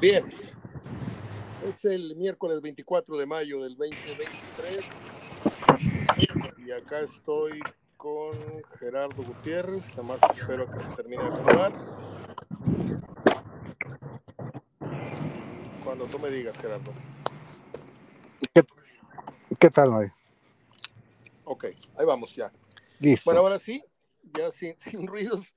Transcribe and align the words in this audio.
Bien. 0.00 0.24
Es 1.64 1.84
el 1.84 2.14
miércoles 2.16 2.60
24 2.60 3.16
de 3.16 3.26
mayo 3.26 3.62
del 3.62 3.76
2023. 3.76 4.88
Y 6.58 6.70
acá 6.70 7.00
estoy 7.00 7.60
con 7.96 8.36
Gerardo 8.78 9.22
Gutiérrez. 9.22 9.90
Nada 9.90 10.02
más 10.02 10.20
espero 10.30 10.70
que 10.70 10.78
se 10.78 10.92
termine 10.92 11.22
de 11.22 11.28
acomodar. 11.28 11.72
Cuando 15.82 16.04
tú 16.06 16.18
me 16.18 16.30
digas, 16.30 16.60
Gerardo. 16.60 16.92
¿Qué, 18.52 18.64
qué 19.58 19.70
tal, 19.70 19.90
Mario? 19.90 20.12
Ok, 21.44 21.66
ahí 21.96 22.04
vamos 22.04 22.34
ya. 22.34 22.52
Listo. 23.00 23.30
Bueno, 23.30 23.40
ahora 23.40 23.58
sí, 23.58 23.82
ya 24.36 24.50
sin, 24.50 24.74
sin 24.78 25.06
ruidos. 25.06 25.54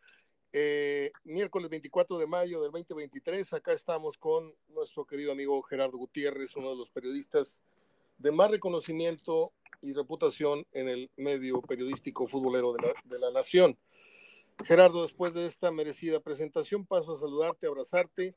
Eh, 0.51 1.11
miércoles 1.25 1.69
24 1.69 2.17
de 2.17 2.25
mayo 2.25 2.63
del 2.63 2.71
2023, 2.71 3.53
acá 3.53 3.71
estamos 3.71 4.17
con 4.17 4.51
nuestro 4.69 5.05
querido 5.05 5.31
amigo 5.31 5.61
Gerardo 5.61 5.99
Gutiérrez, 5.99 6.55
uno 6.55 6.71
de 6.71 6.75
los 6.75 6.89
periodistas 6.89 7.61
de 8.17 8.31
más 8.31 8.49
reconocimiento 8.49 9.53
y 9.83 9.93
reputación 9.93 10.65
en 10.71 10.89
el 10.89 11.11
medio 11.17 11.61
periodístico 11.61 12.27
futbolero 12.27 12.73
de 12.73 13.19
la, 13.19 13.29
nación. 13.29 13.77
Gerardo, 14.65 15.03
después 15.03 15.35
de 15.35 15.45
esta 15.45 15.69
merecida 15.71 16.19
presentación, 16.19 16.83
paso 16.83 17.13
a 17.13 17.17
saludarte, 17.17 17.67
abrazarte 17.67 18.33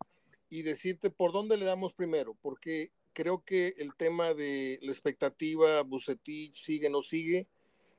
y 0.50 0.60
decirte 0.60 1.08
por 1.08 1.32
dónde 1.32 1.56
le 1.56 1.64
damos 1.64 1.94
primero, 1.94 2.36
porque 2.42 2.92
creo 3.14 3.42
que 3.42 3.74
el 3.78 3.94
tema 3.96 4.34
de 4.34 4.78
la 4.82 4.92
expectativa, 4.92 5.82
Bucetich 5.82 6.54
sigue, 6.56 6.90
no 6.90 7.00
sigue, 7.00 7.48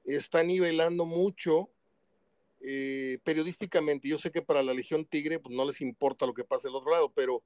está 0.05 0.43
nivelando 0.43 1.05
mucho 1.05 1.71
eh, 2.65 3.19
periodísticamente, 3.25 4.07
yo 4.07 4.17
sé 4.17 4.31
que 4.31 4.41
para 4.41 4.63
la 4.63 4.73
Legión 4.73 5.03
Tigre 5.03 5.37
pues, 5.37 5.53
no 5.53 5.65
les 5.65 5.81
importa 5.81 6.25
lo 6.25 6.33
que 6.33 6.45
pase 6.45 6.69
al 6.69 6.75
otro 6.75 6.91
lado, 6.91 7.11
pero 7.13 7.43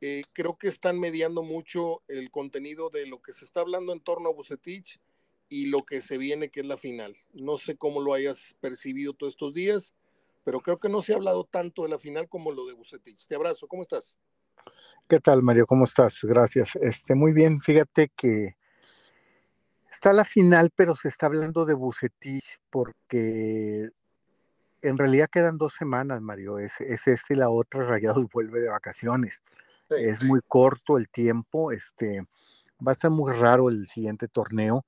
eh, 0.00 0.22
creo 0.32 0.56
que 0.56 0.68
están 0.68 0.98
mediando 1.00 1.42
mucho 1.42 2.02
el 2.06 2.30
contenido 2.30 2.88
de 2.88 3.06
lo 3.06 3.20
que 3.20 3.32
se 3.32 3.44
está 3.44 3.60
hablando 3.60 3.92
en 3.92 4.00
torno 4.00 4.28
a 4.28 4.32
Bucetich 4.32 5.00
y 5.48 5.66
lo 5.66 5.82
que 5.82 6.00
se 6.00 6.18
viene, 6.18 6.50
que 6.50 6.60
es 6.60 6.66
la 6.66 6.76
final. 6.76 7.16
No 7.32 7.58
sé 7.58 7.76
cómo 7.76 8.00
lo 8.00 8.14
hayas 8.14 8.54
percibido 8.60 9.12
todos 9.12 9.32
estos 9.32 9.52
días, 9.52 9.94
pero 10.44 10.60
creo 10.60 10.78
que 10.78 10.88
no 10.88 11.00
se 11.00 11.12
ha 11.12 11.16
hablado 11.16 11.44
tanto 11.44 11.82
de 11.82 11.88
la 11.88 11.98
final 11.98 12.28
como 12.28 12.52
lo 12.52 12.64
de 12.66 12.74
Bucetich. 12.74 13.26
Te 13.26 13.34
abrazo, 13.34 13.66
¿cómo 13.66 13.82
estás? 13.82 14.16
¿Qué 15.08 15.18
tal, 15.18 15.42
Mario? 15.42 15.66
¿Cómo 15.66 15.82
estás? 15.82 16.20
Gracias. 16.22 16.76
Este, 16.76 17.16
muy 17.16 17.32
bien, 17.32 17.60
fíjate 17.60 18.12
que 18.16 18.56
está 19.90 20.12
la 20.12 20.24
final, 20.24 20.70
pero 20.76 20.94
se 20.94 21.08
está 21.08 21.26
hablando 21.26 21.64
de 21.64 21.74
Bucetich 21.74 22.58
porque 22.70 23.90
en 24.82 24.98
realidad 24.98 25.28
quedan 25.30 25.58
dos 25.58 25.74
semanas, 25.74 26.20
Mario. 26.20 26.58
Es, 26.58 26.80
es 26.80 27.06
este 27.06 27.34
y 27.34 27.36
la 27.36 27.50
otra, 27.50 27.84
Rayados 27.88 28.26
vuelve 28.32 28.60
de 28.60 28.68
vacaciones. 28.68 29.40
Sí, 29.88 29.94
es 29.98 30.18
sí. 30.18 30.24
muy 30.24 30.40
corto 30.46 30.98
el 30.98 31.08
tiempo. 31.08 31.72
Este, 31.72 32.26
va 32.86 32.92
a 32.92 32.92
estar 32.92 33.10
muy 33.10 33.32
raro 33.32 33.68
el 33.68 33.86
siguiente 33.86 34.28
torneo. 34.28 34.84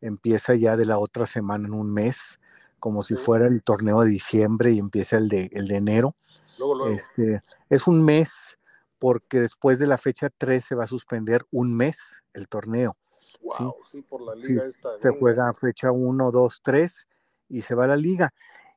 Empieza 0.00 0.54
ya 0.54 0.76
de 0.76 0.86
la 0.86 0.98
otra 0.98 1.26
semana 1.26 1.66
en 1.66 1.74
un 1.74 1.92
mes, 1.92 2.38
como 2.78 3.02
si 3.02 3.16
sí. 3.16 3.22
fuera 3.22 3.46
el 3.46 3.62
torneo 3.62 4.02
de 4.02 4.10
diciembre 4.10 4.72
y 4.72 4.78
empieza 4.78 5.16
el 5.16 5.28
de, 5.28 5.50
el 5.52 5.66
de 5.66 5.76
enero. 5.76 6.14
Luego, 6.58 6.74
luego. 6.74 6.94
Este, 6.94 7.42
es 7.68 7.86
un 7.86 8.04
mes 8.04 8.58
porque 8.98 9.40
después 9.40 9.78
de 9.78 9.86
la 9.86 9.98
fecha 9.98 10.30
3 10.36 10.64
se 10.64 10.74
va 10.74 10.84
a 10.84 10.88
suspender 10.88 11.44
un 11.50 11.76
mes 11.76 12.22
el 12.32 12.48
torneo. 12.48 12.96
Wow, 13.42 13.74
sí, 13.90 14.02
por 14.02 14.22
la 14.22 14.34
liga 14.34 14.64
esta. 14.64 14.96
Se 14.96 15.10
juega 15.10 15.52
fecha 15.52 15.90
1, 15.90 16.30
2, 16.30 16.60
3 16.62 17.08
y 17.48 17.62
se 17.62 17.74
va 17.74 17.84
a 17.84 17.88
la 17.88 17.96
liga 17.96 18.32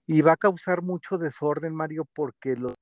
y 0.07 0.21
va 0.21 0.31
a 0.31 0.37
causar 0.37 0.81
mucho 0.81 1.17
desorden, 1.17 1.75
Mario, 1.75 2.05
porque 2.05 2.55
los 2.55 2.73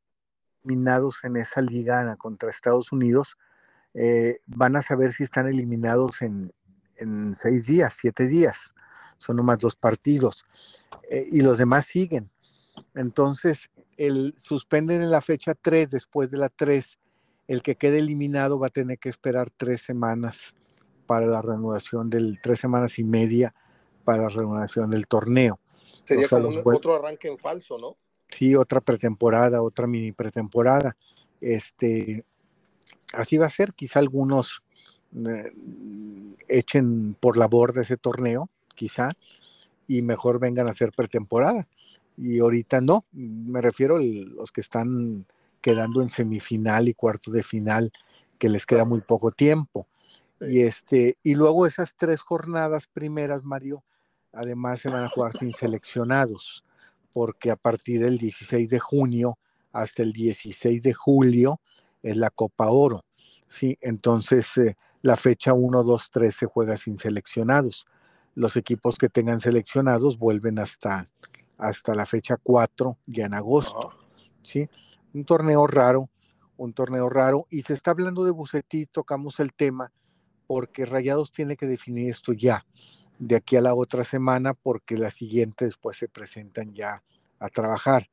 eliminados 0.64 1.24
en 1.24 1.38
esa 1.38 1.62
liga 1.62 2.16
contra 2.18 2.50
Estados 2.50 2.92
Unidos 2.92 3.38
eh, 3.96 4.40
van 4.48 4.76
a 4.76 4.82
saber 4.82 5.12
si 5.12 5.24
están 5.24 5.48
eliminados 5.48 6.22
en, 6.22 6.54
seis 7.34 7.66
días, 7.66 7.98
siete 8.00 8.28
días. 8.28 8.74
Son 9.18 9.36
nomás 9.36 9.60
dos 9.60 9.76
partidos. 9.76 10.46
Eh, 11.10 11.28
y 11.32 11.42
los 11.42 11.58
demás 11.58 11.86
siguen. 11.86 12.30
Entonces, 12.94 13.70
el, 13.98 14.34
suspenden 14.38 15.02
en 15.02 15.12
la 15.12 15.22
fecha 15.22 15.56
3, 15.56 15.90
después 15.90 16.32
de 16.32 16.38
la 16.38 16.50
3, 16.50 16.98
el 17.48 17.62
que 17.62 17.76
quede 17.76 18.00
eliminado 18.00 18.60
va 18.60 18.68
a 18.68 18.72
tener 18.72 18.98
que 18.98 19.10
esperar 19.10 19.50
tres 19.50 19.82
semanas 19.82 20.56
para 21.06 21.26
la 21.28 21.42
reanudación 21.42 22.10
del, 22.10 22.40
tres 22.42 22.60
semanas 22.60 22.98
y 22.98 23.04
media 23.04 23.54
para 24.04 24.24
la 24.24 24.30
reanudación 24.30 24.90
del 24.90 25.08
torneo. 25.08 25.60
Sería 26.04 26.26
o 26.26 26.30
sea, 26.30 26.42
como 26.42 26.50
un, 26.50 26.62
otro 26.66 26.96
arranque 26.96 27.28
en 27.28 27.38
falso, 27.38 27.78
¿no? 27.78 27.98
Sí, 28.30 28.56
otra 28.56 28.82
pretemporada, 28.82 29.62
otra 29.62 29.88
mini 29.88 30.12
pretemporada. 30.12 30.98
Este, 31.42 32.26
así 33.14 33.38
va 33.38 33.46
a 33.46 33.50
ser. 33.50 33.74
Quizá 33.74 34.00
algunos 34.00 34.64
eh, 35.16 35.52
echen 36.48 37.16
por 37.20 37.38
la 37.38 37.48
borda 37.48 37.82
ese 37.82 37.98
torneo, 37.98 38.50
quizá, 38.74 39.10
y 39.88 40.02
mejor 40.02 40.40
vengan 40.40 40.68
a 40.68 40.72
hacer 40.72 40.92
pretemporada. 40.92 41.68
Y 42.18 42.40
ahorita 42.40 42.82
no, 42.82 43.06
me 43.12 43.62
refiero 43.62 43.98
a 43.98 44.02
los 44.02 44.52
que 44.52 44.62
están 44.62 45.26
quedando 45.62 46.02
en 46.02 46.10
semifinal 46.10 46.88
y 46.88 46.94
cuarto 46.94 47.32
de 47.32 47.44
final, 47.44 47.92
que 48.40 48.50
les 48.50 48.66
queda 48.66 48.86
muy 48.86 49.02
poco 49.02 49.32
tiempo. 49.32 49.88
Sí. 50.40 50.48
Y, 50.58 50.62
este, 50.62 51.18
y 51.24 51.36
luego 51.36 51.66
esas 51.66 51.96
tres 51.96 52.22
jornadas 52.22 52.88
primeras, 52.88 53.44
Mario, 53.44 53.84
además 54.36 54.82
se 54.82 54.90
van 54.90 55.04
a 55.04 55.10
jugar 55.10 55.34
sin 55.34 55.54
seleccionados, 55.54 56.64
porque 57.14 57.50
a 57.50 57.56
partir 57.56 58.02
del 58.02 58.18
16 58.18 58.70
de 58.70 58.80
junio 58.80 59.40
hasta 59.72 60.04
el 60.04 60.12
16 60.12 60.84
de 60.84 60.94
julio 60.94 61.62
es 62.04 62.18
la 62.18 62.30
Copa 62.30 62.70
Oro. 62.70 63.06
Sí, 63.48 63.78
entonces 63.82 64.58
eh, 64.58 64.78
la 65.02 65.16
fecha 65.16 65.54
1, 65.54 65.84
2, 65.84 66.10
3 66.12 66.36
se 66.36 66.46
juega 66.46 66.78
sin 66.78 66.98
seleccionados. 66.98 67.86
Los 68.36 68.58
equipos 68.58 68.98
que 68.98 69.08
tengan 69.08 69.40
seleccionados 69.40 70.20
vuelven 70.20 70.60
hasta, 70.60 71.10
hasta 71.58 71.96
la 71.96 72.06
fecha 72.06 72.38
4 72.42 72.98
ya 73.06 73.26
en 73.26 73.34
agosto. 73.34 73.94
Sí, 74.44 74.68
un 75.14 75.24
torneo 75.24 75.66
raro, 75.68 76.10
un 76.58 76.74
torneo 76.74 77.10
raro. 77.10 77.48
Y 77.50 77.62
se 77.64 77.74
está 77.74 77.92
hablando 77.92 78.26
de 78.26 78.32
Bucetí, 78.32 78.86
tocamos 78.86 79.40
el 79.40 79.54
tema, 79.54 79.92
porque 80.48 80.86
Rayados 80.86 81.32
tiene 81.32 81.56
que 81.56 81.68
definir 81.68 82.10
esto 82.10 82.34
ya 82.34 82.66
de 83.20 83.36
aquí 83.36 83.56
a 83.56 83.62
la 83.62 83.74
otra 83.74 84.04
semana 84.04 84.54
porque 84.54 84.98
la 84.98 85.10
siguiente 85.10 85.66
después 85.66 85.98
se 85.98 86.08
presentan 86.08 86.74
ya 86.74 87.04
a 87.40 87.50
trabajar. 87.50 88.10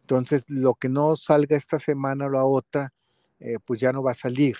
Entonces, 0.00 0.44
lo 0.48 0.74
que 0.74 0.88
no 0.88 1.16
salga 1.16 1.56
esta 1.56 1.78
semana 1.78 2.26
o 2.26 2.30
la 2.30 2.44
otra, 2.44 2.92
eh, 3.38 3.58
pues 3.64 3.80
ya 3.80 3.92
no 3.92 4.02
va 4.02 4.12
a 4.12 4.14
salir. 4.14 4.56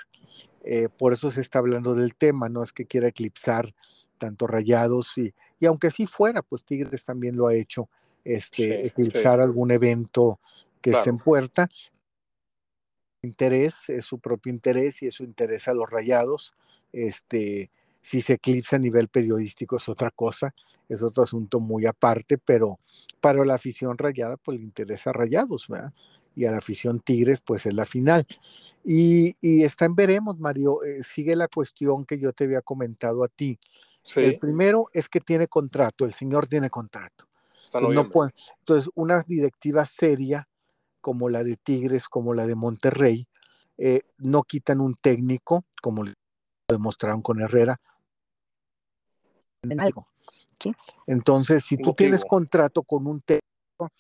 Eh, 0.62 0.88
por 0.96 1.12
eso 1.12 1.30
se 1.30 1.40
está 1.40 1.58
hablando 1.58 1.94
del 1.94 2.14
tema, 2.14 2.48
no 2.48 2.62
es 2.62 2.72
que 2.72 2.86
quiera 2.86 3.08
eclipsar 3.08 3.74
tanto 4.18 4.46
rayados 4.46 5.16
y, 5.16 5.34
y 5.58 5.66
aunque 5.66 5.86
así 5.86 6.06
fuera, 6.06 6.42
pues 6.42 6.64
Tigres 6.64 7.04
también 7.04 7.36
lo 7.36 7.46
ha 7.46 7.54
hecho, 7.54 7.88
este, 8.24 8.82
sí, 8.82 8.86
eclipsar 8.86 9.38
sí. 9.38 9.42
algún 9.42 9.70
evento 9.70 10.38
que 10.80 10.90
claro. 10.90 10.98
esté 10.98 11.10
en 11.10 11.18
puerta. 11.18 11.68
Interés, 13.22 13.88
es 13.88 14.06
su 14.06 14.18
propio 14.18 14.52
interés 14.52 15.02
y 15.02 15.06
eso 15.06 15.24
interesa 15.24 15.72
a 15.72 15.74
los 15.74 15.88
rayados. 15.88 16.54
Este, 16.92 17.70
si 18.00 18.20
se 18.20 18.34
eclipsa 18.34 18.76
a 18.76 18.78
nivel 18.78 19.08
periodístico 19.08 19.76
es 19.76 19.88
otra 19.88 20.10
cosa, 20.10 20.54
es 20.88 21.02
otro 21.02 21.24
asunto 21.24 21.60
muy 21.60 21.86
aparte, 21.86 22.38
pero 22.38 22.80
para 23.20 23.44
la 23.44 23.54
afición 23.54 23.98
rayada 23.98 24.36
pues 24.36 24.58
le 24.58 24.64
interesa 24.64 25.12
rayados, 25.12 25.68
¿verdad? 25.68 25.92
Y 26.34 26.44
a 26.44 26.50
la 26.50 26.58
afición 26.58 27.00
Tigres 27.00 27.40
pues 27.40 27.66
es 27.66 27.74
la 27.74 27.84
final. 27.84 28.26
Y, 28.84 29.36
y 29.40 29.62
está 29.64 29.84
en 29.84 29.94
veremos, 29.94 30.38
Mario, 30.38 30.82
eh, 30.84 31.02
sigue 31.04 31.36
la 31.36 31.48
cuestión 31.48 32.04
que 32.04 32.18
yo 32.18 32.32
te 32.32 32.44
había 32.44 32.62
comentado 32.62 33.22
a 33.24 33.28
ti. 33.28 33.58
Sí. 34.02 34.20
El 34.20 34.38
primero 34.38 34.88
es 34.92 35.08
que 35.08 35.20
tiene 35.20 35.48
contrato, 35.48 36.04
el 36.04 36.14
señor 36.14 36.46
tiene 36.46 36.70
contrato. 36.70 37.26
Entonces, 37.66 37.94
no 37.94 38.08
puede, 38.08 38.32
entonces, 38.60 38.90
una 38.94 39.22
directiva 39.22 39.84
seria 39.84 40.48
como 41.00 41.28
la 41.28 41.44
de 41.44 41.56
Tigres, 41.56 42.08
como 42.08 42.34
la 42.34 42.46
de 42.46 42.54
Monterrey, 42.54 43.26
eh, 43.78 44.02
no 44.18 44.42
quitan 44.42 44.80
un 44.80 44.94
técnico, 44.94 45.64
como 45.82 46.04
demostraron 46.68 47.22
con 47.22 47.40
Herrera, 47.40 47.80
en 49.62 49.80
algo. 49.80 50.08
¿sí? 50.58 50.72
Entonces, 51.06 51.64
si 51.64 51.76
tú 51.76 51.94
tienes 51.94 52.24
contrato 52.24 52.82
con 52.82 53.06
un 53.06 53.20
técnico, 53.20 53.90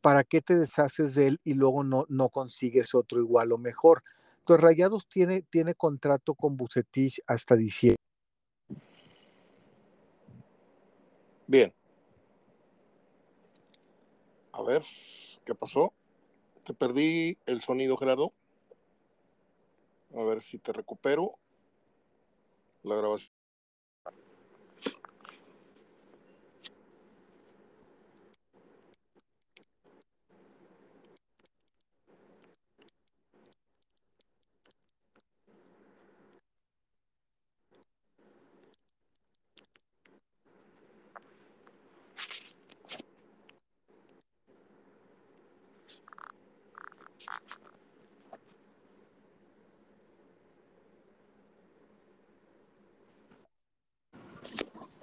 ¿para 0.00 0.24
qué 0.24 0.40
te 0.40 0.58
deshaces 0.58 1.14
de 1.14 1.28
él 1.28 1.40
y 1.44 1.54
luego 1.54 1.84
no, 1.84 2.06
no 2.08 2.28
consigues 2.28 2.94
otro 2.94 3.18
igual 3.20 3.52
o 3.52 3.58
mejor? 3.58 4.02
Entonces, 4.40 4.62
Rayados 4.62 5.08
tiene, 5.08 5.42
tiene 5.42 5.74
contrato 5.74 6.34
con 6.34 6.56
Bucetich 6.56 7.20
hasta 7.26 7.54
diciembre. 7.54 7.96
Bien. 11.46 11.72
A 14.52 14.62
ver, 14.62 14.82
¿qué 15.44 15.54
pasó? 15.54 15.92
Te 16.64 16.74
perdí 16.74 17.38
el 17.46 17.60
sonido, 17.60 17.96
Gerardo. 17.96 18.32
A 20.14 20.22
ver 20.22 20.40
si 20.40 20.58
te 20.58 20.72
recupero 20.72 21.38
la 22.82 22.96
grabación. 22.96 23.27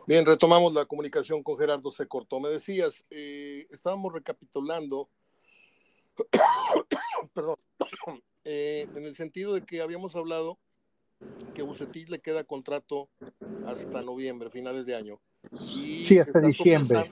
Bien, 0.07 0.23
retomamos 0.25 0.71
la 0.73 0.85
comunicación 0.85 1.41
con 1.41 1.57
Gerardo, 1.57 1.89
se 1.89 2.07
cortó. 2.07 2.39
Me 2.39 2.49
decías, 2.49 3.05
eh, 3.09 3.65
estábamos 3.71 4.13
recapitulando, 4.13 5.09
perdón, 7.33 7.55
eh, 8.43 8.87
en 8.95 9.05
el 9.05 9.15
sentido 9.15 9.53
de 9.53 9.65
que 9.65 9.81
habíamos 9.81 10.15
hablado 10.15 10.59
que 11.55 11.63
Bucetich 11.63 12.09
le 12.09 12.19
queda 12.19 12.43
contrato 12.43 13.09
hasta 13.65 14.03
noviembre, 14.03 14.51
finales 14.51 14.85
de 14.85 14.95
año. 14.95 15.19
Y 15.61 16.03
sí, 16.03 16.19
hasta 16.19 16.39
diciembre. 16.39 17.11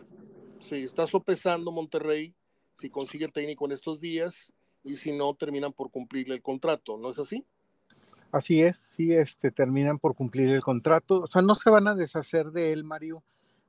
sí, 0.59 0.83
está 0.83 1.07
sopesando 1.07 1.71
Monterrey 1.71 2.35
si 2.73 2.89
consigue 2.89 3.27
técnico 3.27 3.65
en 3.65 3.71
estos 3.71 3.99
días 3.99 4.53
y 4.83 4.97
si 4.97 5.11
no, 5.11 5.33
terminan 5.33 5.73
por 5.73 5.89
cumplirle 5.89 6.35
el 6.35 6.41
contrato, 6.41 6.97
¿no 6.97 7.09
es 7.09 7.17
así? 7.17 7.45
Así 8.33 8.63
es, 8.63 8.77
sí, 8.77 9.13
este, 9.13 9.51
terminan 9.51 9.99
por 9.99 10.15
cumplir 10.15 10.49
el 10.49 10.63
contrato. 10.63 11.21
O 11.21 11.27
sea, 11.27 11.43
no 11.43 11.53
se 11.53 11.69
van 11.69 11.87
a 11.87 11.93
deshacer 11.93 12.49
de 12.51 12.73
él, 12.73 12.83
Mario, 12.83 13.21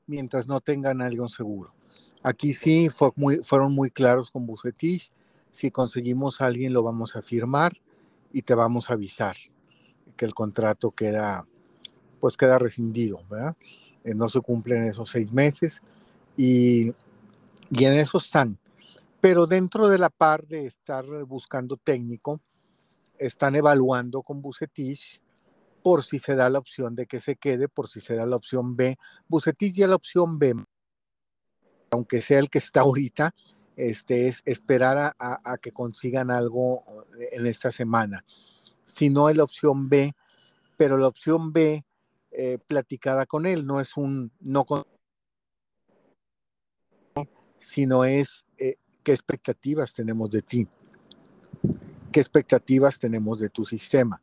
mientras 0.07 0.49
no 0.49 0.63
tengan 0.63 1.03
algo 1.03 1.29
seguro. 1.29 1.75
Aquí 2.23 2.55
sí 2.55 2.89
fue 2.89 3.11
muy, 3.15 3.37
fueron 3.43 3.75
muy 3.75 3.91
claros 3.91 4.31
con 4.31 4.47
Bucetich. 4.47 5.13
Si 5.51 5.71
conseguimos 5.71 6.41
a 6.41 6.47
alguien, 6.47 6.73
lo 6.73 6.83
vamos 6.83 7.15
a 7.15 7.21
firmar 7.21 7.77
y 8.33 8.41
te 8.41 8.55
vamos 8.55 8.89
a 8.89 8.95
avisar 8.95 9.37
que 10.17 10.25
el 10.25 10.33
contrato 10.33 10.93
queda, 10.93 11.47
pues 12.19 12.39
queda 12.39 12.59
rescindido, 12.59 13.21
¿verdad? 13.29 13.55
Eh, 14.03 14.15
no 14.15 14.31
se 14.31 14.41
cumplen 14.41 14.85
esos 14.85 15.11
seis 15.11 15.31
meses 15.31 15.83
y, 16.39 16.95
y 17.71 17.85
en 17.85 17.93
eso 17.93 18.17
están. 18.17 18.59
Pero 19.21 19.47
dentro 19.47 19.89
de 19.89 19.99
la 19.99 20.09
par 20.09 20.47
de 20.47 20.65
estar 20.65 21.05
buscando 21.27 21.77
técnico, 21.77 22.41
están 23.19 23.57
evaluando 23.57 24.23
con 24.23 24.43
Bucetich 24.43 25.21
por 25.83 26.03
si 26.03 26.19
se 26.19 26.35
da 26.35 26.49
la 26.49 26.59
opción 26.59 26.95
de 26.95 27.07
que 27.07 27.21
se 27.21 27.37
quede, 27.37 27.69
por 27.69 27.89
si 27.89 28.01
se 28.01 28.15
da 28.15 28.25
la 28.25 28.37
opción 28.37 28.75
B. 28.75 28.97
Bucetich 29.29 29.75
ya 29.75 29.87
la 29.87 29.97
opción 29.97 30.39
B, 30.39 30.55
aunque 31.91 32.23
sea 32.23 32.39
el 32.39 32.49
que 32.49 32.59
está 32.59 32.81
ahorita, 32.81 33.35
este, 33.77 34.29
es 34.29 34.43
esperar 34.45 35.15
a, 35.19 35.59
que 35.59 35.73
consigan 35.73 36.31
algo 36.31 36.85
en 37.33 37.47
esta 37.47 37.71
semana. 37.71 38.25
Si 38.87 39.11
no 39.11 39.29
es 39.29 39.37
la 39.37 39.45
opción 39.45 39.89
B, 39.89 40.15
pero 40.77 40.97
la 40.97 41.09
opción 41.09 41.53
B 41.53 41.85
eh, 42.31 42.59
platicada 42.67 43.27
con 43.27 43.47
él 43.47 43.67
no 43.67 43.81
es 43.81 43.97
un 43.97 44.33
no 44.41 44.65
sino 47.59 48.05
es 48.05 48.45
eh, 48.59 48.77
qué 49.03 49.13
expectativas 49.13 49.95
tenemos 49.95 50.31
de 50.31 50.43
ti, 50.43 50.69
qué 52.15 52.21
expectativas 52.21 53.01
tenemos 53.01 53.41
de 53.41 53.51
tu 53.51 53.67
sistema. 53.67 54.23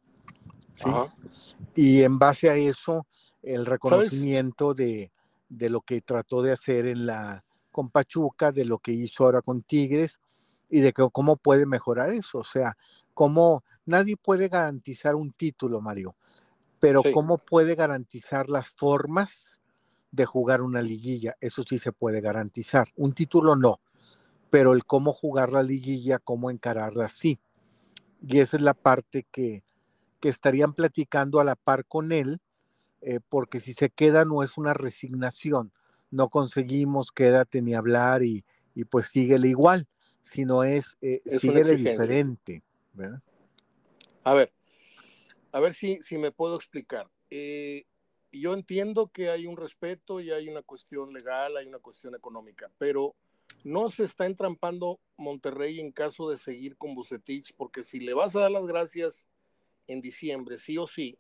Y 1.76 2.04
en 2.04 2.18
base 2.18 2.50
a 2.50 2.56
eso, 2.56 3.06
el 3.44 3.66
reconocimiento 3.66 4.74
de, 4.74 5.12
de, 5.50 5.70
lo 5.70 5.82
que 5.82 6.00
trató 6.00 6.42
de 6.42 6.54
hacer 6.54 6.88
en 6.88 7.06
la 7.06 7.44
con 7.70 7.90
Pachuca, 7.90 8.54
de 8.54 8.64
lo 8.64 8.80
que 8.80 8.94
hizo 8.94 9.26
ahora 9.26 9.42
con 9.42 9.62
Tigres 9.64 10.22
y 10.70 10.80
de 10.80 10.94
que, 10.94 11.06
cómo 11.12 11.36
puede 11.36 11.66
mejorar 11.66 12.12
eso. 12.12 12.40
O 12.40 12.44
sea, 12.46 12.78
cómo 13.14 13.66
nadie 13.86 14.16
puede 14.16 14.48
garantizar 14.48 15.16
un 15.16 15.34
título, 15.34 15.82
Mario, 15.82 16.16
pero 16.80 17.02
cómo 17.14 17.40
puede 17.40 17.76
garantizar 17.76 18.48
las 18.50 18.70
formas 18.70 19.60
de 20.12 20.26
jugar 20.26 20.62
una 20.62 20.82
liguilla. 20.82 21.36
Eso 21.42 21.64
sí 21.64 21.78
se 21.78 21.92
puede 21.92 22.22
garantizar. 22.22 22.88
Un 22.96 23.12
título 23.12 23.58
no, 23.58 23.82
pero 24.50 24.72
el 24.72 24.86
cómo 24.86 25.12
jugar 25.12 25.52
la 25.52 25.62
liguilla, 25.62 26.20
cómo 26.20 26.50
encararla, 26.50 27.10
sí. 27.10 27.38
Y 28.22 28.40
esa 28.40 28.58
es 28.58 28.64
la 28.64 28.74
parte 28.74 29.26
que, 29.32 29.64
que 30.20 30.30
estarían 30.30 30.74
platicando 30.74 31.40
a 31.40 31.44
la 31.44 31.56
par 31.56 31.86
con 31.86 32.12
él, 32.12 32.40
eh, 33.02 33.20
porque 33.30 33.60
si 33.60 33.74
se 33.74 33.90
queda 33.90 34.26
no 34.26 34.44
es 34.44 34.58
una 34.58 34.74
resignación, 34.74 35.72
no 36.12 36.28
conseguimos 36.30 37.12
quédate 37.12 37.62
ni 37.62 37.74
hablar 37.74 38.24
y, 38.24 38.46
y 38.76 38.86
pues 38.86 39.08
síguele 39.08 39.48
igual, 39.48 39.88
sino 40.22 40.64
es, 40.64 40.98
eh, 41.02 41.20
síguele 41.40 41.76
diferente. 41.76 42.64
A 44.24 44.34
ver, 44.34 44.54
a 45.52 45.60
ver 45.60 45.74
si, 45.74 46.00
si 46.02 46.18
me 46.18 46.32
puedo 46.32 46.56
explicar. 46.56 47.10
Eh, 47.30 47.86
yo 48.32 48.54
entiendo 48.54 49.08
que 49.08 49.30
hay 49.30 49.48
un 49.48 49.58
respeto 49.58 50.20
y 50.20 50.32
hay 50.32 50.48
una 50.48 50.62
cuestión 50.62 51.12
legal, 51.12 51.58
hay 51.58 51.68
una 51.68 51.80
cuestión 51.80 52.16
económica, 52.16 52.70
pero 52.78 53.16
no 53.64 53.90
se 53.90 54.04
está 54.04 54.26
entrampando 54.26 55.00
Monterrey 55.18 55.80
en 55.80 55.92
caso 55.92 56.30
de 56.30 56.38
seguir 56.38 56.78
con 56.78 56.96
Bucetich, 56.96 57.54
porque 57.56 57.84
si 57.84 58.00
le 58.00 58.14
vas 58.14 58.36
a 58.36 58.42
dar 58.42 58.52
las 58.52 58.66
gracias 58.66 59.28
en 59.88 60.02
diciembre, 60.02 60.58
sí 60.58 60.78
o 60.78 60.88
sí, 60.88 61.18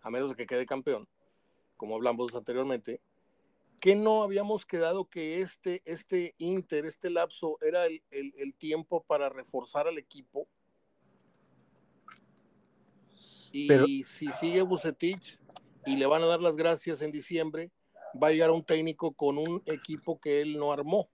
a 0.00 0.10
menos 0.10 0.30
de 0.30 0.36
que 0.36 0.46
quede 0.46 0.66
campeón, 0.66 1.06
como 1.76 1.94
hablamos 1.94 2.34
anteriormente, 2.34 3.00
que 3.80 3.94
no 3.94 4.22
habíamos 4.22 4.64
quedado 4.64 5.04
que 5.04 5.40
este, 5.40 5.82
este 5.84 6.34
Inter, 6.38 6.86
este 6.86 7.10
lapso, 7.10 7.58
era 7.60 7.86
el, 7.86 8.02
el, 8.10 8.54
tiempo 8.54 9.02
para 9.02 9.28
reforzar 9.28 9.86
al 9.86 9.98
equipo? 9.98 10.48
Y 13.52 14.02
si 14.04 14.28
sigue 14.32 14.62
Bucetich 14.62 15.38
y 15.84 15.96
le 15.96 16.06
van 16.06 16.22
a 16.22 16.26
dar 16.26 16.42
las 16.42 16.56
gracias 16.56 17.02
en 17.02 17.10
diciembre, 17.10 17.70
va 18.20 18.28
a 18.28 18.30
llegar 18.30 18.50
un 18.50 18.64
técnico 18.64 19.12
con 19.12 19.38
un 19.38 19.62
equipo 19.66 20.18
que 20.18 20.40
él 20.40 20.56
no 20.56 20.72
armó 20.72 21.10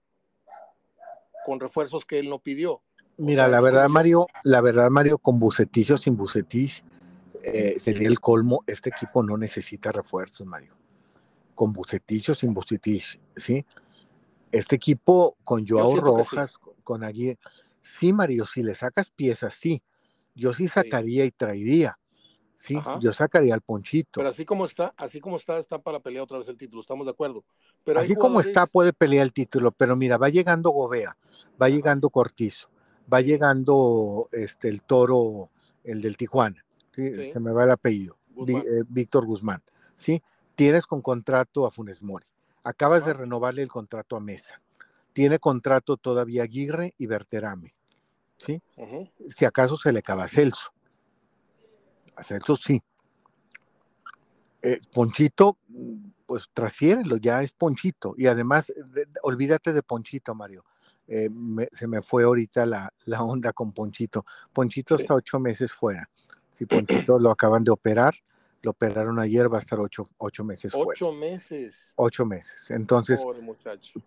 con 1.44 1.60
refuerzos 1.60 2.04
que 2.04 2.18
él 2.18 2.28
no 2.28 2.38
pidió. 2.38 2.82
Mira, 3.18 3.46
la 3.46 3.60
verdad, 3.60 3.88
Mario, 3.88 4.26
la 4.44 4.60
verdad, 4.60 4.90
Mario, 4.90 5.18
con 5.18 5.38
Bucetich 5.38 5.90
o 5.90 5.96
sin 5.96 6.16
Bucetich, 6.16 6.82
eh, 7.42 7.76
sería 7.78 8.08
el 8.08 8.20
colmo. 8.20 8.64
Este 8.66 8.90
equipo 8.90 9.22
no 9.22 9.36
necesita 9.36 9.92
refuerzos, 9.92 10.46
Mario. 10.46 10.74
Con 11.54 11.72
Bucetich 11.72 12.30
o 12.30 12.34
sin 12.34 12.54
Bucetich, 12.54 13.20
¿sí? 13.36 13.64
Este 14.50 14.76
equipo 14.76 15.36
con 15.44 15.66
Joao 15.66 15.96
Rojas, 15.96 16.58
con 16.82 17.04
allí, 17.04 17.36
sí, 17.80 18.12
Mario, 18.12 18.44
si 18.44 18.62
le 18.62 18.74
sacas 18.74 19.10
piezas, 19.10 19.54
sí. 19.54 19.82
Yo 20.34 20.52
sí 20.52 20.68
sacaría 20.68 21.24
y 21.24 21.30
traería. 21.30 21.98
Sí, 22.62 22.78
yo 23.00 23.12
sacaría 23.12 23.54
al 23.54 23.60
Ponchito. 23.60 24.20
Pero 24.20 24.28
así 24.28 24.44
como 24.44 24.66
está, 24.66 24.94
así 24.96 25.18
como 25.18 25.34
está, 25.34 25.58
está 25.58 25.80
para 25.80 25.98
pelear 25.98 26.22
otra 26.22 26.38
vez 26.38 26.46
el 26.46 26.56
título, 26.56 26.80
estamos 26.80 27.06
de 27.06 27.10
acuerdo. 27.10 27.42
Pero 27.82 27.98
así 27.98 28.14
como 28.14 28.38
está, 28.38 28.68
puede 28.68 28.92
pelear 28.92 29.24
el 29.24 29.32
título, 29.32 29.72
pero 29.72 29.96
mira, 29.96 30.16
va 30.16 30.28
llegando 30.28 30.70
Gobea, 30.70 31.16
va 31.60 31.68
llegando 31.68 32.08
Cortizo, 32.08 32.68
va 33.12 33.20
llegando 33.20 34.28
este 34.30 34.68
el 34.68 34.80
toro, 34.82 35.50
el 35.82 36.00
del 36.02 36.16
Tijuana, 36.16 36.64
se 36.94 37.40
me 37.40 37.50
va 37.50 37.64
el 37.64 37.72
apellido, 37.72 38.16
eh, 38.46 38.84
Víctor 38.88 39.26
Guzmán, 39.26 39.60
¿sí? 39.96 40.22
Tienes 40.54 40.86
con 40.86 41.02
contrato 41.02 41.66
a 41.66 41.72
Funes 41.72 42.00
Mori, 42.00 42.26
acabas 42.62 43.04
de 43.04 43.12
renovarle 43.12 43.62
el 43.62 43.68
contrato 43.68 44.14
a 44.14 44.20
Mesa, 44.20 44.62
tiene 45.12 45.40
contrato 45.40 45.96
todavía 45.96 46.44
Aguirre 46.44 46.94
y 46.96 47.08
Berterame, 47.08 47.74
¿sí? 48.38 48.62
Si 49.36 49.44
acaso 49.44 49.76
se 49.76 49.90
le 49.90 49.98
acaba 49.98 50.28
Celso 50.28 50.72
eso 52.16 52.56
sí. 52.56 52.82
Eh, 54.62 54.80
Ponchito, 54.92 55.58
pues 56.24 56.48
transfiérelo, 56.52 57.16
ya 57.16 57.42
es 57.42 57.52
Ponchito. 57.52 58.14
Y 58.16 58.26
además, 58.26 58.72
olvídate 59.22 59.72
de 59.72 59.82
Ponchito, 59.82 60.34
Mario. 60.34 60.64
Eh, 61.08 61.28
se 61.72 61.86
me 61.86 62.00
fue 62.00 62.22
ahorita 62.22 62.64
la, 62.64 62.92
la, 63.06 63.22
onda 63.22 63.52
con 63.52 63.72
Ponchito. 63.72 64.24
Ponchito 64.52 64.94
está 64.94 65.14
ocho 65.14 65.40
meses 65.40 65.72
fuera. 65.72 66.08
Si 66.52 66.64
Ponchito 66.64 67.18
lo 67.18 67.30
acaban 67.30 67.64
de 67.64 67.72
operar, 67.72 68.14
lo 68.62 68.70
operaron 68.70 69.18
ayer, 69.18 69.52
va 69.52 69.58
a 69.58 69.60
estar 69.60 69.80
ocho, 69.80 70.06
ocho 70.18 70.44
meses 70.44 70.72
fuera. 70.72 70.88
Ocho 70.88 71.12
meses. 71.12 71.92
Ocho 71.96 72.24
meses. 72.24 72.70
Entonces, 72.70 73.20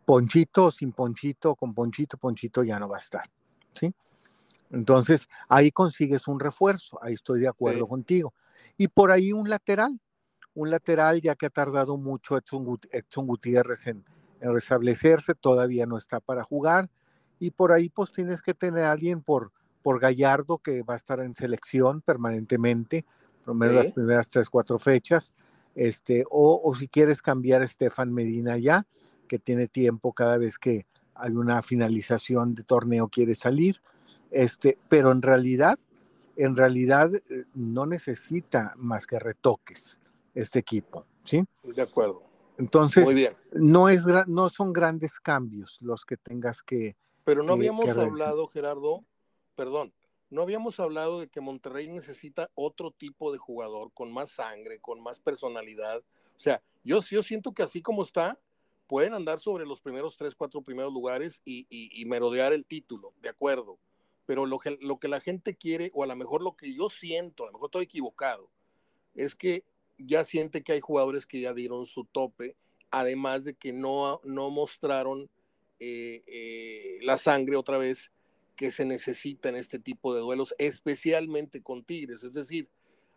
Ponchito, 0.05 0.71
sin 0.71 0.93
Ponchito, 0.93 1.55
con 1.55 1.74
Ponchito, 1.74 2.17
Ponchito 2.17 2.63
ya 2.63 2.79
no 2.79 2.88
va 2.88 2.95
a 2.95 3.00
estar. 3.00 3.29
¿Sí? 3.74 3.93
Entonces, 4.72 5.27
ahí 5.48 5.72
consigues 5.72 6.27
un 6.27 6.39
refuerzo, 6.39 7.00
ahí 7.01 7.13
estoy 7.13 7.39
de 7.39 7.48
acuerdo 7.48 7.88
contigo. 7.88 8.34
Y 8.77 8.88
por 8.88 9.12
ahí 9.12 9.31
un 9.31 9.50
lateral, 9.50 10.00
un 10.53 10.69
lateral 10.69 11.22
ya 11.22 11.36
que 11.36 11.45
ha 11.45 11.50
tardado 11.50 11.98
mucho 11.98 12.38
Edson, 12.38 13.27
Gutiérrez 13.27 13.88
en, 13.88 14.03
restablecerse, 14.41 15.34
todavía 15.34 15.86
no 15.86 15.98
está 15.98 16.19
para 16.19 16.43
jugar. 16.43 16.89
Y 17.39 17.51
por 17.51 17.72
ahí 17.72 17.89
pues 17.89 18.12
tienes 18.12 18.41
que 18.41 18.53
tener 18.53 18.84
a 18.84 18.91
alguien 18.91 19.22
por, 19.22 19.51
por 19.81 20.00
Gallardo 20.00 20.57
que 20.60 20.84
va 20.84 20.95
a 20.95 20.98
estar 20.98 21.19
en 21.19 21.36
selección 21.36 22.01
permanentemente, 22.01 23.05
por 23.39 23.50
lo 23.50 23.53
menos 23.55 23.75
las 23.75 23.93
primeras 23.93 24.29
tres, 24.29 24.50
cuatro 24.50 24.77
fechas. 24.77 25.34
Este, 25.74 26.24
o, 26.29 26.62
o 26.63 26.75
si 26.75 26.88
quieres 26.88 27.22
cambiar 27.22 27.62
a 27.62 27.65
Estefan 27.65 28.13
Medina 28.13 28.57
ya, 28.57 28.86
que 29.27 29.39
tiene 29.39 29.67
tiempo 29.67 30.13
cada 30.13 30.38
vez 30.38 30.57
que 30.57 30.86
hay 31.15 31.31
una 31.31 31.62
finalización 31.62 32.55
de 32.55 32.63
torneo 32.63 33.07
quiere 33.07 33.36
salir 33.36 33.81
este, 34.35 34.77
pero 34.89 35.13
en 35.13 35.21
realidad, 35.21 35.79
en 36.35 36.57
realidad 36.57 37.09
eh, 37.15 37.45
no 37.53 37.85
necesita 37.85 38.73
más 38.75 39.07
que 39.07 39.17
retoques 39.17 40.01
este 40.33 40.59
equipo, 40.59 41.05
¿sí? 41.23 41.45
De 41.63 41.81
acuerdo. 41.81 42.21
Entonces, 42.57 43.07
No, 43.53 43.87
es, 43.87 44.03
no 44.27 44.49
son 44.49 44.73
grandes 44.73 45.21
cambios 45.21 45.77
los 45.81 46.03
que 46.03 46.17
tengas 46.17 46.61
que... 46.61 46.97
Pero 47.23 47.43
no 47.43 47.53
habíamos 47.53 47.97
hablado, 47.97 48.47
Gerardo, 48.47 49.05
perdón, 49.55 49.93
no 50.29 50.41
habíamos 50.41 50.81
hablado 50.81 51.21
de 51.21 51.29
que 51.29 51.39
Monterrey 51.39 51.87
necesita 51.87 52.51
otro 52.55 52.91
tipo 52.91 53.31
de 53.31 53.37
jugador 53.37 53.93
con 53.93 54.11
más 54.11 54.31
sangre, 54.31 54.79
con 54.81 55.01
más 55.01 55.21
personalidad, 55.21 55.99
O 55.99 56.39
sea, 56.39 56.61
yo, 56.83 56.99
yo 56.99 57.23
siento 57.23 57.53
que 57.53 57.63
así 57.63 57.81
como 57.81 58.03
está, 58.03 58.37
pueden 58.87 59.13
andar 59.13 59.39
sobre 59.39 59.65
los 59.65 59.79
primeros 59.79 60.17
tres, 60.17 60.35
cuatro 60.35 60.61
primeros 60.61 60.91
lugares 60.91 61.41
y, 61.45 61.65
y, 61.69 62.05
merodear 62.05 62.51
el 62.51 62.65
título, 62.65 63.13
de 63.21 63.29
acuerdo. 63.29 63.79
Pero 64.25 64.46
lo 64.46 64.60
que, 64.60 64.77
lo 64.82 65.00
que 65.00 65.08
la 65.08 65.20
gente 65.20 65.55
quiere, 65.55 65.91
o 65.94 66.03
a 66.03 66.08
lo 66.08 66.15
mejor 66.15 66.41
lo 66.41 66.55
que 66.55 66.74
yo 66.74 66.89
siento, 66.89 67.44
a 67.44 67.48
lo 67.48 67.53
mejor 67.53 67.67
estoy 67.67 67.84
equivocado, 67.84 68.50
es 69.13 69.36
que 69.36 69.63
ya 69.98 70.24
siente 70.24 70.63
que 70.63 70.74
hay 70.74 70.82
jugadores 70.82 71.25
que 71.25 71.41
ya 71.41 71.53
dieron 71.53 71.86
su 71.86 72.05
tope, 72.05 72.55
además 72.91 73.44
de 73.44 73.53
que 73.53 73.74
no, 73.74 74.22
no 74.24 74.50
mostraron 74.50 75.29
eh, 75.79 76.24
eh, 76.27 77.00
la 77.03 77.17
sangre 77.17 77.55
otra 77.55 77.77
vez 77.77 78.12
que 78.55 78.72
se 78.72 78.86
necesita 78.86 79.50
en 79.50 79.55
este 79.55 79.79
tipo 79.79 80.13
de 80.13 80.22
duelos, 80.22 80.55
especialmente 80.58 81.62
con 81.62 81.84
Tigres. 81.84 82.24
Es 82.24 82.34
decir, 82.34 82.70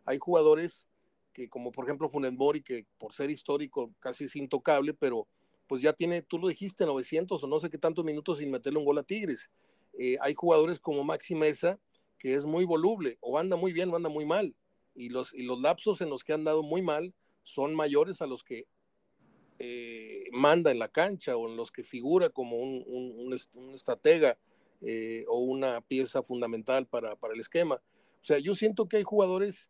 hay 0.05 0.19
jugadores 0.19 0.87
que, 1.33 1.49
como 1.49 1.71
por 1.71 1.85
ejemplo 1.85 2.09
Funes 2.09 2.33
Mori, 2.33 2.63
que 2.63 2.87
por 2.99 3.13
ser 3.13 3.31
histórico 3.31 3.93
casi 4.01 4.25
es 4.25 4.37
intocable, 4.37 4.95
pero 4.95 5.29
pues 5.69 5.83
ya 5.83 5.93
tiene, 5.93 6.23
tú 6.23 6.39
lo 6.39 6.49
dijiste, 6.49 6.87
900 6.87 7.45
o 7.45 7.47
no 7.47 7.61
sé 7.61 7.71
qué 7.71 7.79
tantos 7.79 8.05
minutos 8.05 8.39
sin 8.39 8.51
meterle 8.51 8.79
un 8.79 8.85
gol 8.85 8.99
a 8.99 9.03
Tigres. 9.03 9.51
Eh, 9.99 10.17
hay 10.21 10.35
jugadores 10.35 10.79
como 10.79 11.05
Maxi 11.05 11.35
Mesa, 11.35 11.79
que 12.19 12.35
es 12.35 12.45
muy 12.45 12.65
voluble, 12.65 13.19
o 13.21 13.39
anda 13.39 13.57
muy 13.57 13.73
bien 13.73 13.91
o 13.91 13.97
anda 13.97 14.09
muy 14.09 14.25
mal. 14.25 14.55
Y 14.95 15.09
los, 15.11 15.33
y 15.35 15.43
los 15.45 15.61
lapsos 15.61 16.01
en 16.01 16.11
los 16.11 16.25
que 16.25 16.33
han 16.33 16.45
dado 16.45 16.63
muy 16.63 16.83
mal 16.83 17.15
son 17.45 17.75
mayores 17.75 18.21
a 18.21 18.27
los 18.27 18.43
que 18.43 18.67
eh, 19.61 20.25
manda 20.33 20.71
en 20.71 20.79
la 20.79 20.89
cancha 20.89 21.37
o 21.37 21.49
en 21.49 21.57
los 21.57 21.73
que 21.73 21.83
figura 21.83 22.31
como 22.31 22.57
un, 22.57 22.85
un, 22.87 23.75
estratega 23.75 24.39
eh, 24.83 25.25
o 25.29 25.39
una 25.39 25.81
pieza 25.81 26.23
fundamental 26.23 26.87
para, 26.87 27.17
para, 27.17 27.35
el 27.35 27.41
esquema. 27.41 27.77
O 28.21 28.25
sea, 28.25 28.39
yo 28.39 28.55
siento 28.55 28.89
que 28.89 28.99
hay 28.99 29.03
jugadores 29.05 29.69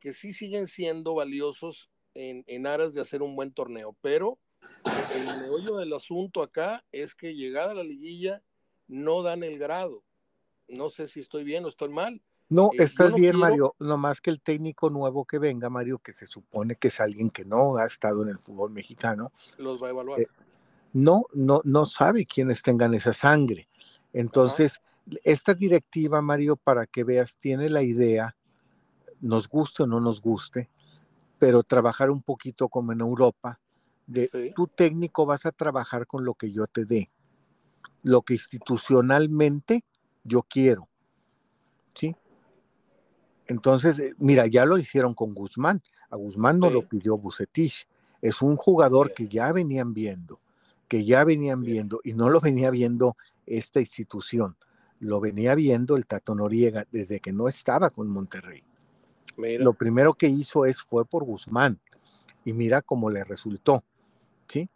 que 0.00 0.12
sí 0.12 0.32
siguen 0.32 0.66
siendo 0.66 1.14
valiosos 1.14 1.90
en, 2.14 2.44
en 2.46 2.66
aras 2.66 2.94
de 2.94 3.00
hacer 3.00 3.22
un 3.22 3.36
buen 3.36 3.52
torneo, 3.52 3.96
pero 4.00 4.38
el 5.14 5.42
meollo 5.42 5.76
del 5.76 5.92
asunto 5.92 6.42
acá 6.42 6.84
es 6.90 7.14
que 7.14 7.34
llegada 7.34 7.72
a 7.72 7.74
la 7.74 7.84
liguilla 7.84 8.42
no 8.88 9.22
dan 9.22 9.42
el 9.42 9.58
grado. 9.58 10.02
No 10.66 10.88
sé 10.88 11.06
si 11.06 11.20
estoy 11.20 11.44
bien 11.44 11.64
o 11.64 11.68
estoy 11.68 11.88
mal. 11.90 12.20
No, 12.50 12.70
eh, 12.72 12.82
estás 12.82 13.12
bien, 13.14 13.36
Mario. 13.36 13.74
No 13.78 13.98
más 13.98 14.20
que 14.20 14.30
el 14.30 14.40
técnico 14.40 14.90
nuevo 14.90 15.24
que 15.24 15.38
venga, 15.38 15.68
Mario, 15.68 15.98
que 15.98 16.12
se 16.12 16.26
supone 16.26 16.76
que 16.76 16.88
es 16.88 17.00
alguien 17.00 17.30
que 17.30 17.44
no 17.44 17.76
ha 17.76 17.84
estado 17.84 18.22
en 18.22 18.30
el 18.30 18.38
fútbol 18.38 18.70
mexicano. 18.70 19.32
Los 19.58 19.82
va 19.82 19.88
a 19.88 19.90
evaluar. 19.90 20.20
Eh, 20.20 20.26
no, 20.94 21.26
no, 21.34 21.60
no 21.64 21.84
sabe 21.84 22.26
quiénes 22.26 22.62
tengan 22.62 22.94
esa 22.94 23.12
sangre. 23.12 23.68
Entonces, 24.12 24.80
esta 25.22 25.54
directiva, 25.54 26.22
Mario, 26.22 26.56
para 26.56 26.86
que 26.86 27.04
veas, 27.04 27.36
tiene 27.36 27.68
la 27.68 27.82
idea, 27.82 28.36
nos 29.20 29.48
guste 29.48 29.82
o 29.82 29.86
no 29.86 30.00
nos 30.00 30.20
guste, 30.22 30.70
pero 31.38 31.62
trabajar 31.62 32.10
un 32.10 32.22
poquito 32.22 32.68
como 32.68 32.92
en 32.92 33.00
Europa, 33.00 33.60
de 34.06 34.52
tu 34.56 34.66
técnico 34.66 35.26
vas 35.26 35.44
a 35.44 35.52
trabajar 35.52 36.06
con 36.06 36.24
lo 36.24 36.34
que 36.34 36.50
yo 36.50 36.66
te 36.66 36.86
dé, 36.86 37.10
lo 38.08 38.22
que 38.22 38.34
institucionalmente 38.34 39.84
yo 40.24 40.42
quiero. 40.42 40.88
¿Sí? 41.94 42.16
Entonces, 43.46 43.98
eh, 43.98 44.14
mira, 44.18 44.46
ya 44.46 44.64
lo 44.64 44.78
hicieron 44.78 45.14
con 45.14 45.34
Guzmán. 45.34 45.82
A 46.10 46.16
Guzmán 46.16 46.58
no 46.58 46.70
lo 46.70 46.82
pidió 46.82 47.18
Bucetich. 47.18 47.86
Es 48.22 48.40
un 48.40 48.56
jugador 48.56 49.12
que 49.12 49.28
ya 49.28 49.52
venían 49.52 49.92
viendo, 49.92 50.40
que 50.88 51.04
ya 51.04 51.22
venían 51.24 51.62
viendo, 51.62 52.00
y 52.02 52.14
no 52.14 52.30
lo 52.30 52.40
venía 52.40 52.70
viendo 52.70 53.16
esta 53.46 53.80
institución, 53.80 54.56
lo 55.00 55.20
venía 55.20 55.54
viendo 55.54 55.96
el 55.96 56.06
Tato 56.06 56.34
Noriega 56.34 56.86
desde 56.90 57.20
que 57.20 57.32
no 57.32 57.46
estaba 57.46 57.90
con 57.90 58.08
Monterrey. 58.08 58.62
Lo 59.36 59.72
primero 59.72 60.14
que 60.14 60.26
hizo 60.26 60.64
es 60.66 60.80
fue 60.80 61.04
por 61.04 61.24
Guzmán, 61.24 61.78
y 62.44 62.52
mira 62.52 62.82
cómo 62.82 63.08
le 63.08 63.22
resultó. 63.22 63.84
¿sí? 64.48 64.68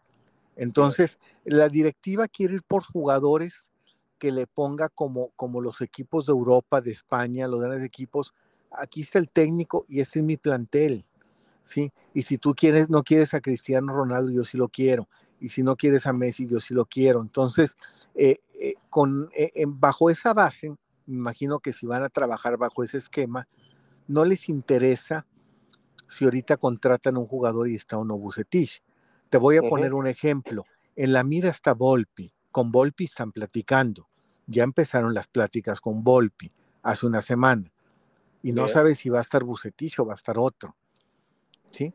Entonces, 0.57 1.19
la 1.45 1.69
directiva 1.69 2.29
quiere 2.29 2.55
ir 2.55 2.63
por 2.63 2.85
jugadores 2.85 3.71
que 4.19 4.33
le 4.33 4.47
ponga 4.47 4.89
como, 4.89 5.31
como 5.35 5.61
los 5.61 5.81
equipos 5.81 6.27
de 6.27 6.33
Europa, 6.33 6.81
de 6.81 6.93
España, 6.93 7.49
los 7.49 7.61
grandes 7.61 7.85
equipos. 7.85 8.35
Aquí 8.71 9.01
está 9.01 9.19
el 9.19 9.29
técnico 9.29 9.85
y 9.89 10.01
este 10.01 10.21
es 10.21 10.25
mi 10.25 10.37
plantel, 10.37 11.05
¿sí? 11.65 11.93
Y 12.15 12.23
si 12.23 12.39
tú 12.39 12.55
quieres, 12.55 12.89
no 12.89 13.03
quieres 13.03 13.35
a 13.35 13.41
Cristiano 13.41 13.93
Ronaldo, 13.93 14.31
yo 14.31 14.45
sí 14.45 14.57
lo 14.57 14.69
quiero. 14.69 15.09
Y 15.41 15.49
si 15.49 15.63
no 15.63 15.75
quieres 15.75 16.07
a 16.07 16.13
Messi, 16.13 16.47
yo 16.47 16.61
sí 16.61 16.73
lo 16.73 16.87
quiero. 16.87 17.21
Entonces, 17.21 17.77
eh, 18.15 18.39
eh, 18.61 18.75
con, 18.91 19.29
eh, 19.35 19.51
bajo 19.67 20.09
esa 20.09 20.33
base, 20.33 20.71
me 21.07 21.17
imagino 21.17 21.59
que 21.59 21.73
si 21.73 21.87
van 21.87 22.05
a 22.05 22.09
trabajar 22.09 22.57
bajo 22.57 22.85
ese 22.85 22.99
esquema, 22.99 23.49
no 24.07 24.25
les 24.25 24.49
interesa 24.49 25.27
si 26.09 26.25
ahorita 26.27 26.59
contratan 26.59 27.17
a 27.17 27.19
un 27.19 27.27
jugador 27.27 27.69
y 27.69 27.75
está 27.75 27.97
uno 27.97 28.17
Bucetich 28.17 28.83
te 29.33 29.39
voy 29.39 29.57
a 29.57 29.63
poner 29.63 29.95
un 29.95 30.07
ejemplo. 30.07 30.67
En 30.95 31.15
la 31.15 31.25
mira 31.25 31.49
está 31.49 31.73
Volpi. 31.73 32.35
Con 32.51 32.71
Volpi 32.71 33.05
están 33.05 33.33
platicando. 33.33 34.11
Ya 34.47 34.63
empezaron 34.63 35.15
las 35.15 35.27
pláticas 35.27 35.81
con 35.81 36.05
Volpi 36.05 36.53
hace 36.83 37.07
una 37.07 37.23
semana. 37.23 37.73
Y 38.43 38.53
no 38.53 38.69
sabes 38.69 38.99
si 38.99 39.09
va 39.09 39.21
a 39.21 39.23
estar 39.23 39.43
Bucetich 39.43 39.99
o 40.01 40.05
va 40.05 40.13
a 40.13 40.17
estar 40.17 40.37
otro. 40.39 40.77
¿Sí? 41.71 41.95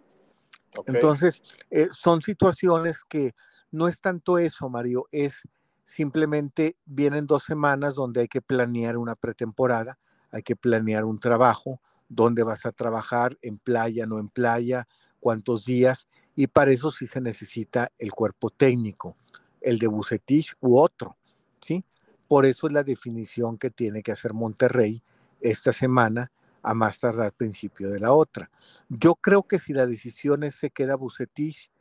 Entonces, 0.87 1.43
eh, 1.69 1.89
son 1.91 2.23
situaciones 2.23 3.03
que 3.07 3.35
no 3.69 3.87
es 3.87 4.01
tanto 4.01 4.39
eso, 4.39 4.67
Mario, 4.67 5.07
es 5.11 5.43
simplemente 5.85 6.75
vienen 6.85 7.27
dos 7.27 7.43
semanas 7.43 7.93
donde 7.93 8.21
hay 8.21 8.27
que 8.27 8.41
planear 8.41 8.97
una 8.97 9.13
pretemporada, 9.13 9.99
hay 10.31 10.41
que 10.41 10.55
planear 10.55 11.05
un 11.05 11.19
trabajo, 11.19 11.81
dónde 12.09 12.41
vas 12.41 12.65
a 12.65 12.71
trabajar, 12.71 13.37
en 13.43 13.59
playa, 13.59 14.07
no 14.07 14.17
en 14.17 14.29
playa, 14.29 14.87
cuántos 15.19 15.65
días, 15.65 16.07
y 16.37 16.45
para 16.45 16.69
eso 16.69 16.91
sí 16.91 17.07
se 17.07 17.19
necesita 17.19 17.91
el 17.97 18.11
cuerpo 18.11 18.51
técnico, 18.51 19.17
el 19.59 19.79
de 19.79 19.87
Bucetich 19.87 20.53
u 20.61 20.77
otro, 20.77 21.17
¿sí? 21.59 21.83
Por 22.27 22.45
eso 22.45 22.67
es 22.67 22.73
la 22.73 22.83
definición 22.83 23.57
que 23.57 23.71
tiene 23.71 24.03
que 24.03 24.11
hacer 24.11 24.35
Monterrey 24.35 25.01
esta 25.41 25.73
semana 25.73 26.31
a 26.61 26.75
más 26.75 26.99
tardar 26.99 27.33
principio 27.33 27.89
de 27.89 27.99
la 27.99 28.11
otra. 28.11 28.51
Yo 28.87 29.15
creo 29.15 29.43
que 29.43 29.57
si 29.57 29.73
la 29.73 29.87
decisión 29.87 30.43
es 30.43 30.53
se 30.53 30.69
queda 30.69 30.95
Bucetich, 30.95 31.71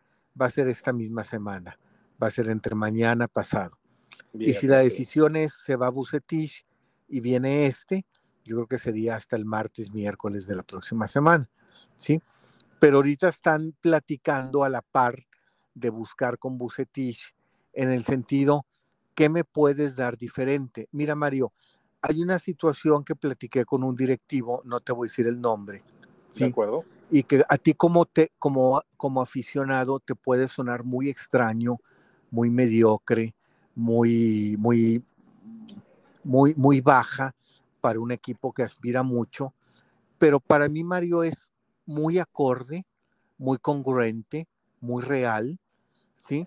va 0.40 0.46
a 0.46 0.50
ser 0.50 0.68
esta 0.68 0.94
misma 0.94 1.24
semana, 1.24 1.78
va 2.20 2.28
a 2.28 2.30
ser 2.30 2.48
entre 2.48 2.74
mañana 2.74 3.28
pasado. 3.28 3.78
y 4.32 4.54
si 4.54 4.66
la 4.66 4.78
decisión 4.78 5.36
es 5.36 5.52
se 5.52 5.76
va 5.76 5.90
Bucetich 5.90 6.64
y 7.08 7.20
viene 7.20 7.66
este, 7.66 8.06
yo 8.42 8.56
creo 8.56 8.66
que 8.68 8.78
sería 8.78 9.16
hasta 9.16 9.36
el 9.36 9.44
martes, 9.44 9.92
miércoles 9.92 10.46
de 10.46 10.56
la 10.56 10.62
próxima 10.62 11.08
semana, 11.08 11.46
¿sí? 11.98 12.22
Pero 12.78 12.98
ahorita 12.98 13.28
están 13.28 13.74
platicando 13.80 14.64
a 14.64 14.68
la 14.68 14.82
par 14.82 15.16
de 15.74 15.90
buscar 15.90 16.38
con 16.38 16.58
Bucetich 16.58 17.34
en 17.72 17.90
el 17.90 18.04
sentido, 18.04 18.64
¿qué 19.14 19.28
me 19.28 19.44
puedes 19.44 19.96
dar 19.96 20.16
diferente? 20.16 20.88
Mira, 20.92 21.14
Mario, 21.14 21.52
hay 22.00 22.22
una 22.22 22.38
situación 22.38 23.04
que 23.04 23.14
platiqué 23.14 23.64
con 23.64 23.82
un 23.82 23.94
directivo, 23.94 24.62
no 24.64 24.80
te 24.80 24.92
voy 24.92 25.06
a 25.06 25.10
decir 25.10 25.26
el 25.26 25.40
nombre. 25.40 25.82
¿sí? 26.30 26.44
De 26.44 26.50
acuerdo. 26.50 26.84
Y 27.10 27.22
que 27.22 27.44
a 27.48 27.58
ti 27.58 27.74
como, 27.74 28.04
te, 28.06 28.32
como, 28.38 28.82
como 28.96 29.20
aficionado 29.20 30.00
te 30.00 30.14
puede 30.14 30.48
sonar 30.48 30.84
muy 30.84 31.08
extraño, 31.08 31.78
muy 32.30 32.50
mediocre, 32.50 33.34
muy, 33.74 34.56
muy, 34.58 35.04
muy, 36.24 36.54
muy 36.56 36.80
baja 36.80 37.34
para 37.80 38.00
un 38.00 38.10
equipo 38.10 38.52
que 38.52 38.62
aspira 38.62 39.02
mucho. 39.02 39.54
Pero 40.18 40.40
para 40.40 40.68
mí, 40.68 40.82
Mario, 40.82 41.22
es 41.22 41.52
muy 41.86 42.18
acorde, 42.18 42.84
muy 43.38 43.58
congruente, 43.58 44.48
muy 44.80 45.02
real, 45.02 45.58
¿sí? 46.14 46.46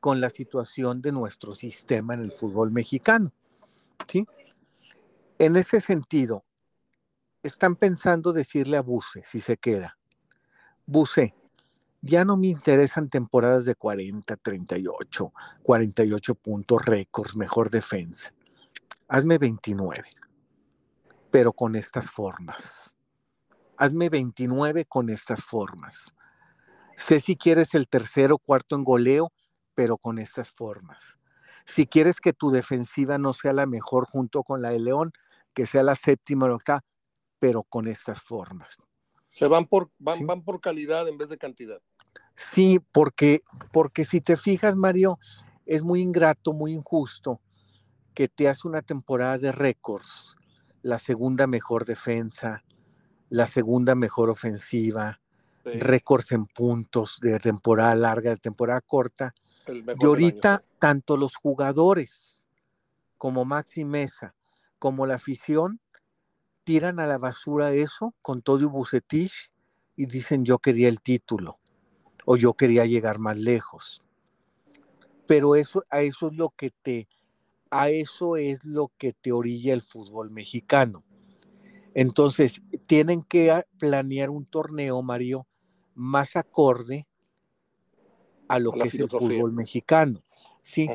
Con 0.00 0.20
la 0.20 0.30
situación 0.30 1.00
de 1.00 1.12
nuestro 1.12 1.54
sistema 1.54 2.14
en 2.14 2.20
el 2.20 2.30
fútbol 2.30 2.70
mexicano, 2.70 3.32
¿sí? 4.06 4.26
En 5.38 5.56
ese 5.56 5.80
sentido, 5.80 6.44
están 7.42 7.76
pensando 7.76 8.32
decirle 8.32 8.76
a 8.76 8.82
Buse, 8.82 9.22
si 9.24 9.40
se 9.40 9.56
queda, 9.56 9.98
Buse, 10.86 11.34
ya 12.02 12.24
no 12.24 12.36
me 12.36 12.48
interesan 12.48 13.08
temporadas 13.08 13.64
de 13.64 13.74
40, 13.74 14.36
38, 14.36 15.32
48 15.62 16.34
puntos 16.34 16.84
récords, 16.84 17.34
mejor 17.36 17.70
defensa. 17.70 18.34
Hazme 19.08 19.38
29, 19.38 20.02
pero 21.30 21.52
con 21.52 21.76
estas 21.76 22.10
formas 22.10 22.93
hazme 23.76 24.08
29 24.08 24.84
con 24.84 25.10
estas 25.10 25.42
formas. 25.42 26.14
Sé 26.96 27.20
si 27.20 27.36
quieres 27.36 27.74
el 27.74 27.88
tercero 27.88 28.36
o 28.36 28.38
cuarto 28.38 28.74
en 28.76 28.84
goleo, 28.84 29.32
pero 29.74 29.98
con 29.98 30.18
estas 30.18 30.48
formas. 30.48 31.18
Si 31.64 31.86
quieres 31.86 32.20
que 32.20 32.32
tu 32.32 32.50
defensiva 32.50 33.18
no 33.18 33.32
sea 33.32 33.52
la 33.52 33.66
mejor 33.66 34.06
junto 34.06 34.42
con 34.42 34.62
la 34.62 34.70
de 34.70 34.80
León, 34.80 35.12
que 35.54 35.66
sea 35.66 35.82
la 35.82 35.94
séptima 35.94 36.46
o 36.46 36.54
octava, 36.54 36.84
pero 37.38 37.62
con 37.62 37.88
estas 37.88 38.20
formas. 38.20 38.76
Se 39.32 39.46
van 39.48 39.66
por, 39.66 39.90
van, 39.98 40.26
van 40.26 40.42
por 40.42 40.60
calidad 40.60 41.08
en 41.08 41.18
vez 41.18 41.30
de 41.30 41.38
cantidad. 41.38 41.80
Sí, 42.36 42.80
porque, 42.92 43.42
porque 43.72 44.04
si 44.04 44.20
te 44.20 44.36
fijas, 44.36 44.76
Mario, 44.76 45.18
es 45.66 45.82
muy 45.82 46.00
ingrato, 46.00 46.52
muy 46.52 46.72
injusto 46.72 47.40
que 48.14 48.28
te 48.28 48.48
hace 48.48 48.68
una 48.68 48.82
temporada 48.82 49.38
de 49.38 49.52
récords, 49.52 50.36
la 50.82 50.98
segunda 50.98 51.46
mejor 51.46 51.84
defensa, 51.84 52.62
la 53.34 53.48
segunda 53.48 53.96
mejor 53.96 54.30
ofensiva, 54.30 55.20
récords 55.64 56.30
en 56.30 56.46
puntos 56.46 57.18
de 57.20 57.36
temporada 57.40 57.96
larga, 57.96 58.30
de 58.30 58.36
temporada 58.36 58.80
corta. 58.80 59.34
Y 59.66 60.04
ahorita, 60.04 60.60
tanto 60.78 61.16
los 61.16 61.34
jugadores 61.34 62.46
como 63.18 63.44
Maxi 63.44 63.84
Mesa, 63.84 64.36
como 64.78 65.04
la 65.04 65.16
afición, 65.16 65.80
tiran 66.62 67.00
a 67.00 67.08
la 67.08 67.18
basura 67.18 67.72
eso 67.72 68.14
con 68.22 68.40
todo 68.40 68.60
y 68.60 68.66
Bucetich 68.66 69.50
y 69.96 70.06
dicen 70.06 70.44
yo 70.44 70.60
quería 70.60 70.88
el 70.88 71.00
título 71.00 71.58
o 72.26 72.36
yo 72.36 72.54
quería 72.54 72.86
llegar 72.86 73.18
más 73.18 73.36
lejos. 73.36 74.04
Pero 75.26 75.56
eso, 75.56 75.82
a 75.90 76.02
eso 76.02 76.28
es 76.28 76.34
lo 76.34 76.50
que 76.50 76.70
te, 76.70 77.08
a 77.70 77.88
eso 77.88 78.36
es 78.36 78.64
lo 78.64 78.92
que 78.96 79.12
te 79.12 79.32
orilla 79.32 79.74
el 79.74 79.82
fútbol 79.82 80.30
mexicano. 80.30 81.02
Entonces, 81.94 82.60
tienen 82.86 83.22
que 83.22 83.64
planear 83.78 84.30
un 84.30 84.46
torneo, 84.46 85.00
Mario, 85.02 85.46
más 85.94 86.36
acorde 86.36 87.06
a 88.48 88.58
lo 88.58 88.72
que 88.72 88.88
es 88.88 88.94
el 88.94 89.08
fútbol 89.08 89.52
mexicano. 89.52 90.22
Sí, 90.62 90.88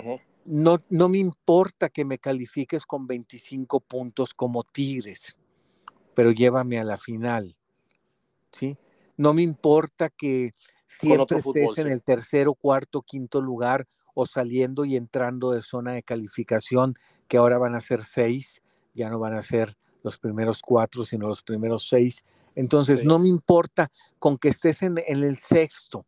no, 0.45 0.77
no 0.89 1.09
me 1.09 1.19
importa 1.19 1.89
que 1.89 2.05
me 2.05 2.17
califiques 2.17 2.85
con 2.85 3.07
25 3.07 3.79
puntos 3.79 4.33
como 4.33 4.63
Tigres, 4.63 5.37
pero 6.13 6.31
llévame 6.31 6.79
a 6.79 6.83
la 6.83 6.97
final. 6.97 7.55
¿sí? 8.51 8.77
No 9.15 9.33
me 9.33 9.41
importa 9.41 10.09
que 10.09 10.53
siempre 10.87 11.39
estés 11.39 11.77
en 11.77 11.91
el 11.91 12.03
tercero, 12.03 12.55
cuarto, 12.55 13.01
quinto 13.01 13.41
lugar 13.41 13.87
o 14.13 14.25
saliendo 14.25 14.85
y 14.85 14.95
entrando 14.95 15.51
de 15.51 15.61
zona 15.61 15.93
de 15.93 16.03
calificación, 16.03 16.97
que 17.27 17.37
ahora 17.37 17.57
van 17.57 17.75
a 17.75 17.81
ser 17.81 18.03
seis, 18.03 18.61
ya 18.93 19.09
no 19.09 19.19
van 19.19 19.33
a 19.33 19.41
ser 19.41 19.77
los 20.09 20.19
primeros 20.19 20.61
cuatro, 20.61 21.03
sino 21.03 21.27
los 21.27 21.41
primeros 21.41 21.87
seis. 21.87 22.23
Entonces, 22.55 23.05
no 23.05 23.19
me 23.19 23.29
importa 23.29 23.89
con 24.17 24.37
que 24.37 24.49
estés 24.49 24.81
en, 24.81 24.95
en 25.07 25.23
el 25.23 25.37
sexto, 25.37 26.05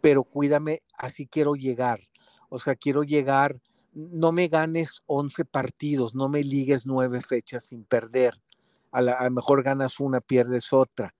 pero 0.00 0.24
cuídame, 0.24 0.80
así 0.96 1.26
quiero 1.26 1.54
llegar. 1.54 2.00
O 2.48 2.58
sea, 2.58 2.74
quiero 2.76 3.02
llegar, 3.02 3.60
no 3.92 4.32
me 4.32 4.48
ganes 4.48 5.02
11 5.06 5.44
partidos, 5.44 6.14
no 6.14 6.28
me 6.28 6.42
ligues 6.42 6.86
nueve 6.86 7.20
fechas 7.20 7.64
sin 7.64 7.84
perder. 7.84 8.40
A, 8.90 9.02
lo 9.02 9.30
mejor 9.30 9.62
ganas 9.62 10.00
una, 10.00 10.20
pierdes 10.20 10.72
otra, 10.72 11.14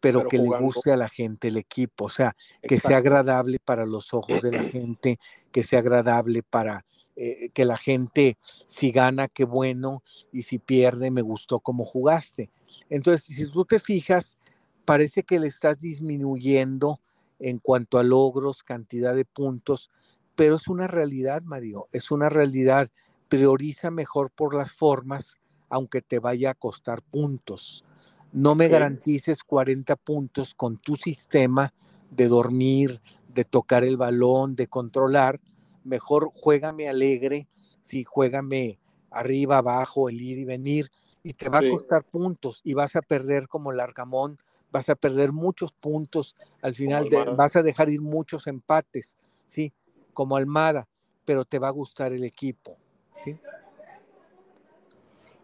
pero, 0.00 0.28
que 0.28 0.38
le 0.38 0.48
guste 0.60 0.92
a 0.92 0.96
la 0.96 1.08
gente 1.08 1.48
el 1.48 1.56
equipo, 1.56 2.04
o 2.04 2.08
sea, 2.08 2.36
que 2.62 2.78
sea 2.78 2.98
agradable 2.98 3.58
para 3.64 3.84
los 3.84 4.14
ojos 4.14 4.42
de 4.42 4.52
la 4.52 4.62
gente, 4.70 5.18
que 5.50 5.62
sea 5.62 5.80
agradable 5.80 6.42
para 6.42 6.84
eh, 7.16 7.50
que 7.54 7.64
la 7.64 7.76
gente, 7.76 8.36
si 8.66 8.90
gana, 8.90 9.28
qué 9.28 9.44
bueno, 9.44 10.02
y 10.32 10.42
si 10.42 10.58
pierde, 10.58 11.10
me 11.10 11.22
gustó 11.22 11.60
cómo 11.60 11.84
jugaste. 11.84 12.50
Entonces, 12.90 13.36
si 13.36 13.50
tú 13.50 13.64
te 13.64 13.80
fijas, 13.80 14.38
parece 14.84 15.22
que 15.22 15.38
le 15.38 15.46
estás 15.46 15.78
disminuyendo 15.78 17.00
en 17.38 17.58
cuanto 17.58 17.98
a 17.98 18.02
logros, 18.02 18.62
cantidad 18.62 19.14
de 19.14 19.24
puntos, 19.24 19.90
pero 20.34 20.56
es 20.56 20.68
una 20.68 20.86
realidad, 20.86 21.42
Mario, 21.42 21.88
es 21.92 22.10
una 22.10 22.28
realidad. 22.28 22.90
Prioriza 23.28 23.90
mejor 23.90 24.30
por 24.30 24.54
las 24.54 24.72
formas, 24.72 25.38
aunque 25.68 26.02
te 26.02 26.18
vaya 26.18 26.50
a 26.50 26.54
costar 26.54 27.02
puntos. 27.02 27.84
No 28.32 28.54
me 28.54 28.68
garantices 28.68 29.44
40 29.44 29.96
puntos 29.96 30.54
con 30.54 30.78
tu 30.78 30.96
sistema 30.96 31.72
de 32.10 32.28
dormir, 32.28 33.00
de 33.32 33.44
tocar 33.44 33.84
el 33.84 33.96
balón, 33.96 34.56
de 34.56 34.66
controlar. 34.66 35.40
Mejor 35.84 36.30
juégame 36.34 36.88
alegre, 36.88 37.46
sí, 37.82 38.04
juégame 38.04 38.78
arriba, 39.10 39.58
abajo, 39.58 40.08
el 40.08 40.20
ir 40.20 40.38
y 40.38 40.44
venir, 40.44 40.90
y 41.22 41.32
te 41.32 41.48
va 41.48 41.58
a 41.58 41.68
costar 41.68 42.04
puntos 42.04 42.60
y 42.64 42.74
vas 42.74 42.96
a 42.96 43.02
perder 43.02 43.48
como 43.48 43.72
Largamón, 43.72 44.38
vas 44.72 44.88
a 44.88 44.96
perder 44.96 45.32
muchos 45.32 45.72
puntos, 45.72 46.34
al 46.60 46.74
final 46.74 47.08
vas 47.36 47.54
a 47.56 47.62
dejar 47.62 47.88
ir 47.90 48.00
muchos 48.00 48.46
empates, 48.46 49.16
sí, 49.46 49.72
como 50.12 50.36
Almada, 50.36 50.88
pero 51.24 51.44
te 51.44 51.58
va 51.58 51.68
a 51.68 51.70
gustar 51.70 52.12
el 52.12 52.24
equipo. 52.24 52.76
¿sí? 53.14 53.38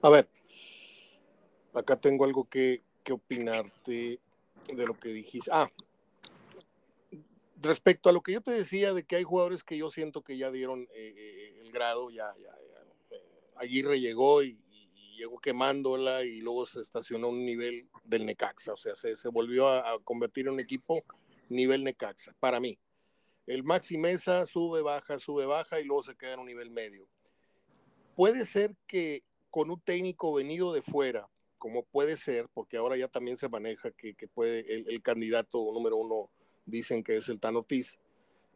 A 0.03 0.11
ver, 0.11 0.29
acá 1.75 1.97
tengo 1.97 2.25
algo 2.25 2.49
que, 2.49 2.83
opinarte 3.11 4.21
de 4.73 4.87
lo 4.87 4.97
que 4.97 5.09
dijiste. 5.09 5.51
Ah, 5.53 5.69
respecto 7.61 8.09
a 8.09 8.13
lo 8.13 8.23
que 8.23 8.33
yo 8.33 8.41
te 8.41 8.51
decía 8.51 8.93
de 8.93 9.05
que 9.05 9.17
hay 9.17 9.23
jugadores 9.23 9.63
que 9.63 9.77
yo 9.77 9.91
siento 9.91 10.23
que 10.23 10.37
ya 10.37 10.51
dieron 10.51 10.83
eh, 10.95 11.15
eh, 11.17 11.61
el 11.61 11.73
grado, 11.73 12.11
ya, 12.11 12.35
ya, 12.39 12.51
ya 12.51 13.17
eh, 13.17 13.23
Aguirre 13.57 14.01
llegó 14.01 14.43
y, 14.43 14.59
llegó 15.17 15.39
quemándola 15.39 16.25
y 16.25 16.41
luego 16.41 16.65
se 16.65 16.81
estacionó 16.81 17.27
a 17.27 17.31
un 17.31 17.45
nivel 17.45 17.87
del 18.05 18.25
Necaxa, 18.25 18.73
o 18.73 18.77
sea, 18.79 18.95
se, 18.95 19.15
se 19.17 19.29
volvió 19.29 19.69
a, 19.69 19.99
convertir 20.03 20.47
en 20.47 20.55
un 20.55 20.61
equipo 20.61 21.05
nivel 21.51 21.85
Necaxa, 21.85 22.35
para 22.41 22.59
mí. 22.59 22.79
El 23.47 23.63
Maxi 23.63 23.99
Mesa 23.99 24.47
sube, 24.47 24.81
baja, 24.81 25.19
sube, 25.19 25.45
baja 25.45 25.79
y 25.79 25.85
luego 25.85 26.03
se 26.03 26.17
queda 26.17 26.35
en 26.35 26.41
un 26.41 26.47
nivel 26.47 26.71
medio. 26.71 27.07
Puede 28.17 28.47
ser 28.47 28.75
que 28.87 29.23
con 29.51 29.71
un 29.71 29.79
técnico 29.81 30.33
venido 30.33 30.73
de 30.73 30.81
fuera, 30.81 31.29
como 31.59 31.83
puede 31.83 32.17
ser, 32.17 32.49
porque 32.55 32.79
ahora 32.79 32.97
ya 32.97 33.09
también 33.09 33.37
se 33.37 33.49
maneja 33.49 33.91
que, 33.91 34.15
puede 34.29 34.61
el, 34.89 35.03
candidato 35.03 35.59
número 35.73 35.99
uno, 35.99 36.31
dicen 36.71 37.03
que 37.03 37.17
es 37.17 37.29
el 37.29 37.41
Tan 37.41 37.55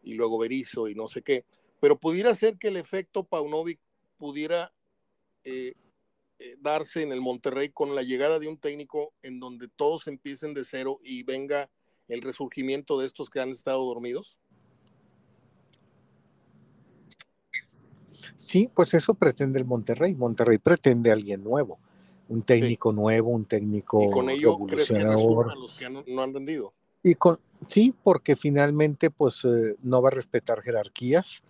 y 0.02 0.14
luego 0.14 0.38
Berizzo 0.38 0.88
y 0.88 0.94
no 0.94 1.08
sé 1.08 1.22
qué, 1.22 1.44
pero 1.80 1.98
pudiera 1.98 2.34
ser 2.34 2.56
que 2.58 2.68
el 2.68 2.76
efecto 2.76 3.24
Paunovic 3.24 3.80
pudiera 4.18 4.72
eh, 5.44 5.74
eh, 6.38 6.56
darse 6.60 7.02
en 7.02 7.12
el 7.12 7.20
Monterrey 7.20 7.70
con 7.70 7.94
la 7.94 8.02
llegada 8.02 8.38
de 8.38 8.48
un 8.48 8.58
técnico 8.58 9.12
en 9.22 9.40
donde 9.40 9.68
todos 9.68 10.06
empiecen 10.08 10.54
de 10.54 10.64
cero 10.64 10.98
y 11.02 11.22
venga 11.22 11.70
el 12.08 12.22
resurgimiento 12.22 12.98
de 12.98 13.06
estos 13.06 13.30
que 13.30 13.40
han 13.40 13.50
estado 13.50 13.84
dormidos? 13.84 14.38
Sí, 18.36 18.70
pues 18.74 18.94
eso 18.94 19.14
pretende 19.14 19.58
el 19.58 19.64
Monterrey. 19.64 20.14
Monterrey 20.14 20.58
pretende 20.58 21.10
alguien 21.10 21.42
nuevo, 21.42 21.78
un 22.28 22.42
técnico 22.42 22.92
nuevo, 22.92 23.30
un 23.30 23.46
técnico 23.46 24.02
y 24.02 24.10
con 24.10 24.30
ello 24.30 24.58
crees 24.66 24.88
que 24.88 24.96
a 24.98 25.14
los 25.54 25.76
que 25.78 25.88
no, 25.90 26.22
han 26.22 26.32
vendido. 26.32 26.72
Y 27.02 27.14
con 27.14 27.38
sí, 27.68 27.94
porque 28.02 28.36
finalmente 28.36 29.10
pues 29.10 29.44
eh, 29.44 29.76
no 29.82 30.02
va 30.02 30.08
a 30.08 30.12
respetar 30.12 30.62
jerarquías. 30.62 31.42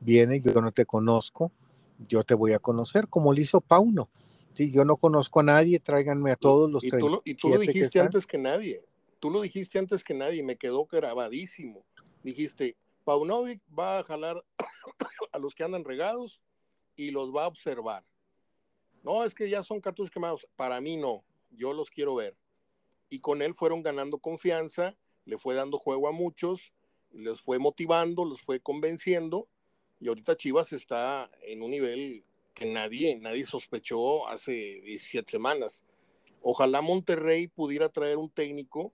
Viene, 0.00 0.40
yo 0.40 0.60
no 0.60 0.72
te 0.72 0.84
conozco, 0.84 1.52
yo 2.08 2.22
te 2.24 2.34
voy 2.34 2.52
a 2.52 2.58
conocer, 2.58 3.08
como 3.08 3.32
lo 3.32 3.40
hizo 3.40 3.60
Pauno. 3.60 4.08
Sí, 4.54 4.70
yo 4.70 4.84
no 4.84 4.96
conozco 4.96 5.40
a 5.40 5.42
nadie, 5.42 5.80
tráiganme 5.80 6.32
a 6.32 6.36
todos 6.36 6.70
los 6.70 6.82
y 6.82 6.90
tú, 6.90 7.08
lo, 7.08 7.22
y 7.24 7.34
tú 7.34 7.48
lo 7.50 7.58
dijiste 7.58 8.00
antes 8.00 8.26
que 8.26 8.38
nadie. 8.38 8.82
Tú 9.18 9.30
lo 9.30 9.40
dijiste 9.40 9.78
antes 9.78 10.04
que 10.04 10.14
nadie, 10.14 10.42
me 10.42 10.56
quedó 10.56 10.86
grabadísimo. 10.86 11.84
Dijiste, 12.22 12.76
Paunovic 13.04 13.62
va 13.78 13.98
a 13.98 14.04
jalar 14.04 14.44
a 15.32 15.38
los 15.38 15.54
que 15.54 15.64
andan 15.64 15.84
regados 15.84 16.40
y 16.96 17.10
los 17.10 17.34
va 17.34 17.44
a 17.44 17.48
observar. 17.48 18.04
No, 19.02 19.24
es 19.24 19.34
que 19.34 19.48
ya 19.48 19.62
son 19.62 19.80
cartuchos 19.80 20.10
quemados. 20.10 20.46
Para 20.56 20.80
mí 20.80 20.96
no, 20.96 21.22
yo 21.50 21.72
los 21.72 21.90
quiero 21.90 22.14
ver. 22.14 22.36
Y 23.08 23.20
con 23.20 23.42
él 23.42 23.54
fueron 23.54 23.82
ganando 23.82 24.18
confianza, 24.18 24.96
le 25.26 25.38
fue 25.38 25.54
dando 25.54 25.78
juego 25.78 26.08
a 26.08 26.12
muchos, 26.12 26.72
les 27.12 27.40
fue 27.40 27.58
motivando, 27.58 28.24
los 28.24 28.40
fue 28.40 28.60
convenciendo. 28.60 29.48
Y 30.00 30.08
ahorita 30.08 30.36
Chivas 30.36 30.72
está 30.72 31.30
en 31.42 31.62
un 31.62 31.70
nivel 31.70 32.24
que 32.54 32.66
nadie, 32.66 33.16
nadie 33.16 33.44
sospechó 33.44 34.26
hace 34.28 34.52
17 34.52 35.30
semanas. 35.30 35.84
Ojalá 36.40 36.80
Monterrey 36.80 37.48
pudiera 37.48 37.88
traer 37.88 38.16
un 38.16 38.30
técnico, 38.30 38.92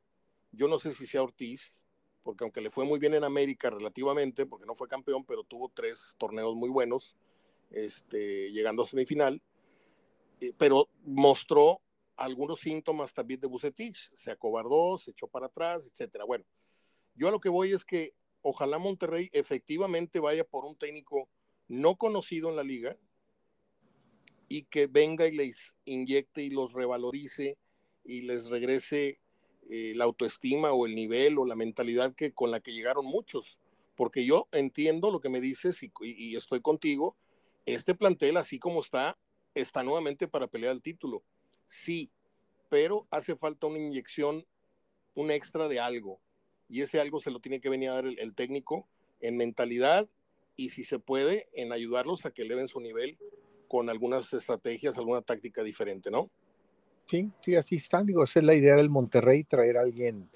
yo 0.52 0.68
no 0.68 0.78
sé 0.78 0.92
si 0.92 1.06
sea 1.06 1.22
Ortiz, 1.22 1.84
porque 2.22 2.44
aunque 2.44 2.60
le 2.60 2.70
fue 2.70 2.84
muy 2.84 2.98
bien 2.98 3.14
en 3.14 3.24
América 3.24 3.70
relativamente, 3.70 4.46
porque 4.46 4.66
no 4.66 4.74
fue 4.74 4.88
campeón, 4.88 5.24
pero 5.24 5.44
tuvo 5.44 5.68
tres 5.68 6.14
torneos 6.18 6.54
muy 6.54 6.70
buenos, 6.70 7.16
este, 7.70 8.50
llegando 8.52 8.82
a 8.82 8.86
semifinal, 8.86 9.42
eh, 10.40 10.52
pero 10.56 10.88
mostró 11.04 11.80
algunos 12.22 12.60
síntomas 12.60 13.12
también 13.12 13.40
de 13.40 13.48
Bucetich, 13.48 13.96
se 13.96 14.30
acobardó, 14.30 14.96
se 14.96 15.10
echó 15.10 15.26
para 15.26 15.46
atrás, 15.46 15.90
etcétera. 15.90 16.24
Bueno, 16.24 16.44
yo 17.14 17.26
a 17.26 17.30
lo 17.32 17.40
que 17.40 17.48
voy 17.48 17.72
es 17.72 17.84
que 17.84 18.14
ojalá 18.42 18.78
Monterrey 18.78 19.28
efectivamente 19.32 20.20
vaya 20.20 20.44
por 20.44 20.64
un 20.64 20.76
técnico 20.76 21.28
no 21.66 21.96
conocido 21.96 22.48
en 22.48 22.56
la 22.56 22.62
liga 22.62 22.96
y 24.48 24.64
que 24.64 24.86
venga 24.86 25.26
y 25.26 25.32
les 25.32 25.74
inyecte 25.84 26.44
y 26.44 26.50
los 26.50 26.74
revalorice 26.74 27.58
y 28.04 28.22
les 28.22 28.46
regrese 28.46 29.18
eh, 29.68 29.92
la 29.96 30.04
autoestima 30.04 30.72
o 30.72 30.86
el 30.86 30.94
nivel 30.94 31.38
o 31.38 31.44
la 31.44 31.56
mentalidad 31.56 32.14
que, 32.14 32.32
con 32.32 32.52
la 32.52 32.60
que 32.60 32.72
llegaron 32.72 33.04
muchos. 33.04 33.58
Porque 33.96 34.24
yo 34.24 34.46
entiendo 34.52 35.10
lo 35.10 35.20
que 35.20 35.28
me 35.28 35.40
dices 35.40 35.82
y, 35.82 36.36
estoy 36.36 36.60
contigo. 36.60 37.16
Este 37.66 37.96
plantel, 37.96 38.36
así 38.36 38.60
como 38.60 38.80
está, 38.80 39.18
está 39.54 39.82
nuevamente 39.82 40.28
para 40.28 40.46
pelear 40.46 40.72
el 40.72 40.82
título. 40.82 41.24
Sí, 41.72 42.10
pero 42.68 43.06
hace 43.10 43.34
falta 43.34 43.66
una 43.66 43.78
inyección, 43.78 44.44
un 45.14 45.30
extra 45.30 45.68
de 45.68 45.80
algo. 45.80 46.20
Y 46.68 46.82
ese 46.82 47.00
algo 47.00 47.18
se 47.18 47.30
lo 47.30 47.40
tiene 47.40 47.62
que 47.62 47.70
venir 47.70 47.88
a 47.88 47.94
dar 47.94 48.04
el, 48.04 48.34
técnico 48.34 48.86
en 49.22 49.38
mentalidad 49.38 50.06
y 50.54 50.68
si 50.68 50.84
se 50.84 50.98
puede, 50.98 51.48
en 51.54 51.72
ayudarlos 51.72 52.26
a 52.26 52.30
que 52.30 52.42
eleven 52.42 52.68
su 52.68 52.78
nivel 52.78 53.16
con 53.68 53.88
algunas 53.88 54.34
estrategias, 54.34 54.98
alguna 54.98 55.22
táctica 55.22 55.62
diferente, 55.62 56.10
¿no? 56.10 56.28
Sí, 57.06 57.30
sí, 57.40 57.56
así 57.56 57.76
están. 57.76 58.04
Digo, 58.04 58.22
esa 58.22 58.40
es 58.40 58.44
la 58.44 58.54
idea 58.54 58.76
del 58.76 58.90
Monterrey, 58.90 59.42
traer 59.42 59.78
a 59.78 59.80
alguien 59.80 60.28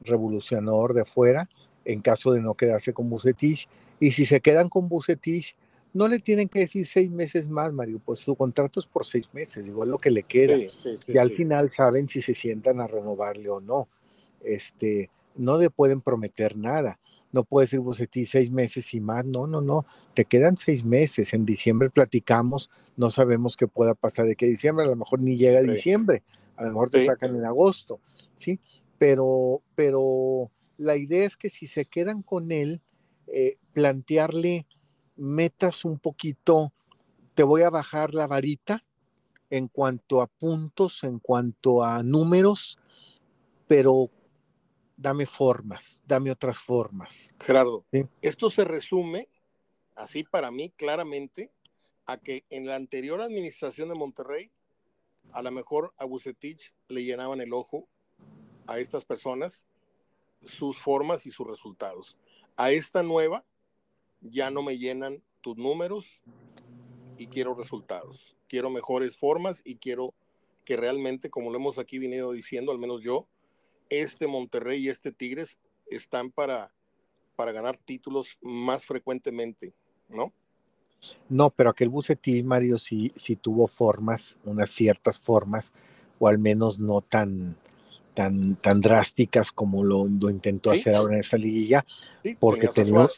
revolucionador 0.00 0.94
de 0.94 1.02
afuera 1.02 1.48
en 1.84 2.02
caso 2.02 2.32
de 2.32 2.40
no 2.40 2.54
quedarse 2.54 2.92
con 2.92 3.08
Bucetich. 3.08 3.68
Y 4.00 4.10
si 4.10 4.26
se 4.26 4.40
quedan 4.40 4.68
con 4.68 4.88
Bucetich, 4.88 5.54
no 5.94 6.08
le 6.08 6.18
tienen 6.20 6.48
que 6.48 6.60
decir 6.60 6.86
seis 6.86 7.10
meses 7.10 7.48
más, 7.48 7.72
Mario, 7.72 8.00
pues 8.04 8.20
su 8.20 8.34
contrato 8.34 8.80
es 8.80 8.86
por 8.86 9.06
seis 9.06 9.28
meses, 9.32 9.66
es 9.66 9.72
lo 9.72 9.98
que 9.98 10.10
le 10.10 10.22
queda. 10.22 10.56
y 10.56 11.18
al 11.18 11.30
final 11.30 11.70
saben 11.70 12.08
si 12.08 12.22
se 12.22 12.34
sientan 12.34 12.80
a 12.80 12.86
renovarle 12.86 13.48
o 13.48 13.60
no. 13.60 13.88
Este, 14.42 15.10
no 15.36 15.58
le 15.58 15.70
pueden 15.70 16.00
prometer 16.00 16.56
nada. 16.56 16.98
No 17.30 17.44
puede 17.44 17.64
decir 17.64 17.80
Bucetich 17.80 18.28
seis 18.28 18.50
meses 18.50 18.92
y 18.92 19.00
más. 19.00 19.24
No, 19.24 19.46
no, 19.46 19.60
no. 19.60 19.86
Te 20.14 20.24
quedan 20.24 20.58
seis 20.58 20.84
meses. 20.84 21.32
En 21.32 21.46
diciembre 21.46 21.88
platicamos. 21.88 22.70
No 22.96 23.10
sabemos 23.10 23.56
qué 23.56 23.66
pueda 23.66 23.94
pasar 23.94 24.26
de 24.26 24.36
que 24.36 24.46
diciembre. 24.46 24.84
A 24.84 24.88
lo 24.88 24.96
mejor 24.96 25.20
ni 25.20 25.36
llega 25.36 25.62
diciembre. 25.62 26.22
A 26.56 26.64
lo 26.64 26.68
mejor 26.68 26.90
te 26.90 27.04
sacan 27.06 27.34
en 27.34 27.44
agosto. 27.46 28.00
Sí. 28.36 28.60
Pero, 28.98 29.62
pero 29.74 30.50
la 30.76 30.96
idea 30.96 31.24
es 31.24 31.36
que 31.36 31.48
si 31.48 31.66
se 31.66 31.86
quedan 31.86 32.22
con 32.22 32.52
él, 32.52 32.82
eh, 33.28 33.56
plantearle 33.72 34.66
metas 35.22 35.84
un 35.84 35.98
poquito, 35.98 36.72
te 37.34 37.44
voy 37.44 37.62
a 37.62 37.70
bajar 37.70 38.12
la 38.12 38.26
varita 38.26 38.84
en 39.50 39.68
cuanto 39.68 40.20
a 40.20 40.26
puntos, 40.26 41.04
en 41.04 41.20
cuanto 41.20 41.84
a 41.84 42.02
números, 42.02 42.78
pero 43.68 44.10
dame 44.96 45.26
formas, 45.26 46.00
dame 46.06 46.30
otras 46.30 46.58
formas. 46.58 47.34
Gerardo, 47.38 47.84
esto 48.20 48.50
se 48.50 48.64
resume, 48.64 49.28
así 49.94 50.24
para 50.24 50.50
mí 50.50 50.70
claramente, 50.70 51.52
a 52.04 52.16
que 52.18 52.44
en 52.50 52.66
la 52.66 52.74
anterior 52.74 53.20
administración 53.20 53.88
de 53.88 53.94
Monterrey, 53.94 54.50
a 55.32 55.40
lo 55.42 55.52
mejor 55.52 55.94
a 55.98 56.04
Bucetich 56.04 56.74
le 56.88 57.04
llenaban 57.04 57.40
el 57.40 57.52
ojo 57.52 57.86
a 58.66 58.80
estas 58.80 59.04
personas 59.04 59.66
sus 60.44 60.78
formas 60.78 61.26
y 61.26 61.30
sus 61.30 61.46
resultados. 61.46 62.18
A 62.56 62.72
esta 62.72 63.04
nueva 63.04 63.44
ya 64.22 64.50
no 64.50 64.62
me 64.62 64.78
llenan 64.78 65.22
tus 65.40 65.56
números 65.56 66.22
y 67.18 67.26
quiero 67.26 67.54
resultados. 67.54 68.36
Quiero 68.48 68.70
mejores 68.70 69.16
formas 69.16 69.62
y 69.64 69.76
quiero 69.76 70.14
que 70.64 70.76
realmente, 70.76 71.30
como 71.30 71.50
lo 71.50 71.58
hemos 71.58 71.78
aquí 71.78 71.98
venido 71.98 72.32
diciendo, 72.32 72.72
al 72.72 72.78
menos 72.78 73.02
yo, 73.02 73.26
este 73.90 74.26
Monterrey 74.26 74.84
y 74.84 74.88
este 74.88 75.12
Tigres 75.12 75.58
están 75.86 76.30
para, 76.30 76.72
para 77.36 77.52
ganar 77.52 77.76
títulos 77.76 78.38
más 78.40 78.86
frecuentemente, 78.86 79.74
¿no? 80.08 80.32
No, 81.28 81.50
pero 81.50 81.70
aquel 81.70 81.88
Bucetil, 81.88 82.44
Mario, 82.44 82.78
sí, 82.78 83.12
sí 83.16 83.34
tuvo 83.34 83.66
formas, 83.66 84.38
unas 84.44 84.70
ciertas 84.70 85.18
formas, 85.18 85.72
o 86.18 86.28
al 86.28 86.38
menos 86.38 86.78
no 86.78 87.00
tan, 87.00 87.56
tan, 88.14 88.56
tan 88.56 88.80
drásticas 88.80 89.52
como 89.52 89.84
lo, 89.84 90.06
intentó 90.06 90.70
hacer 90.70 90.94
ahora 90.94 91.14
en 91.14 91.20
esta 91.20 91.38
liguilla, 91.38 91.84
porque 92.38 92.68
tenía, 92.68 93.08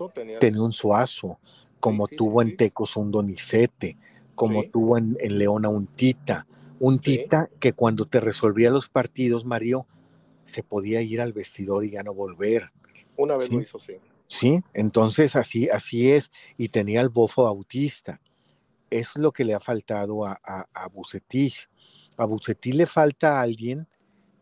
tenía, 0.40 0.62
un 0.62 0.72
suazo, 0.72 1.38
como 1.80 2.09
tuvo 2.09 2.42
en 2.42 2.57
Tecos 2.57 2.96
un 2.96 3.11
Donicete, 3.11 3.96
como 4.35 4.64
tuvo 4.64 4.98
en, 4.98 5.16
en 5.20 5.38
Leona 5.38 5.68
un 5.68 5.87
Tita, 5.87 6.46
un 6.80 6.98
Tita 6.98 7.48
que 7.61 7.72
cuando 7.72 8.07
te 8.07 8.20
resolvía 8.20 8.70
los 8.70 8.88
partidos, 8.88 9.44
Mario, 9.44 9.87
se 10.44 10.62
podía 10.62 11.00
ir 11.02 11.20
al 11.20 11.33
vestidor 11.33 11.85
y 11.85 11.92
ya 11.92 12.02
no 12.02 12.14
volver. 12.14 12.70
Una 13.16 13.37
vez 13.37 13.50
lo 13.50 13.61
hizo, 13.61 13.78
sí. 13.78 13.94
Sí, 14.26 14.62
entonces 14.72 15.37
así, 15.37 15.68
así 15.68 16.11
es, 16.11 16.30
y 16.57 16.68
tenía 16.68 17.00
el 17.00 17.09
bofo 17.09 17.46
autista. 17.46 18.20
Es 18.90 19.16
lo 19.16 19.33
que 19.33 19.44
le 19.44 19.54
ha 19.54 19.61
faltado 19.61 20.24
a, 20.24 20.40
a, 20.42 20.66
a 20.72 20.88
Bucetich. 20.88 21.68
A 22.16 22.24
Bucetich 22.24 22.74
le 22.74 22.87
falta 22.87 23.40
alguien 23.40 23.87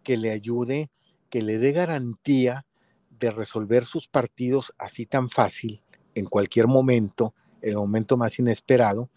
que 0.03 0.17
le 0.17 0.31
ayude, 0.31 0.91
que 1.31 1.43
le 1.43 1.59
dé 1.59 1.73
garantía 1.73 2.67
de 3.19 3.31
resolver 3.31 3.85
sus 3.85 4.09
partidos 4.09 4.73
así 4.79 5.07
tan 5.07 5.29
fácil, 5.29 5.83
en 6.15 6.27
cualquier 6.27 6.67
momento, 6.67 7.35
el 7.61 7.77
momento 7.77 8.17
más 8.17 8.38
inesperado, 8.38 9.09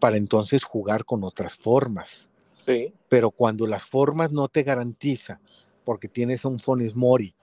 para 0.00 0.16
entonces 0.16 0.64
jugar 0.64 1.04
con 1.04 1.24
otras 1.24 1.54
formas. 1.54 2.28
Sí. 2.66 2.92
Pero 3.08 3.30
cuando 3.30 3.66
las 3.66 3.84
formas 3.84 4.32
no 4.32 4.48
te 4.48 4.62
garantizan 4.62 5.38
porque 5.84 6.08
tienes 6.08 6.44
un 6.44 6.58
Fones 6.58 6.96
Mori 6.96 7.34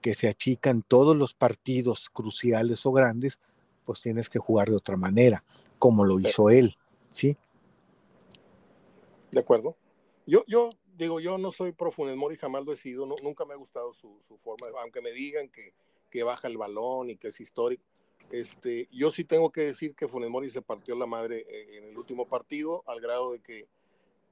que 0.00 0.14
se 0.14 0.28
achica 0.28 0.70
en 0.70 0.82
todos 0.82 1.16
los 1.16 1.34
partidos 1.34 2.08
cruciales 2.08 2.86
o 2.86 2.92
grandes, 2.92 3.40
pues 3.84 4.00
tienes 4.00 4.30
que 4.30 4.38
jugar 4.38 4.68
de 4.68 4.76
otra 4.76 4.96
manera, 4.96 5.44
como 5.78 6.04
lo 6.04 6.20
hizo 6.20 6.50
él, 6.50 6.76
¿sí? 7.10 7.36
De 9.32 9.40
acuerdo. 9.40 9.76
Yo, 10.26 10.44
yo 10.46 10.70
digo, 10.98 11.20
yo 11.20 11.38
no 11.38 11.50
soy 11.50 11.72
pro 11.72 11.90
Funes 11.90 12.16
Mori, 12.16 12.36
jamás 12.36 12.64
lo 12.64 12.72
he 12.72 12.76
sido, 12.76 13.06
nunca 13.06 13.44
me 13.44 13.54
ha 13.54 13.56
gustado 13.56 13.94
su, 13.94 14.18
forma, 14.38 14.66
aunque 14.82 15.00
me 15.00 15.12
digan 15.12 15.48
que, 15.48 15.72
que, 16.10 16.22
baja 16.22 16.48
el 16.48 16.58
balón 16.58 17.10
y 17.10 17.16
que 17.16 17.28
es 17.28 17.40
histórico. 17.40 17.84
Este, 18.30 18.88
yo 18.92 19.10
sí 19.10 19.24
tengo 19.24 19.50
que 19.50 19.62
decir 19.62 19.94
que 19.94 20.08
Funes 20.08 20.28
Mori 20.28 20.50
se 20.50 20.60
partió 20.60 20.94
la 20.94 21.06
madre 21.06 21.46
eh, 21.48 21.78
en 21.78 21.84
el 21.84 21.96
último 21.96 22.28
partido, 22.28 22.82
al 22.86 23.00
grado 23.00 23.32
de 23.32 23.40
que 23.40 23.68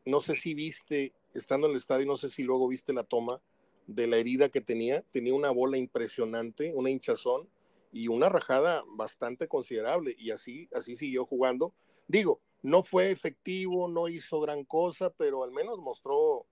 no 0.06 0.20
sé 0.20 0.34
si 0.34 0.54
viste, 0.54 1.12
estando 1.34 1.66
en 1.66 1.72
el 1.72 1.78
estadio, 1.78 2.06
no 2.06 2.16
sé 2.16 2.28
si 2.28 2.44
luego 2.44 2.68
viste 2.68 2.92
la 2.92 3.02
toma, 3.04 3.40
de 3.86 4.06
la 4.06 4.16
herida 4.16 4.48
que 4.48 4.60
tenía. 4.60 5.02
Tenía 5.10 5.34
una 5.34 5.50
bola 5.50 5.76
impresionante, 5.76 6.72
una 6.74 6.90
hinchazón 6.90 7.48
y 7.92 8.08
una 8.08 8.28
rajada 8.28 8.84
bastante 8.86 9.48
considerable. 9.48 10.14
Y 10.18 10.30
así, 10.30 10.68
así 10.72 10.96
siguió 10.96 11.26
jugando. 11.26 11.74
Digo, 12.06 12.40
no 12.62 12.82
fue 12.82 13.10
efectivo, 13.10 13.88
no 13.88 14.08
hizo 14.08 14.40
gran 14.40 14.64
cosa, 14.64 15.10
pero 15.10 15.44
al 15.44 15.52
menos 15.52 15.78
mostró 15.78 16.46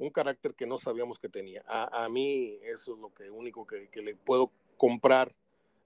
un 0.00 0.10
carácter 0.10 0.54
que 0.54 0.66
no 0.66 0.78
sabíamos 0.78 1.18
que 1.18 1.28
tenía. 1.28 1.62
A, 1.66 2.08
mí 2.08 2.58
eso 2.62 2.94
es 2.94 3.00
lo 3.00 3.12
que 3.12 3.30
único 3.30 3.66
que, 3.66 3.88
le 4.02 4.16
puedo 4.16 4.50
comprar 4.78 5.30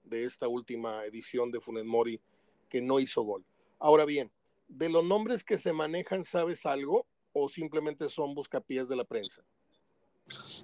de 0.05 0.23
esta 0.23 0.47
última 0.47 1.03
edición 1.05 1.51
de 1.51 1.59
Funes 1.59 1.83
Mori, 1.83 2.21
que 2.69 2.81
no 2.81 3.01
hizo 3.01 3.23
gol. 3.23 3.43
Ahora 3.77 4.05
bien, 4.05 4.31
de 4.69 4.87
los 4.87 5.03
nombres 5.03 5.43
que 5.43 5.57
se 5.57 5.73
manejan, 5.73 6.23
¿sabes 6.23 6.65
algo? 6.65 7.05
¿O 7.33 7.49
simplemente 7.49 8.07
son 8.07 8.33
buscapiés 8.33 8.87
de 8.87 8.95
la 8.95 9.03
prensa? 9.03 9.43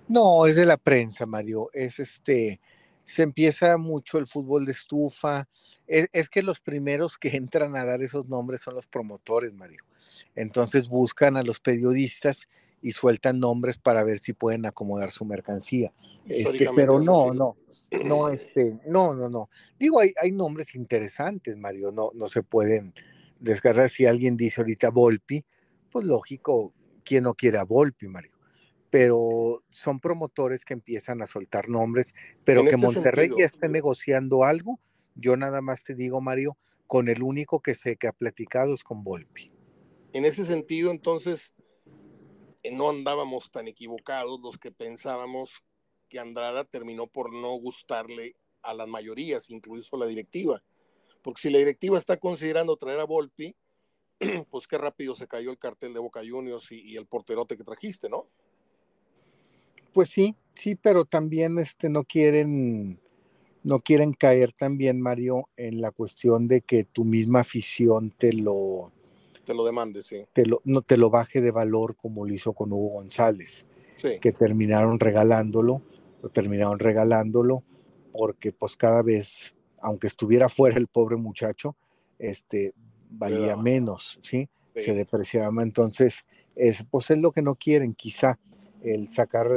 No, 0.07 0.45
es 0.45 0.55
de 0.55 0.65
la 0.65 0.77
prensa, 0.77 1.25
Mario. 1.25 1.69
Es 1.73 1.99
este, 1.99 2.61
se 3.03 3.23
empieza 3.23 3.75
mucho 3.75 4.17
el 4.17 4.27
fútbol 4.27 4.63
de 4.63 4.71
estufa. 4.71 5.49
Es, 5.87 6.29
que 6.29 6.41
los 6.41 6.61
primeros 6.61 7.17
que 7.17 7.29
entran 7.35 7.75
a 7.75 7.83
dar 7.83 8.01
esos 8.01 8.29
nombres 8.29 8.61
son 8.61 8.75
los 8.75 8.87
promotores, 8.87 9.53
Mario. 9.53 9.83
Entonces 10.35 10.87
buscan 10.87 11.35
a 11.35 11.43
los 11.43 11.59
periodistas 11.59 12.47
y 12.81 12.91
sueltan 12.93 13.39
nombres 13.39 13.77
para 13.77 14.03
ver 14.03 14.19
si 14.19 14.33
pueden 14.33 14.65
acomodar 14.65 15.11
su 15.11 15.25
mercancía. 15.25 15.93
Este, 16.25 16.69
pero 16.75 16.99
no, 16.99 17.33
no, 17.33 17.57
no, 18.03 18.29
este, 18.29 18.79
no, 18.87 19.15
no, 19.15 19.29
no. 19.29 19.49
Digo, 19.79 19.99
hay, 19.99 20.13
hay 20.21 20.31
nombres 20.31 20.75
interesantes, 20.75 21.57
Mario. 21.57 21.91
No, 21.91 22.11
no 22.13 22.27
se 22.27 22.43
pueden 22.43 22.93
desgarrar. 23.39 23.89
Si 23.89 24.05
alguien 24.05 24.37
dice 24.37 24.61
ahorita 24.61 24.89
Volpi, 24.89 25.43
pues 25.91 26.05
lógico, 26.05 26.73
¿quién 27.03 27.23
no 27.23 27.33
quiere 27.33 27.57
a 27.57 27.63
Volpi, 27.63 28.07
Mario? 28.07 28.31
pero 28.91 29.63
son 29.69 30.01
promotores 30.01 30.65
que 30.65 30.73
empiezan 30.73 31.21
a 31.21 31.25
soltar 31.25 31.69
nombres, 31.69 32.13
pero 32.43 32.61
que 32.61 32.71
este 32.71 32.77
Monterrey 32.77 33.31
ya 33.39 33.45
esté 33.45 33.69
negociando 33.69 34.43
algo, 34.43 34.79
yo 35.15 35.37
nada 35.37 35.61
más 35.61 35.85
te 35.85 35.95
digo, 35.95 36.19
Mario, 36.19 36.57
con 36.87 37.07
el 37.07 37.23
único 37.23 37.61
que 37.61 37.73
sé 37.73 37.95
que 37.95 38.07
ha 38.07 38.11
platicado 38.11 38.75
es 38.75 38.83
con 38.83 39.01
Volpi. 39.03 39.49
En 40.11 40.25
ese 40.25 40.43
sentido, 40.43 40.91
entonces, 40.91 41.53
no 42.69 42.89
andábamos 42.89 43.49
tan 43.49 43.67
equivocados 43.67 44.39
los 44.41 44.57
que 44.57 44.71
pensábamos 44.71 45.63
que 46.07 46.19
Andrada 46.19 46.63
terminó 46.65 47.07
por 47.07 47.33
no 47.33 47.51
gustarle 47.53 48.35
a 48.61 48.73
las 48.73 48.87
mayorías, 48.87 49.49
incluso 49.49 49.95
a 49.95 49.99
la 49.99 50.05
directiva. 50.05 50.61
Porque 51.23 51.41
si 51.41 51.49
la 51.49 51.59
directiva 51.59 51.97
está 51.97 52.17
considerando 52.17 52.77
traer 52.77 52.99
a 52.99 53.05
Volpi, 53.05 53.55
pues 54.51 54.67
qué 54.67 54.77
rápido 54.77 55.15
se 55.15 55.27
cayó 55.27 55.49
el 55.51 55.57
cartel 55.57 55.93
de 55.93 55.99
Boca 55.99 56.21
Juniors 56.27 56.71
y, 56.71 56.81
y 56.81 56.97
el 56.97 57.07
porterote 57.07 57.57
que 57.57 57.63
trajiste, 57.63 58.09
¿no? 58.09 58.27
Pues 59.93 60.09
sí, 60.09 60.35
sí, 60.53 60.75
pero 60.75 61.05
también 61.05 61.57
este, 61.59 61.89
no 61.89 62.03
quieren, 62.03 62.99
no 63.63 63.79
quieren 63.79 64.13
caer 64.13 64.53
también, 64.53 65.01
Mario, 65.01 65.49
en 65.57 65.81
la 65.81 65.91
cuestión 65.91 66.47
de 66.47 66.61
que 66.61 66.83
tu 66.83 67.03
misma 67.03 67.41
afición 67.41 68.11
te 68.11 68.31
lo 68.33 68.91
te 69.43 69.53
lo 69.53 69.65
demande, 69.65 70.01
sí. 70.01 70.25
Te 70.33 70.45
lo, 70.45 70.61
no 70.63 70.81
te 70.81 70.97
lo 70.97 71.09
baje 71.09 71.41
de 71.41 71.51
valor 71.51 71.95
como 71.95 72.25
lo 72.25 72.33
hizo 72.33 72.53
con 72.53 72.71
Hugo 72.71 72.89
González, 72.89 73.67
sí. 73.95 74.19
que 74.19 74.31
terminaron 74.31 74.99
regalándolo, 74.99 75.81
lo 76.21 76.29
terminaron 76.29 76.79
regalándolo 76.79 77.63
porque 78.11 78.51
pues 78.51 78.75
cada 78.75 79.01
vez, 79.01 79.55
aunque 79.79 80.07
estuviera 80.07 80.49
fuera 80.49 80.77
el 80.77 80.87
pobre 80.87 81.15
muchacho, 81.15 81.75
este 82.19 82.73
valía 83.09 83.55
menos, 83.55 84.19
¿sí? 84.21 84.47
Se 84.75 84.93
depreciaba, 84.93 85.61
entonces 85.63 86.25
es 86.55 86.85
pues 86.89 87.09
es 87.11 87.17
lo 87.17 87.31
que 87.31 87.41
no 87.41 87.55
quieren, 87.55 87.93
quizá 87.93 88.39
el 88.81 89.09
sacar 89.09 89.51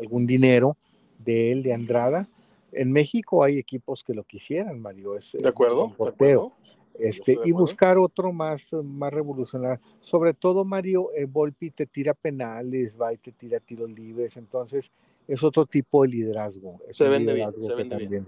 algún 0.00 0.26
dinero 0.26 0.76
de 1.18 1.52
él, 1.52 1.62
de 1.62 1.74
Andrada. 1.74 2.28
En 2.72 2.92
México 2.92 3.42
hay 3.42 3.58
equipos 3.58 4.04
que 4.04 4.14
lo 4.14 4.24
quisieran, 4.24 4.80
Mario. 4.80 5.16
Es, 5.16 5.32
de 5.32 5.48
acuerdo, 5.48 5.94
de 5.98 6.08
acuerdo. 6.08 6.52
Este, 6.98 7.36
y 7.44 7.50
buscar 7.50 7.98
otro 7.98 8.32
más, 8.32 8.72
más 8.72 9.12
revolucionario. 9.12 9.80
Sobre 10.00 10.32
todo, 10.32 10.64
Mario, 10.64 11.10
eh, 11.14 11.24
Volpi 11.24 11.70
te 11.70 11.86
tira 11.86 12.14
penales, 12.14 12.96
va 13.00 13.12
y 13.12 13.18
te 13.18 13.32
tira 13.32 13.58
tiros 13.58 13.90
libres, 13.90 14.36
entonces 14.36 14.92
es 15.26 15.42
otro 15.42 15.66
tipo 15.66 16.02
de 16.02 16.08
liderazgo. 16.08 16.80
se 16.90 17.08
vende 17.08 17.34
bien, 17.34 17.50
se 17.60 17.74
vende 17.74 17.96
bien. 17.96 18.24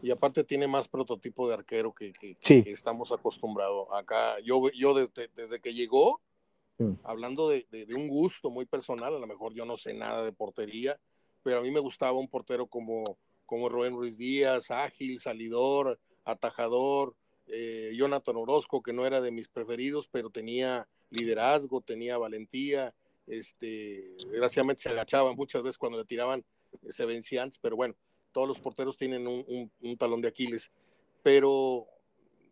Y 0.00 0.12
aparte 0.12 0.44
tiene 0.44 0.68
más 0.68 0.86
prototipo 0.86 1.48
de 1.48 1.54
arquero 1.54 1.92
que, 1.92 2.12
que, 2.12 2.36
estamos 2.66 3.10
acostumbrados. 3.10 3.88
Acá, 3.92 4.38
yo, 4.44 4.70
yo 4.70 4.94
desde, 4.94 5.28
desde 5.34 5.58
que 5.58 5.74
llegó, 5.74 6.20
mm. 6.78 6.92
hablando 7.02 7.48
de, 7.48 7.66
de, 7.70 7.92
un 7.94 8.06
gusto 8.06 8.50
muy 8.50 8.66
personal, 8.66 9.16
a 9.16 9.18
lo 9.18 9.26
mejor 9.26 9.52
yo 9.54 9.64
no 9.64 9.76
sé 9.76 9.94
nada 9.94 10.22
de 10.22 10.32
portería, 10.32 10.96
pero 11.42 11.58
a 11.58 11.62
mí 11.62 11.72
me 11.72 11.80
gustaba 11.80 12.18
un 12.18 12.28
portero 12.28 12.68
como, 12.68 13.18
como 13.44 13.68
Rubén 13.68 13.96
Ruiz 13.96 14.16
Díaz, 14.16 14.70
ágil, 14.70 15.18
salidor, 15.18 15.98
atajador, 16.24 17.16
eh, 17.48 17.92
Jonathan 17.96 18.36
Orozco, 18.36 18.82
que 18.82 18.92
no 18.92 19.06
era 19.06 19.20
de 19.20 19.30
mis 19.30 19.48
preferidos, 19.48 20.08
pero 20.08 20.30
tenía 20.30 20.88
liderazgo, 21.10 21.80
tenía 21.80 22.18
valentía, 22.18 22.94
este, 23.26 24.16
desgraciadamente 24.30 24.82
se 24.82 24.88
agachaban 24.90 25.36
muchas 25.36 25.62
veces 25.62 25.78
cuando 25.78 25.98
le 25.98 26.04
tiraban, 26.04 26.44
eh, 26.82 26.92
se 26.92 27.04
vencían, 27.04 27.50
pero 27.60 27.76
bueno, 27.76 27.94
todos 28.32 28.48
los 28.48 28.60
porteros 28.60 28.96
tienen 28.96 29.26
un, 29.26 29.96
talón 29.96 30.20
de 30.20 30.28
Aquiles. 30.28 30.70
Pero 31.22 31.86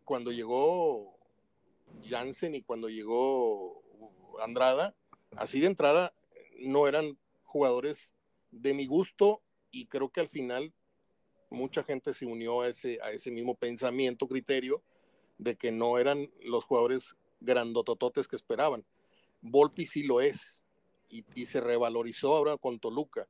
cuando 0.03 0.31
llegó 0.31 1.17
Jansen 2.09 2.55
y 2.55 2.61
cuando 2.61 2.89
llegó 2.89 3.81
Andrada, 4.41 4.95
así 5.35 5.59
de 5.59 5.67
entrada, 5.67 6.13
no 6.59 6.87
eran 6.87 7.17
jugadores 7.43 8.13
de 8.51 8.73
mi 8.73 8.85
gusto 8.85 9.41
y 9.71 9.85
creo 9.85 10.09
que 10.09 10.21
al 10.21 10.29
final 10.29 10.73
mucha 11.49 11.83
gente 11.83 12.13
se 12.13 12.25
unió 12.25 12.61
a 12.61 12.67
ese, 12.69 12.99
a 13.01 13.11
ese 13.11 13.31
mismo 13.31 13.55
pensamiento, 13.55 14.27
criterio, 14.27 14.81
de 15.37 15.55
que 15.55 15.71
no 15.71 15.97
eran 15.97 16.29
los 16.41 16.63
jugadores 16.63 17.15
grandotototes 17.39 18.27
que 18.27 18.35
esperaban. 18.35 18.85
Volpi 19.41 19.85
sí 19.85 20.03
lo 20.03 20.21
es 20.21 20.61
y, 21.09 21.45
se 21.45 21.61
revalorizó 21.61 22.35
ahora 22.35 22.57
con 22.57 22.79
Toluca 22.79 23.27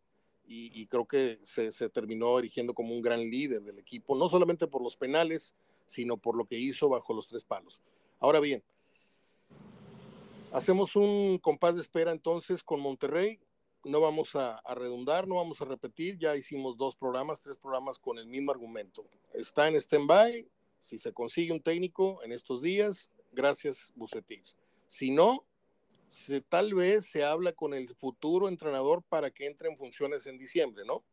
y, 0.50 0.88
creo 0.88 1.06
que 1.06 1.38
se, 1.44 1.90
terminó 1.90 2.40
erigiendo 2.40 2.74
como 2.74 2.94
un 2.94 3.02
gran 3.02 3.20
líder 3.20 3.64
del 3.64 3.80
equipo, 3.80 4.16
no 4.16 4.30
solamente 4.30 4.66
por 4.66 4.82
los 4.82 4.96
penales, 4.96 5.54
sino 5.86 6.16
por 6.16 6.38
lo 6.38 6.46
que 6.46 6.58
hizo 6.58 6.88
bajo 6.88 7.14
los 7.14 7.28
tres 7.28 7.44
palos. 7.44 7.82
Ahora 8.20 8.40
bien, 8.40 8.64
hacemos 10.54 10.96
un 10.96 11.38
compás 11.40 11.76
de 11.76 11.82
espera 11.82 12.12
entonces 12.14 12.64
con 12.64 12.80
Monterrey 12.80 13.40
no 13.88 14.02
vamos 14.02 14.36
a, 14.36 14.62
redundar, 14.76 15.28
no 15.28 15.36
vamos 15.36 15.62
a 15.62 15.66
repetir, 15.66 16.18
ya 16.18 16.36
hicimos 16.36 16.78
dos 16.78 16.96
programas, 16.96 17.42
tres 17.42 17.58
programas 17.58 17.98
con 17.98 18.20
el 18.20 18.28
mismo 18.28 18.52
argumento. 18.52 19.06
Está 19.34 19.68
en 19.68 19.76
stand-by, 19.76 20.48
si 20.80 20.98
se 20.98 21.14
consigue 21.14 21.54
un 21.54 21.62
técnico 21.62 22.22
en 22.24 22.32
estos 22.32 22.62
días, 22.62 23.10
gracias 23.32 23.94
Bucetich. 23.96 24.56
Si 24.88 25.12
no, 25.12 25.46
tal 26.50 26.74
vez 26.74 27.06
se 27.06 27.24
habla 27.24 27.54
con 27.54 27.74
el 27.74 27.90
futuro 27.96 28.48
entrenador 28.48 29.04
para 29.08 29.32
que 29.32 29.46
entre 29.46 29.70
en 29.70 29.78
funciones 29.78 30.28
en 30.28 30.38
diciembre, 30.38 30.84
¿no? 30.86 31.04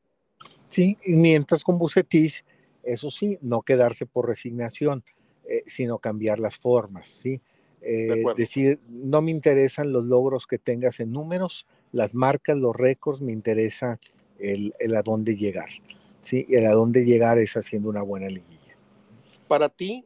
Sí, 0.68 0.98
mientras 1.06 1.64
con 1.64 1.78
Bucetich, 1.78 2.44
eso 2.82 3.10
sí, 3.10 3.38
no 3.40 3.62
quedarse 3.62 4.06
por 4.06 4.26
resignación, 4.26 5.04
eh, 5.48 5.62
sino 5.66 5.98
cambiar 5.98 6.38
las 6.38 6.56
formas, 6.56 7.08
¿sí? 7.08 7.40
Eh, 7.86 8.24
decir, 8.36 8.80
no 8.88 9.20
me 9.20 9.30
interesan 9.30 9.92
los 9.92 10.04
logros 10.04 10.46
que 10.46 10.58
tengas 10.58 11.00
en 11.00 11.12
números, 11.12 11.66
las 11.94 12.14
marcas, 12.14 12.58
los 12.58 12.74
récords, 12.74 13.22
me 13.22 13.32
interesa 13.32 14.00
el, 14.38 14.74
el, 14.80 14.96
a 14.96 15.02
dónde 15.02 15.36
llegar. 15.36 15.68
¿sí? 16.22 16.44
El 16.48 16.66
a 16.66 16.72
dónde 16.72 17.04
llegar 17.04 17.38
es 17.38 17.56
haciendo 17.56 17.88
una 17.88 18.02
buena 18.02 18.26
liguilla. 18.26 18.76
Para 19.46 19.68
ti, 19.68 20.04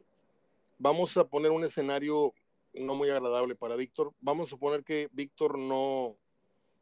vamos 0.77 1.17
a 1.17 1.27
poner 1.27 1.49
un 1.49 1.63
escenario 1.63 2.33
no 2.73 2.93
muy 2.93 3.09
agradable 3.09 3.55
para 3.55 3.75
Víctor. 3.75 4.13
Vamos 4.21 4.47
a 4.47 4.49
suponer 4.51 4.83
que 4.83 5.09
Víctor 5.11 5.57
no, 5.57 6.15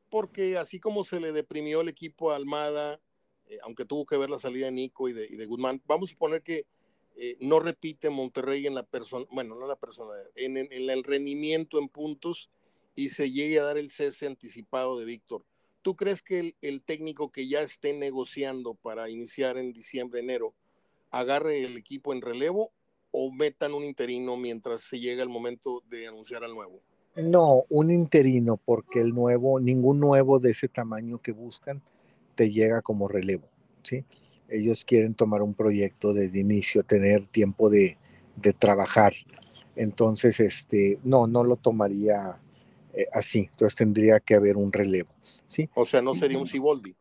porque 0.10 0.58
así 0.58 0.78
como 0.80 1.06
se 1.06 1.22
le 1.22 1.32
deprimió 1.32 1.80
el 1.82 1.88
equipo 1.88 2.32
a 2.32 2.36
Almada, 2.36 3.00
eh, 3.48 3.60
aunque 3.63 3.86
tuvo 3.86 4.06
que 4.06 4.17
ver 4.17 4.30
la 4.30 4.38
salida 4.38 4.65
de 4.65 4.74
Nico 4.74 5.08
y 5.08 5.13
de, 5.13 5.26
y 5.26 5.46
Guzmán, 5.46 5.82
vamos 5.88 6.10
a 6.10 6.13
suponer 6.13 6.41
que 6.41 6.65
eh, 7.15 7.38
no 7.39 7.62
repite 7.62 8.10
Monterrey 8.10 8.67
en 8.67 8.76
la 8.76 8.84
persona, 8.84 9.26
bueno, 9.32 9.56
no 9.56 9.62
en 9.62 9.70
la 9.70 9.78
persona, 9.78 10.13
en, 10.36 10.58
el 10.58 11.04
rendimiento 11.06 11.80
en 11.80 11.88
puntos 11.88 12.50
y 12.97 13.10
se 13.10 13.31
llegue 13.31 13.60
a 13.60 13.63
dar 13.63 13.77
el 13.77 13.91
cese 13.91 14.25
anticipado 14.25 14.97
de 14.97 15.05
Víctor. 15.05 15.45
¿Tú 15.83 15.95
crees 15.95 16.23
que 16.23 16.55
el, 16.62 16.81
técnico 16.81 17.31
que 17.31 17.47
ya 17.47 17.62
esté 17.62 17.93
negociando 17.93 18.73
para 18.73 19.07
iniciar 19.07 19.57
en 19.57 19.71
diciembre, 19.71 20.19
enero, 20.19 20.55
agarre 21.12 21.63
el 21.63 21.77
equipo 21.77 22.12
en 22.12 22.21
relevo 22.21 22.71
o 23.12 23.31
metan 23.31 23.73
un 23.73 23.86
interino 23.86 24.36
mientras 24.36 24.81
se 24.81 24.99
llega 24.99 25.21
el 25.21 25.29
momento 25.29 25.83
de 25.88 26.07
anunciar 26.07 26.43
al 26.43 26.55
nuevo? 26.55 26.81
No, 27.15 27.65
un 27.69 27.91
interino, 27.91 28.57
porque 28.57 28.99
el 28.99 29.13
nuevo, 29.13 29.60
ningún 29.60 29.99
nuevo 29.99 30.39
de 30.39 30.51
ese 30.51 30.67
tamaño 30.67 31.21
que 31.21 31.31
buscan 31.31 31.83
te 32.33 32.49
llega 32.49 32.81
como 32.81 33.07
relevo, 33.07 33.47
¿sí? 33.83 34.03
Ellos 34.49 34.83
quieren 34.83 35.13
tomar 35.13 35.43
un 35.43 35.53
proyecto 35.53 36.13
desde 36.13 36.39
inicio, 36.39 36.83
tener 36.83 37.27
tiempo 37.27 37.69
de, 37.69 37.97
de 38.36 38.53
trabajar. 38.53 39.13
Entonces, 39.75 40.39
este, 40.39 40.97
no, 41.03 41.27
no 41.27 41.43
lo 41.43 41.57
tomaría 41.57 42.39
eh, 42.97 43.07
así, 43.13 43.47
entonces 43.51 43.75
tendría 43.75 44.19
que 44.19 44.33
haber 44.33 44.57
un 44.57 44.73
relevo. 44.73 45.10
¿sí? 45.45 45.69
O 45.75 45.86
sea, 45.86 46.01
no 46.01 46.15
sería 46.15 46.39
un 46.39 46.47
Ciboldi. 46.47 46.95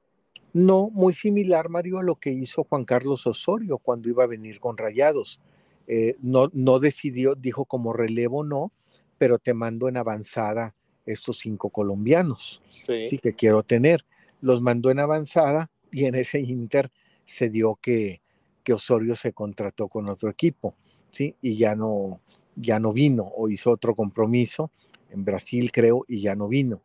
No, 0.52 0.90
muy 0.90 1.14
similar, 1.14 1.70
Mario, 1.70 1.98
a 1.98 2.02
lo 2.02 2.16
que 2.16 2.30
hizo 2.30 2.64
Juan 2.64 2.85
Carlos 2.85 3.26
Osorio 3.26 3.78
cuando 3.78 4.11
iba 4.11 4.24
a 4.24 4.26
venir 4.26 4.61
con 4.61 4.76
Rayados. 4.76 5.40
Eh, 5.87 6.16
no, 6.20 6.50
no 6.52 6.80
decidió, 6.80 7.35
dijo 7.35 7.64
como 7.64 7.94
relevo 7.94 8.44
no, 8.44 8.72
pero 9.16 9.38
te 9.38 9.54
mando 9.54 9.88
en 9.88 9.96
avanzada 9.96 10.74
estos 11.06 11.38
cinco 11.38 11.70
colombianos, 11.70 12.61
sí. 12.87 13.18
que 13.18 13.32
quiero 13.32 13.62
tener. 13.62 14.04
Los 14.42 14.61
mandó 14.61 14.90
en 14.90 14.98
avanzada 14.98 15.70
y 15.90 16.04
en 16.04 16.14
ese 16.14 16.40
inter 16.40 16.90
se 17.24 17.48
dio 17.48 17.78
que, 17.80 18.20
que 18.62 18.74
Osorio 18.74 19.16
se 19.16 19.32
contrató 19.32 19.88
con 19.88 20.11
otro 20.11 20.28
equipo, 20.28 20.74
¿sí? 21.11 21.35
Y 21.40 21.56
ya 21.56 21.74
no, 21.74 22.20
ya 22.54 22.78
no 22.78 22.92
vino 22.92 23.24
o 23.24 23.48
hizo 23.48 23.70
otro 23.70 23.94
compromiso 23.94 24.70
en 25.16 25.24
Brasil, 25.24 25.72
creo, 25.72 26.05
y 26.07 26.20
ya 26.20 26.37
no 26.37 26.46
vino. 26.46 26.81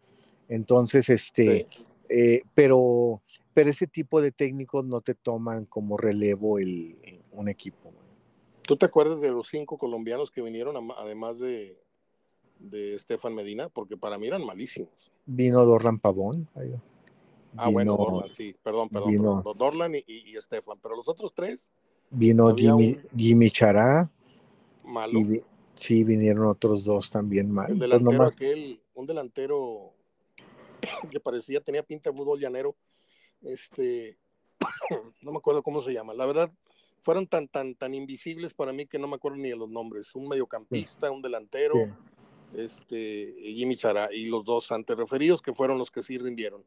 Entonces, 0.48 1.10
este, 1.10 1.68
eh, 2.10 2.42
pero, 2.56 3.22
pero 3.54 3.70
ese 3.70 3.88
tipo 3.88 4.22
de 4.22 4.32
técnicos 4.32 4.86
no 4.86 5.02
te 5.02 5.14
toman 5.14 5.66
como 5.66 5.98
relevo 5.98 6.58
el, 6.58 7.22
un 7.32 7.48
equipo. 7.50 7.94
¿Tú 8.64 8.76
te 8.76 8.86
acuerdas 8.86 9.22
de 9.22 9.30
los 9.30 9.48
cinco 9.48 9.78
colombianos 9.78 10.32
que 10.32 10.42
vinieron, 10.42 10.92
además 10.98 11.40
de, 11.40 11.78
de 12.60 12.96
Estefan 12.96 13.36
Medina? 13.36 13.70
Porque 13.70 13.98
para 13.98 14.18
mí 14.18 14.28
eran 14.28 14.46
malísimos. 14.46 15.12
Vino 15.26 15.64
Dorlan 15.66 16.00
Pavón. 16.00 16.48
ah, 17.58 17.70
bueno, 17.70 17.98
Dorlan, 17.98 18.32
sí, 18.32 18.56
perdón, 18.64 18.90
perdón. 18.90 19.44
Dorlan 19.58 19.96
y, 19.96 20.36
Estefan, 20.38 20.78
pero 20.82 20.96
los 20.96 21.08
otros 21.08 21.34
tres. 21.34 21.70
Vino 22.10 22.54
Jimmy, 22.56 22.98
Jimmy 23.16 23.50
Chará. 23.52 24.10
Malo. 24.84 25.20
Sí, 25.82 26.04
vinieron 26.04 26.46
otros 26.46 26.84
dos 26.84 27.10
también 27.10 27.50
mal. 27.50 27.72
El 27.72 27.80
pues 27.80 27.90
delantero 27.90 28.24
aquel, 28.26 28.80
un 28.94 29.08
delantero 29.08 29.94
que 31.10 31.20
parecía, 31.20 31.60
tenía 31.60 31.82
pinta 31.82 32.12
de 32.12 32.16
fútbol 32.16 32.40
llanero, 32.40 32.76
este, 33.42 34.20
no 35.22 35.32
me 35.32 35.40
acuerdo 35.40 35.64
cómo 35.64 35.82
se 35.82 35.92
llama. 35.92 36.14
La 36.14 36.28
verdad, 36.28 36.52
fueron 37.00 37.26
tan, 37.26 37.48
tan, 37.48 37.74
tan 37.74 37.96
invisibles 37.96 38.54
para 38.54 38.72
mí 38.74 38.86
que 38.86 39.00
no 39.00 39.08
me 39.08 39.16
acuerdo 39.16 39.40
ni 39.40 39.50
de 39.50 39.56
los 39.56 39.70
nombres. 39.70 40.14
Un 40.14 40.28
mediocampista, 40.28 41.10
un 41.10 41.24
delantero, 41.24 41.74
este, 42.54 43.34
Jimmy 43.42 43.76
Chara, 43.76 44.14
y 44.14 44.26
los 44.28 44.46
dos 44.46 44.72
antes 44.72 44.96
referidos, 44.96 45.42
que 45.42 45.52
fueron 45.52 45.80
los 45.80 45.90
que 45.90 46.04
sí 46.04 46.20
rindieron. 46.20 46.64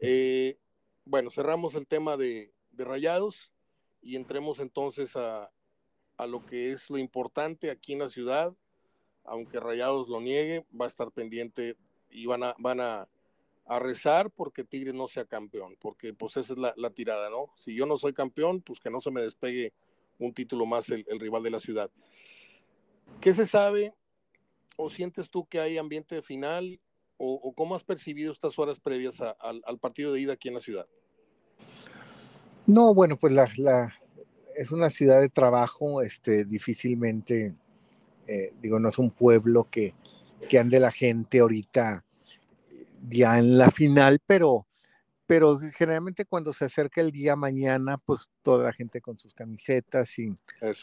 Eh, 0.00 0.58
bueno, 1.06 1.30
cerramos 1.30 1.76
el 1.76 1.86
tema 1.86 2.18
de, 2.18 2.52
de 2.72 2.84
Rayados 2.84 3.54
y 4.02 4.16
entremos 4.16 4.60
entonces 4.60 5.16
a, 5.16 5.50
a 6.16 6.26
lo 6.26 6.44
que 6.44 6.72
es 6.72 6.90
lo 6.90 6.98
importante 6.98 7.70
aquí 7.70 7.92
en 7.92 8.00
la 8.00 8.08
ciudad, 8.08 8.54
aunque 9.24 9.60
Rayados 9.60 10.08
lo 10.08 10.20
niegue, 10.20 10.66
va 10.78 10.84
a 10.84 10.88
estar 10.88 11.10
pendiente 11.10 11.76
y 12.10 12.26
van 12.26 12.44
a, 12.44 12.54
van 12.58 12.80
a, 12.80 13.08
rezar 13.80 14.30
porque 14.30 14.62
Tigres 14.62 14.92
no 14.92 15.08
sea 15.08 15.24
campeón, 15.24 15.76
porque 15.80 16.12
pues 16.12 16.36
esa 16.36 16.52
es 16.52 16.58
la, 16.76 16.90
tirada, 16.90 17.30
¿no? 17.30 17.50
Si 17.56 17.74
yo 17.74 17.86
no 17.86 17.96
soy 17.96 18.12
campeón, 18.12 18.60
pues 18.60 18.78
que 18.78 18.90
no 18.90 19.00
se 19.00 19.10
me 19.10 19.22
despegue 19.22 19.72
un 20.18 20.34
título 20.34 20.66
más 20.66 20.90
el, 20.90 21.04
rival 21.18 21.42
de 21.42 21.50
la 21.50 21.60
ciudad. 21.60 21.90
¿Qué 23.22 23.32
se 23.32 23.46
sabe 23.46 23.94
o 24.76 24.90
sientes 24.90 25.30
tú 25.30 25.46
que 25.46 25.60
hay 25.60 25.78
ambiente 25.78 26.14
de 26.14 26.22
final 26.22 26.78
o, 27.16 27.54
cómo 27.54 27.74
has 27.74 27.84
percibido 27.84 28.32
estas 28.32 28.58
horas 28.58 28.78
previas 28.80 29.22
al 29.22 29.78
partido 29.78 30.12
de 30.12 30.20
ida 30.20 30.34
aquí 30.34 30.48
en 30.48 30.54
la 30.54 30.60
ciudad? 30.60 30.86
No, 32.66 32.94
bueno, 32.94 33.18
pues 33.18 33.32
la, 33.32 33.94
es 34.56 34.72
una 34.72 34.90
ciudad 34.90 35.20
de 35.20 35.28
trabajo, 35.28 36.02
este, 36.02 36.44
difícilmente, 36.44 37.54
eh, 38.26 38.52
digo, 38.60 38.78
no 38.78 38.88
es 38.88 38.98
un 38.98 39.10
pueblo 39.10 39.68
que, 39.70 39.94
que 40.48 40.58
ande 40.58 40.80
la 40.80 40.90
gente 40.90 41.40
ahorita 41.40 42.04
ya 43.08 43.38
en 43.38 43.58
la 43.58 43.70
final, 43.70 44.20
pero, 44.24 44.66
pero 45.26 45.58
generalmente 45.76 46.24
cuando 46.24 46.52
se 46.52 46.64
acerca 46.64 47.00
el 47.00 47.10
día 47.10 47.36
mañana, 47.36 47.98
pues 47.98 48.28
toda 48.42 48.64
la 48.64 48.72
gente 48.72 49.00
con 49.00 49.18
sus 49.18 49.34
camisetas 49.34 50.18
y 50.18 50.36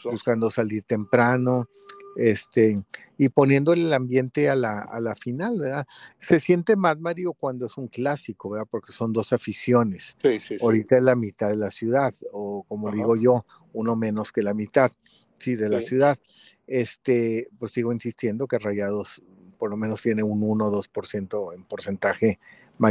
buscando 0.04 0.50
salir 0.50 0.84
temprano, 0.84 1.68
este, 2.16 2.82
y 3.16 3.28
poniéndole 3.30 3.82
el 3.82 3.92
ambiente 3.92 4.50
a 4.50 4.54
la, 4.54 4.80
a 4.80 5.00
la 5.00 5.14
final, 5.14 5.58
¿verdad? 5.58 5.86
Se 6.18 6.40
siente 6.40 6.76
más, 6.76 6.98
Mario, 6.98 7.32
cuando 7.32 7.66
es 7.66 7.76
un 7.78 7.88
clásico, 7.88 8.50
¿verdad? 8.50 8.68
Porque 8.70 8.92
son 8.92 9.12
dos 9.12 9.32
aficiones. 9.32 10.14
Sí, 10.18 10.40
sí, 10.40 10.56
Ahorita 10.60 10.96
es 10.96 11.02
la 11.02 11.16
mitad 11.16 11.48
de 11.48 11.56
la 11.56 11.70
ciudad, 11.70 12.14
o 12.32 12.64
como 12.68 12.90
digo 12.90 13.16
yo, 13.16 13.46
uno 13.72 13.96
menos 13.96 14.32
que 14.32 14.42
la 14.42 14.54
mitad, 14.54 14.92
sí, 15.38 15.56
de 15.56 15.68
la 15.68 15.80
ciudad. 15.80 16.18
Este, 16.66 17.48
pues 17.58 17.72
sigo 17.72 17.92
insistiendo 17.92 18.46
que 18.46 18.58
Rayados 18.58 19.22
por 19.62 19.70
lo 19.70 19.76
menos 19.76 20.02
tiene 20.02 20.24
un 20.24 20.42
1 20.42 20.66
o 20.66 20.82
2% 20.82 21.54
en 21.54 21.62
porcentaje 21.62 22.40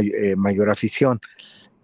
eh, 0.00 0.36
mayor 0.36 0.70
afición. 0.70 1.20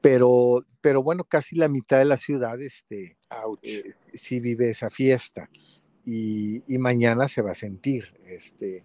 Pero, 0.00 0.64
pero 0.80 1.02
bueno, 1.02 1.24
casi 1.24 1.56
la 1.56 1.68
mitad 1.68 1.98
de 1.98 2.06
la 2.06 2.16
ciudad 2.16 2.58
este, 2.62 3.18
eh, 3.62 3.90
sí 4.14 4.40
vive 4.40 4.70
esa 4.70 4.88
fiesta 4.88 5.50
y, 6.06 6.62
mañana 6.78 7.28
se 7.28 7.42
va 7.42 7.50
a 7.50 7.54
sentir. 7.54 8.14
Este, 8.26 8.84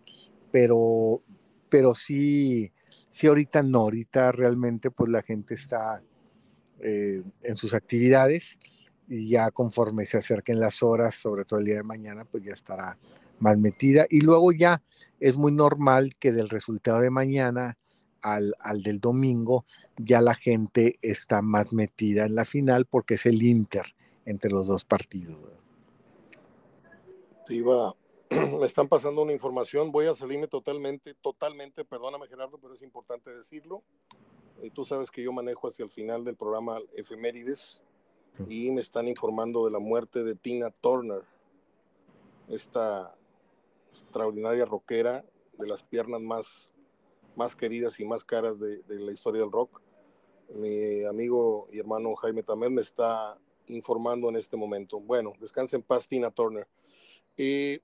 pero, 0.52 1.22
pero 1.70 1.96
sí, 1.96 2.72
sí, 3.08 3.28
ahorita 3.28 3.64
no, 3.64 3.80
ahorita 3.80 4.34
realmente 4.34 4.92
pues 4.92 5.10
la 5.10 5.22
gente 5.22 5.54
está 5.54 6.04
eh, 6.82 7.24
en 7.44 7.56
sus 7.56 7.74
actividades 7.74 8.58
y 9.14 9.28
ya 9.30 9.52
conforme 9.52 10.06
se 10.06 10.18
acerquen 10.18 10.60
las 10.60 10.82
horas, 10.82 11.16
sobre 11.16 11.46
todo 11.46 11.60
el 11.60 11.66
día 11.66 11.76
de 11.76 11.84
mañana, 11.84 12.26
pues 12.26 12.44
ya 12.44 12.54
estará 12.54 12.98
más 13.40 13.58
metida. 13.58 14.08
Y 14.10 14.22
luego 14.22 14.52
ya 14.52 14.82
es 15.20 15.36
muy 15.36 15.52
normal 15.52 16.16
que 16.20 16.32
del 16.32 16.50
resultado 16.50 17.00
de 17.00 17.12
mañana 17.12 17.78
al, 18.22 18.56
del 18.82 19.00
domingo, 19.00 19.66
ya 19.98 20.22
la 20.22 20.34
gente 20.34 20.96
está 21.02 21.42
más 21.42 21.74
metida 21.74 22.26
en 22.26 22.36
la 22.36 22.46
final 22.46 22.86
porque 22.86 23.16
es 23.16 23.26
el 23.26 23.44
Inter 23.44 23.86
entre 24.26 24.50
los 24.50 24.68
dos 24.68 24.86
partidos. 24.86 25.38
Te 27.46 27.56
iba, 27.56 27.94
me 28.30 28.66
están 28.66 28.88
pasando 28.88 29.22
una 29.22 29.34
información, 29.34 29.92
voy 29.92 30.06
a 30.06 30.16
salirme 30.16 30.48
totalmente, 30.48 31.14
totalmente, 31.16 31.84
perdóname 31.84 32.28
Gerardo, 32.28 32.58
pero 32.58 32.74
es 32.74 32.82
importante 32.82 33.30
decirlo. 33.30 33.84
eh, 34.62 34.72
tú 34.74 34.86
sabes 34.86 35.12
que 35.12 35.22
yo 35.22 35.34
manejo 35.34 35.68
hacia 35.68 35.84
el 35.84 35.92
final 35.92 36.24
del 36.24 36.38
programa 36.38 36.80
Efemérides 36.96 37.84
y 38.48 38.72
me 38.72 38.82
están 38.82 39.08
informando 39.08 39.66
de 39.66 39.72
la 39.72 39.80
muerte 39.80 40.24
de 40.24 40.36
Tina 40.36 40.70
Turner, 40.70 41.24
esta 42.50 43.16
extraordinaria 43.92 44.66
rockera 44.66 45.24
de 45.58 45.68
las 45.68 45.84
piernas 45.84 46.24
más 46.24 46.74
más 47.36 47.56
queridas 47.56 48.00
y 48.00 48.06
más 48.06 48.24
caras 48.24 48.60
de, 48.60 48.84
la 48.88 49.12
historia 49.12 49.42
del 49.42 49.52
rock. 49.52 49.82
Mi 50.50 51.04
amigo 51.04 51.68
y 51.72 51.80
hermano 51.80 52.16
Jaime 52.16 52.44
también 52.44 52.74
me 52.74 52.82
está 52.82 53.38
informando 53.68 54.30
en 54.30 54.36
este 54.36 54.58
momento. 54.58 55.00
Bueno, 55.00 55.34
descansen 55.40 55.80
en 55.80 55.84
paz, 55.86 56.08
Tina 56.08 56.30
Turner. 56.32 56.68
Eh, 57.38 57.80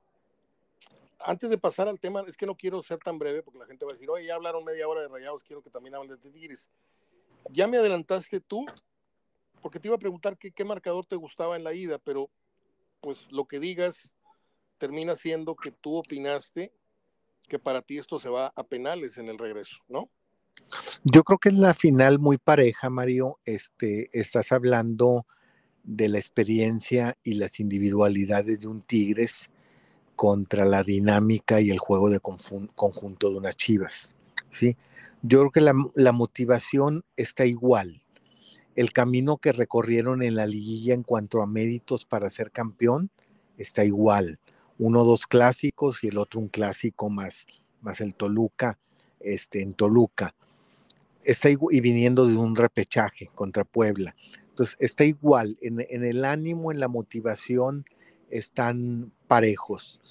antes 1.19 1.49
de 1.49 1.57
pasar 1.57 1.87
al 1.87 1.99
tema, 1.99 2.23
es 2.27 2.37
que 2.37 2.45
no 2.45 2.55
quiero 2.55 2.81
ser 2.81 2.99
tan 2.99 3.17
breve 3.17 3.41
porque 3.43 3.59
la 3.59 3.65
gente 3.65 3.85
va 3.85 3.91
a 3.91 3.93
decir, 3.93 4.09
oye, 4.09 4.25
ya 4.25 4.35
hablaron 4.35 4.63
media 4.63 4.87
hora 4.87 5.01
de 5.01 5.07
rayados, 5.07 5.43
quiero 5.43 5.61
que 5.61 5.69
también 5.69 5.95
hablen 5.95 6.19
de 6.19 6.31
Tigres. 6.31 6.69
Ya 7.49 7.67
me 7.67 7.77
adelantaste 7.77 8.39
tú, 8.39 8.65
porque 9.61 9.79
te 9.79 9.87
iba 9.87 9.95
a 9.95 9.99
preguntar 9.99 10.37
qué, 10.37 10.65
marcador 10.65 11.05
te 11.05 11.15
gustaba 11.15 11.55
en 11.55 11.63
la 11.63 11.73
ida, 11.73 11.97
pero 11.99 12.29
pues 13.01 13.31
lo 13.31 13.45
que 13.45 13.59
digas 13.59 14.13
termina 14.77 15.15
siendo 15.15 15.55
que 15.55 15.71
tú 15.71 15.97
opinaste 15.97 16.71
que 17.47 17.59
para 17.59 17.81
ti 17.81 17.97
esto 17.97 18.19
se 18.19 18.29
va 18.29 18.53
a 18.55 18.63
penales 18.63 19.17
en 19.17 19.27
el 19.29 19.37
regreso, 19.37 19.77
¿no? 19.87 20.09
Yo 21.03 21.23
creo 21.23 21.39
que 21.39 21.49
es 21.49 21.55
la 21.55 21.73
final 21.73 22.19
muy 22.19 22.37
pareja, 22.37 22.89
Mario. 22.89 23.39
Este, 23.45 24.09
estás 24.17 24.51
hablando 24.51 25.25
de 25.83 26.09
la 26.09 26.19
experiencia 26.19 27.17
y 27.23 27.33
las 27.35 27.59
individualidades 27.59 28.59
de 28.59 28.67
un 28.67 28.81
Tigres 28.81 29.49
contra 30.15 30.65
la 30.65 30.83
dinámica 30.83 31.61
y 31.61 31.71
el 31.71 31.79
juego 31.79 32.09
de 32.09 32.19
conjunto 32.19 33.29
de 33.29 33.37
unas 33.37 33.55
Chivas. 33.55 34.15
¿sí? 34.51 34.75
Yo 35.21 35.39
creo 35.39 35.51
que 35.51 35.61
la, 35.95 36.11
motivación 36.11 37.03
está 37.15 37.45
igual. 37.45 38.03
El 38.75 38.93
camino 38.93 39.37
que 39.37 39.51
recorrieron 39.51 40.23
en 40.23 40.35
la 40.35 40.45
liguilla 40.45 40.93
en 40.93 41.03
cuanto 41.03 41.41
a 41.41 41.47
méritos 41.47 42.05
para 42.05 42.29
ser 42.29 42.51
campeón 42.51 43.09
está 43.57 43.83
igual 43.83 44.39
uno 44.79 45.03
dos 45.03 45.27
clásicos 45.27 46.03
y 46.03 46.07
el 46.07 46.17
otro 46.17 46.39
un 46.39 46.47
clásico 46.47 47.09
más, 47.09 47.45
más 47.81 48.01
el 48.01 48.15
Toluca, 48.15 48.79
este, 49.19 49.61
en 49.61 49.73
Toluca. 49.73 50.33
Está 51.21 51.49
y 51.49 51.81
viniendo 51.81 52.25
de 52.25 52.37
un 52.37 52.55
repechaje 52.55 53.29
contra 53.35 53.65
Puebla. 53.65 54.15
Entonces, 54.47 54.77
está 54.79 55.03
igual, 55.03 55.57
en, 55.61 55.81
el 55.81 56.25
ánimo, 56.25 56.71
en 56.71 56.79
la 56.79 56.87
motivación, 56.87 57.85
están 58.29 59.11
parejos. 59.27 60.01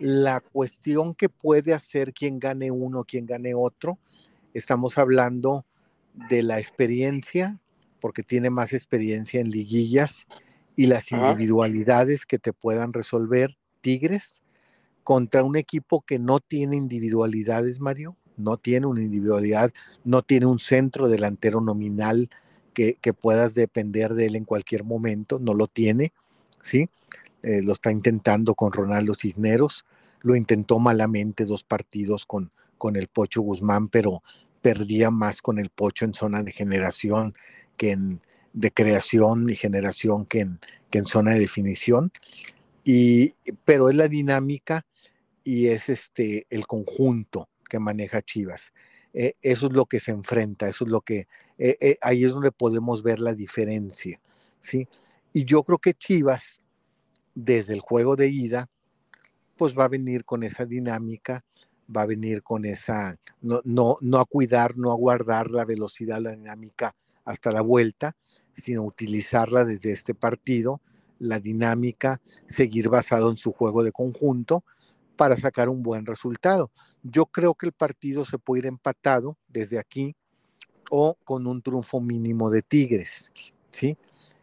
La 0.00 0.40
cuestión 0.40 1.14
que 1.14 1.28
puede 1.28 1.72
hacer 1.72 2.12
quien 2.12 2.40
gane 2.40 2.70
uno, 2.72 3.04
quien 3.04 3.26
gane 3.26 3.54
otro, 3.54 3.98
estamos 4.54 4.98
hablando 4.98 5.64
de 6.28 6.42
la 6.42 6.58
experiencia, 6.58 7.60
porque 8.06 8.22
tiene 8.22 8.50
más 8.50 8.72
experiencia 8.72 9.40
en 9.40 9.50
liguillas, 9.50 10.28
y 10.76 10.86
las 10.86 11.10
individualidades 11.10 12.24
que 12.24 12.38
te 12.38 12.52
puedan 12.52 12.92
resolver 12.92 13.58
Tigres 13.80 14.42
contra 15.02 15.42
un 15.42 15.56
equipo 15.56 16.02
que 16.02 16.20
no 16.20 16.38
tiene 16.38 16.76
individualidades, 16.76 17.80
Mario, 17.80 18.16
no 18.36 18.58
tiene 18.58 18.86
una 18.86 19.02
individualidad, 19.02 19.72
no 20.04 20.22
tiene 20.22 20.46
un 20.46 20.60
centro 20.60 21.08
delantero 21.08 21.60
nominal 21.60 22.30
que, 22.74 22.96
puedas 23.20 23.54
depender 23.54 24.14
de 24.14 24.26
él 24.26 24.36
en 24.36 24.44
cualquier 24.44 24.84
momento, 24.84 25.40
no 25.40 25.52
lo 25.52 25.66
tiene, 25.66 26.12
¿sí? 26.62 26.88
Eh, 27.42 27.60
lo 27.60 27.72
está 27.72 27.90
intentando 27.90 28.54
con 28.54 28.70
Ronaldo 28.70 29.16
Cisneros, 29.16 29.84
lo 30.20 30.36
intentó 30.36 30.78
malamente 30.78 31.44
dos 31.44 31.64
partidos 31.64 32.24
con, 32.24 32.52
con 32.78 32.94
el 32.94 33.08
Pocho 33.08 33.40
Guzmán, 33.40 33.88
pero 33.88 34.22
perdía 34.62 35.10
más 35.10 35.42
con 35.42 35.58
el 35.58 35.70
Pocho 35.70 36.04
en 36.04 36.14
zona 36.14 36.44
de 36.44 36.52
generación 36.52 37.34
que 37.76 37.92
en 37.92 38.20
de 38.52 38.70
creación 38.70 39.50
y 39.50 39.54
generación 39.54 40.24
que 40.24 40.40
en, 40.40 40.60
que 40.90 40.98
en 40.98 41.04
zona 41.04 41.32
de 41.32 41.40
definición 41.40 42.10
pero 43.64 43.90
es 43.90 43.96
la 43.96 44.08
dinámica 44.08 44.86
y 45.42 45.68
es 45.68 45.88
este, 45.88 46.46
el 46.50 46.66
conjunto 46.66 47.48
que 47.68 47.78
maneja 47.78 48.22
Chivas. 48.22 48.72
Eh, 49.12 49.32
eso 49.42 49.66
es 49.66 49.72
lo 49.72 49.86
que 49.86 49.98
se 49.98 50.12
enfrenta, 50.12 50.68
eso 50.68 50.84
es 50.84 50.90
lo 50.90 51.00
que, 51.00 51.26
eh, 51.58 51.76
eh, 51.80 51.96
ahí 52.00 52.24
es 52.24 52.32
donde 52.32 52.52
podemos 52.52 53.02
ver 53.02 53.18
la 53.18 53.34
diferencia, 53.34 54.20
¿sí? 54.60 54.88
Y 55.32 55.44
yo 55.44 55.62
creo 55.62 55.78
que 55.78 55.94
Chivas, 55.94 56.62
desde 57.34 57.72
el 57.72 57.80
juego 57.80 58.14
de 58.14 58.28
ida, 58.28 58.68
pues 59.56 59.76
va 59.76 59.86
a 59.86 59.88
venir 59.88 60.24
con 60.24 60.42
esa 60.42 60.66
dinámica, 60.66 61.44
va 61.94 62.02
a 62.02 62.06
venir 62.06 62.42
con 62.42 62.64
esa, 62.64 63.18
no, 63.40 63.62
no, 63.64 63.96
no 64.00 64.18
a 64.18 64.26
cuidar, 64.26 64.76
no 64.76 64.92
a 64.92 64.96
guardar 64.96 65.50
la 65.50 65.64
velocidad, 65.64 66.20
la 66.20 66.32
dinámica 66.32 66.94
hasta 67.26 67.50
la 67.50 67.60
vuelta, 67.60 68.16
sino 68.54 68.82
utilizarla 68.82 69.66
desde 69.66 69.92
este 69.92 70.14
partido 70.14 70.80
la 71.18 71.40
dinámica, 71.40 72.20
seguir 72.46 72.88
basado 72.88 73.30
en 73.30 73.36
su 73.36 73.52
juego 73.52 73.82
de 73.82 73.92
conjunto 73.92 74.64
para 75.16 75.36
sacar 75.36 75.68
un 75.68 75.82
buen 75.82 76.06
resultado. 76.06 76.70
Yo 77.02 77.26
creo 77.26 77.54
que 77.54 77.66
el 77.66 77.72
partido 77.72 78.24
se 78.24 78.38
puede 78.38 78.60
ir 78.60 78.66
empatado 78.66 79.36
desde 79.48 79.78
aquí 79.78 80.14
o 80.90 81.16
con 81.24 81.46
un 81.46 81.62
triunfo 81.62 82.00
mínimo 82.00 82.50
de 82.50 82.62
Tigres, 82.62 83.32
¿sí? 83.70 83.96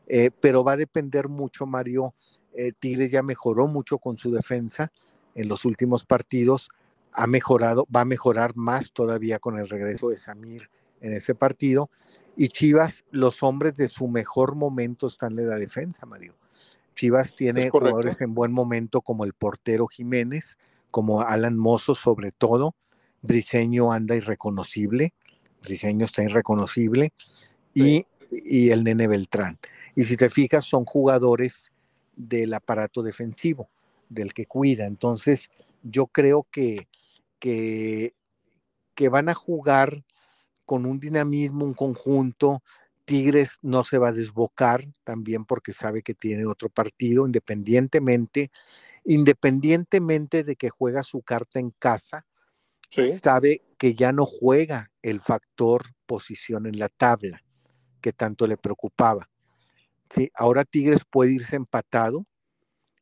Eh, 0.07 0.31
pero 0.41 0.63
va 0.63 0.73
a 0.73 0.77
depender 0.77 1.29
mucho, 1.29 1.65
Mario. 1.65 2.13
Eh, 2.53 2.73
Tigres 2.77 3.11
ya 3.11 3.23
mejoró 3.23 3.67
mucho 3.67 3.97
con 3.97 4.17
su 4.17 4.31
defensa 4.31 4.91
en 5.36 5.47
los 5.47 5.65
últimos 5.65 6.05
partidos, 6.05 6.69
ha 7.13 7.27
mejorado, 7.27 7.88
va 7.95 8.01
a 8.01 8.05
mejorar 8.05 8.55
más 8.55 8.91
todavía 8.91 9.39
con 9.39 9.57
el 9.57 9.69
regreso 9.69 10.09
de 10.09 10.17
Samir 10.17 10.69
en 11.04 11.14
ese 11.14 11.36
partido. 11.36 11.91
Y 12.36 12.47
Chivas, 12.47 13.06
los 13.12 13.43
hombres 13.43 13.76
de 13.76 13.88
su 13.88 14.08
mejor 14.08 14.56
momento 14.56 15.06
están 15.06 15.38
en 15.38 15.49
la 15.49 15.58
defensa, 15.58 16.08
Mario. 16.08 16.34
Chivas 16.95 17.36
tiene 17.36 17.70
jugadores 17.70 18.22
en 18.22 18.34
buen 18.34 18.51
momento 18.51 19.01
como 19.01 19.24
el 19.26 19.34
portero 19.34 19.88
Jiménez, 19.88 20.58
como 20.89 21.22
Alan 21.22 21.58
Mozo 21.58 21.93
sobre 21.93 22.32
todo. 22.32 22.76
Briseño 23.22 23.91
anda 23.91 24.16
irreconocible. 24.16 25.14
Briseño 25.62 26.06
está 26.06 26.24
irreconocible. 26.24 27.14
Y, 27.74 28.06
y, 28.30 28.70
el 28.70 28.84
Nene 28.84 29.08
Beltrán. 29.08 29.58
Y 29.95 30.06
si 30.06 30.18
te 30.18 30.30
fijas, 30.30 30.66
son 30.66 30.86
jugadores 30.86 31.72
del 32.16 32.54
aparato 32.54 33.01
defensivo, 33.01 33.70
del 34.10 34.34
que 34.34 34.45
cuida. 34.45 34.86
Entonces, 34.86 35.49
yo 35.82 36.08
creo 36.08 36.45
que, 36.51 36.88
que, 37.39 38.14
que 38.93 39.10
van 39.10 39.30
a 39.30 39.34
jugar 39.34 40.04
con 40.74 40.88
un 40.88 40.99
dinamismo, 40.99 41.65
un 41.65 41.76
conjunto, 41.76 42.63
Tigres 43.05 43.59
no 43.61 43.84
se 43.84 43.99
va 43.99 44.07
a 44.07 44.11
desbocar 44.11 44.84
también 45.03 45.45
porque 45.45 45.71
sabe 45.71 46.01
que 46.01 46.15
tiene 46.15 46.47
otro 46.47 46.67
partido, 46.67 47.28
independientemente, 47.28 48.49
independientemente 49.05 50.43
de 50.43 50.55
que 50.55 50.71
juega 50.71 51.03
su 51.03 51.21
carta 51.21 51.59
en 51.59 51.69
casa, 51.78 52.26
sabe 53.21 53.61
que 53.78 53.93
ya 53.93 54.13
no 54.13 54.26
juega 54.26 54.89
el 55.03 55.19
factor 55.19 55.93
posición 56.07 56.65
en 56.65 56.80
la 56.80 56.89
tabla, 56.89 57.43
que 58.01 58.11
tanto 58.11 58.47
le 58.47 58.57
preocupaba. 58.57 59.30
¿sí? 60.09 60.32
Ahora 60.34 60.65
Tigres 60.65 61.01
puede 61.07 61.34
irse 61.34 61.55
empatado 61.55 62.26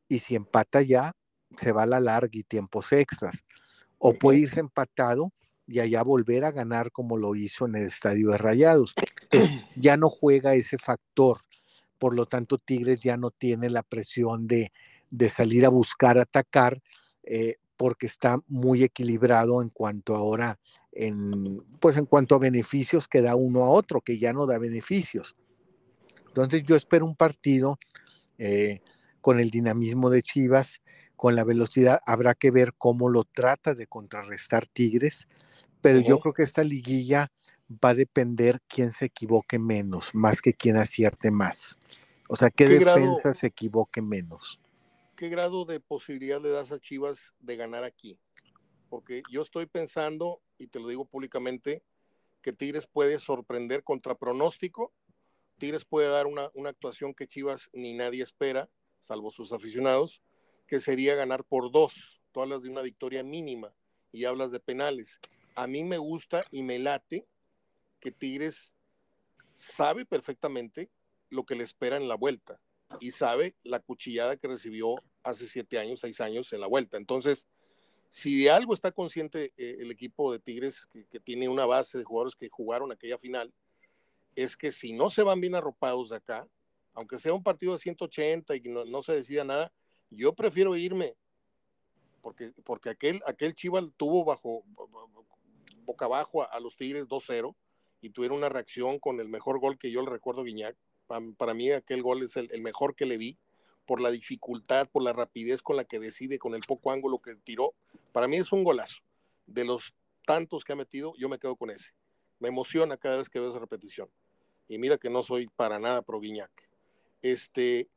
y 0.08 0.18
si 0.18 0.34
empata 0.34 0.82
ya, 0.82 1.12
se 1.56 1.72
va 1.72 1.84
a 1.84 1.86
la 1.86 2.00
larga 2.00 2.32
y 2.34 2.42
tiempos 2.42 2.92
extras. 2.92 3.42
O 3.96 4.12
puede 4.12 4.40
irse 4.40 4.60
empatado 4.60 5.32
y 5.72 5.80
allá 5.80 6.02
volver 6.02 6.44
a 6.44 6.52
ganar 6.52 6.92
como 6.92 7.16
lo 7.16 7.34
hizo 7.34 7.66
en 7.66 7.76
el 7.76 7.86
estadio 7.86 8.30
de 8.30 8.38
Rayados. 8.38 8.94
ya 9.76 9.96
no 9.96 10.10
juega 10.10 10.54
ese 10.54 10.76
factor. 10.76 11.40
Por 11.98 12.14
lo 12.14 12.26
tanto, 12.26 12.58
Tigres 12.58 13.00
ya 13.00 13.16
no 13.16 13.30
tiene 13.30 13.70
la 13.70 13.82
presión 13.82 14.46
de, 14.46 14.70
de 15.10 15.28
salir 15.28 15.64
a 15.64 15.70
buscar 15.70 16.18
atacar, 16.18 16.82
eh, 17.22 17.56
porque 17.76 18.06
está 18.06 18.38
muy 18.48 18.82
equilibrado 18.82 19.62
en 19.62 19.70
cuanto 19.70 20.14
ahora, 20.14 20.58
en, 20.92 21.62
pues 21.80 21.96
en 21.96 22.06
cuanto 22.06 22.34
a 22.34 22.38
beneficios 22.38 23.08
que 23.08 23.22
da 23.22 23.34
uno 23.34 23.64
a 23.64 23.70
otro, 23.70 24.00
que 24.02 24.18
ya 24.18 24.32
no 24.32 24.46
da 24.46 24.58
beneficios. 24.58 25.36
Entonces 26.26 26.62
yo 26.64 26.76
espero 26.76 27.06
un 27.06 27.16
partido 27.16 27.78
eh, 28.38 28.80
con 29.20 29.40
el 29.40 29.50
dinamismo 29.50 30.10
de 30.10 30.22
Chivas, 30.22 30.82
con 31.16 31.36
la 31.36 31.44
velocidad, 31.44 32.00
habrá 32.04 32.34
que 32.34 32.50
ver 32.50 32.74
cómo 32.76 33.08
lo 33.08 33.24
trata 33.24 33.74
de 33.74 33.86
contrarrestar 33.86 34.66
Tigres, 34.66 35.28
pero 35.82 36.00
yo 36.00 36.18
creo 36.18 36.32
que 36.32 36.42
esta 36.42 36.64
liguilla 36.64 37.30
va 37.68 37.90
a 37.90 37.94
depender 37.94 38.60
quién 38.68 38.90
se 38.90 39.06
equivoque 39.06 39.58
menos, 39.58 40.14
más 40.14 40.40
que 40.40 40.54
quién 40.54 40.76
acierte 40.76 41.30
más. 41.30 41.78
O 42.28 42.36
sea, 42.36 42.50
qué, 42.50 42.68
defensa 42.68 43.34
se 43.34 43.48
equivoque 43.48 44.00
menos. 44.00 44.60
¿Qué 45.16 45.28
grado 45.28 45.64
de 45.64 45.80
posibilidad 45.80 46.40
le 46.40 46.48
das 46.48 46.72
a 46.72 46.78
Chivas 46.78 47.34
de 47.40 47.56
ganar 47.56 47.84
aquí? 47.84 48.18
Porque 48.88 49.22
yo 49.30 49.42
estoy 49.42 49.66
pensando, 49.66 50.40
y 50.58 50.68
te 50.68 50.80
lo 50.80 50.88
digo 50.88 51.04
públicamente, 51.04 51.82
que 52.40 52.52
Tigres 52.52 52.86
puede 52.86 53.18
sorprender 53.18 53.84
contra 53.84 54.14
pronóstico 54.14 54.92
Tigres 55.62 55.84
puede 55.84 56.08
dar 56.08 56.26
una, 56.26 56.50
actuación 56.68 57.14
que 57.14 57.28
Chivas 57.28 57.70
ni 57.72 57.92
nadie 57.92 58.24
espera, 58.24 58.68
salvo 58.98 59.30
sus 59.30 59.52
aficionados, 59.52 60.20
que 60.66 60.80
sería 60.80 61.14
ganar 61.14 61.44
por 61.44 61.70
dos. 61.70 62.20
Tú 62.32 62.42
hablas 62.42 62.64
de 62.64 62.68
una 62.68 62.82
victoria 62.82 63.22
mínima 63.22 63.72
y 64.10 64.24
hablas 64.24 64.50
de 64.50 64.58
penales. 64.58 65.20
A 65.54 65.66
mí 65.66 65.84
me 65.84 65.98
gusta 65.98 66.44
y 66.50 66.62
me 66.62 66.78
late 66.78 67.26
que 68.00 68.10
Tigres 68.10 68.72
sabe 69.52 70.04
perfectamente 70.04 70.90
lo 71.28 71.44
que 71.44 71.54
le 71.54 71.64
espera 71.64 71.96
en 71.96 72.08
la 72.08 72.14
vuelta 72.14 72.60
y 73.00 73.10
sabe 73.10 73.54
la 73.62 73.80
cuchillada 73.80 74.36
que 74.36 74.48
recibió 74.48 74.94
hace 75.22 75.46
siete 75.46 75.78
años, 75.78 76.00
seis 76.00 76.20
años 76.20 76.52
en 76.52 76.60
la 76.60 76.66
vuelta. 76.66 76.96
Entonces, 76.96 77.46
si 78.08 78.42
de 78.42 78.50
algo 78.50 78.74
está 78.74 78.92
consciente 78.92 79.52
eh, 79.56 79.78
el 79.80 79.90
equipo 79.90 80.32
de 80.32 80.38
Tigres, 80.38 80.86
que, 80.86 81.20
tiene 81.20 81.48
una 81.48 81.64
base 81.64 81.96
de 81.96 82.04
jugadores 82.04 82.34
que 82.34 82.48
jugaron 82.50 82.92
aquella 82.92 83.18
final, 83.18 83.52
es 84.34 84.56
que 84.56 84.72
si 84.72 84.92
no 84.92 85.10
se 85.10 85.22
van 85.22 85.40
bien 85.40 85.54
arropados 85.54 86.10
de 86.10 86.16
acá, 86.16 86.46
aunque 86.94 87.18
sea 87.18 87.32
un 87.32 87.42
partido 87.42 87.72
de 87.72 87.78
180 87.78 88.56
y 88.56 88.60
no, 88.64 88.84
no 88.84 89.02
se 89.02 89.14
decida 89.14 89.44
nada, 89.44 89.72
yo 90.10 90.34
prefiero 90.34 90.76
irme, 90.76 91.14
porque, 92.20 92.52
porque 92.64 92.90
aquel, 92.90 93.22
aquel 93.26 93.54
Chival 93.54 93.92
tuvo 93.94 94.24
bajo, 94.24 94.62
boca 95.84 96.06
abajo 96.06 96.48
a, 96.50 96.58
los 96.60 96.76
Tigres 96.76 97.06
2-0 97.06 97.54
y 98.00 98.10
tuvieron 98.10 98.38
una 98.38 98.48
reacción 98.48 98.98
con 98.98 99.20
el 99.20 99.28
mejor 99.28 99.60
gol 99.60 99.78
que 99.78 99.90
yo 99.90 100.02
le 100.02 100.10
recuerdo 100.10 100.44
Guiñac. 100.44 100.76
Para, 101.36 101.54
mí 101.54 101.70
aquel 101.70 102.02
gol 102.02 102.22
es 102.22 102.36
el, 102.36 102.48
el, 102.52 102.62
mejor 102.62 102.94
que 102.94 103.04
le 103.04 103.18
vi 103.18 103.38
por 103.86 104.00
la 104.00 104.10
dificultad, 104.10 104.88
por 104.88 105.02
la 105.02 105.12
rapidez 105.12 105.60
con 105.60 105.76
la 105.76 105.84
que 105.84 105.98
decide, 105.98 106.38
con 106.38 106.54
el 106.54 106.62
poco 106.62 106.90
ángulo 106.90 107.20
que 107.20 107.36
tiró. 107.36 107.74
Para 108.12 108.28
mí 108.28 108.36
es 108.36 108.52
un 108.52 108.64
golazo. 108.64 109.02
De 109.46 109.64
los 109.64 109.94
tantos 110.24 110.64
que 110.64 110.72
ha 110.72 110.76
metido, 110.76 111.14
yo 111.18 111.28
me 111.28 111.38
quedo 111.38 111.56
con 111.56 111.70
ese. 111.70 111.92
Me 112.38 112.48
emociona 112.48 112.96
cada 112.96 113.18
vez 113.18 113.28
que 113.28 113.40
veo 113.40 113.50
esa 113.50 113.58
repetición 113.58 114.08
y 114.68 114.78
mira 114.78 114.96
que 114.96 115.10
no 115.10 115.22
soy 115.22 115.48
para 115.48 115.78
nada 115.78 116.02
pro 116.02 116.18
Guiñac. 116.18 116.50
Este, 117.20 117.88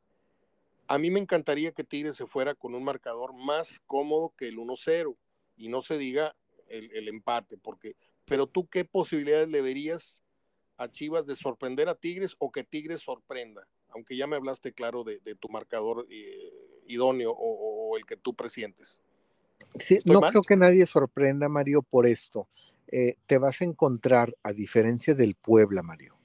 a 0.88 0.98
mí 0.98 1.10
me 1.10 1.20
encantaría 1.20 1.72
que 1.72 1.84
Tigres 1.84 2.16
se 2.16 2.26
fuera 2.26 2.54
con 2.54 2.74
un 2.74 2.84
marcador 2.84 3.32
más 3.32 3.80
cómodo 3.86 4.34
que 4.36 4.48
el 4.48 4.58
1-0 4.58 5.16
y 5.56 5.68
no 5.68 5.80
se 5.82 5.96
diga 5.98 6.36
el, 6.68 7.08
empate, 7.08 7.56
porque, 7.56 7.96
pero 8.24 8.46
tú 8.46 8.66
qué 8.68 8.84
posibilidades 8.84 9.48
le 9.48 9.62
verías 9.62 10.22
a 10.76 10.90
Chivas 10.90 11.26
de 11.26 11.36
sorprender 11.36 11.88
a 11.88 11.94
Tigres 11.94 12.36
o 12.38 12.50
que 12.50 12.64
Tigres 12.64 13.00
sorprenda, 13.00 13.66
aunque 13.88 14.16
ya 14.16 14.26
me 14.26 14.36
hablaste 14.36 14.72
claro 14.72 15.04
de, 15.04 15.18
tu 15.38 15.48
marcador 15.48 16.06
eh, 16.10 16.52
idóneo 16.86 17.32
o, 17.36 17.96
el 17.96 18.04
que 18.04 18.16
tú 18.16 18.34
presientes. 18.34 19.00
Sí, 19.78 19.98
no 20.04 20.20
creo 20.20 20.42
que 20.42 20.56
nadie 20.56 20.84
sorprenda, 20.86 21.48
Mario, 21.48 21.82
por 21.82 22.06
esto. 22.06 22.48
Eh, 22.88 23.16
te 23.26 23.38
vas 23.38 23.60
a 23.60 23.64
encontrar, 23.64 24.34
a 24.42 24.52
diferencia 24.52 25.14
del 25.14 25.34
Puebla, 25.34 25.82
Mario, 25.82 26.16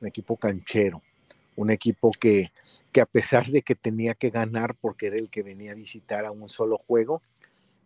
un 0.00 0.08
equipo 0.08 0.36
canchero, 0.36 1.02
un 1.56 1.70
equipo 1.70 2.12
que, 2.12 2.52
que 2.92 3.00
a 3.00 3.06
pesar 3.06 3.46
de 3.46 3.62
que 3.62 3.74
tenía 3.74 4.14
que 4.14 4.30
ganar 4.30 4.74
porque 4.76 5.08
era 5.08 5.16
el 5.16 5.30
que 5.30 5.42
venía 5.42 5.72
a 5.72 5.74
visitar 5.74 6.24
a 6.24 6.30
un 6.30 6.48
solo 6.48 6.78
juego, 6.78 7.22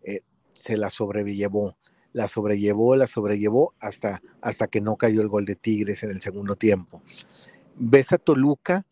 eh, 0.03 0.23
se 0.55 0.77
la 0.77 0.91
sobrellevó, 0.91 1.77
la 2.13 2.29
sobrellevó, 2.29 2.97
la 2.97 3.07
sobrellevó 3.07 3.75
hasta, 3.81 4.23
hasta 4.41 4.69
que 4.69 4.81
no 4.81 4.97
cayó 4.97 5.23
el 5.23 5.29
gol 5.29 5.45
de 5.45 5.57
Tigres 5.57 6.03
en 6.03 6.11
el 6.11 6.21
segundo 6.21 6.57
tiempo. 6.57 7.03
Ves 7.77 8.13
a 8.13 8.19
Toluca, 8.19 8.87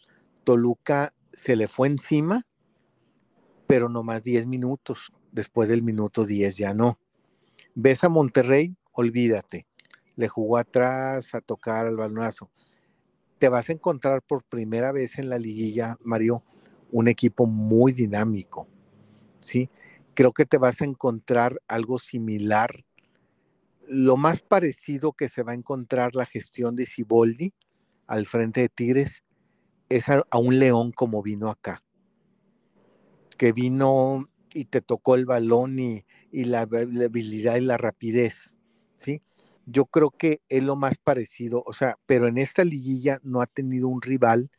Toluca 0.45 1.13
se 1.33 1.57
le 1.57 1.69
fue 1.69 1.89
encima, 1.89 2.47
pero 3.67 3.89
no 3.89 4.03
más 4.03 4.23
10 4.23 4.47
minutos, 4.47 5.13
después 5.33 5.69
del 5.69 5.83
minuto 5.83 6.25
10 6.25 6.57
ya 6.57 6.75
no. 6.75 6.99
Ves 7.75 8.05
a 8.05 8.09
Monterrey, 8.09 8.75
olvídate, 8.93 9.67
le 10.17 10.29
jugó 10.29 10.57
atrás 10.57 11.35
a 11.35 11.41
tocar 11.41 11.87
al 11.87 11.97
balonazo 11.97 12.51
te 13.41 13.49
vas 13.49 13.71
a 13.71 13.73
encontrar 13.73 14.23
por 14.23 14.45
primera 14.45 14.93
vez 14.93 15.19
en 15.19 15.31
la 15.31 15.39
liguilla, 15.39 15.97
Mario, 16.05 16.45
un 16.93 17.09
equipo 17.09 17.47
muy 17.47 17.91
dinámico, 17.91 18.69
¿sí? 19.41 19.71
Creo 20.21 20.35
que 20.35 20.45
te 20.45 20.59
vas 20.59 20.83
a 20.83 20.85
encontrar 20.85 21.63
algo 21.67 21.99
similar. 21.99 22.85
Lo 23.89 24.19
más 24.19 24.43
parecido 24.43 25.15
que 25.15 25.31
se 25.31 25.43
va 25.43 25.53
a 25.53 25.55
encontrar 25.55 26.15
la 26.15 26.27
gestión 26.27 26.77
de 26.77 26.85
Siboldi 26.85 27.55
al 28.07 28.27
frente 28.27 28.61
de 28.61 28.69
Tigres 28.69 29.25
es 29.89 30.11
a, 30.11 30.23
un 30.39 30.59
León 30.59 30.93
como 30.93 31.23
vino 31.23 31.49
acá, 31.49 31.83
que 33.39 33.55
vino 33.55 34.29
y 34.53 34.67
te 34.67 34.83
tocó 34.83 35.15
el 35.15 35.25
balón 35.25 35.79
y, 35.79 36.05
la, 36.33 36.69
la 36.71 37.05
habilidad 37.07 37.57
y 37.57 37.63
la 37.63 37.79
rapidez, 37.79 38.59
¿sí? 38.99 39.23
yo 39.65 39.87
creo 39.87 40.11
que 40.11 40.43
es 40.51 40.63
lo 40.63 40.77
más 40.77 40.99
parecido, 40.99 41.63
o 41.65 41.73
sea, 41.73 41.97
pero 42.05 42.27
en 42.27 42.37
esta 42.37 42.63
liguilla 42.63 43.21
no 43.23 43.41
ha 43.41 43.47
tenido 43.47 43.89
un 43.89 44.03
rival 44.03 44.51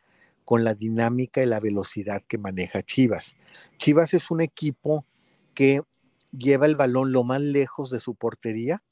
con 0.44 0.64
la 0.64 0.74
dinámica 0.74 1.44
y 1.44 1.46
la 1.46 1.60
velocidad 1.60 2.24
que 2.28 2.40
maneja 2.40 2.82
Chivas. 2.82 3.36
Chivas 3.78 4.16
es 4.16 4.32
un 4.32 4.42
equipo 4.42 5.06
que 5.54 5.82
lleva 6.32 6.66
el 6.66 6.76
balón 6.76 7.12
lo 7.12 7.24
más 7.24 7.42
lejos 7.42 7.90
de 7.90 8.00
su 8.00 8.16
portería. 8.16 8.84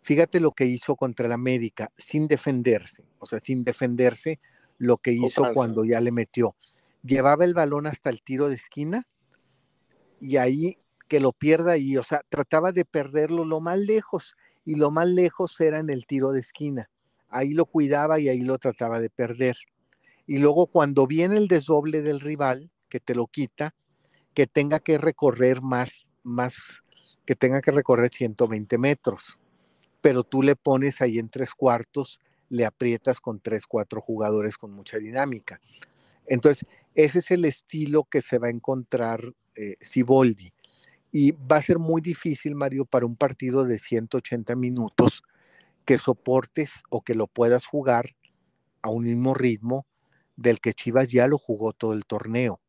Fíjate 0.00 0.40
lo 0.40 0.52
que 0.52 0.66
hizo 0.66 0.96
contra 0.96 1.26
el 1.26 1.32
América 1.32 1.90
sin 1.96 2.28
defenderse, 2.28 3.04
o 3.18 3.26
sea, 3.26 3.40
sin 3.40 3.64
defenderse 3.64 4.40
lo 4.78 4.98
que 4.98 5.12
hizo 5.12 5.52
cuando 5.54 5.84
ya 5.84 6.00
le 6.00 6.12
metió. 6.12 6.54
Llevaba 7.02 7.44
el 7.44 7.54
balón 7.54 7.86
hasta 7.86 8.10
el 8.10 8.22
tiro 8.22 8.48
de 8.48 8.56
esquina 8.56 9.06
y 10.20 10.36
ahí 10.36 10.78
que 11.08 11.20
lo 11.20 11.32
pierda 11.32 11.72
ahí, 11.72 11.96
o 11.96 12.02
sea, 12.02 12.22
trataba 12.28 12.72
de 12.72 12.84
perderlo 12.84 13.44
lo 13.44 13.60
más 13.60 13.78
lejos 13.78 14.36
y 14.64 14.74
lo 14.74 14.90
más 14.90 15.06
lejos 15.06 15.60
era 15.60 15.78
en 15.78 15.90
el 15.90 16.06
tiro 16.06 16.32
de 16.32 16.40
esquina. 16.40 16.90
Ahí 17.28 17.52
lo 17.52 17.66
cuidaba 17.66 18.18
y 18.20 18.28
ahí 18.28 18.40
lo 18.40 18.58
trataba 18.58 19.00
de 19.00 19.10
perder. 19.10 19.56
Y 20.26 20.38
luego 20.38 20.66
cuando 20.66 21.06
viene 21.06 21.36
el 21.36 21.48
desdoble 21.48 22.00
del 22.02 22.20
rival, 22.20 22.70
que 22.88 23.00
te 23.00 23.14
lo 23.14 23.26
quita, 23.26 23.74
que 24.34 24.46
tenga 24.46 24.80
que 24.80 24.98
recorrer 24.98 25.62
más, 25.62 26.08
más, 26.22 26.82
que 27.24 27.36
tenga 27.36 27.62
que 27.62 27.70
recorrer 27.70 28.10
120 28.12 28.76
metros. 28.78 29.38
Pero 30.00 30.24
tú 30.24 30.42
le 30.42 30.56
pones 30.56 31.00
ahí 31.00 31.18
en 31.18 31.30
tres 31.30 31.52
cuartos, 31.52 32.20
le 32.50 32.66
aprietas 32.66 33.20
con 33.20 33.40
tres, 33.40 33.66
cuatro 33.66 34.00
jugadores 34.00 34.58
con 34.58 34.72
mucha 34.72 34.98
dinámica. 34.98 35.60
Entonces, 36.26 36.66
ese 36.94 37.20
es 37.20 37.30
el 37.30 37.44
estilo 37.44 38.04
que 38.04 38.20
se 38.20 38.38
va 38.38 38.48
a 38.48 38.50
encontrar 38.50 39.32
eh, 39.54 39.76
Siboldi. 39.80 40.52
Y 41.10 41.30
va 41.32 41.56
a 41.56 41.62
ser 41.62 41.78
muy 41.78 42.02
difícil, 42.02 42.56
Mario, 42.56 42.84
para 42.84 43.06
un 43.06 43.16
partido 43.16 43.64
de 43.64 43.78
180 43.78 44.56
minutos 44.56 45.22
que 45.84 45.96
soportes 45.96 46.82
o 46.90 47.02
que 47.02 47.14
lo 47.14 47.28
puedas 47.28 47.66
jugar 47.66 48.16
a 48.82 48.90
un 48.90 49.04
mismo 49.04 49.32
ritmo 49.32 49.86
del 50.36 50.60
que 50.60 50.74
Chivas 50.74 51.06
ya 51.08 51.28
lo 51.28 51.38
jugó 51.38 51.72
todo 51.72 51.92
el 51.92 52.04
torneo 52.04 52.60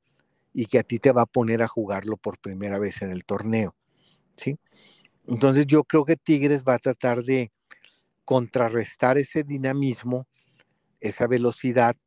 y 0.57 0.67
que 0.67 0.79
a 0.79 0.83
ti 0.83 0.99
te 0.99 1.11
va 1.11 1.23
a 1.23 1.25
poner 1.25 1.61
a 1.61 1.67
jugarlo 1.67 2.15
por 2.15 2.39
primera 2.39 2.79
vez 2.79 3.01
en 3.01 3.11
el 3.11 3.25
torneo. 3.25 3.75
¿sí? 4.37 4.57
Entonces 5.27 5.67
yo 5.67 5.83
creo 5.83 6.05
que 6.05 6.15
Tigres 6.15 6.63
va 6.63 6.75
a 6.75 6.79
tratar 6.79 7.25
de 7.25 7.51
contrarrestar 8.23 9.17
ese 9.17 9.43
dinamismo, 9.43 10.27
esa 11.01 11.27
velocidad, 11.27 11.97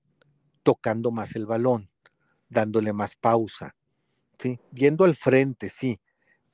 tocando 0.63 1.11
más 1.11 1.37
el 1.37 1.45
balón, 1.45 1.91
dándole 2.49 2.95
más 2.95 3.17
pausa, 3.17 3.77
¿sí? 4.39 4.59
yendo 4.73 5.05
al 5.05 5.15
frente, 5.15 5.69
sí, 5.69 6.01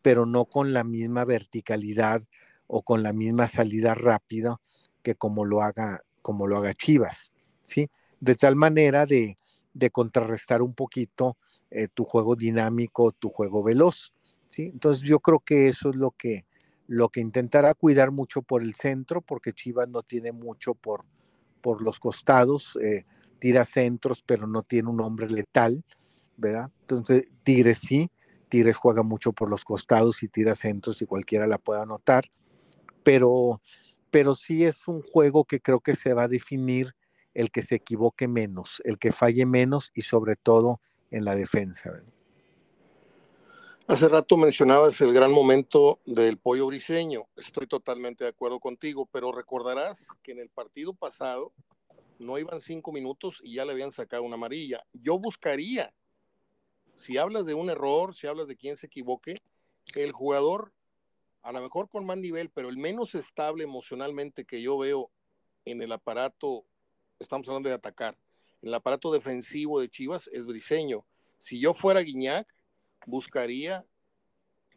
pero 0.03 0.27
no 0.27 0.47
con 0.47 0.73
la 0.73 0.83
misma 0.83 1.25
verticalidad 1.25 2.25
o 2.67 2.83
con 2.83 3.05
la 3.05 3.13
misma 3.13 3.47
salida 3.47 3.95
rápida 3.95 4.61
que 5.05 5.15
como 5.15 5.45
lo 5.45 5.63
haga, 5.63 6.03
como 6.23 6.49
lo 6.49 6.57
haga 6.57 6.75
Chivas. 6.75 7.33
¿sí? 7.63 7.89
De 8.19 8.35
tal 8.35 8.57
manera 8.57 9.07
de, 9.07 9.39
de 9.75 9.91
contrarrestar 9.91 10.61
un 10.61 10.75
poquito 10.75 11.39
eh, 11.75 11.89
tu 11.93 12.05
juego 12.05 12.37
dinámico, 12.37 13.11
tu 13.11 13.29
juego 13.29 13.65
veloz, 13.65 14.15
¿sí? 14.49 14.71
Entonces 14.73 15.03
yo 15.03 15.19
creo 15.19 15.41
que 15.41 15.67
eso 15.67 15.91
es 15.91 15.97
lo 15.97 16.13
que, 16.13 16.47
lo 16.87 17.09
que 17.09 17.21
intentará 17.21 17.75
cuidar 17.75 18.13
mucho 18.13 18.43
por 18.43 18.63
el 18.63 18.75
centro, 18.75 19.21
porque 19.21 19.53
Chivas 19.53 19.89
no 19.89 20.05
tiene 20.05 20.31
mucho 20.31 20.75
por, 20.75 21.05
por 21.61 21.83
los 21.83 21.99
costados, 21.99 22.79
eh, 22.81 23.05
tira 23.41 23.65
centros, 23.65 24.23
pero 24.25 24.47
no 24.47 24.63
tiene 24.63 24.89
un 24.89 25.01
hombre 25.01 25.29
letal, 25.29 25.85
¿verdad? 26.37 26.71
Entonces, 26.83 27.27
Tigres 27.43 27.79
sí, 27.79 28.09
Tigres 28.49 28.77
juega 28.77 29.03
mucho 29.03 29.33
por 29.33 29.51
los 29.51 29.65
costados 29.65 30.23
y 30.23 30.29
tira 30.29 30.55
centros 30.55 31.03
y 31.03 31.07
cualquiera 31.07 31.49
la 31.49 31.59
pueda 31.59 31.83
anotar, 31.83 32.31
pero, 33.03 33.61
pero 34.13 34.37
sí 34.37 34.65
es 34.65 34.87
un 34.87 35.03
juego 35.03 35.45
que 35.45 35.59
creo 35.59 35.81
que 35.81 35.97
se 35.97 36.15
va 36.15 36.23
a 36.23 36.29
definir 36.29 36.95
el 37.35 37.51
que 37.51 37.65
se 37.65 37.75
equivoque 37.75 38.29
menos, 38.29 38.81
el 38.85 38.97
que 39.01 39.11
falle 39.11 39.45
menos 39.45 39.91
y 39.93 40.03
sobre 40.03 40.37
todo 40.37 40.81
en 41.11 41.25
la 41.25 41.35
defensa. 41.35 42.03
Hace 43.87 44.09
rato 44.09 44.39
mencionabas 44.39 44.99
el 45.03 45.13
gran 45.13 45.31
momento 45.31 46.01
del 46.07 46.39
pollo 46.39 46.67
briseño. 46.67 47.27
Estoy 47.37 47.67
totalmente 47.67 48.25
de 48.25 48.31
acuerdo 48.31 48.59
contigo, 48.59 49.07
pero 49.13 49.31
recordarás 49.31 50.09
que 50.23 50.33
en 50.33 50.39
el 50.39 50.49
partido 50.49 50.95
pasado 50.95 51.53
no 52.19 52.39
iban 52.39 52.63
cinco 52.63 52.93
minutos 52.93 53.41
y 53.43 53.57
ya 53.57 53.65
le 53.67 53.73
habían 53.73 53.93
sacado 53.93 54.23
una 54.23 54.37
amarilla. 54.37 54.83
Yo 54.93 55.19
buscaría, 55.19 55.93
si 56.95 57.19
hablas 57.19 57.45
de 57.45 57.53
un 57.53 57.69
error, 57.69 58.15
si 58.15 58.27
hablas 58.27 58.49
de 58.49 58.57
quién 58.57 58.79
se 58.79 58.87
equivoque, 58.87 59.43
el 59.95 60.13
jugador, 60.13 60.73
a 61.43 61.53
lo 61.53 61.61
mejor 61.61 61.91
con 61.91 62.07
más 62.07 62.17
nivel, 62.17 62.49
pero 62.49 62.71
el 62.71 62.79
menos 62.79 63.15
estable 63.15 63.65
emocionalmente 63.65 64.47
que 64.47 64.63
yo 64.63 64.79
veo 64.79 65.11
en 65.67 65.83
el 65.83 65.93
aparato, 65.93 66.65
estamos 67.19 67.47
hablando 67.49 67.69
de 67.69 67.75
atacar, 67.75 68.17
el 68.65 68.73
aparato 68.73 69.13
defensivo 69.13 69.79
de 69.79 69.91
Chivas 69.91 70.29
es 70.33 70.47
Briseño. 70.47 71.05
Si 71.39 71.61
yo 71.61 71.75
fuera 71.75 72.01
Guiñac, 72.01 72.49
buscaría 73.07 73.85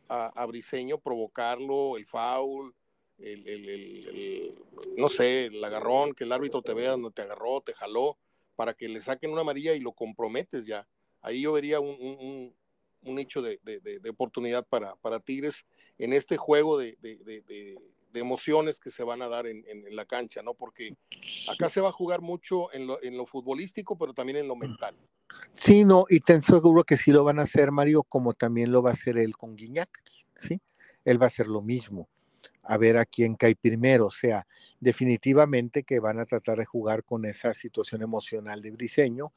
a, 0.09 0.45
Briseño 0.45 0.99
provocarlo, 0.99 1.97
el 1.97 2.05
foul, 2.05 2.75
el, 3.17 4.57
no 4.97 5.07
sé, 5.07 5.45
el 5.45 5.63
agarrón, 5.63 6.13
que 6.13 6.25
el 6.25 6.31
árbitro 6.33 6.61
te 6.61 6.73
vea 6.73 6.91
donde 6.91 7.11
te 7.11 7.21
agarró, 7.21 7.61
te 7.61 7.73
jaló, 7.73 8.17
para 8.55 8.73
que 8.73 8.89
le 8.89 9.01
saquen 9.01 9.31
una 9.31 9.41
amarilla 9.41 9.73
y 9.73 9.79
lo 9.79 9.93
comprometes 9.93 10.65
ya. 10.65 10.88
Ahí 11.21 11.41
yo 11.41 11.53
vería 11.53 11.79
un, 11.79 12.53
un, 13.01 13.19
hecho 13.19 13.41
de, 13.41 13.59
oportunidad 14.09 14.67
para 14.67 15.19
Tigres 15.21 15.65
en 15.97 16.13
este 16.13 16.38
juego 16.38 16.77
de, 16.77 16.97
emociones 18.20 18.80
que 18.80 18.89
se 18.89 19.03
van 19.03 19.22
a 19.22 19.28
dar 19.28 19.47
en, 19.47 19.63
en, 19.68 19.95
la 19.95 20.05
cancha, 20.05 20.41
¿no? 20.41 20.53
Porque 20.53 20.95
acá 21.49 21.70
se 21.70 21.82
va 21.82 21.89
a 21.89 21.91
jugar 21.91 22.22
mucho 22.22 22.72
en 22.74 22.88
lo, 22.88 23.01
en 23.03 23.18
lo 23.18 23.26
futbolístico, 23.26 23.97
pero 23.97 24.13
también 24.13 24.38
en 24.38 24.47
lo 24.47 24.55
mental. 24.55 24.95
Sí, 25.53 25.86
no, 25.86 26.05
y 26.09 26.20
ten 26.20 26.41
seguro 26.41 26.84
que 26.84 26.97
sí 26.97 27.11
lo 27.11 27.24
van 27.24 27.39
a 27.39 27.43
hacer 27.43 27.72
Mario, 27.72 28.03
como 28.03 28.34
también 28.34 28.72
lo 28.72 28.82
va 28.82 28.91
a 28.91 28.93
hacer 28.93 29.18
él 29.18 29.36
con 29.36 29.55
Guiñac, 29.55 29.89
¿sí? 30.36 30.61
Él 31.05 31.22
va 31.22 31.26
a 31.26 31.28
hacer 31.28 31.47
lo 31.47 31.61
mismo, 31.61 32.07
a 32.63 32.78
ver 32.78 32.97
a 32.97 33.05
quién 33.05 33.36
cae 33.36 33.55
primero, 33.55 34.07
o 34.07 34.11
sea, 34.11 34.45
definitivamente 34.80 35.84
que 35.84 35.99
van 35.99 36.20
a 36.20 36.26
tratar 36.26 36.59
de 36.59 36.65
jugar 36.65 37.03
con 37.03 37.26
esa 37.26 37.53
situación 37.53 38.01
emocional 38.01 38.61
de 38.61 38.72
Briseño 38.72 39.32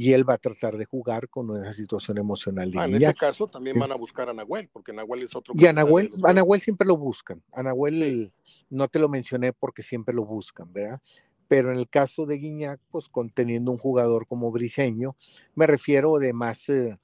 y 0.00 0.12
él 0.12 0.28
va 0.28 0.34
a 0.34 0.38
tratar 0.38 0.76
de 0.76 0.84
jugar 0.84 1.28
con 1.28 1.60
esa 1.60 1.72
situación 1.72 2.18
emocional 2.18 2.70
de 2.70 2.78
ah, 2.78 2.84
En 2.84 2.94
ese 2.94 3.14
caso 3.14 3.48
también 3.48 3.76
van 3.76 3.90
a 3.90 3.96
buscar 3.96 4.28
a 4.28 4.32
Nahuel, 4.32 4.68
porque 4.72 4.92
Nahuel 4.92 5.24
es 5.24 5.34
otro. 5.34 5.54
Y 5.56 5.66
a 5.66 5.72
Nahuel, 5.72 6.12
a 6.22 6.32
Nahuel 6.32 6.60
siempre 6.60 6.86
lo 6.86 6.96
buscan, 6.96 7.42
a 7.50 7.64
Nahuel 7.64 8.32
no 8.70 8.86
te 8.86 9.00
lo 9.00 9.08
mencioné 9.08 9.52
porque 9.52 9.82
siempre 9.82 10.14
lo 10.14 10.24
buscan, 10.24 10.72
¿verdad? 10.72 11.00
pero 11.48 11.72
en 11.72 11.78
el 11.78 11.88
caso 11.88 12.26
de 12.26 12.36
Guiñac, 12.36 12.78
pues 12.92 13.08
conteniendo 13.08 13.72
un 13.72 13.78
jugador 13.78 14.28
como 14.28 14.52
Briseño, 14.52 15.16
me 15.56 15.66
refiero 15.66 16.18
de 16.18 16.32
más, 16.32 16.68
eh, 16.68 16.96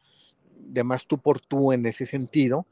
de 0.57 0.84
más 0.84 1.09
tú 1.09 1.18
por 1.18 1.40
tú 1.40 1.72
en 1.72 1.86
ese 1.86 2.07
sentido, 2.07 2.64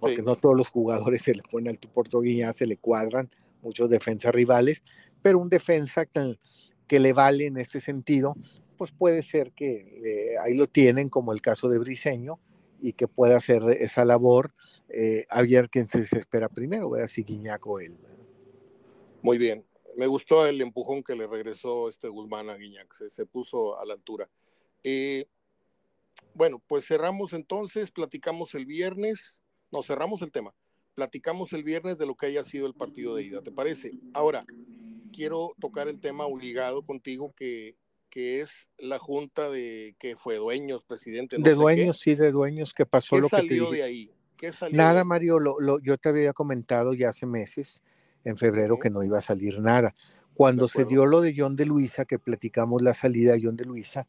porque 0.00 0.20
no 0.20 0.36
todos 0.36 0.54
los 0.54 0.68
jugadores 0.68 1.22
se 1.22 1.34
le 1.34 1.42
ponen 1.44 1.68
al 1.68 1.78
tú 1.78 1.88
por 1.88 2.08
tú 2.08 2.20
Guiñac, 2.20 2.54
se 2.54 2.66
le 2.66 2.76
cuadran 2.76 3.30
muchos 3.62 3.88
defensas 3.88 4.34
rivales, 4.34 4.82
pero 5.22 5.38
un 5.38 5.48
defensa 5.48 6.04
que, 6.04 6.38
que 6.86 7.00
le 7.00 7.14
vale 7.14 7.46
en 7.46 7.56
ese 7.56 7.80
sentido, 7.80 8.34
pues 8.82 8.92
puede 8.92 9.22
ser 9.22 9.52
que 9.52 10.00
eh, 10.04 10.38
ahí 10.38 10.54
lo 10.54 10.66
tienen, 10.66 11.08
como 11.08 11.32
el 11.32 11.40
caso 11.40 11.68
de 11.68 11.78
Briseño, 11.78 12.40
y 12.80 12.94
que 12.94 13.06
pueda 13.06 13.36
hacer 13.36 13.62
esa 13.78 14.04
labor 14.04 14.52
eh, 14.88 15.24
a 15.30 15.42
ver 15.42 15.70
quién 15.70 15.88
se 15.88 16.00
espera 16.00 16.48
primero, 16.48 16.90
ver 16.90 17.08
si 17.08 17.22
Guiñac 17.22 17.64
o 17.66 17.78
él. 17.78 17.96
Muy 19.22 19.38
bien 19.38 19.64
me 19.96 20.06
gustó 20.06 20.46
el 20.46 20.60
empujón 20.60 21.02
que 21.02 21.14
le 21.14 21.26
regresó 21.26 21.88
este 21.88 22.08
Guzmán 22.08 22.50
a 22.50 22.56
Guiñac, 22.56 22.92
se, 23.08 23.26
puso 23.26 23.78
a 23.78 23.84
la 23.84 23.94
altura. 23.94 24.28
Eh, 24.82 25.26
bueno, 26.34 26.62
pues 26.66 26.86
cerramos 26.86 27.32
entonces, 27.32 27.90
platicamos 27.90 28.54
el 28.54 28.66
viernes, 28.66 29.38
no, 29.70 29.82
cerramos 29.82 30.22
el 30.22 30.32
tema, 30.32 30.54
platicamos 30.94 31.52
el 31.52 31.64
viernes 31.64 31.98
de 31.98 32.06
lo 32.06 32.14
que 32.14 32.26
haya 32.26 32.44
sido 32.44 32.66
el 32.66 32.74
partido 32.74 33.14
de 33.14 33.24
ida, 33.24 33.42
¿te 33.42 33.52
parece? 33.52 33.92
Ahora, 34.14 34.44
quiero 35.12 35.54
tocar 35.60 35.88
el 35.88 36.00
tema 36.00 36.26
obligado 36.26 36.84
contigo 36.84 37.32
que, 37.36 37.76
que 38.12 38.42
es 38.42 38.68
la 38.76 38.98
junta 38.98 39.48
de 39.48 39.96
que 39.98 40.16
fue 40.16 40.36
dueños, 40.36 40.84
presidente. 40.84 41.38
de 41.38 41.54
dueños, 41.54 41.98
sí, 41.98 42.14
de 42.14 42.30
dueños, 42.30 42.74
que 42.74 42.84
pasó 42.84 43.16
¿Qué 43.16 43.22
lo 43.22 43.28
salió 43.30 43.70
que 43.70 43.76
de 43.78 43.82
ahí? 43.82 44.10
¿Qué 44.36 44.52
salió 44.52 44.76
Nada, 44.76 45.02
Mario, 45.02 45.38
lo, 45.38 45.80
yo 45.80 45.96
te 45.96 46.10
había 46.10 46.34
comentado 46.34 46.92
ya 46.92 47.08
hace 47.08 47.24
meses 47.24 47.82
en 48.24 48.36
febrero 48.36 48.78
que 48.78 48.90
no 48.90 49.02
iba 49.02 49.16
a 49.16 49.22
salir 49.22 49.60
nada. 49.60 49.94
Cuando 50.34 50.68
se 50.68 50.84
dio 50.84 51.06
lo 51.06 51.22
de 51.22 51.34
John 51.34 51.56
de 51.56 51.64
Luisa, 51.64 52.04
que 52.04 52.18
platicamos 52.18 52.82
la 52.82 52.92
salida 52.92 53.32
de 53.32 53.40
John 53.44 53.56
de 53.56 53.64
Luisa, 53.64 54.06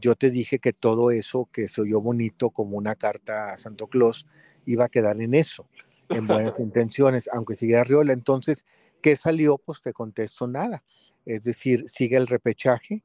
yo 0.00 0.14
te 0.14 0.30
dije 0.30 0.58
que 0.58 0.72
todo 0.72 1.10
eso 1.10 1.46
que 1.52 1.68
se 1.68 1.82
oyó 1.82 2.00
bonito 2.00 2.48
como 2.48 2.78
una 2.78 2.94
carta 2.94 3.52
a 3.52 3.58
Santo 3.58 3.86
Claus 3.86 4.26
iba 4.64 4.86
a 4.86 4.88
quedar 4.88 5.20
en 5.20 5.34
eso, 5.34 5.68
en 6.08 6.26
buenas 6.26 6.58
intenciones, 6.58 7.28
aunque 7.30 7.56
sigue 7.56 7.76
Arriola. 7.76 8.14
Entonces, 8.14 8.64
¿qué 9.02 9.14
salió? 9.14 9.58
Pues 9.58 9.82
te 9.82 9.92
contesto 9.92 10.46
nada. 10.46 10.82
Es 11.26 11.44
decir, 11.44 11.84
sigue 11.88 12.16
el 12.16 12.26
repechaje, 12.26 13.02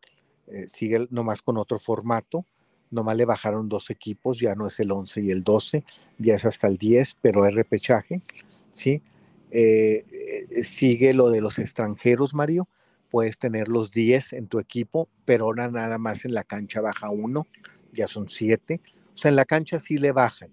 eh, 0.48 0.66
sigue 0.68 1.08
nomás 1.10 1.42
con 1.42 1.58
otro 1.58 1.78
formato, 1.78 2.46
nomás 2.90 3.18
le 3.18 3.26
bajaron 3.26 3.70
dos 3.70 3.90
equipos, 3.90 4.40
ya 4.40 4.56
no 4.56 4.68
es 4.68 4.80
el 4.80 4.92
11 4.92 5.22
y 5.22 5.32
el 5.32 5.44
12, 5.44 5.84
ya 6.20 6.36
es 6.36 6.46
hasta 6.46 6.68
el 6.68 6.78
10, 6.78 7.18
pero 7.22 7.46
es 7.46 7.54
repechaje, 7.54 8.22
¿sí? 8.74 9.02
Eh, 9.52 10.06
eh, 10.52 10.64
sigue 10.64 11.14
lo 11.14 11.30
de 11.30 11.42
los 11.42 11.60
extranjeros, 11.60 12.34
Mario. 12.34 12.68
Puedes 13.10 13.38
tener 13.38 13.70
los 13.70 13.92
10 13.92 14.34
en 14.34 14.48
tu 14.48 14.60
equipo, 14.60 15.08
pero 15.26 15.46
ahora 15.46 15.70
nada 15.70 15.98
más 15.98 16.26
en 16.26 16.34
la 16.34 16.44
cancha 16.44 16.82
baja 16.82 17.10
uno, 17.10 17.48
ya 17.94 18.08
son 18.08 18.30
7. 18.30 18.82
O 19.14 19.18
sea, 19.18 19.30
en 19.30 19.36
la 19.36 19.46
cancha 19.46 19.80
sí 19.80 19.98
le 19.98 20.12
bajan, 20.12 20.50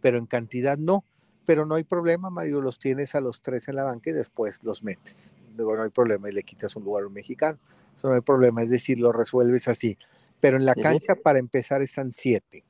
pero 0.00 0.18
en 0.18 0.26
cantidad 0.26 0.76
no. 0.76 1.04
Pero 1.46 1.64
no 1.64 1.76
hay 1.76 1.84
problema, 1.84 2.28
Mario, 2.28 2.60
los 2.60 2.78
tienes 2.78 3.14
a 3.14 3.20
los 3.20 3.40
tres 3.40 3.68
en 3.68 3.76
la 3.76 3.84
banca 3.84 4.10
y 4.10 4.12
después 4.12 4.62
los 4.64 4.82
metes. 4.82 5.36
Luego 5.56 5.76
no 5.76 5.84
hay 5.84 5.90
problema 5.90 6.28
y 6.28 6.32
le 6.32 6.42
quitas 6.42 6.74
un 6.74 6.84
lugar 6.84 7.04
a 7.04 7.06
un 7.06 7.12
mexicano. 7.12 7.58
Eso 7.96 8.08
no 8.08 8.14
hay 8.14 8.20
problema, 8.20 8.62
es 8.62 8.70
decir, 8.70 8.98
lo 8.98 9.12
resuelves 9.12 9.68
así. 9.68 9.96
Pero 10.40 10.56
en 10.56 10.66
la 10.66 10.74
cancha, 10.74 11.14
para 11.14 11.38
empezar, 11.38 11.82
están 11.82 12.12
7 12.12 12.62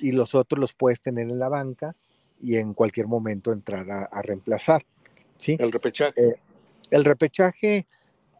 y 0.00 0.12
los 0.12 0.34
otros 0.34 0.60
los 0.60 0.74
puedes 0.74 1.00
tener 1.00 1.28
en 1.28 1.38
la 1.38 1.48
banca 1.48 1.96
y 2.40 2.56
en 2.56 2.74
cualquier 2.74 3.06
momento 3.06 3.52
entrar 3.52 3.90
a, 3.90 4.22
reemplazar. 4.22 4.84
¿sí? 5.38 5.56
El 5.58 5.72
repechaje. 5.72 6.20
Eh, 6.20 6.40
el 6.90 7.04
repechaje 7.04 7.86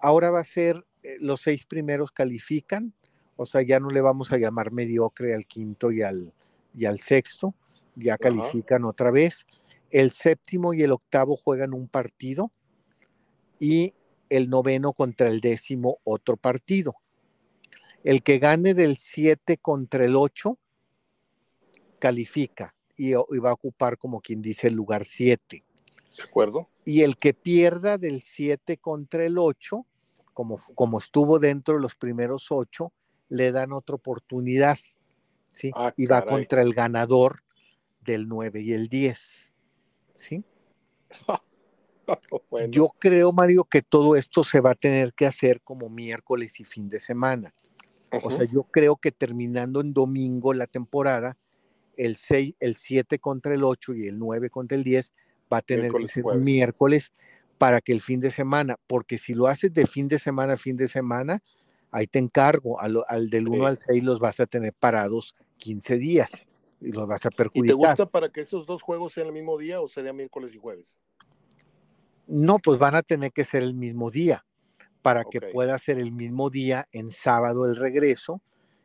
ahora 0.01 0.31
va 0.31 0.41
a 0.41 0.45
ser, 0.45 0.85
eh, 1.03 1.17
los 1.21 1.43
seis 1.43 1.67
primeros 1.67 2.13
califican, 2.13 2.93
o 3.37 3.45
sea, 3.45 3.63
ya 3.63 3.81
no 3.81 3.91
le 3.91 4.01
vamos 4.01 4.33
a 4.33 4.39
llamar 4.39 4.73
mediocre 4.73 5.35
al 5.35 5.47
quinto 5.47 5.93
y 5.93 6.03
al, 6.03 6.33
y 6.77 6.85
al 6.85 7.01
sexto, 7.01 7.55
ya 7.95 8.17
califican 8.19 8.85
otra 8.85 9.11
vez. 9.11 9.47
El 9.91 10.13
séptimo 10.13 10.75
y 10.75 10.83
el 10.83 10.93
octavo 10.93 11.37
juegan 11.37 11.73
un 11.73 11.89
partido 11.89 12.51
y 13.59 13.95
el 14.31 14.51
noveno 14.51 14.93
contra 14.93 15.29
el 15.29 15.41
décimo 15.41 15.99
otro 16.05 16.37
partido. 16.37 16.97
El 18.05 18.23
que 18.23 18.39
gane 18.39 18.75
del 18.75 18.99
siete 18.99 19.59
contra 19.59 20.05
el 20.05 20.17
ocho 20.17 20.59
califica 21.99 22.75
y, 22.97 23.13
va 23.13 23.51
a 23.51 23.55
ocupar, 23.55 23.97
como 23.97 24.21
quien 24.21 24.43
dice, 24.43 24.69
el 24.69 24.75
lugar 24.75 25.05
7. 25.05 25.65
De 26.17 26.23
acuerdo. 26.23 26.69
Y 26.85 27.03
el 27.03 27.17
que 27.17 27.33
pierda 27.33 27.97
del 27.97 28.23
7 28.23 28.79
contra 28.79 29.25
el 29.25 29.39
8, 29.39 29.87
como, 30.35 30.59
como 30.75 30.99
estuvo 30.99 31.39
dentro 31.39 31.75
de 31.75 31.81
los 31.81 31.95
primeros 31.95 32.47
8, 32.51 32.93
le 33.29 33.53
dan 33.53 33.73
otra 33.73 33.95
oportunidad. 33.95 34.79
¿sí? 35.51 35.71
Ah, 35.75 35.93
y 35.97 36.07
va 36.07 36.25
contra 36.25 36.63
el 36.63 36.75
ganador 36.75 37.45
del 38.01 38.27
9 38.27 38.63
y 38.63 38.73
el 38.73 38.89
10. 38.89 39.53
¿sí? 40.17 40.45
Yo 42.71 42.95
creo, 42.99 43.33
Mario, 43.33 43.65
que 43.65 43.83
todo 43.83 44.17
esto 44.17 44.45
se 44.45 44.61
va 44.61 44.73
a 44.73 44.75
tener 44.75 45.13
que 45.13 45.27
hacer 45.27 45.61
como 45.61 45.89
miércoles 45.89 46.61
y 46.61 46.65
fin 46.65 46.89
de 46.89 47.01
semana. 47.01 47.55
O 48.23 48.31
sea, 48.31 48.47
yo 48.47 48.63
creo 48.63 48.97
que 48.97 49.13
terminando 49.13 49.83
en 49.83 49.93
domingo 49.93 50.55
la 50.55 50.67
temporada, 50.67 51.37
el 51.97 52.17
6, 52.17 52.55
el 52.59 52.77
7 52.77 53.19
contra 53.19 53.53
el 53.53 53.65
8 53.65 53.95
y 53.95 54.07
el 54.07 54.19
9 54.19 54.49
contra 54.49 54.79
el 54.79 54.85
10 54.85 55.13
va 55.53 55.59
a 55.59 55.63
tener 55.63 55.93
que 55.93 56.09
ser 56.09 56.25
miércoles 56.39 57.13
para 57.59 57.81
que 57.81 57.93
el 57.93 58.01
fin 58.01 58.21
de 58.21 58.31
semana, 58.31 58.77
porque 58.87 59.19
si 59.19 59.35
lo 59.35 59.47
haces 59.47 59.75
de 59.75 59.87
fin 59.87 60.09
de 60.09 60.19
semana 60.19 60.55
a 60.55 60.57
fin 60.57 60.77
de 60.77 60.89
semana, 60.89 61.43
ahí 61.91 62.07
te 62.07 62.19
encargo, 62.19 62.81
al, 62.81 63.29
del 63.29 63.49
1 63.49 63.67
al 63.67 63.79
6 63.79 64.05
los 64.05 64.21
vas 64.21 64.41
a 64.41 64.47
tener 64.47 64.73
parados 64.73 65.35
15 65.59 65.99
días 65.99 66.47
y 66.81 66.93
los 66.93 67.07
vas 67.07 67.27
a 67.27 67.31
perjudicar. 67.31 67.65
¿Y 67.65 67.69
te 67.69 67.75
gusta 67.75 68.07
para 68.07 68.31
que 68.31 68.41
esos 68.41 68.65
dos 68.65 68.83
juegos 68.83 69.13
sean 69.13 69.27
el 69.27 69.33
mismo 69.33 69.59
día 69.59 69.81
o 69.81 69.89
sería 69.89 70.13
miércoles 70.13 70.55
y 70.55 70.59
jueves? 70.59 70.97
No, 72.29 72.59
pues 72.59 72.79
van 72.79 72.95
a 72.95 73.03
tener 73.03 73.33
que 73.33 73.45
ser 73.45 73.63
el 73.63 73.75
mismo 73.75 74.11
día 74.11 74.45
para 75.03 75.25
que 75.25 75.41
pueda 75.41 75.79
ser 75.79 75.99
el 75.99 76.13
mismo 76.13 76.51
día 76.51 76.87
en 76.93 77.11
sábado 77.11 77.65
el 77.65 77.77
regreso 77.77 78.43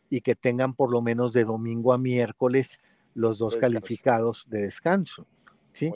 y 0.10 0.22
que 0.22 0.36
tengan 0.36 0.74
por 0.74 0.92
lo 0.92 1.02
menos 1.02 1.34
de 1.34 1.44
domingo 1.44 1.92
a 1.92 1.98
miércoles 1.98 2.80
los 3.14 3.38
dos 3.38 3.58
calificados 3.58 4.46
de 4.50 4.62
descanso. 4.62 5.28
¿sí? 5.74 5.92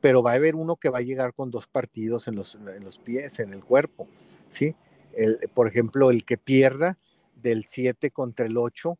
Pero 0.00 0.22
va 0.22 0.32
a 0.32 0.34
haber 0.34 0.54
uno 0.54 0.76
que 0.76 0.88
va 0.88 0.98
a 0.98 1.02
llegar 1.02 1.34
con 1.34 1.50
dos 1.50 1.66
partidos 1.66 2.28
en 2.28 2.36
los, 2.36 2.54
en 2.54 2.84
los 2.84 2.98
pies, 2.98 3.40
en 3.40 3.52
el 3.52 3.64
cuerpo. 3.64 4.06
¿sí? 4.50 4.76
El, 5.14 5.38
por 5.54 5.66
ejemplo, 5.66 6.10
el 6.10 6.24
que 6.24 6.36
pierda 6.36 6.96
del 7.34 7.66
7 7.68 8.10
contra 8.12 8.46
el 8.46 8.56
8 8.56 8.96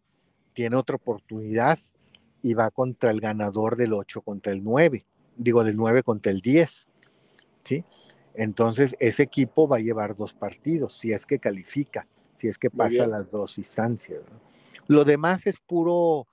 tiene 0.53 0.77
otra 0.77 0.97
oportunidad 0.97 1.79
y 2.43 2.55
va 2.55 2.71
contra 2.71 3.11
el 3.11 3.21
ganador 3.21 3.77
del 3.77 3.93
8 3.93 4.23
contra 4.23 4.53
el 4.53 4.65
9, 4.65 5.05
digo 5.37 5.63
del 5.65 5.77
9 5.77 6.03
contra 6.03 6.33
el 6.33 6.41
10. 6.41 6.89
¿Sí? 7.65 7.85
Entonces, 8.35 8.97
ese 8.99 9.23
equipo 9.23 9.69
va 9.69 9.77
a 9.77 9.81
llevar 9.81 10.17
dos 10.17 10.35
partidos, 10.35 10.95
si 10.99 11.13
es 11.13 11.25
que 11.25 11.39
califica, 11.39 12.07
si 12.37 12.49
es 12.49 12.59
que 12.59 12.71
pasa 12.71 13.07
las 13.07 13.31
dos 13.31 13.59
instancias. 13.59 14.23
Lo 14.89 15.05
demás 15.05 15.47
es 15.47 15.57
puro, 15.61 16.27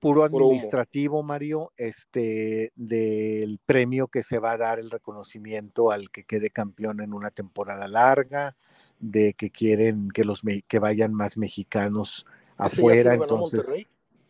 puro 0.00 0.24
administrativo, 0.24 1.22
Mario, 1.22 1.72
este, 1.76 2.72
del 2.74 3.60
premio 3.64 4.08
que 4.08 4.22
se 4.22 4.38
va 4.38 4.52
a 4.52 4.58
dar 4.58 4.80
el 4.80 4.90
reconocimiento 4.90 5.90
al 5.90 6.10
que 6.10 6.24
quede 6.24 6.50
campeón 6.50 7.00
en 7.00 7.14
una 7.14 7.30
temporada 7.30 7.86
larga, 7.86 8.56
de 8.98 9.34
que 9.34 9.50
quieren 9.50 10.10
que 10.10 10.24
los 10.24 10.42
que 10.66 10.78
vayan 10.78 11.14
más 11.14 11.36
mexicanos 11.36 12.26
afuera. 12.56 13.14
entonces, 13.14 13.86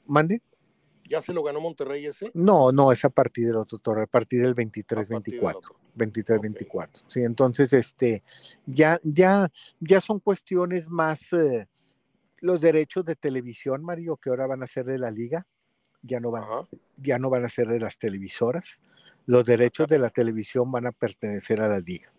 ¿Mande? 0.06 0.42
¿Ya 1.08 1.20
se 1.20 1.32
lo 1.32 1.42
ganó 1.42 1.60
Monterrey 1.60 2.06
ese? 2.06 2.30
No, 2.34 2.72
no, 2.72 2.92
es 2.92 3.04
a 3.04 3.10
partir 3.10 3.46
del 3.46 3.56
otro 3.56 3.78
torneo, 3.78 4.04
a 4.04 4.08
partir 4.08 4.42
del 4.42 4.54
23-24. 4.54 5.60
23-24. 5.96 7.04
Sí, 7.08 7.20
entonces, 7.20 7.72
este, 7.72 8.22
ya, 8.66 9.00
ya, 9.02 9.50
ya 9.80 10.00
son 10.00 10.20
cuestiones 10.20 10.88
más 10.88 11.32
eh, 11.32 11.68
los 12.40 12.60
derechos 12.60 13.04
de 13.04 13.16
televisión, 13.16 13.82
Mario, 13.82 14.16
que 14.16 14.30
ahora 14.30 14.46
van 14.46 14.62
a 14.62 14.66
ser 14.66 14.84
de 14.84 14.98
la 14.98 15.10
liga, 15.10 15.46
ya 16.02 16.20
no 16.20 16.30
van, 16.30 16.44
ya 16.96 17.18
no 17.18 17.30
van 17.30 17.44
a 17.44 17.48
ser 17.48 17.68
de 17.68 17.80
las 17.80 17.98
televisoras. 17.98 18.80
Los 19.26 19.44
derechos 19.44 19.88
de 19.88 19.98
la 19.98 20.10
televisión 20.10 20.70
van 20.70 20.86
a 20.86 20.92
pertenecer 20.92 21.60
a 21.60 21.68
la 21.68 21.80
liga. 21.80 22.12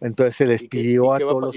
Entonces 0.00 0.34
se 0.34 0.46
les 0.46 0.66
pidió 0.66 1.12
a 1.12 1.18
todos 1.18 1.42
los. 1.42 1.56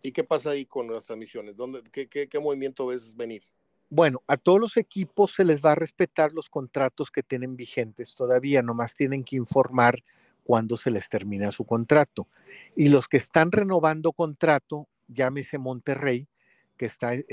¿y 0.00 0.12
qué, 0.12 0.22
pasa 0.22 0.50
ahí 0.50 0.64
con 0.64 0.92
las 0.92 1.04
transmisiones? 1.04 1.56
¿Dónde, 1.56 1.82
qué, 1.90 2.06
qué 2.06 2.38
movimiento 2.38 2.86
ves 2.86 3.16
venir? 3.16 3.42
Bueno, 3.90 4.22
a 4.26 4.36
todos 4.36 4.60
los 4.60 4.76
equipos 4.76 5.32
se 5.34 5.44
les 5.44 5.64
va 5.64 5.72
a 5.72 5.74
respetar 5.74 6.32
los 6.32 6.50
contratos 6.50 7.10
que 7.10 7.22
tienen 7.22 7.56
vigentes 7.56 8.14
todavía, 8.14 8.62
nomás 8.62 8.94
tienen 8.94 9.24
que 9.24 9.36
informar 9.36 10.02
cuándo 10.44 10.76
se 10.76 10.90
les 10.90 11.08
termina 11.08 11.50
su 11.52 11.64
contrato. 11.64 12.28
Y 12.76 12.88
los 12.88 13.08
que 13.08 13.16
están 13.16 13.50
renovando 13.50 14.12
contrato, 14.12 14.88
llámese 15.08 15.58
Monterrey, 15.58 16.28
que 16.76 16.86
está 16.86 17.14
eh, 17.14 17.24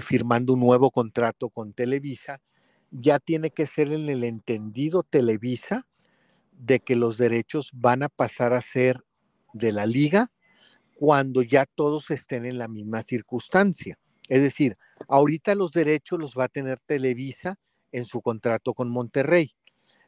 firmando 0.00 0.52
un 0.52 0.60
nuevo 0.60 0.90
contrato 0.90 1.48
con 1.48 1.72
Televisa, 1.72 2.40
ya 2.90 3.18
tiene 3.18 3.50
que 3.50 3.66
ser 3.66 3.92
en 3.92 4.08
el 4.08 4.24
entendido 4.24 5.02
Televisa 5.02 5.86
de 6.52 6.80
que 6.80 6.96
los 6.96 7.18
derechos 7.18 7.70
van 7.74 8.02
a 8.02 8.08
pasar 8.08 8.52
a 8.52 8.60
ser 8.60 9.04
de 9.52 9.72
la 9.72 9.86
liga 9.86 10.30
cuando 10.96 11.42
ya 11.42 11.66
todos 11.66 12.10
estén 12.10 12.46
en 12.46 12.58
la 12.58 12.68
misma 12.68 13.02
circunstancia. 13.02 13.98
Es 14.28 14.42
decir, 14.42 14.76
ahorita 15.08 15.54
los 15.54 15.72
derechos 15.72 16.18
los 16.18 16.34
va 16.36 16.44
a 16.44 16.48
tener 16.48 16.80
Televisa 16.80 17.58
en 17.92 18.04
su 18.04 18.20
contrato 18.20 18.74
con 18.74 18.90
Monterrey, 18.90 19.54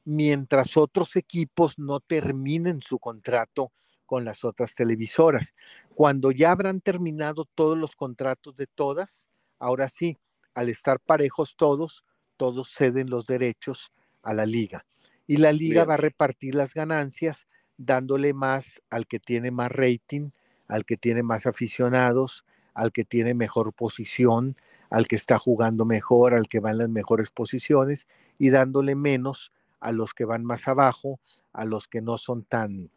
mientras 0.05 0.77
otros 0.77 1.17
equipos 1.17 1.79
no 1.79 2.01
terminen 2.01 2.83
su 2.83 2.99
contrato 2.99 3.73
con 4.07 4.25
las 4.25 4.45
otras 4.45 4.75
televisoras. 4.75 5.55
Cuando 5.95 6.31
ya 6.31 6.53
habrán 6.53 6.81
terminado 6.81 7.45
todos 7.55 7.77
los 7.77 7.97
contratos 7.97 8.57
de 8.57 8.67
todas, 8.67 9.29
ahora 9.59 9.89
sí, 9.89 10.19
al 10.55 10.69
estar 10.69 11.01
parejos 11.01 11.57
todos, 11.57 12.05
todos 12.37 12.73
ceden 12.75 13.11
los 13.11 13.27
derechos 13.27 13.93
a 14.23 14.33
la 14.33 14.47
liga. 14.47 14.87
Y 15.27 15.39
la 15.39 15.53
liga 15.53 15.85
va 15.85 15.95
a 15.95 15.99
repartir 15.99 16.55
las 16.55 16.73
ganancias 16.73 17.47
dándole 17.77 18.33
más 18.33 18.81
al 18.91 19.07
que 19.07 19.19
tiene 19.19 19.51
más 19.51 19.71
rating, 19.71 20.31
al 20.69 20.85
que 20.85 20.97
tiene 20.97 21.23
más 21.23 21.47
aficionados, 21.47 22.45
al 22.77 22.93
que 22.93 23.05
tiene 23.05 23.33
mejor 23.33 23.73
posición, 23.73 24.55
al 24.91 25.09
que 25.09 25.17
está 25.17 25.39
jugando 25.39 25.87
mejor, 25.87 26.35
al 26.35 26.47
que 26.47 26.61
va 26.61 26.73
en 26.73 26.79
las 26.79 26.91
mejores 26.91 27.31
posiciones 27.31 28.07
y 28.39 28.51
dándole 28.51 28.95
menos 28.95 29.51
a 29.81 29.93
los 29.93 30.13
que 30.13 30.27
van 30.27 30.45
más 30.45 30.69
abajo, 30.69 31.19
a 31.55 31.65
los 31.65 31.89
que 31.89 32.03
no 32.03 32.19
son 32.19 32.45
tan, 32.45 32.91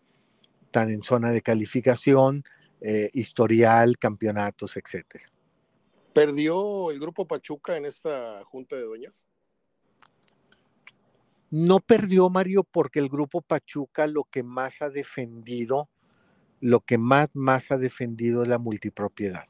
tan 0.71 0.89
en 0.91 1.01
zona 1.01 1.31
de 1.31 1.41
calificación, 1.41 2.43
eh, 2.81 3.09
historial, 3.13 3.97
campeonatos, 3.97 4.75
etcétera. 4.75 5.31
¿Perdió 6.13 6.91
el 6.91 6.99
grupo 6.99 7.25
Pachuca 7.25 7.77
en 7.77 7.85
esta 7.85 8.43
junta 8.43 8.75
de 8.75 8.83
dueños? 8.83 9.15
No 11.51 11.79
perdió 11.79 12.29
Mario 12.29 12.65
porque 12.65 12.99
el 12.99 13.07
grupo 13.07 13.41
Pachuca 13.41 14.07
lo 14.07 14.25
que 14.25 14.43
más 14.43 14.81
ha 14.81 14.89
defendido, 14.89 15.89
lo 16.59 16.81
que 16.81 16.97
más, 16.97 17.29
más 17.33 17.71
ha 17.71 17.77
defendido 17.77 18.43
es 18.43 18.49
la 18.49 18.59
multipropiedad. 18.59 19.45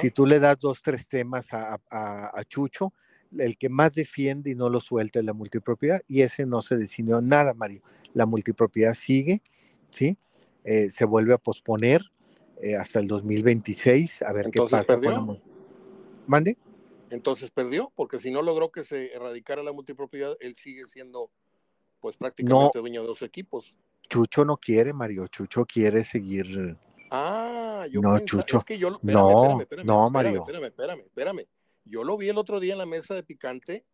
Si 0.00 0.10
tú 0.10 0.26
le 0.26 0.40
das 0.40 0.58
dos, 0.58 0.82
tres 0.82 1.08
temas 1.08 1.48
a, 1.52 2.42
Chucho, 2.48 2.92
el 3.36 3.56
que 3.56 3.68
más 3.68 3.92
defiende 3.92 4.50
y 4.50 4.54
no 4.54 4.68
lo 4.68 4.80
suelta 4.80 5.18
es 5.18 5.24
la 5.24 5.32
multipropiedad 5.32 6.02
y 6.06 6.22
ese 6.22 6.46
no 6.46 6.62
se 6.62 6.76
decidió 6.76 7.20
nada, 7.20 7.54
Mario. 7.54 7.82
La 8.12 8.26
multipropiedad 8.26 8.94
sigue, 8.94 9.42
¿sí? 9.90 10.16
Eh, 10.64 10.90
se 10.90 11.04
vuelve 11.04 11.34
a 11.34 11.38
posponer 11.38 12.02
eh, 12.62 12.76
hasta 12.76 13.00
el 13.00 13.08
2026, 13.08 14.22
a 14.22 14.32
ver 14.32 14.50
qué 14.50 14.60
pasa. 14.60 14.84
Perdió? 14.84 15.40
¿Mande? 16.26 16.56
Entonces 17.10 17.50
perdió, 17.50 17.92
porque 17.94 18.18
si 18.18 18.30
no 18.30 18.42
logró 18.42 18.70
que 18.70 18.82
se 18.82 19.12
erradicara 19.12 19.62
la 19.62 19.72
multipropiedad, 19.72 20.36
él 20.40 20.56
sigue 20.56 20.86
siendo 20.86 21.30
pues 22.00 22.16
prácticamente 22.16 22.78
dueño 22.78 23.02
de 23.02 23.08
dos 23.08 23.22
equipos. 23.22 23.74
Chucho 24.08 24.44
no 24.44 24.56
quiere, 24.56 24.92
Mario, 24.92 25.26
Chucho 25.28 25.64
quiere 25.64 26.04
seguir 26.04 26.76
Ah, 27.16 27.86
yo 27.88 28.00
no, 28.00 28.18
Chucho. 28.20 28.58
Es 28.58 28.64
que 28.64 28.76
yo, 28.76 28.90
no, 29.02 29.60
no, 29.84 30.10
Mario. 30.10 30.40
Espérame, 30.40 30.64
espérame, 30.66 31.00
espérame, 31.00 31.46
Yo 31.84 32.02
lo 32.02 32.16
vi 32.16 32.28
el 32.28 32.38
otro 32.38 32.58
día 32.58 32.72
en 32.72 32.78
la 32.78 32.86
mesa 32.86 33.14
de 33.14 33.22
picante 33.22 33.84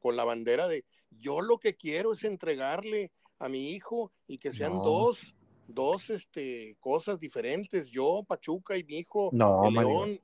con 0.00 0.16
la 0.16 0.24
bandera 0.24 0.66
de 0.66 0.84
yo 1.10 1.40
lo 1.40 1.58
que 1.58 1.76
quiero 1.76 2.12
es 2.12 2.24
entregarle 2.24 3.12
a 3.38 3.48
mi 3.48 3.70
hijo 3.70 4.12
y 4.26 4.38
que 4.38 4.50
sean 4.50 4.72
dos, 4.72 5.34
dos 5.68 6.10
este, 6.10 6.76
cosas 6.80 7.20
diferentes. 7.20 7.88
Yo, 7.88 8.24
Pachuca 8.26 8.76
y 8.76 8.82
mi 8.82 8.98
hijo, 8.98 9.30
no, 9.32 9.70
León. 9.70 10.20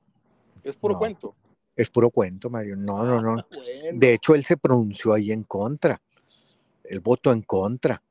Es 0.63 0.75
puro 0.75 0.97
cuento. 0.97 1.35
Es 1.75 1.89
puro 1.89 2.09
cuento, 2.09 2.49
Mario. 2.49 2.75
No, 2.75 3.05
no, 3.05 3.21
no. 3.21 3.39
Ah, 3.39 3.47
de 3.93 4.13
hecho, 4.13 4.35
él 4.35 4.43
se 4.43 4.57
pronunció 4.57 5.13
ahí 5.13 5.31
en 5.31 5.43
contra. 5.43 6.01
El 6.83 6.99
voto 6.99 7.31
en 7.31 7.41
contra. 7.43 8.01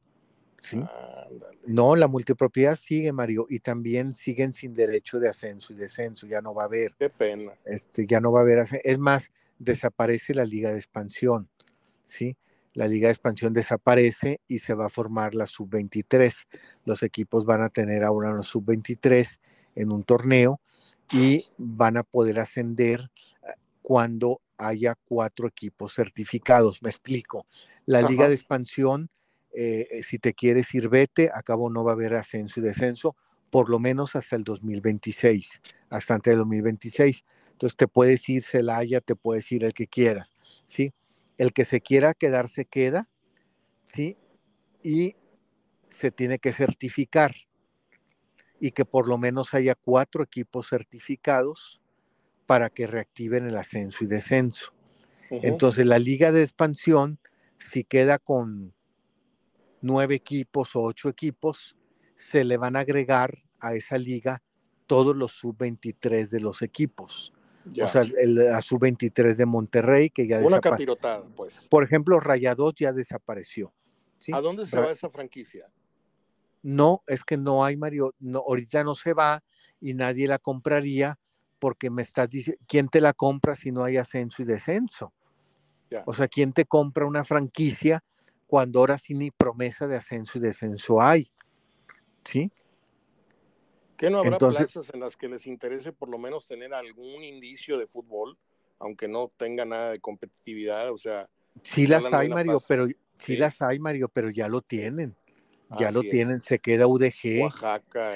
¿Sí? 0.65 0.81
No, 1.67 1.97
la 1.97 2.09
multipropiedad 2.09 2.77
sigue, 2.77 3.13
Mario, 3.13 3.47
y 3.49 3.61
también 3.61 4.13
siguen 4.13 4.53
sin 4.53 4.75
derecho 4.75 5.19
de 5.19 5.29
ascenso 5.29 5.73
y 5.73 5.77
descenso, 5.77 6.27
ya 6.27 6.41
no 6.41 6.55
va 6.55 6.63
a 6.63 6.67
haber. 6.67 6.95
Qué 6.99 7.11
pena. 7.11 7.53
Este, 7.65 8.07
ya 8.07 8.21
no 8.21 8.33
va 8.33 8.41
a 8.41 8.43
haber, 8.43 8.65
es 8.83 8.99
más, 8.99 9.31
desaparece 9.59 10.35
la 10.35 10.45
liga 10.45 10.71
de 10.71 10.79
expansión, 10.79 11.49
¿sí? 12.05 12.37
La 12.73 12.89
liga 12.89 13.09
de 13.09 13.13
expansión 13.13 13.55
desaparece 13.55 14.41
y 14.49 14.59
se 14.59 14.75
va 14.75 14.87
a 14.87 14.91
formar 14.91 15.35
la 15.35 15.47
sub-23. 15.47 16.49
Los 16.85 17.05
equipos 17.05 17.45
van 17.45 17.63
a 17.63 17.69
tener 17.69 18.03
ahora 18.03 18.33
una 18.33 18.43
sub-23 18.43 19.39
en 19.77 19.93
un 19.93 20.03
torneo 20.03 20.61
y 21.13 21.47
van 21.57 21.97
a 21.97 22.03
poder 22.03 22.41
ascender 22.41 23.11
eh, 23.43 23.53
cuando 23.81 24.41
haya 24.59 24.97
cuatro 25.07 25.47
equipos 25.47 25.95
certificados. 25.95 26.83
Me 26.83 26.91
explico. 26.91 27.47
La 27.87 28.03
liga 28.03 28.29
de 28.29 28.35
expansión 28.35 29.09
eh, 29.55 29.87
eh, 29.91 30.03
si 30.03 30.19
te 30.19 30.35
quieres 30.35 30.75
ir, 30.75 30.89
vete, 30.89 31.31
acabo 31.33 31.71
no 31.71 31.85
va 31.85 31.93
a 31.93 31.95
haber 31.95 32.15
ascenso 32.15 32.61
y 32.61 32.63
descenso, 32.63 33.17
por 33.51 33.71
lo 33.71 33.79
menos 33.79 34.17
hasta 34.17 34.35
el 34.37 34.43
2026, 34.43 35.63
hasta 35.91 36.15
antes 36.15 36.33
del 36.33 36.39
2026. 36.39 37.25
Entonces 37.53 37.77
te 37.77 37.87
puedes 37.87 38.29
ir 38.29 38.43
Celaya, 38.43 39.01
te 39.01 39.15
puedes 39.15 39.51
ir 39.53 39.65
el 39.65 39.73
que 39.73 39.87
quieras, 39.87 40.33
¿sí? 40.67 40.93
El 41.39 41.53
que 41.53 41.65
se 41.65 41.81
quiera 41.81 42.15
quedar 42.15 42.49
se 42.49 42.65
queda, 42.65 43.09
¿sí? 43.85 44.17
Y 44.83 45.15
se 45.89 46.11
tiene 46.11 46.41
que 46.41 46.53
certificar 46.53 47.35
y 48.59 48.73
que 48.73 48.85
por 48.85 49.07
lo 49.07 49.19
menos 49.19 49.55
haya 49.55 49.77
cuatro 49.77 50.25
equipos 50.25 50.69
certificados 50.69 51.81
para 52.47 52.71
que 52.71 52.87
reactiven 52.87 53.47
el 53.47 53.57
ascenso 53.57 54.03
y 54.03 54.09
descenso. 54.09 54.73
Entonces 55.31 55.87
la 55.87 55.99
liga 55.99 56.33
de 56.33 56.43
expansión, 56.43 57.19
si 57.59 57.85
queda 57.85 58.19
con 58.19 58.74
nueve 59.85 60.15
equipos 60.15 60.75
o 60.77 60.83
ocho 60.83 61.09
equipos, 61.09 61.77
se 62.17 62.43
le 62.43 62.57
van 62.57 62.75
a 62.77 62.81
agregar 62.81 63.39
a 63.61 63.75
esa 63.75 63.99
liga 63.99 64.43
todos 64.87 65.15
los 65.15 65.33
sub-23 65.33 66.29
de 66.31 66.41
los 66.41 66.63
equipos. 66.63 67.33
O 67.67 67.89
sea, 67.89 68.03
el, 68.03 68.35
la 68.35 68.61
sub-23 68.61 69.37
de 69.37 69.47
Monterrey, 69.47 70.11
que 70.11 70.27
ya 70.27 70.39
Una 70.41 70.61
capirotada, 70.61 71.23
pues. 71.37 71.67
Por 71.71 71.83
ejemplo, 71.83 72.21
Rayados 72.21 72.75
ya 72.77 72.93
desapareció. 72.93 73.73
¿A 74.33 74.41
dónde 74.41 74.67
se 74.67 74.79
va 74.79 74.91
esa 74.91 75.11
franquicia? 75.11 75.71
No, 76.63 77.03
es 77.07 77.25
que 77.25 77.37
no 77.37 77.65
hay, 77.65 77.77
Mario. 77.77 78.15
No, 78.19 78.39
ahorita 78.39 78.85
no 78.85 78.95
se 78.95 79.13
va 79.13 79.43
y 79.81 79.93
nadie 79.93 80.27
la 80.27 80.39
compraría 80.39 81.19
porque 81.59 81.91
me 81.91 82.03
estás 82.03 82.31
diciendo, 82.31 82.63
¿quién 82.67 82.89
te 82.89 83.01
la 83.01 83.13
compra 83.13 83.55
si 83.55 83.71
no 83.71 83.85
hay 83.85 83.99
ascenso 83.99 84.43
y 84.43 84.47
descenso? 84.47 85.13
O 86.07 86.13
sea, 86.13 86.27
¿quién 86.27 86.53
te 86.53 86.65
compra 86.65 87.07
una 87.07 87.23
franquicia 87.25 88.03
cuando 88.47 88.81
ahora 88.81 88.99
sí 88.99 89.15
ni 89.15 89.31
promesa 89.31 89.87
de 89.87 89.97
ascenso 89.97 90.39
y 90.39 90.41
descenso 90.41 91.01
hay? 91.01 91.31
¿Sí? 92.25 92.51
¿Qué 93.97 94.11
no 94.11 94.19
habrá 94.19 94.39
plazas 94.39 94.91
en 94.93 95.01
las 95.01 95.17
que 95.17 95.29
les 95.29 95.47
interese 95.47 95.93
por 95.93 96.09
lo 96.09 96.19
menos 96.19 96.47
tener 96.47 96.75
algún 96.75 97.23
indicio 97.23 97.79
de 97.79 97.87
fútbol, 97.87 98.37
aunque 98.79 99.09
no 99.09 99.31
tenga 99.37 99.65
nada 99.65 99.93
de 99.93 100.01
competitividad? 100.01 100.91
O 100.91 100.99
sea, 100.99 101.29
sí 101.63 101.87
las 101.87 102.13
hay, 102.13 102.29
Mario, 102.29 102.59
pero 102.67 102.87
sí, 103.19 103.37
las 103.37 103.63
hay, 103.63 103.79
Mario, 103.79 104.09
pero 104.09 104.31
ya 104.31 104.49
lo 104.49 104.61
tienen. 104.61 105.17
Ya 105.79 105.91
lo 105.91 106.03
tienen, 106.03 106.41
se 106.41 106.61
queda 106.61 106.87
UDG, 106.87 107.51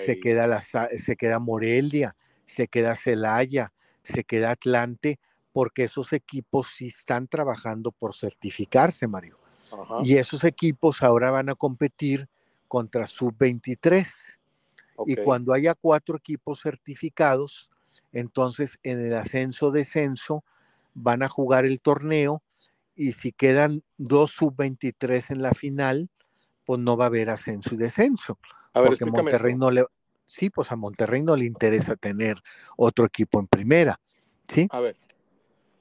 se, 0.05 0.21
queda 0.21 0.47
la, 0.47 0.61
se 0.61 1.17
queda 1.17 1.41
Morelia, 1.41 2.15
se 2.45 2.69
queda 2.69 2.95
Celaya, 2.95 3.73
se 4.03 4.23
queda 4.23 4.53
Atlante, 4.53 5.19
porque 5.53 5.85
esos 5.85 6.13
equipos 6.13 6.69
sí 6.77 6.87
están 6.87 7.27
trabajando 7.27 7.91
por 7.91 8.15
certificarse, 8.15 9.09
Mario. 9.09 9.38
Y 10.05 10.17
esos 10.17 10.45
equipos 10.45 11.03
ahora 11.03 11.31
van 11.31 11.49
a 11.49 11.55
competir 11.55 12.29
contra 12.67 13.07
sub-23. 13.07 14.07
Y 15.07 15.17
cuando 15.17 15.53
haya 15.53 15.75
cuatro 15.75 16.17
equipos 16.17 16.61
certificados, 16.61 17.71
entonces 18.13 18.79
en 18.83 19.05
el 19.05 19.15
ascenso-descenso 19.15 20.45
van 20.95 21.23
a 21.23 21.29
jugar 21.29 21.65
el 21.65 21.81
torneo 21.81 22.43
y 22.97 23.13
si 23.13 23.31
quedan 23.31 23.85
dos 23.97 24.33
sub-23 24.33 25.31
en 25.31 25.43
la 25.43 25.53
final, 25.53 26.11
pues 26.65 26.81
no 26.81 26.97
va 26.97 27.05
a 27.05 27.07
haber 27.07 27.31
ascenso 27.31 27.75
y 27.75 27.79
descenso. 27.79 28.39
A 28.75 28.81
ver, 28.81 28.91
porque 28.91 29.05
Monterrey 29.05 29.55
no 29.55 29.71
le 29.71 29.85
sí, 30.27 30.51
pues 30.51 30.71
a 30.71 30.77
Monterrey 30.77 31.23
no 31.23 31.37
le 31.37 31.45
interesa 31.45 31.97
tener 31.97 32.37
otro 32.77 33.07
equipo 33.07 33.41
en 33.41 33.47
primera. 33.47 33.99
¿sí? 34.47 34.69
A 34.71 34.81
ver, 34.81 34.97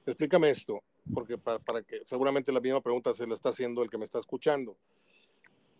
explícame 0.06 0.50
esto, 0.50 0.82
porque 1.12 1.38
para, 1.38 1.58
para 1.58 1.82
que 1.82 2.04
seguramente 2.04 2.52
la 2.52 2.60
misma 2.60 2.80
pregunta 2.80 3.12
se 3.14 3.26
la 3.26 3.34
está 3.34 3.50
haciendo 3.50 3.82
el 3.82 3.90
que 3.90 3.98
me 3.98 4.04
está 4.04 4.18
escuchando. 4.18 4.76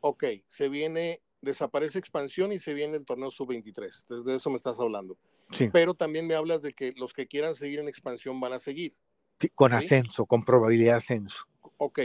Ok, 0.00 0.24
se 0.46 0.68
viene 0.68 1.20
desaparece 1.40 1.98
expansión 1.98 2.52
y 2.52 2.58
se 2.58 2.74
viene 2.74 2.96
el 2.96 3.04
torneo 3.04 3.30
sub-23. 3.30 4.06
Desde 4.08 4.34
eso 4.34 4.50
me 4.50 4.56
estás 4.56 4.80
hablando. 4.80 5.16
Pero 5.72 5.94
también 5.94 6.26
me 6.26 6.34
hablas 6.34 6.62
de 6.62 6.72
que 6.72 6.92
los 6.96 7.12
que 7.12 7.26
quieran 7.26 7.54
seguir 7.54 7.78
en 7.78 7.88
expansión 7.88 8.38
van 8.40 8.52
a 8.52 8.58
seguir. 8.58 8.94
con 9.54 9.72
ascenso, 9.72 10.26
con 10.26 10.44
probabilidad 10.44 10.92
de 10.92 10.98
ascenso. 10.98 11.46
Ok. 11.78 12.00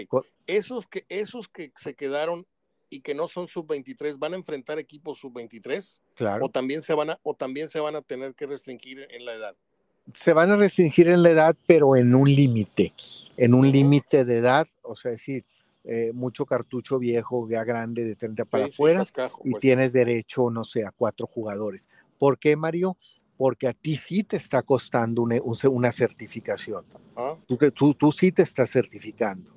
Esos, 0.46 0.88
que, 0.88 1.06
esos 1.10 1.48
que 1.50 1.72
se 1.76 1.96
quedaron 1.96 2.46
y 2.90 3.02
que 3.02 3.16
no 3.16 3.28
son 3.28 3.48
sub-23 3.48 4.20
van 4.20 4.34
a 4.34 4.38
enfrentar 4.38 4.78
equipos 4.78 5.20
sub-23. 5.20 6.00
Claro. 6.16 6.46
O 6.46 6.50
también, 6.50 6.82
se 6.84 6.94
van 6.94 7.12
a, 7.12 7.20
o 7.24 7.34
también 7.34 7.68
se 7.68 7.80
van 7.80 7.96
a 7.96 8.02
tener 8.02 8.36
que 8.36 8.46
restringir 8.46 9.08
en 9.10 9.26
la 9.26 9.34
edad. 9.34 9.56
Se 10.14 10.34
van 10.34 10.52
a 10.52 10.56
restringir 10.58 11.08
en 11.08 11.24
la 11.24 11.30
edad, 11.30 11.56
pero 11.66 11.96
en 11.96 12.14
un 12.14 12.28
límite. 12.28 12.94
En 13.38 13.54
un 13.54 13.72
límite 13.72 14.26
de 14.26 14.38
edad, 14.38 14.68
o 14.82 14.96
sea, 14.96 15.12
decir, 15.12 15.46
eh, 15.86 16.12
mucho 16.14 16.46
cartucho 16.46 16.98
viejo, 16.98 17.48
ya 17.50 17.64
grande, 17.64 18.04
de 18.06 18.16
30 18.16 18.46
para 18.46 18.66
afuera, 18.66 19.04
y 19.44 19.52
pues. 19.52 19.62
tienes 19.62 19.92
derecho, 19.92 20.50
no 20.50 20.64
sé, 20.64 20.86
a 20.86 20.92
cuatro 20.92 21.28
jugadores. 21.28 21.90
¿Por 22.18 22.40
qué, 22.40 22.56
Mario? 22.56 22.98
Porque 23.36 23.68
a 23.68 23.74
ti 23.74 23.96
sí 23.96 24.24
te 24.24 24.38
está 24.38 24.62
costando 24.62 25.22
una, 25.22 25.36
una 25.70 25.92
certificación. 25.92 26.86
Ah. 27.16 27.36
Tú, 27.48 27.58
tú, 27.72 27.94
tú, 27.96 28.12
sí 28.12 28.32
te 28.32 28.44
estás 28.44 28.72
certificando. 28.72 29.52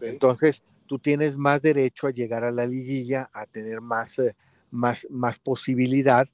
Entonces, 0.00 0.62
tú 0.86 0.98
tienes 0.98 1.36
más 1.36 1.60
derecho 1.60 2.06
a 2.06 2.10
llegar 2.10 2.42
a 2.44 2.50
la 2.50 2.66
liguilla, 2.66 3.28
a 3.32 3.46
tener 3.46 3.80
más, 3.80 4.18
eh, 4.18 4.34
más, 4.70 5.06
más 5.10 5.38
posibilidad 5.38 6.26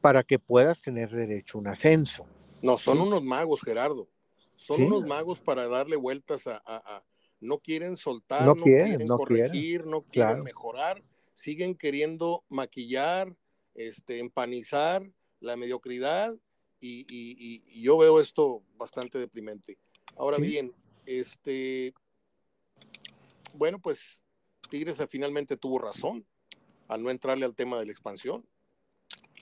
para 0.00 0.22
que 0.22 0.38
puedas 0.38 0.80
tener 0.80 1.10
derecho 1.10 1.58
a 1.58 1.60
un 1.60 1.66
ascenso. 1.66 2.26
No, 2.62 2.78
son 2.78 3.00
unos 3.00 3.22
magos, 3.22 3.60
Gerardo. 3.62 4.08
Son 4.56 4.82
unos 4.82 5.06
magos 5.06 5.40
para 5.40 5.66
darle 5.68 5.96
vueltas 5.96 6.46
a 6.46 7.02
no 7.40 7.58
quieren 7.58 7.96
soltar, 7.96 8.44
no, 8.44 8.54
quieren, 8.54 9.08
corregir, 9.08 9.86
no 9.86 10.02
quieren 10.02 10.42
mejorar, 10.42 11.02
siguen 11.34 11.74
queriendo 11.74 12.44
maquillar, 12.48 13.34
este, 13.74 14.18
empanizar 14.18 15.10
la 15.40 15.56
mediocridad 15.56 16.36
y, 16.80 17.82
yo 17.82 17.96
veo 17.98 18.20
esto 18.20 18.62
bastante 18.76 19.18
deprimente. 19.18 19.78
Ahora 20.16 20.36
bien, 20.36 20.74
este, 21.06 21.94
bueno, 23.54 23.78
pues 23.78 24.20
Tigres 24.68 25.02
finalmente 25.08 25.56
tuvo 25.56 25.78
razón 25.78 26.26
al 26.88 27.02
no 27.02 27.10
entrarle 27.10 27.46
al 27.46 27.54
tema 27.54 27.78
de 27.78 27.86
la 27.86 27.92
expansión. 27.92 28.46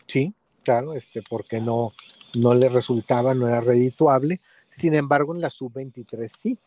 Sí, 0.07 0.35
claro, 0.63 0.95
este, 0.95 1.23
porque 1.23 1.61
no, 1.61 1.93
no 2.35 2.55
le 2.55 2.69
resultaba, 2.69 3.35
no 3.35 3.49
era 3.49 3.61
redituable. 3.61 4.41
Sin 4.71 4.95
embargo, 4.95 5.35
en 5.35 5.41
la 5.41 5.51
sub-23 5.51 6.29
sí. 6.29 6.59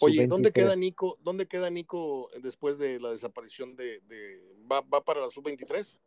Oye, 0.00 0.26
¿dónde 0.26 0.52
queda 0.52 0.76
Nico? 0.76 1.18
¿Dónde 1.22 1.46
queda 1.46 1.70
Nico 1.70 2.28
después 2.42 2.78
de 2.78 3.00
la 3.00 3.10
desaparición 3.10 3.74
de, 3.74 4.00
¿va, 4.70 4.82
para 4.82 5.22
la 5.22 5.30
sub-23? 5.30 5.98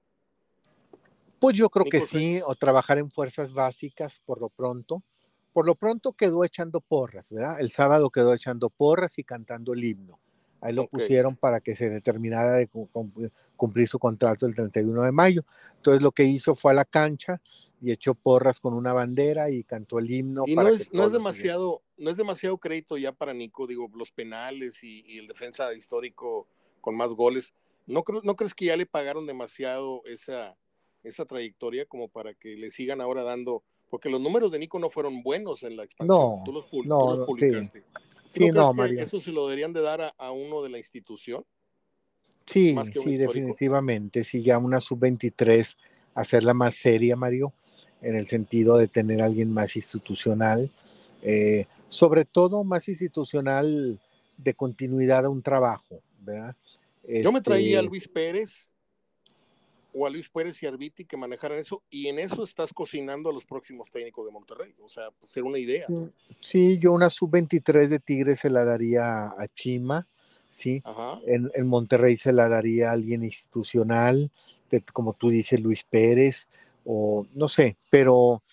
Pues 1.39 1.57
yo 1.57 1.69
creo 1.69 1.85
que 1.85 2.01
sí, 2.01 2.41
o 2.45 2.55
trabajar 2.55 2.99
en 2.99 3.09
fuerzas 3.09 3.53
básicas 3.53 4.21
por 4.25 4.39
lo 4.39 4.49
pronto. 4.49 5.03
Por 5.51 5.65
lo 5.65 5.75
pronto 5.75 6.13
quedó 6.13 6.43
echando 6.43 6.81
porras, 6.81 7.31
¿verdad? 7.31 7.59
El 7.59 7.71
sábado 7.71 8.09
quedó 8.09 8.33
echando 8.33 8.69
porras 8.69 9.17
y 9.17 9.23
cantando 9.23 9.73
el 9.73 9.83
himno. 9.83 10.19
Ahí 10.61 10.73
lo 10.73 10.87
pusieron 10.87 11.35
para 11.35 11.59
que 11.61 11.75
se 11.75 11.89
determinara 11.89 12.57
de 12.57 12.67
cumplir 13.55 13.87
su 13.87 13.99
contrato 13.99 14.45
el 14.45 14.55
31 14.55 15.03
de 15.03 15.11
mayo. 15.11 15.41
Entonces 15.77 16.01
lo 16.01 16.11
que 16.11 16.23
hizo 16.23 16.55
fue 16.55 16.71
a 16.71 16.75
la 16.75 16.85
cancha 16.85 17.39
y 17.79 17.91
echó 17.91 18.15
porras 18.15 18.59
con 18.59 18.73
una 18.73 18.91
bandera 18.91 19.51
y 19.51 19.63
cantó 19.63 19.99
el 19.99 20.09
himno. 20.09 20.43
Y 20.47 20.55
no, 20.55 20.67
es, 20.67 20.91
no 20.91 21.05
es 21.05 21.11
demasiado, 21.11 21.83
no 21.97 22.09
es 22.09 22.17
demasiado 22.17 22.57
crédito 22.57 22.97
ya 22.97 23.11
para 23.11 23.33
Nico, 23.33 23.67
digo, 23.67 23.91
los 23.93 24.11
penales 24.11 24.83
y, 24.83 25.19
el 25.19 25.27
defensa 25.27 25.71
histórico 25.73 26.47
con 26.81 26.95
más 26.95 27.11
goles. 27.13 27.53
¿No, 27.85 28.03
¿No 28.23 28.35
crees 28.35 28.55
que 28.55 28.65
ya 28.65 28.77
le 28.77 28.87
pagaron 28.87 29.27
demasiado 29.27 30.01
esa, 30.05 30.57
esa 31.03 31.25
trayectoria 31.25 31.85
como 31.85 32.07
para 32.07 32.33
que 32.33 32.55
le 32.55 32.71
sigan 32.71 32.99
ahora 32.99 33.21
dando? 33.21 33.61
Porque 33.91 34.09
los 34.09 34.19
números 34.19 34.51
de 34.51 34.57
Nico 34.57 34.79
no 34.79 34.89
fueron 34.89 35.21
buenos 35.21 35.61
en 35.61 35.77
la 35.77 35.83
expansión. 35.83 36.17
No, 36.17 36.41
tú 36.43 36.51
los, 36.51 36.65
no, 36.85 37.25
publicaste. 37.27 37.81
Sí, 37.81 37.87
no, 38.39 38.73
¿Eso 38.85 39.19
se 39.19 39.31
lo 39.31 39.47
deberían 39.47 39.73
de 39.73 39.81
dar 39.81 40.13
a, 40.17 40.31
uno 40.31 40.61
de 40.61 40.69
la 40.69 40.77
institución? 40.77 41.43
Sí, 42.45 42.75
sí, 42.93 43.17
definitivamente. 43.17 44.23
Sí, 44.23 44.43
ya 44.43 44.57
una 44.57 44.79
sub-23, 44.79 45.77
hacerla 46.13 46.53
más 46.53 46.75
seria, 46.75 47.15
Mario, 47.15 47.53
en 48.01 48.15
el 48.15 48.27
sentido 48.27 48.77
de 48.77 48.87
tener 48.87 49.21
a 49.21 49.25
alguien 49.25 49.51
más 49.51 49.75
institucional, 49.75 50.69
eh, 51.23 51.65
sobre 51.89 52.25
todo 52.25 52.63
más 52.63 52.87
institucional 52.87 53.99
de 54.37 54.53
continuidad 54.53 55.25
a 55.25 55.29
un 55.29 55.41
trabajo, 55.41 56.01
¿verdad? 56.19 56.55
Yo 57.07 57.31
me 57.31 57.41
traía 57.41 57.77
a 57.77 57.81
este 57.81 57.89
Luis 57.89 58.07
Pérez 58.07 58.69
o 59.97 60.05
a 60.05 60.09
Luis 60.09 60.29
Pérez 60.29 60.61
y 60.61 60.67
Arbiti 60.67 61.05
que 61.05 61.15
manejaran 61.15 61.57
eso, 61.57 61.81
y 61.89 62.07
en 62.07 62.19
eso 62.19 62.43
estás 62.43 62.73
cocinando 62.73 63.29
a 63.29 63.33
los 63.33 63.45
próximos 63.45 63.89
técnicos 63.89 64.25
de 64.25 64.31
Monterrey. 64.31 64.75
O 64.83 64.89
sea, 64.89 65.09
pues, 65.11 65.31
ser 65.31 65.43
una 65.43 65.57
idea. 65.57 65.87
Sí, 66.41 66.77
yo 66.79 66.91
una 66.91 67.09
sub-23 67.09 67.87
de 67.87 67.99
Tigres 67.99 68.39
se 68.39 68.49
la 68.49 68.65
daría 68.65 69.27
a 69.27 69.47
Chima, 69.55 70.05
sí. 70.51 70.83
En, 71.25 71.49
en, 71.53 71.67
Monterrey 71.67 72.17
se 72.17 72.33
la 72.33 72.49
daría 72.49 72.89
a 72.89 72.93
alguien 72.93 73.23
institucional, 73.23 74.29
como 74.91 75.13
tú 75.13 75.29
dices, 75.29 75.61
Luis 75.61 75.83
Pérez, 75.83 76.49
o 76.83 77.25
no 77.33 77.47
sé, 77.47 77.77
pero 77.89 78.43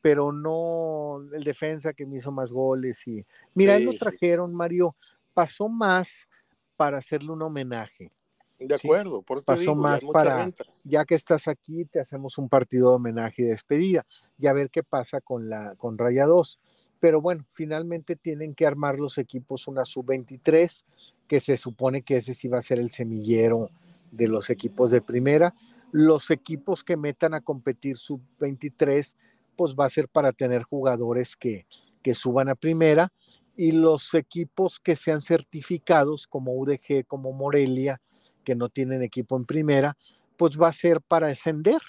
pero 0.00 0.30
no 0.30 1.18
el 1.34 1.42
defensa 1.42 1.92
que 1.92 2.06
me 2.06 2.18
hizo 2.18 2.30
más 2.30 2.52
goles 2.52 3.04
y 3.08 3.26
mira, 3.54 3.76
lo 3.80 3.92
trajeron, 3.92 4.54
Mario, 4.54 4.94
pasó 5.34 5.68
más 5.68 6.28
para 6.76 6.98
hacerle 6.98 7.32
un 7.32 7.42
homenaje. 7.42 8.12
De 8.58 8.74
acuerdo, 8.74 9.20
por 9.22 9.44
pasó 9.44 9.74
más 9.74 10.02
para, 10.04 10.50
ya 10.82 11.04
que 11.04 11.14
estás 11.14 11.46
aquí, 11.46 11.84
te 11.84 12.00
hacemos 12.00 12.38
un 12.38 12.48
partido 12.48 12.90
de 12.90 12.96
homenaje 12.96 13.42
y 13.42 13.44
despedida, 13.46 14.06
y 14.38 14.46
a 14.46 14.54
ver 14.54 14.70
qué 14.70 14.82
pasa 14.82 15.20
con 15.20 15.50
la 15.50 15.74
con 15.76 15.98
Raya 15.98 16.24
2. 16.24 16.58
Pero 16.98 17.20
bueno, 17.20 17.44
finalmente 17.52 18.16
tienen 18.16 18.54
que 18.54 18.66
armar 18.66 18.98
los 18.98 19.18
equipos 19.18 19.68
una 19.68 19.84
sub-23, 19.84 20.84
que 21.28 21.40
se 21.40 21.58
supone 21.58 22.02
que 22.02 22.16
ese 22.16 22.32
sí 22.32 22.48
va 22.48 22.58
a 22.58 22.62
ser 22.62 22.78
el 22.78 22.90
semillero 22.90 23.68
de 24.10 24.28
los 24.28 24.48
equipos 24.48 24.90
de 24.90 25.02
primera. 25.02 25.54
Los 25.92 26.30
equipos 26.30 26.82
que 26.82 26.96
metan 26.96 27.34
a 27.34 27.42
competir 27.42 27.98
sub-23, 27.98 29.14
pues 29.56 29.74
va 29.74 29.84
a 29.84 29.90
ser 29.90 30.08
para 30.08 30.32
tener 30.32 30.62
jugadores 30.62 31.36
que, 31.36 31.66
que 32.02 32.14
suban 32.14 32.48
a 32.48 32.54
primera. 32.54 33.12
Y 33.54 33.72
los 33.72 34.14
equipos 34.14 34.80
que 34.80 34.96
sean 34.96 35.20
certificados, 35.20 36.26
como 36.26 36.54
UDG, 36.54 37.06
como 37.06 37.32
Morelia, 37.32 38.00
que 38.46 38.54
no 38.54 38.68
tienen 38.68 39.02
equipo 39.02 39.36
en 39.36 39.44
primera, 39.44 39.98
pues 40.36 40.56
va 40.58 40.68
a 40.68 40.72
ser 40.72 41.00
para 41.00 41.26
ascender. 41.26 41.80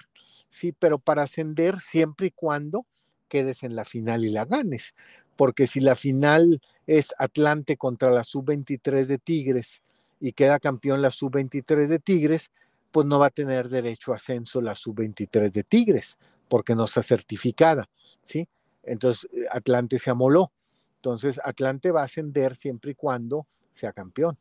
sí, 0.50 0.72
pero 0.72 0.98
para 0.98 1.22
ascender 1.22 1.80
siempre 1.80 2.28
y 2.28 2.32
cuando 2.32 2.88
quedes 3.28 3.62
en 3.62 3.76
la 3.76 3.86
final 3.86 4.26
y 4.26 4.32
la 4.32 4.46
ganes, 4.46 4.96
porque 5.36 5.68
si 5.68 5.82
la 5.82 5.94
final 5.94 6.62
es 6.88 7.14
Atlante 7.20 7.78
contra 7.78 8.10
la 8.10 8.24
sub-23 8.24 9.06
de 9.06 9.20
Tigres 9.20 9.84
y 10.20 10.32
queda 10.32 10.60
campeón 10.60 11.02
la 11.04 11.12
sub-23 11.12 11.88
de 11.88 12.00
Tigres, 12.00 12.52
pues 12.92 13.06
no 13.06 13.20
va 13.20 13.28
a 13.28 13.30
tener 13.30 13.70
derecho 13.70 14.14
a 14.14 14.16
ascenso 14.16 14.60
la 14.62 14.74
sub-23 14.74 15.52
de 15.52 15.64
Tigres, 15.64 16.18
porque 16.50 16.74
no 16.74 16.86
está 16.86 17.04
certificada, 17.04 17.88
¿sí? 18.24 18.48
Entonces, 18.82 19.30
eh, 19.34 19.46
Atlante 19.52 20.00
se 20.00 20.10
amoló. 20.10 20.52
Entonces, 20.96 21.40
Atlante 21.44 21.92
va 21.92 22.02
a 22.02 22.06
ascender 22.06 22.56
siempre 22.56 22.92
y 22.92 22.96
cuando 22.96 23.46
sea 23.74 23.92
campeón. 23.92 24.40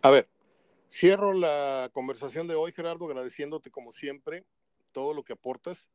A 0.00 0.10
ver, 0.10 0.28
cierro 0.92 1.32
la 1.32 1.90
conversación 1.92 2.46
de 2.46 2.54
hoy, 2.54 2.72
Gerardo, 2.72 3.06
agradeciéndote 3.06 3.70
como 3.70 3.92
siempre 3.92 4.44
todo 4.92 5.14
lo 5.14 5.24
que 5.24 5.32
aportas 5.32 5.88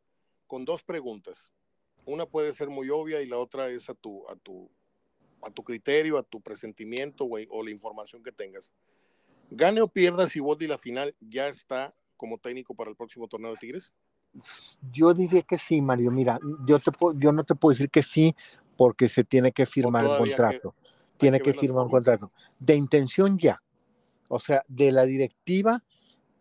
con 0.48 0.66
dos 0.66 0.82
preguntas. 0.82 1.52
Una 2.06 2.26
puede 2.26 2.52
ser 2.54 2.70
muy 2.70 2.90
obvia 2.90 3.22
y 3.22 3.28
la 3.28 3.38
otra 3.38 3.70
es 3.70 3.90
a 3.90 3.94
tu, 3.94 4.28
a 4.28 4.36
tu, 4.38 4.72
a 5.44 5.52
tu 5.52 5.64
criterio, 5.64 6.18
a 6.18 6.24
tu 6.24 6.42
presentimiento 6.42 7.26
o, 7.26 7.64
la 7.64 7.70
información 7.70 8.24
que 8.24 8.32
tengas. 8.32 8.74
Gane 9.52 9.82
o 9.82 9.88
pierda 9.88 10.26
si 10.26 10.40
Boldi 10.40 10.68
la 10.68 10.78
final 10.78 11.16
ya 11.20 11.48
está 11.48 11.94
como 12.16 12.40
técnico 12.40 12.74
para 12.74 12.90
el 12.90 12.96
próximo 12.96 13.28
torneo 13.28 13.52
de 13.52 13.58
Tigres. 13.58 13.94
Yo 14.92 15.14
diría 15.14 15.44
que 15.44 15.58
sí, 15.58 15.80
Mario. 15.80 16.10
Mira, 16.12 16.40
yo, 16.66 16.80
te, 16.80 16.92
yo 17.18 17.32
no 17.32 17.44
te 17.44 17.56
puedo 17.56 17.74
decir 17.74 17.90
que 17.90 18.02
sí 18.02 18.36
porque 18.76 19.10
se 19.10 19.24
tiene 19.24 19.52
que 19.52 19.66
firmar 19.66 20.06
un 20.06 20.18
contrato. 20.18 20.74
tiene 21.18 21.40
que, 21.40 21.54
firmar 21.54 21.86
un 21.86 21.92
contrato. 21.92 22.32
De 22.60 22.76
intención 22.76 23.38
ya. 23.38 23.62
O 24.30 24.40
sea, 24.40 24.64
de 24.68 24.92
la 24.92 25.06
directiva 25.06 25.84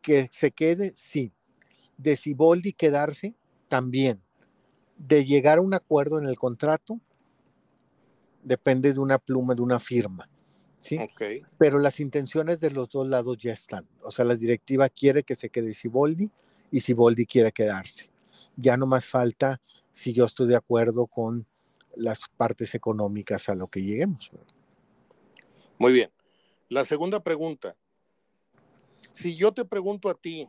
que 0.02 0.28
se 0.32 0.50
quede, 0.50 0.92
sí. 0.96 1.32
De 1.96 2.16
Siboldi 2.16 2.72
quedarse, 2.72 3.34
también. 3.68 4.22
De 4.96 5.24
llegar 5.24 5.58
a 5.58 5.62
un 5.62 5.74
acuerdo 5.74 6.18
en 6.18 6.26
el 6.26 6.38
contrato, 6.38 7.00
depende 8.42 8.92
de 8.92 9.00
una 9.00 9.18
pluma, 9.18 9.54
de 9.54 9.62
una 9.62 9.80
firma. 9.80 10.28
¿sí? 10.80 10.98
Pero 11.58 11.78
las 11.78 12.00
intenciones 12.00 12.60
de 12.60 12.70
los 12.70 12.88
dos 12.90 13.06
lados 13.06 13.38
ya 13.38 13.52
están. 13.52 13.86
O 14.02 14.10
sea, 14.10 14.24
la 14.24 14.36
directiva 14.36 14.88
quiere 14.88 15.22
que 15.24 15.34
se 15.34 15.50
quede 15.50 15.74
Siboldi 15.74 16.30
y 16.70 16.80
si 16.80 16.92
Boldi 16.92 17.26
quiere 17.26 17.52
quedarse. 17.52 18.08
Ya 18.56 18.76
no 18.76 18.86
más 18.86 19.04
falta 19.04 19.60
si 19.92 20.12
yo 20.12 20.24
estoy 20.24 20.48
de 20.48 20.56
acuerdo 20.56 21.06
con 21.06 21.46
las 21.96 22.20
partes 22.36 22.74
económicas 22.74 23.48
a 23.48 23.54
lo 23.54 23.68
que 23.68 23.82
lleguemos. 23.82 24.30
Muy 25.78 25.92
bien. 25.92 26.10
La 26.68 26.84
segunda 26.84 27.22
pregunta. 27.22 27.76
Si 29.12 29.36
yo 29.36 29.52
te 29.52 29.64
pregunto 29.64 30.08
a 30.08 30.14
ti, 30.14 30.48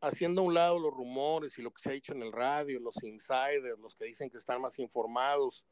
haciendo 0.00 0.42
a 0.42 0.44
un 0.44 0.54
lado 0.54 0.78
los 0.78 0.92
rumores 0.92 1.58
y 1.58 1.62
lo 1.62 1.70
que 1.70 1.82
se 1.82 1.90
ha 1.90 1.92
dicho 1.92 2.12
en 2.12 2.22
el 2.22 2.32
radio, 2.32 2.80
los 2.80 3.02
insiders, 3.02 3.78
los 3.78 3.94
que 3.94 4.06
dicen 4.06 4.30
que 4.30 4.38
están 4.38 4.60
más 4.60 4.78
informados, 4.78 5.64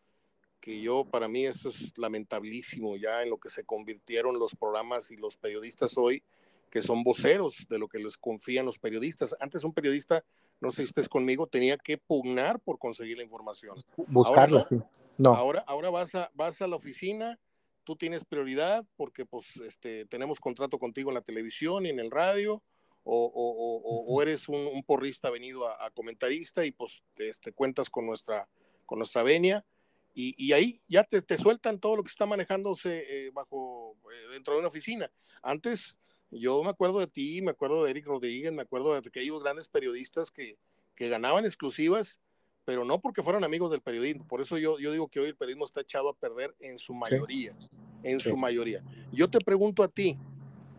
que 0.61 0.81
yo, 0.81 1.05
para 1.05 1.29
mí 1.29 1.47
eso 1.47 1.69
es 1.69 1.97
lamentabilísimo 1.97 2.97
ya 2.97 3.23
en 3.23 3.31
lo 3.31 3.39
que 3.39 3.49
se 3.49 3.65
convirtieron 3.65 4.39
los 4.39 4.55
programas 4.55 5.11
y 5.11 5.17
los 5.17 5.37
periodistas 5.37 5.97
hoy, 5.97 6.23
que 6.71 6.83
son 6.83 7.03
voceros 7.05 7.67
de 7.69 7.79
lo 7.79 7.89
que 7.89 7.99
les 7.99 8.17
confían 8.19 8.67
los 8.67 8.79
periodistas. 8.79 9.37
Antes 9.41 9.65
un 9.65 9.73
periodista, 9.73 10.25
no 10.61 10.71
sé 10.71 10.79
si 10.79 10.85
estés 10.85 11.09
conmigo, 11.09 11.47
tenía 11.47 11.79
que 11.79 11.97
pugnar 11.97 12.61
por 12.61 12.79
conseguir 12.79 13.17
la 13.17 13.23
información. 13.23 13.77
Buscarla, 14.09 14.65
sí. 14.65 14.77
No. 15.19 15.35
Ahora, 15.35 15.65
ahora 15.67 15.91
vas, 15.91 16.15
a, 16.15 16.31
vas 16.35 16.61
a 16.61 16.67
la 16.67 16.77
oficina, 16.77 17.39
tú 17.87 17.95
tienes 17.95 18.25
prioridad 18.25 18.85
porque 18.97 19.25
pues 19.25 19.57
este, 19.65 20.07
tenemos 20.07 20.41
contrato 20.41 20.77
contigo 20.77 21.11
en 21.11 21.15
la 21.15 21.23
televisión 21.23 21.87
y 21.87 21.91
en 21.91 22.01
el 22.01 22.11
radio, 22.11 22.63
o, 23.09 24.19
eres 24.21 24.49
un, 24.49 24.83
porrista 24.85 25.31
venido 25.31 25.69
a, 25.69 25.89
comentarista 25.93 26.67
y 26.67 26.73
pues 26.73 27.05
te, 27.15 27.29
este, 27.29 27.53
cuentas 27.53 27.89
con 27.89 28.05
nuestra, 28.05 28.49
con 28.85 28.99
nuestra 28.99 29.23
venia. 29.23 29.65
Y, 30.13 30.53
ahí 30.53 30.83
ya 30.89 31.05
te, 31.05 31.23
te, 31.23 31.39
sueltan 31.39 31.79
todo 31.79 31.95
lo 31.95 32.03
que 32.03 32.11
está 32.11 32.27
manejándose 32.27 33.05
eh, 33.27 33.31
bajo 33.31 33.97
eh, 34.11 34.33
dentro 34.33 34.55
de 34.55 34.61
una 34.61 34.69
oficina. 34.69 35.09
Antes 35.43 35.99
yo 36.31 36.65
me 36.65 36.71
acuerdo 36.71 36.99
de 36.99 37.07
ti, 37.07 37.41
me 37.43 37.53
acuerdo 37.53 37.85
de 37.85 37.91
Eric 37.91 38.07
Rodríguez, 38.07 38.51
me 38.51 38.63
acuerdo 38.63 38.93
de 38.95 39.07
aquellos 39.07 39.43
grandes 39.45 39.69
periodistas 39.69 40.33
que, 40.33 40.59
que 40.97 41.09
ganaban 41.09 41.45
exclusivas, 41.45 42.19
pero 42.67 42.85
no 42.85 43.01
porque 43.01 43.23
fueran 43.23 43.45
amigos 43.45 43.71
del 43.71 43.81
periodismo. 43.81 44.27
Por 44.27 44.41
eso 44.41 44.59
yo, 44.59 44.79
yo 44.81 44.91
digo 44.91 45.07
que 45.07 45.21
hoy 45.21 45.29
el 45.29 45.37
periodismo 45.37 45.65
está 45.65 45.81
echado 45.81 46.11
a 46.11 46.15
perder 46.15 46.55
en 46.59 46.79
su 46.79 46.93
mayoría, 46.93 47.57
en 48.03 48.19
su 48.21 48.37
mayoría. 48.37 48.83
Yo 49.13 49.31
te 49.31 49.39
pregunto 49.39 49.85
a 49.85 49.89
ti, 49.89 50.19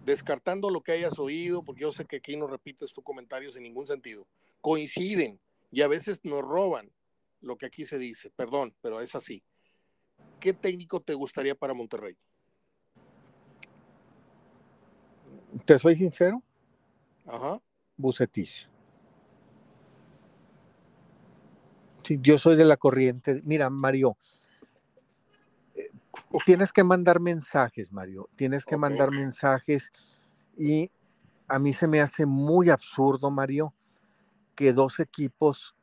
descartando 0.06 0.70
lo 0.70 0.82
que 0.82 0.92
hayas 0.92 1.18
oído, 1.18 1.64
porque 1.64 1.82
yo 1.84 1.92
sé 1.92 2.06
que 2.06 2.18
aquí 2.18 2.36
no 2.36 2.46
repites 2.46 2.94
tus 2.94 3.04
comentarios 3.04 3.56
en 3.56 3.64
ningún 3.64 3.88
sentido, 3.88 4.28
coinciden 4.60 5.40
y 5.72 5.82
a 5.82 5.88
veces 5.88 6.20
nos 6.24 6.42
roban 6.42 6.92
lo 7.40 7.56
que 7.56 7.68
aquí 7.68 7.86
se 7.86 7.98
dice, 7.98 8.30
perdón, 8.32 8.76
pero 8.82 9.00
es 9.00 9.16
así. 9.16 9.42
¿Qué 10.42 10.52
técnico 10.52 11.00
te 11.00 11.14
gustaría 11.14 11.56
para 11.56 11.74
Monterrey? 11.74 12.18
¿Te 15.66 15.80
soy 15.80 15.96
sincero? 15.96 16.44
Ajá. 17.26 17.62
Bucetich. 17.96 18.68
Sí, 22.08 22.20
yo 22.22 22.38
soy 22.38 22.56
de 22.56 22.64
la 22.64 22.78
corriente. 22.78 23.42
Mira, 23.44 23.70
Mario, 23.70 24.16
eh, 25.76 25.90
tienes 26.46 26.72
que 26.72 26.86
mandar 26.86 27.20
mensajes, 27.20 27.92
Mario. 27.92 28.30
Tienes 28.38 28.64
que 28.64 28.78
mandar 28.78 29.12
mensajes 29.12 29.92
y 30.58 30.90
a 31.50 31.60
mí 31.60 31.74
se 31.74 31.86
me 31.86 32.00
hace 32.00 32.26
muy 32.26 32.70
absurdo, 32.70 33.30
Mario, 33.30 33.74
que 34.56 34.72
dos 34.72 35.02
equipos 35.02 35.76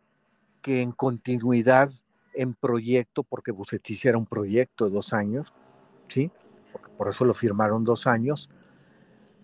que 0.62 0.80
en 0.80 0.92
continuidad 0.92 1.90
en 2.32 2.54
proyecto, 2.54 3.22
porque 3.22 3.52
Bucetich 3.52 4.06
era 4.06 4.16
un 4.16 4.24
proyecto 4.24 4.86
de 4.86 4.92
dos 4.92 5.12
años, 5.12 5.52
¿sí? 6.08 6.30
por 6.96 7.10
eso 7.10 7.26
lo 7.26 7.34
firmaron 7.34 7.84
dos 7.84 8.06
años, 8.06 8.48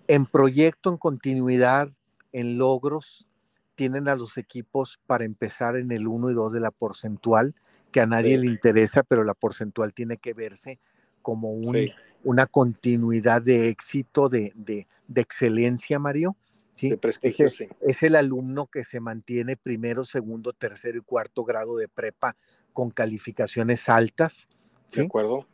en 0.09 0.25
proyecto, 0.25 0.89
en 0.89 0.97
continuidad, 0.97 1.91
en 2.33 2.57
logros, 2.57 3.29
tienen 3.81 4.09
a 4.09 4.15
los 4.15 4.37
equipos 4.37 5.01
para 5.07 5.25
empezar 5.25 5.75
en 5.75 5.91
el 5.91 6.07
1 6.07 6.33
y 6.33 6.35
2 6.35 6.53
de 6.53 6.61
la 6.61 6.71
porcentual, 6.71 7.55
que 7.91 8.03
a 8.03 8.07
nadie 8.07 8.37
le 8.37 8.45
interesa, 8.45 9.03
pero 9.03 9.25
la 9.25 9.33
porcentual 9.33 9.95
tiene 9.95 10.19
que 10.19 10.35
verse 10.35 10.79
como 11.23 11.55
una 12.23 12.47
continuidad 12.47 13.41
de 13.43 13.71
éxito, 13.71 14.29
de, 14.29 14.87
excelencia, 15.15 15.99
Mario. 15.99 16.37
¿sí? 16.75 16.95
es, 17.23 17.65
es 17.81 18.03
el 18.03 18.17
alumno 18.17 18.67
que 18.67 18.85
se 18.85 19.01
mantiene 19.01 19.57
primero, 19.57 20.05
segundo, 20.05 20.53
tercero 20.53 20.99
y 20.99 21.01
cuarto 21.01 21.43
grado 21.45 21.79
de 21.79 21.89
prepa 21.89 22.37
con 22.75 22.91
calificaciones 22.91 23.89
altas. 23.89 24.51
¿sí? 24.89 25.01
De 25.01 25.07
acuerdo. 25.07 25.47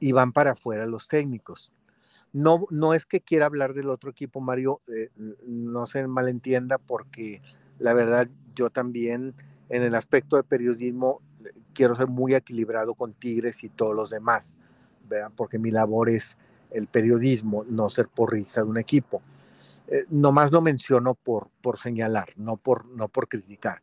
Y 0.00 0.10
van 0.10 0.32
para 0.32 0.50
afuera 0.50 0.86
los 0.86 1.06
técnicos. 1.06 1.72
No, 2.32 2.66
no 2.70 2.94
es 2.94 3.06
que 3.06 3.20
quiera 3.20 3.46
hablar 3.46 3.74
del 3.74 3.90
otro 3.90 4.10
equipo, 4.10 4.40
Mario, 4.40 4.80
eh, 4.88 5.10
no 5.46 5.86
se 5.86 6.04
malentienda, 6.06 6.78
porque 6.78 7.42
la 7.80 7.94
verdad 7.94 8.28
yo 8.54 8.70
también 8.70 9.34
en 9.68 9.82
el 9.82 9.94
aspecto 9.94 10.36
de 10.36 10.42
periodismo 10.42 11.20
quiero 11.74 11.94
ser 11.94 12.06
muy 12.06 12.34
equilibrado 12.34 12.94
con 12.94 13.14
Tigres 13.14 13.64
y 13.64 13.68
todos 13.68 13.94
los 13.94 14.10
demás, 14.10 14.58
¿verdad? 15.08 15.32
porque 15.34 15.58
mi 15.58 15.70
labor 15.70 16.10
es 16.10 16.36
el 16.70 16.86
periodismo, 16.86 17.64
no 17.68 17.88
ser 17.88 18.08
porrista 18.08 18.62
de 18.62 18.68
un 18.68 18.78
equipo. 18.78 19.22
Eh, 19.88 20.04
nomás 20.08 20.52
lo 20.52 20.60
menciono 20.60 21.14
por, 21.14 21.48
por 21.60 21.78
señalar, 21.78 22.28
no 22.36 22.56
por, 22.56 22.86
no 22.86 23.08
por 23.08 23.28
criticar. 23.28 23.82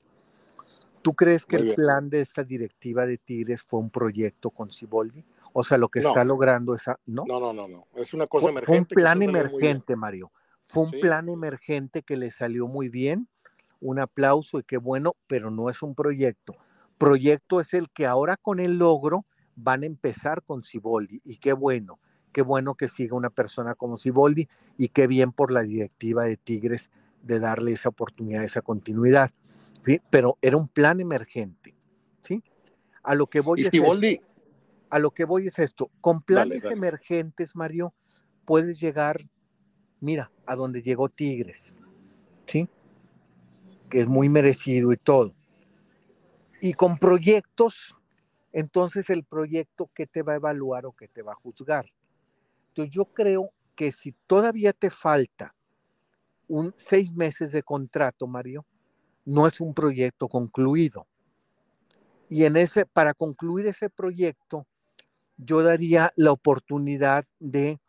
¿Tú 1.02 1.14
crees 1.14 1.46
que 1.46 1.58
el 1.58 1.76
plan 1.76 2.10
de 2.10 2.22
esta 2.22 2.44
directiva 2.44 3.06
de 3.06 3.18
Tigres 3.18 3.62
fue 3.62 3.80
un 3.80 3.90
proyecto 3.90 4.50
con 4.50 4.72
Ciboldi? 4.72 5.24
O 5.54 5.64
sea, 5.64 5.78
lo 5.78 5.90
que 5.90 6.00
está 6.00 6.24
logrando 6.24 6.76
esa, 6.76 7.00
¿no? 7.06 7.24
No, 7.26 7.40
no, 7.40 7.54
no, 7.54 7.68
no. 7.68 7.88
Es 7.96 8.14
una 8.14 8.28
cosa 8.28 8.50
emergente. 8.50 8.66
Fue 8.66 8.80
un 8.80 8.86
plan 8.86 9.22
emergente, 9.22 9.96
Mario. 9.96 10.32
Fue 10.64 10.84
un 10.84 10.92
plan 10.92 11.30
emergente 11.30 12.04
que 12.04 12.18
le 12.18 12.30
salió 12.30 12.68
muy 12.68 12.90
bien. 12.90 13.28
Un 13.80 14.00
aplauso 14.00 14.60
y 14.60 14.64
qué 14.64 14.78
bueno, 14.78 15.16
pero 15.28 15.52
no 15.52 15.70
es 15.70 15.82
un 15.82 15.96
proyecto. 15.96 16.56
Proyecto 16.98 17.60
es 17.60 17.74
el 17.74 17.90
que 17.90 18.06
ahora 18.06 18.38
con 18.38 18.60
el 18.60 18.78
logro 18.78 19.26
van 19.56 19.84
a 19.84 19.88
empezar 19.88 20.44
con 20.44 20.64
Ciboldi 20.64 21.22
y 21.26 21.38
qué 21.38 21.54
bueno, 21.54 22.00
qué 22.32 22.42
bueno 22.42 22.76
que 22.76 22.88
siga 22.88 23.16
una 23.16 23.30
persona 23.30 23.76
como 23.76 23.98
Ciboldi 23.98 24.48
y 24.78 24.90
qué 24.90 25.08
bien 25.08 25.32
por 25.32 25.52
la 25.52 25.62
directiva 25.62 26.26
de 26.26 26.38
Tigres 26.38 26.92
de 27.24 27.40
darle 27.40 27.74
esa 27.74 27.90
oportunidad, 27.90 28.44
esa 28.44 28.62
continuidad. 28.62 29.32
Pero 30.10 30.38
era 30.42 30.58
un 30.58 30.68
plan 30.68 31.00
emergente, 31.00 31.76
¿sí? 32.22 32.44
A 33.04 33.16
lo 33.16 33.28
que 33.28 33.40
voy 33.40 33.62
¿Y 33.62 33.66
Ciboldi, 33.66 34.20
a 34.90 35.00
lo 35.00 35.12
que 35.12 35.26
voy 35.26 35.48
es 35.48 35.60
esto, 35.60 35.90
con 36.02 36.22
planes 36.22 36.66
emergentes, 36.66 37.56
Mario, 37.56 37.94
puedes 38.46 38.80
llegar, 38.80 39.30
mira, 40.00 40.32
a 40.46 40.56
donde 40.56 40.82
llegó 40.82 41.10
Tigres, 41.10 41.76
¿sí? 42.46 42.70
Que 43.90 44.02
es 44.02 44.08
muy 44.08 44.30
merecido 44.30 44.92
y 44.92 44.98
todo. 44.98 45.34
Y 46.62 46.74
con 46.74 46.98
proyectos, 46.98 47.96
entonces 48.52 49.10
el 49.10 49.24
proyecto, 49.24 49.90
¿qué 49.94 50.08
te 50.08 50.24
va 50.24 50.34
a 50.34 50.38
evaluar 50.38 50.86
o 50.86 50.92
qué 50.92 51.08
te 51.08 51.22
va 51.22 51.34
a 51.34 51.36
juzgar? 51.36 51.86
Entonces 52.70 52.94
yo 52.94 53.06
creo 53.06 53.52
que 53.76 53.92
si 53.92 54.14
todavía 54.26 54.74
te 54.74 54.90
falta 54.90 55.54
un 56.48 56.74
seis 56.78 57.12
meses 57.12 57.52
de 57.52 57.64
contrato, 57.64 58.28
Mario, 58.28 58.66
no 59.26 59.46
es 59.46 59.60
un 59.60 59.74
proyecto 59.74 60.28
concluido. 60.28 61.06
Y 62.30 62.46
en 62.46 62.58
ese, 62.58 62.86
para 62.86 63.14
concluir 63.14 63.68
ese 63.68 63.90
proyecto, 63.90 64.66
yo 65.38 65.62
daría 65.62 66.12
la 66.16 66.32
oportunidad 66.32 67.26
de 67.40 67.80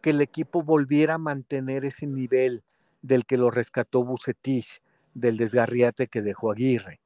que 0.00 0.10
el 0.10 0.20
equipo 0.20 0.62
volviera 0.62 1.14
a 1.14 1.18
mantener 1.18 1.84
ese 1.84 2.06
nivel 2.06 2.64
del 3.02 3.24
que 3.24 3.36
lo 3.36 3.50
rescató 3.50 4.04
Bucetich, 4.04 4.82
del 5.16 5.36
desgarriate 5.36 6.08
que 6.08 6.22
dejó 6.22 6.52
Aguirre. 6.52 7.00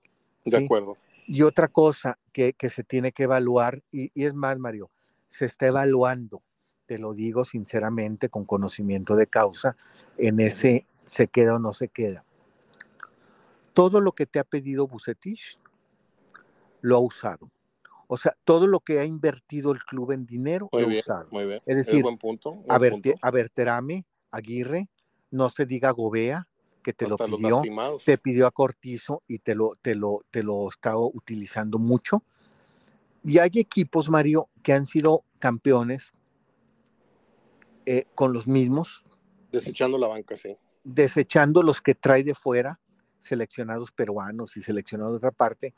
De 0.45 0.57
acuerdo. 0.57 0.97
Y 1.27 1.43
otra 1.43 1.69
cosa 1.69 2.19
que, 2.33 2.55
se 2.69 2.83
tiene 2.83 3.13
que 3.13 3.23
evaluar, 3.23 3.83
y, 3.93 4.11
es 4.15 4.35
más, 4.35 4.59
Mario, 4.59 4.91
se 5.29 5.45
está 5.45 5.67
evaluando, 5.67 6.43
te 6.87 6.99
lo 6.99 7.15
digo 7.15 7.45
sinceramente, 7.45 8.29
con 8.29 8.45
conocimiento 8.45 9.15
de 9.15 9.29
causa, 9.29 9.77
en 10.19 10.41
ese 10.41 10.87
se 11.05 11.29
queda 11.29 11.55
o 11.55 11.59
no 11.61 11.73
se 11.73 11.89
queda. 11.89 12.25
Todo 13.75 14.01
lo 14.01 14.13
que 14.13 14.27
te 14.27 14.41
ha 14.41 14.45
pedido 14.45 14.89
Bucetich 14.89 15.57
lo 16.81 16.97
ha 16.97 17.01
usado. 17.01 17.49
O 18.09 18.17
sea, 18.17 18.37
todo 18.43 18.67
lo 18.67 18.81
que 18.81 18.99
ha 18.99 19.05
invertido 19.05 19.71
el 19.71 19.79
club 19.85 20.11
en 20.11 20.27
dinero 20.27 20.69
muy 20.73 20.83
lo 20.83 20.89
ha 20.89 20.99
usado. 20.99 21.29
Muy 21.31 21.47
bien. 21.47 21.63
Es 21.65 21.77
decir, 21.77 22.03
buen 22.03 22.19
punto, 22.19 22.61
a, 22.69 22.79
ver, 22.79 23.51
Terame, 23.51 24.05
Aguirre, 24.33 24.89
no 25.31 25.49
se 25.49 25.65
diga 25.65 25.93
Gobea, 25.93 26.49
que 26.83 26.93
te 26.93 27.09
lo 27.09 27.17
pidió, 27.17 27.63
te 28.05 28.19
pidió 28.19 28.47
a 28.47 28.51
Cortizo 28.51 29.23
y 29.27 29.39
te 29.39 29.55
lo, 29.55 29.77
te 29.83 29.95
lo, 29.95 30.25
te 30.31 30.43
lo 30.43 30.69
estaba 30.69 31.01
utilizando 31.01 31.79
mucho. 31.79 32.23
Y 33.23 33.39
hay 33.39 33.51
equipos, 33.55 34.09
Mario, 34.09 34.49
que 34.63 34.73
han 34.73 34.87
sido 34.87 35.25
campeones 35.39 36.15
eh, 37.87 38.05
con 38.15 38.33
los 38.33 38.47
mismos. 38.47 39.03
Desechando 39.53 39.99
la 39.99 40.07
banca, 40.07 40.37
sí. 40.37 40.57
Desechando 40.85 41.63
los 41.63 41.81
que 41.81 41.95
trae 41.95 42.25
de 42.25 42.35
fuera, 42.35 42.81
seleccionados 43.19 43.93
peruanos 43.93 44.57
y 44.57 44.63
seleccionados 44.63 45.13
de 45.13 45.17
otra 45.19 45.31
parte, 45.33 45.75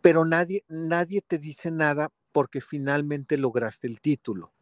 pero 0.00 0.24
nadie, 0.24 0.64
nadie 0.68 1.20
te 1.20 1.38
dice 1.38 1.70
nada 1.70 2.10
porque 2.32 2.60
finalmente 2.60 3.38
lograste 3.38 3.86
el 3.86 4.00
título. 4.00 4.52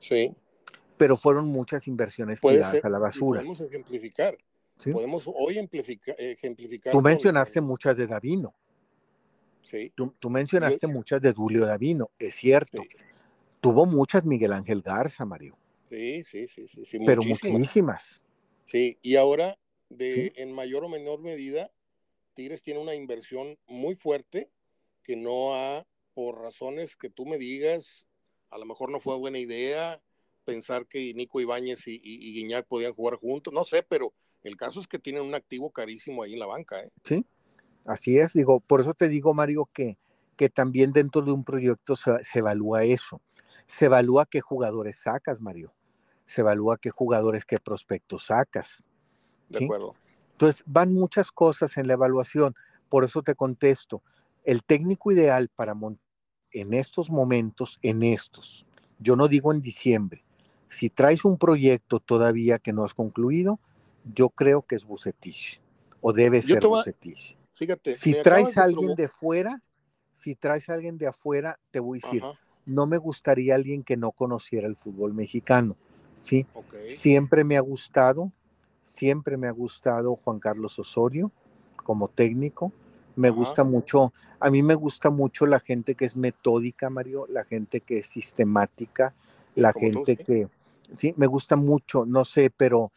Sí. 0.00 0.34
Pero 0.96 1.16
fueron 1.16 1.48
muchas 1.48 1.86
inversiones 1.86 2.40
tiradas 2.40 2.84
a 2.84 2.88
la 2.88 2.98
basura. 2.98 3.40
Podemos 3.40 3.60
ejemplificar. 3.60 4.36
Podemos 4.84 5.28
hoy 5.34 5.58
ejemplificar. 5.58 6.92
Tú 6.92 7.00
mencionaste 7.00 7.60
muchas 7.60 7.96
de 7.96 8.06
Davino. 8.06 8.54
Sí. 9.62 9.92
Tú, 9.94 10.30
mencionaste 10.30 10.86
muchas 10.86 11.20
de 11.20 11.32
Julio 11.32 11.66
Davino, 11.66 12.10
es 12.18 12.36
cierto. 12.36 12.82
Tuvo 13.60 13.84
muchas 13.86 14.24
Miguel 14.24 14.52
Ángel 14.52 14.80
Garza, 14.80 15.24
Mario. 15.24 15.58
Sí, 15.90 16.24
sí, 16.24 16.48
sí, 16.48 16.66
sí. 16.68 16.98
Pero 17.04 17.22
muchísimas. 17.22 18.22
Sí, 18.66 18.98
y 19.02 19.16
ahora, 19.16 19.58
de, 19.88 20.32
en 20.36 20.52
mayor 20.52 20.84
o 20.84 20.88
menor 20.88 21.20
medida, 21.20 21.70
Tigres 22.34 22.62
tiene 22.62 22.80
una 22.80 22.94
inversión 22.94 23.58
muy 23.66 23.94
fuerte 23.94 24.50
que 25.02 25.16
no 25.16 25.54
ha, 25.54 25.86
por 26.14 26.40
razones 26.40 26.96
que 26.96 27.10
tú 27.10 27.26
me 27.26 27.36
digas, 27.36 28.06
a 28.50 28.58
lo 28.58 28.64
mejor 28.64 28.90
no 28.90 29.00
fue 29.00 29.16
buena 29.16 29.38
idea 29.38 30.00
pensar 30.44 30.86
que 30.86 31.12
Nico 31.14 31.40
Ibáñez 31.40 31.86
y, 31.88 32.00
y 32.02 32.32
Guiñac 32.32 32.66
podían 32.66 32.94
jugar 32.94 33.16
juntos, 33.16 33.52
no 33.52 33.64
sé, 33.64 33.82
pero 33.82 34.14
el 34.42 34.56
caso 34.56 34.80
es 34.80 34.86
que 34.86 34.98
tienen 34.98 35.22
un 35.22 35.34
activo 35.34 35.70
carísimo 35.70 36.22
ahí 36.22 36.34
en 36.34 36.38
la 36.38 36.46
banca. 36.46 36.80
¿eh? 36.80 36.90
Sí, 37.04 37.26
así 37.84 38.18
es. 38.18 38.32
Digo, 38.32 38.60
por 38.60 38.80
eso 38.80 38.94
te 38.94 39.08
digo, 39.08 39.34
Mario, 39.34 39.68
que, 39.72 39.98
que 40.36 40.48
también 40.48 40.92
dentro 40.92 41.22
de 41.22 41.32
un 41.32 41.44
proyecto 41.44 41.96
se, 41.96 42.20
evalúa 42.34 42.84
eso. 42.84 43.20
Se 43.66 43.86
evalúa 43.86 44.26
qué 44.26 44.40
jugadores 44.40 44.98
sacas, 45.00 45.40
Mario. 45.40 45.74
Se 46.26 46.42
evalúa 46.42 46.78
qué 46.78 46.90
jugadores, 46.90 47.44
qué 47.44 47.58
prospectos 47.58 48.26
sacas. 48.26 48.84
De 49.48 49.64
acuerdo. 49.64 49.94
Entonces, 50.32 50.62
van 50.66 50.92
muchas 50.92 51.32
cosas 51.32 51.76
en 51.78 51.86
la 51.86 51.94
evaluación. 51.94 52.54
Por 52.88 53.04
eso 53.04 53.22
te 53.22 53.34
contesto. 53.34 54.02
El 54.44 54.62
técnico 54.62 55.10
ideal 55.10 55.48
para 55.54 55.74
en 56.52 56.74
estos 56.74 57.10
momentos, 57.10 57.78
en 57.82 58.02
estos, 58.02 58.66
yo 58.98 59.16
no 59.16 59.28
digo 59.28 59.52
en 59.52 59.60
diciembre, 59.60 60.24
si 60.66 60.90
traes 60.90 61.24
un 61.24 61.38
proyecto 61.38 62.00
todavía 62.00 62.58
que 62.58 62.72
no 62.72 62.84
has 62.84 62.94
concluido, 62.94 63.58
yo 64.14 64.30
creo 64.30 64.62
que 64.62 64.76
es 64.76 64.84
Bucetich, 64.84 65.60
o 66.00 66.12
debe 66.12 66.42
ser 66.42 66.66
Bucetich. 66.66 67.36
Fíjate, 67.54 67.94
si 67.94 68.14
traes 68.22 68.56
a 68.56 68.64
alguien 68.64 68.94
de 68.94 69.08
fuera, 69.08 69.62
si 70.12 70.34
traes 70.34 70.68
a 70.68 70.74
alguien 70.74 70.98
de 70.98 71.08
afuera, 71.08 71.58
te 71.70 71.80
voy 71.80 72.00
a 72.02 72.06
decir, 72.06 72.22
no 72.66 72.86
me 72.86 72.98
gustaría 72.98 73.54
alguien 73.54 73.82
que 73.82 73.96
no 73.96 74.12
conociera 74.12 74.66
el 74.66 74.76
fútbol 74.76 75.14
mexicano. 75.14 75.76
Sí, 76.16 76.46
siempre 76.88 77.44
me 77.44 77.56
ha 77.56 77.60
gustado, 77.60 78.32
siempre 78.82 79.36
me 79.36 79.48
ha 79.48 79.52
gustado 79.52 80.16
Juan 80.16 80.38
Carlos 80.38 80.78
Osorio 80.78 81.30
como 81.76 82.08
técnico. 82.08 82.72
Me 83.16 83.30
gusta 83.30 83.64
mucho, 83.64 84.12
a 84.38 84.48
mí 84.48 84.62
me 84.62 84.74
gusta 84.74 85.10
mucho 85.10 85.46
la 85.46 85.58
gente 85.58 85.96
que 85.96 86.04
es 86.04 86.14
metódica, 86.14 86.88
Mario, 86.88 87.26
la 87.28 87.44
gente 87.44 87.80
que 87.80 87.98
es 87.98 88.06
sistemática, 88.06 89.12
la 89.56 89.72
gente 89.72 90.16
que, 90.16 90.46
sí, 90.92 91.14
me 91.16 91.26
gusta 91.26 91.56
mucho, 91.56 92.06
no 92.06 92.24
sé, 92.24 92.52
pero 92.56 92.92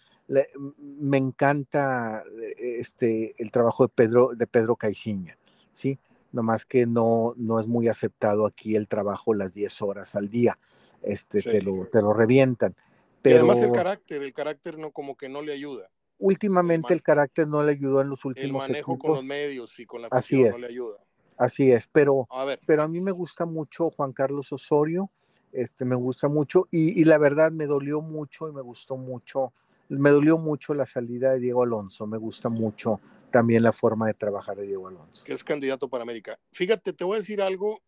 me 0.77 1.17
encanta 1.17 2.23
eh, 2.41 2.77
este, 2.79 3.35
el 3.37 3.51
trabajo 3.51 3.83
de 3.83 3.89
Pedro, 3.89 4.31
de 4.35 4.47
Pedro 4.47 4.75
Caixinha, 4.75 5.37
¿sí? 5.71 5.99
Nomás 6.31 6.65
que 6.65 6.85
no, 6.85 7.33
no 7.35 7.59
es 7.59 7.67
muy 7.67 7.87
aceptado 7.87 8.45
aquí 8.45 8.75
el 8.75 8.87
trabajo 8.87 9.33
las 9.33 9.53
10 9.53 9.81
horas 9.81 10.15
al 10.15 10.29
día, 10.29 10.57
este, 11.01 11.41
te, 11.41 11.61
lo, 11.61 11.87
te 11.87 12.01
lo 12.01 12.13
revientan. 12.13 12.75
Pero, 13.21 13.39
además 13.39 13.57
el 13.61 13.71
carácter, 13.71 14.21
el 14.23 14.33
carácter 14.33 14.77
no 14.77 14.91
como 14.91 15.15
que 15.15 15.27
no 15.27 15.41
le 15.41 15.53
ayuda. 15.53 15.89
Últimamente 16.17 16.93
el, 16.93 17.01
carácter 17.01 17.47
no 17.47 17.63
le 17.63 17.71
ayudó 17.71 18.01
en 18.01 18.09
los 18.09 18.23
últimos 18.25 18.65
El 18.65 18.71
manejo 18.71 18.97
con 18.97 19.15
los 19.15 19.23
medios 19.23 19.77
y 19.79 19.85
con 19.85 20.01
la 20.01 20.07
afición 20.09 20.51
no 20.51 20.57
le 20.59 20.67
ayuda. 20.67 20.97
Así 21.37 21.71
es, 21.71 21.87
pero 21.91 22.27
a, 22.29 22.55
pero 22.67 22.83
a 22.83 22.87
mí 22.87 23.01
me 23.01 23.11
gusta 23.11 23.45
mucho 23.45 23.89
Juan 23.89 24.13
Carlos 24.13 24.53
Osorio, 24.53 25.09
este, 25.51 25.85
me 25.85 25.95
gusta 25.95 26.29
mucho 26.29 26.67
y, 26.69 27.01
y 27.01 27.03
la 27.03 27.17
verdad 27.17 27.51
me 27.51 27.65
dolió 27.65 28.01
mucho 28.01 28.47
y 28.47 28.53
me 28.53 28.61
gustó 28.61 28.95
mucho 28.95 29.51
me 29.99 30.09
dolió 30.09 30.37
mucho 30.37 30.73
la 30.73 30.85
salida 30.85 31.33
de 31.33 31.39
Diego 31.39 31.63
Alonso, 31.63 32.07
me 32.07 32.17
gusta 32.17 32.47
mucho 32.49 33.01
también 33.29 33.63
la 33.63 33.71
forma 33.71 34.07
de 34.07 34.13
trabajar 34.13 34.55
de 34.57 34.67
Diego 34.67 34.87
Alonso. 34.87 35.23
Que 35.23 35.33
es 35.33 35.43
candidato 35.43 35.89
para 35.89 36.03
América. 36.03 36.39
Fíjate, 36.51 36.93
te 36.93 37.03
voy 37.03 37.15
a 37.15 37.19
decir 37.19 37.41
algo 37.41 37.81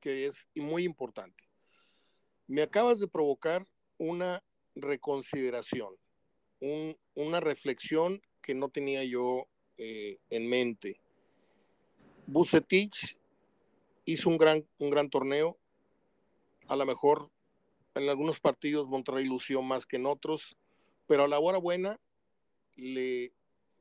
que 0.00 0.26
es 0.26 0.48
muy 0.54 0.84
importante. 0.84 1.44
Me 2.46 2.62
acabas 2.62 2.98
de 2.98 3.08
provocar 3.08 3.66
una 3.98 4.42
reconsideración, 4.74 5.94
una 7.14 7.40
reflexión 7.40 8.20
que 8.42 8.54
no 8.54 8.68
tenía 8.68 9.04
yo 9.04 9.48
eh, 9.78 10.18
en 10.30 10.48
mente. 10.48 11.00
Bucetich 12.26 13.16
hizo 14.04 14.28
un 14.28 14.36
gran, 14.36 14.66
un 14.78 14.90
gran 14.90 15.08
torneo, 15.08 15.58
a 16.68 16.76
lo 16.76 16.84
mejor 16.84 17.30
en 17.94 18.08
algunos 18.08 18.40
partidos 18.40 18.88
Monterrey 18.88 19.24
lució 19.24 19.62
más 19.62 19.86
que 19.86 19.96
en 19.96 20.06
otros, 20.06 20.56
pero 21.06 21.24
a 21.24 21.28
la 21.28 21.38
hora 21.38 21.58
buena 21.58 21.98
le, 22.76 23.32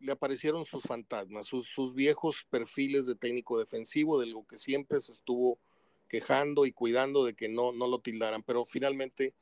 aparecieron 0.10 0.66
sus 0.66 0.84
fantasmas, 0.84 1.48
sus, 1.48 1.68
sus, 1.68 1.94
viejos 1.94 2.46
perfiles 2.50 3.06
de 3.06 3.16
técnico 3.16 3.58
defensivo, 3.60 4.20
de 4.20 4.28
lo 4.28 4.46
que 4.46 4.58
siempre 4.58 5.00
se 5.00 5.12
estuvo 5.12 5.58
quejando 6.08 6.66
y 6.66 6.72
cuidando 6.72 7.26
de 7.26 7.34
que 7.34 7.50
no, 7.50 7.72
no 7.72 7.88
lo 7.88 8.00
tildaran, 8.00 8.44
pero 8.44 8.66
finalmente 8.66 9.34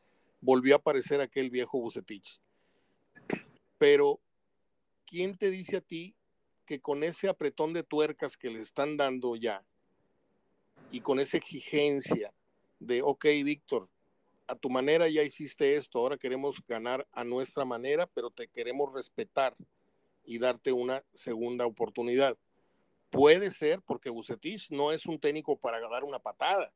volvió 0.41 0.75
a 0.75 0.77
aparecer 0.77 1.21
aquel 1.21 1.49
viejo 1.49 1.79
Bucetich. 1.79 2.39
Pero, 3.77 4.19
¿quién 5.05 5.37
te 5.37 5.49
dice 5.49 5.77
a 5.77 5.81
ti 5.81 6.15
que 6.65 6.79
con 6.79 7.03
ese 7.03 7.27
apretón 7.27 7.73
de 7.73 7.83
tuercas 7.83 8.37
que 8.37 8.49
le 8.49 8.61
están 8.61 8.97
dando 8.97 9.35
ya 9.35 9.63
y 10.91 11.01
con 11.01 11.19
esa 11.19 11.37
exigencia 11.37 12.33
de, 12.79 13.01
ok, 13.01 13.25
Víctor, 13.43 13.89
a 14.47 14.55
tu 14.55 14.69
manera 14.69 15.07
ya 15.07 15.23
hiciste 15.23 15.75
esto, 15.75 15.99
ahora 15.99 16.17
queremos 16.17 16.61
ganar 16.67 17.07
a 17.11 17.23
nuestra 17.23 17.65
manera, 17.65 18.07
pero 18.07 18.29
te 18.29 18.47
queremos 18.47 18.93
respetar 18.93 19.55
y 20.25 20.39
darte 20.39 20.71
una 20.71 21.03
segunda 21.13 21.65
oportunidad. 21.65 22.37
Puede 23.09 23.51
ser 23.51 23.81
porque 23.81 24.09
Bucetich 24.09 24.71
no 24.71 24.91
es 24.91 25.05
un 25.05 25.19
técnico 25.19 25.57
para 25.57 25.79
dar 25.89 26.03
una 26.03 26.19
patada, 26.19 26.73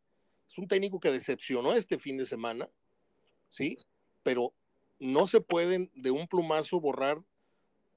es 0.47 0.57
un 0.57 0.67
técnico 0.67 0.99
que 0.99 1.11
decepcionó 1.11 1.73
este 1.73 1.97
fin 1.97 2.17
de 2.17 2.25
semana, 2.25 2.69
¿sí? 3.49 3.77
Pero 4.23 4.53
no 4.99 5.27
se 5.27 5.41
pueden 5.41 5.91
de 5.95 6.11
un 6.11 6.27
plumazo 6.27 6.79
borrar 6.79 7.21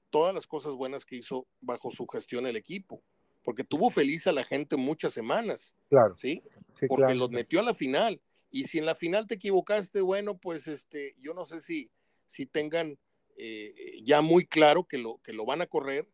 todas 0.09 0.33
las 0.33 0.47
cosas 0.47 0.73
buenas 0.73 1.05
que 1.05 1.15
hizo 1.15 1.47
bajo 1.61 1.91
su 1.91 2.05
gestión 2.07 2.45
el 2.45 2.55
equipo, 2.55 3.01
porque 3.43 3.63
tuvo 3.63 3.89
feliz 3.89 4.27
a 4.27 4.31
la 4.31 4.43
gente 4.43 4.75
muchas 4.75 5.13
semanas, 5.13 5.73
claro, 5.89 6.17
¿sí? 6.17 6.43
porque 6.87 7.15
los 7.15 7.29
metió 7.29 7.59
a 7.59 7.63
la 7.63 7.73
final 7.73 8.21
y 8.51 8.65
si 8.65 8.77
en 8.77 8.85
la 8.85 8.95
final 8.95 9.27
te 9.27 9.35
equivocaste, 9.35 10.01
bueno, 10.01 10.37
pues 10.37 10.67
este, 10.67 11.15
yo 11.19 11.33
no 11.33 11.45
sé 11.45 11.61
si, 11.61 11.89
si 12.27 12.45
tengan 12.45 12.99
eh, 13.37 14.01
ya 14.03 14.21
muy 14.21 14.45
claro 14.45 14.83
que 14.83 14.97
lo, 14.97 15.19
que 15.23 15.31
lo 15.31 15.45
van 15.45 15.61
a 15.61 15.67
correr, 15.67 16.07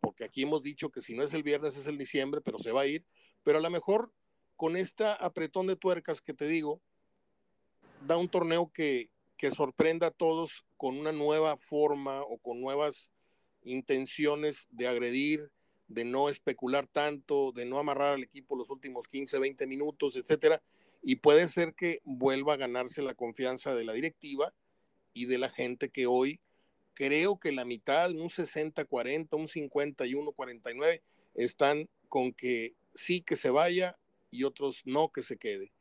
porque 0.00 0.24
aquí 0.24 0.42
hemos 0.42 0.62
dicho 0.62 0.90
que 0.90 1.00
si 1.00 1.14
no 1.14 1.24
es 1.24 1.34
el 1.34 1.42
viernes 1.42 1.76
es 1.76 1.88
el 1.88 1.98
diciembre, 1.98 2.40
pero 2.40 2.60
se 2.60 2.70
va 2.70 2.82
a 2.82 2.86
ir, 2.86 3.04
pero 3.42 3.58
a 3.58 3.60
lo 3.60 3.70
mejor 3.70 4.12
con 4.56 4.76
esta 4.76 5.14
apretón 5.14 5.66
de 5.66 5.76
tuercas 5.76 6.20
que 6.20 6.32
te 6.32 6.46
digo, 6.46 6.80
da 8.06 8.16
un 8.16 8.28
torneo 8.28 8.70
que, 8.72 9.10
que 9.36 9.50
sorprenda 9.50 10.08
a 10.08 10.12
todos 10.12 10.64
con 10.76 10.96
una 10.96 11.10
nueva 11.10 11.56
forma 11.56 12.22
o 12.22 12.38
con 12.38 12.60
nuevas 12.60 13.10
intenciones 13.64 14.68
de 14.70 14.86
agredir, 14.86 15.50
de 15.88 16.04
no 16.04 16.28
especular 16.28 16.86
tanto, 16.86 17.50
de 17.50 17.64
no 17.64 17.78
amarrar 17.78 18.14
al 18.14 18.22
equipo 18.22 18.56
los 18.56 18.70
últimos 18.70 19.08
15, 19.08 19.38
20 19.38 19.66
minutos, 19.66 20.16
etcétera, 20.16 20.62
y 21.02 21.16
puede 21.16 21.48
ser 21.48 21.74
que 21.74 22.00
vuelva 22.04 22.54
a 22.54 22.58
ganarse 22.58 23.02
la 23.02 23.14
confianza 23.14 23.74
de 23.74 23.84
la 23.84 23.92
directiva 23.92 24.52
y 25.12 25.26
de 25.26 25.38
la 25.38 25.48
gente 25.48 25.90
que 25.90 26.06
hoy 26.06 26.40
creo 26.94 27.38
que 27.38 27.52
la 27.52 27.64
mitad, 27.64 28.10
un 28.10 28.28
60-40, 28.28 29.34
un 29.34 29.46
51-49, 29.46 31.00
están 31.34 31.88
con 32.08 32.32
que 32.32 32.74
sí 32.92 33.20
que 33.20 33.36
se 33.36 33.50
vaya 33.50 33.96
y 34.30 34.44
otros 34.44 34.82
no 34.84 35.10
que 35.10 35.22
se 35.22 35.36
quede. 35.36 35.72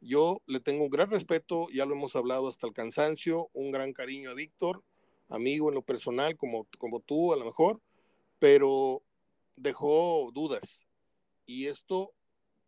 Yo 0.00 0.42
le 0.46 0.60
tengo 0.60 0.84
un 0.84 0.90
gran 0.90 1.10
respeto, 1.10 1.68
ya 1.72 1.86
lo 1.86 1.94
hemos 1.94 2.14
hablado 2.14 2.46
hasta 2.46 2.66
el 2.66 2.72
cansancio, 2.72 3.48
un 3.52 3.72
gran 3.72 3.92
cariño 3.92 4.30
a 4.30 4.34
Víctor, 4.34 4.84
amigo 5.28 5.68
en 5.70 5.74
lo 5.74 5.82
personal, 5.82 6.36
como, 6.36 6.68
como 6.78 7.00
tú 7.00 7.32
a 7.32 7.36
lo 7.36 7.44
mejor, 7.44 7.80
pero 8.38 9.02
dejó 9.56 10.30
dudas. 10.32 10.82
Y 11.46 11.66
esto 11.66 12.12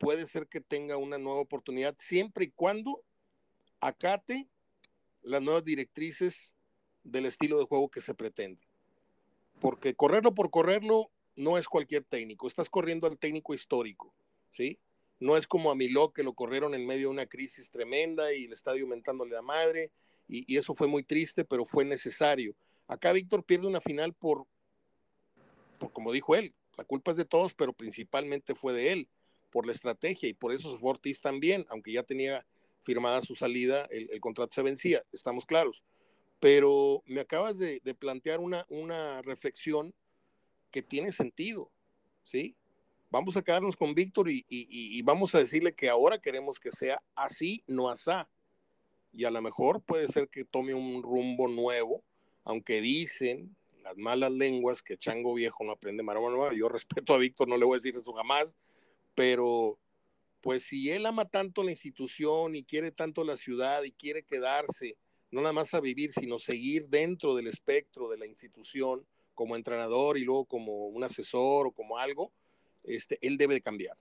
puede 0.01 0.25
ser 0.25 0.49
que 0.49 0.63
tenga 0.63 0.97
una 0.97 1.19
nueva 1.19 1.41
oportunidad 1.41 1.95
siempre 1.99 2.47
y 2.47 2.51
cuando 2.51 3.05
acate 3.81 4.49
las 5.21 5.43
nuevas 5.43 5.63
directrices 5.63 6.55
del 7.05 7.27
estilo 7.27 7.59
de 7.59 7.67
juego 7.67 7.91
que 7.91 8.01
se 8.01 8.15
pretende. 8.15 8.63
Porque 9.61 9.95
correrlo 9.95 10.35
por 10.35 10.51
correrlo 10.51 11.11
no 11.37 11.59
es 11.59 11.69
cualquier 11.69 12.03
técnico, 12.05 12.47
estás 12.47 12.71
corriendo 12.71 13.07
al 13.07 13.19
técnico 13.19 13.53
histórico, 13.53 14.13
¿sí? 14.51 14.81
No 15.19 15.37
es 15.37 15.47
como 15.47 15.71
a 15.71 15.75
Miló 15.75 16.15
que 16.15 16.23
lo 16.23 16.33
corrieron 16.33 16.75
en 16.75 16.87
medio 16.87 17.09
de 17.09 17.15
una 17.15 17.27
crisis 17.27 17.71
tremenda 17.71 18.33
y 18.33 18.45
el 18.45 18.53
estadio 18.53 18.85
aumentándole 18.85 19.35
la 19.35 19.43
madre 19.43 19.93
y, 20.27 20.57
eso 20.57 20.75
fue 20.75 20.87
muy 20.87 21.03
triste, 21.03 21.45
pero 21.45 21.67
fue 21.67 21.85
necesario. 21.85 22.55
Acá 22.87 23.13
Víctor 23.13 23.45
pierde 23.45 23.67
una 23.67 23.83
final 23.83 24.15
por, 24.15 24.47
como 25.93 26.11
dijo 26.11 26.35
él, 26.37 26.55
la 26.79 26.85
culpa 26.85 27.11
es 27.11 27.19
de 27.19 27.27
todos, 27.27 27.53
pero 27.53 27.75
principalmente 27.75 28.55
fue 28.55 28.73
de 28.73 28.93
él, 28.93 29.09
por 29.51 29.67
la 29.67 29.73
estrategia 29.73 30.29
y 30.29 30.33
por 30.33 30.53
eso 30.53 30.77
se 30.77 31.21
también, 31.21 31.67
aunque 31.69 31.93
ya 31.93 32.03
tenía 32.03 32.47
firmada 32.83 33.21
su 33.21 33.35
salida, 33.35 33.87
el, 33.91 34.21
contrato 34.21 34.53
se 34.55 34.63
vencía, 34.63 35.05
estamos 35.13 35.45
claros. 35.45 35.85
Pero 36.39 37.03
me 37.07 37.21
acabas 37.21 37.59
de, 37.59 37.81
plantear 37.99 38.41
una, 38.41 39.23
reflexión 39.23 39.95
que 40.71 40.83
tiene 40.83 41.13
sentido, 41.13 41.71
¿sí? 42.25 42.57
Vamos 43.11 43.37
a 43.37 43.43
quedarnos 43.43 43.77
con 43.77 43.95
Víctor 43.95 44.31
y, 44.31 44.47
y, 44.49 45.03
vamos 45.03 45.35
a 45.35 45.39
decirle 45.39 45.75
que 45.75 45.89
ahora 45.89 46.21
queremos 46.21 46.61
que 46.61 46.71
sea 46.71 47.03
así, 47.17 47.63
no 47.67 47.89
asá. 47.89 48.29
Y 49.13 49.25
a 49.25 49.31
lo 49.31 49.43
mejor 49.43 49.83
puede 49.83 50.07
ser 50.07 50.29
que 50.29 50.45
tome 50.45 50.73
un 50.73 51.03
rumbo 51.03 51.49
nuevo, 51.49 52.05
aunque 52.45 52.81
dicen 52.81 53.57
las 53.83 53.97
malas 53.97 54.31
lenguas 54.31 54.83
que 54.83 54.97
Chango 54.97 55.35
Viejo 55.35 55.65
no 55.65 55.73
aprende 55.73 56.03
nueva. 56.03 56.55
Yo 56.55 56.69
respeto 56.69 57.15
a 57.15 57.19
Víctor, 57.19 57.49
no 57.49 57.57
le 57.57 57.65
voy 57.65 57.75
a 57.75 57.79
decir 57.79 57.97
eso 57.97 58.13
jamás, 58.13 58.57
pero 59.21 59.79
pues 60.41 60.63
si 60.63 60.91
él 60.91 61.05
ama 61.05 61.27
tanto 61.27 61.63
la 61.63 61.73
institución 61.73 62.57
y 62.57 62.65
quiere 62.65 62.91
tanto 62.91 63.23
la 63.23 63.37
ciudad 63.37 63.83
y 63.83 63.93
quiere 63.93 64.23
quedarse, 64.23 64.97
no 65.31 65.43
nada 65.43 65.53
más 65.53 65.75
a 65.75 65.81
vivir, 65.81 66.11
sino 66.11 66.39
seguir 66.39 66.89
dentro 66.89 67.35
del 67.35 67.47
espectro 67.47 68.09
de 68.09 68.17
la 68.17 68.27
institución 68.27 69.05
como 69.35 69.57
entrenador 69.57 70.17
y 70.17 70.25
luego 70.25 70.47
como 70.47 70.87
un 70.87 71.05
asesor 71.05 71.67
o 71.67 71.71
como 71.71 71.99
algo, 71.99 72.33
este, 72.83 73.19
él 73.21 73.37
debe 73.37 73.53
de 73.53 73.61
cambiar. 73.61 73.95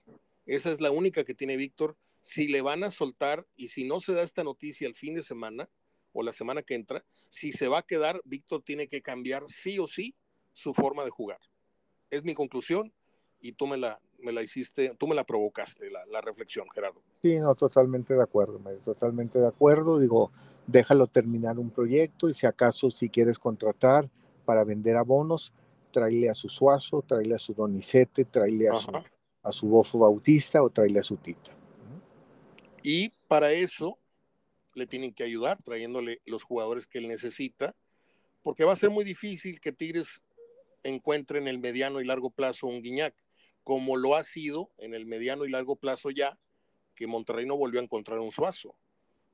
Esa 0.46 0.72
es 0.72 0.80
la 0.80 0.90
única 0.90 1.22
que 1.22 1.34
tiene 1.34 1.58
Víctor. 1.58 1.98
Si 2.22 2.48
le 2.48 2.62
van 2.62 2.82
a 2.82 2.88
soltar 2.88 3.46
y 3.56 3.68
si 3.68 3.84
no 3.84 4.00
se 4.00 4.14
da 4.14 4.22
esta 4.22 4.42
noticia 4.42 4.88
el 4.88 4.94
fin 4.94 5.14
de 5.14 5.22
semana 5.22 5.68
o 6.14 6.22
la 6.22 6.32
semana 6.32 6.62
que 6.62 6.76
entra, 6.76 7.04
si 7.28 7.52
se 7.52 7.68
va 7.68 7.80
a 7.80 7.86
quedar, 7.86 8.22
Víctor 8.24 8.62
tiene 8.62 8.88
que 8.88 9.02
cambiar 9.02 9.44
sí 9.48 9.78
o 9.78 9.86
sí 9.86 10.14
su 10.54 10.72
forma 10.72 11.04
de 11.04 11.10
jugar. 11.10 11.40
Es 12.08 12.24
mi 12.24 12.32
conclusión 12.32 12.94
y 13.40 13.52
tú 13.52 13.66
me 13.66 13.76
la, 13.76 14.00
me 14.18 14.32
la 14.32 14.42
hiciste, 14.42 14.94
tú 14.98 15.06
me 15.06 15.14
la 15.14 15.24
provocaste, 15.24 15.90
la, 15.90 16.04
la 16.06 16.20
reflexión, 16.20 16.66
Gerardo. 16.74 17.02
Sí, 17.22 17.38
no, 17.38 17.54
totalmente 17.54 18.14
de 18.14 18.22
acuerdo, 18.22 18.58
Mario, 18.58 18.80
totalmente 18.80 19.38
de 19.38 19.46
acuerdo. 19.46 19.98
Digo, 19.98 20.32
déjalo 20.66 21.06
terminar 21.06 21.58
un 21.58 21.70
proyecto 21.70 22.28
y 22.28 22.34
si 22.34 22.46
acaso 22.46 22.90
si 22.90 23.08
quieres 23.08 23.38
contratar 23.38 24.08
para 24.44 24.64
vender 24.64 24.96
abonos, 24.96 25.54
tráele 25.90 26.30
a 26.30 26.34
su 26.34 26.48
Suazo, 26.48 27.02
tráele 27.02 27.34
a 27.34 27.38
su 27.38 27.54
Donicete, 27.54 28.24
tráele 28.24 28.68
a 28.68 28.74
su, 28.74 28.90
a 29.42 29.52
su 29.52 29.68
Bofo 29.68 29.98
Bautista 29.98 30.62
o 30.62 30.70
tráele 30.70 31.00
a 31.00 31.02
su 31.02 31.16
Tita. 31.16 31.52
Y 32.82 33.10
para 33.28 33.52
eso 33.52 33.98
le 34.74 34.86
tienen 34.86 35.12
que 35.12 35.24
ayudar 35.24 35.62
trayéndole 35.62 36.20
los 36.26 36.42
jugadores 36.42 36.86
que 36.86 36.98
él 36.98 37.08
necesita, 37.08 37.74
porque 38.42 38.64
va 38.64 38.72
a 38.72 38.76
ser 38.76 38.90
muy 38.90 39.04
difícil 39.04 39.60
que 39.60 39.72
Tigres 39.72 40.22
encuentre 40.82 41.38
en 41.38 41.48
el 41.48 41.58
mediano 41.58 42.00
y 42.00 42.06
largo 42.06 42.30
plazo 42.30 42.66
un 42.66 42.80
Guiñac 42.80 43.14
como 43.70 43.96
lo 43.96 44.16
ha 44.16 44.24
sido 44.24 44.72
en 44.78 44.94
el 44.94 45.06
mediano 45.06 45.44
y 45.44 45.48
largo 45.48 45.76
plazo 45.76 46.10
ya, 46.10 46.36
que 46.96 47.06
Monterrey 47.06 47.46
no 47.46 47.56
volvió 47.56 47.78
a 47.78 47.84
encontrar 47.84 48.18
un 48.18 48.32
Suazo, 48.32 48.74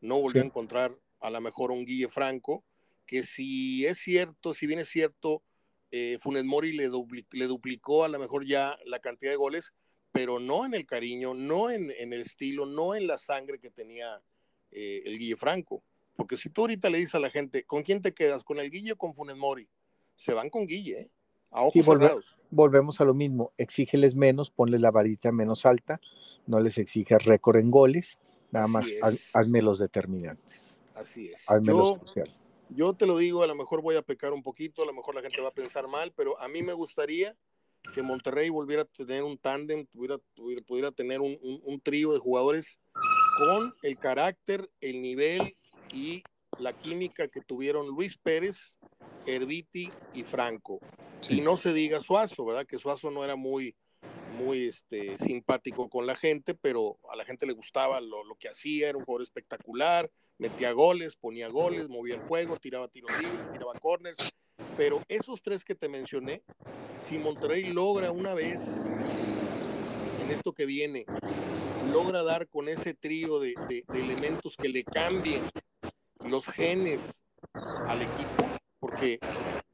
no 0.03 0.21
volvió 0.21 0.43
sí. 0.43 0.45
a 0.45 0.49
encontrar 0.49 0.95
a 1.21 1.31
lo 1.31 1.41
mejor 1.41 1.71
un 1.71 1.87
Guille 1.87 2.09
Franco, 2.09 2.63
que 3.07 3.23
si 3.23 3.87
es 3.87 3.97
cierto, 3.97 4.53
si 4.53 4.67
bien 4.67 4.79
es 4.79 4.91
cierto, 4.91 5.43
eh, 5.91 6.19
Funes 6.21 6.45
Mori 6.45 6.75
le, 6.75 6.89
dupli 6.89 7.27
le, 7.31 7.47
duplicó 7.47 8.05
a 8.05 8.09
lo 8.09 8.19
mejor 8.19 8.45
ya 8.45 8.77
la 8.85 8.99
cantidad 8.99 9.31
de 9.31 9.37
goles, 9.37 9.73
pero 10.13 10.39
no 10.39 10.67
en 10.67 10.75
el 10.75 10.85
cariño, 10.85 11.33
no 11.33 11.71
en, 11.71 11.91
en 11.97 12.13
el 12.13 12.21
estilo, 12.21 12.67
no 12.67 12.95
en 12.95 13.07
la 13.07 13.17
sangre 13.17 13.59
que 13.59 13.71
tenía 13.71 14.21
eh, 14.71 15.01
el 15.07 15.19
Guille 15.19 15.37
Franco. 15.37 15.83
Porque 16.15 16.37
si 16.37 16.51
tú 16.51 16.61
ahorita 16.61 16.91
le 16.91 16.99
dices 16.99 17.15
a 17.15 17.21
la 17.21 17.31
gente, 17.31 17.65
¿con 17.65 17.83
quién 17.83 18.03
te 18.03 18.13
quedas? 18.13 18.45
¿Con 18.45 18.59
el 18.59 18.71
Guille 18.71 18.93
o 18.93 18.97
con 18.97 19.15
Funes 19.15 19.37
Mori? 19.39 19.67
Se 20.15 20.35
van 20.35 20.51
con 20.51 20.67
Guille, 20.67 21.01
¿eh? 21.01 21.11
A 21.53 21.63
ojos 21.63 21.73
sí, 21.73 21.81
volve, 21.81 22.11
volvemos 22.51 23.01
a 23.01 23.05
lo 23.05 23.15
mismo, 23.15 23.53
exígeles 23.57 24.15
menos, 24.15 24.51
ponle 24.51 24.79
la 24.79 24.91
varita 24.91 25.33
menos 25.33 25.67
alta, 25.67 26.01
no 26.47 26.61
les 26.61 26.79
exige 26.79 27.19
récord 27.19 27.57
en 27.57 27.71
goles, 27.71 28.21
nada 28.51 28.67
Así 28.67 28.73
más 28.73 28.87
haz, 29.03 29.37
hazme 29.37 29.63
los 29.63 29.79
determinantes. 29.79 30.81
Así 30.95 31.29
es. 31.29 31.49
Hazme 31.51 31.69
yo, 31.69 31.79
los 31.79 31.99
crucial. 31.99 32.35
yo 32.71 32.93
te 32.95 33.07
lo 33.07 33.19
digo, 33.19 33.43
a 33.43 33.47
lo 33.47 33.55
mejor 33.55 33.83
voy 33.83 33.97
a 33.97 34.03
pecar 34.03 34.33
un 34.33 34.43
poquito, 34.43 34.83
a 34.83 34.87
lo 34.87 34.93
mejor 34.93 35.15
la 35.15 35.23
gente 35.23 35.41
va 35.41 35.49
a 35.49 35.55
pensar 35.55 35.89
mal, 35.89 36.13
pero 36.17 36.41
a 36.41 36.49
mí 36.49 36.63
me 36.63 36.73
gustaría 36.73 37.37
que 37.95 38.03
Monterrey 38.03 38.49
volviera 38.49 38.83
a 38.83 38.87
tener 38.87 39.23
un 39.23 39.39
tándem, 39.39 39.87
pudiera, 39.87 40.19
pudiera, 40.35 40.63
pudiera, 40.67 40.93
tener 40.93 41.21
un, 41.21 41.39
un, 41.43 41.61
un 41.65 41.81
trío 41.81 42.13
de 42.13 42.19
jugadores 42.19 42.81
con 43.39 43.75
el 43.83 43.99
carácter, 43.99 44.69
el 44.81 45.01
nivel 45.01 45.57
y 45.93 46.23
la 46.59 46.73
química 46.73 47.29
que 47.29 47.41
tuvieron 47.41 47.87
Luis 47.89 48.17
Pérez, 48.17 48.77
Herbiti 49.27 49.91
y 50.15 50.23
Franco. 50.23 50.79
Sí. 51.23 51.39
Y 51.39 51.41
no 51.41 51.57
se 51.57 51.73
diga 51.73 52.01
Suazo, 52.01 52.45
¿verdad? 52.45 52.67
Que 52.67 52.79
Suazo 52.79 53.11
no 53.11 53.25
era 53.25 53.37
muy, 53.37 53.75
muy 54.37 54.67
este, 54.67 55.19
simpático 55.19 55.89
con 55.89 56.07
la 56.07 56.15
gente, 56.15 56.55
pero 56.55 56.99
a 57.11 57.17
la 57.17 57.25
gente 57.25 57.47
le 57.47 57.53
gustaba 57.53 58.01
lo, 58.01 58.25
lo, 58.25 58.37
que 58.37 58.49
hacía, 58.49 58.89
era 58.89 58.99
un 58.99 59.05
jugador 59.05 59.23
espectacular, 59.23 60.11
metía 60.39 60.73
goles, 60.73 61.17
ponía 61.17 61.49
goles, 61.49 61.89
movía 61.89 62.15
el 62.15 62.21
juego, 62.23 62.59
tiraba 62.59 62.89
tiros 62.89 63.11
libres, 63.21 63.53
tiraba 63.53 63.73
corners. 63.81 64.33
Pero 64.77 65.03
esos 65.09 65.43
tres 65.43 65.65
que 65.65 65.75
te 65.75 65.89
mencioné, 65.89 66.43
si 67.03 67.19
Monterrey 67.19 67.73
logra 67.73 68.11
una 68.11 68.35
vez 68.35 68.87
en 70.23 70.31
esto 70.31 70.53
que 70.53 70.67
viene, 70.67 71.07
logra 71.93 72.23
dar 72.23 72.49
con 72.49 72.69
ese 72.69 72.95
trío 72.95 73.39
de, 73.39 73.55
de, 73.69 73.85
de 73.87 74.01
elementos 74.01 74.57
que 74.57 74.69
le 74.69 74.85
cambien 74.85 75.43
los 76.25 76.47
genes 76.47 77.21
al 77.53 78.03
equipo, 78.03 78.46
porque 78.97 79.19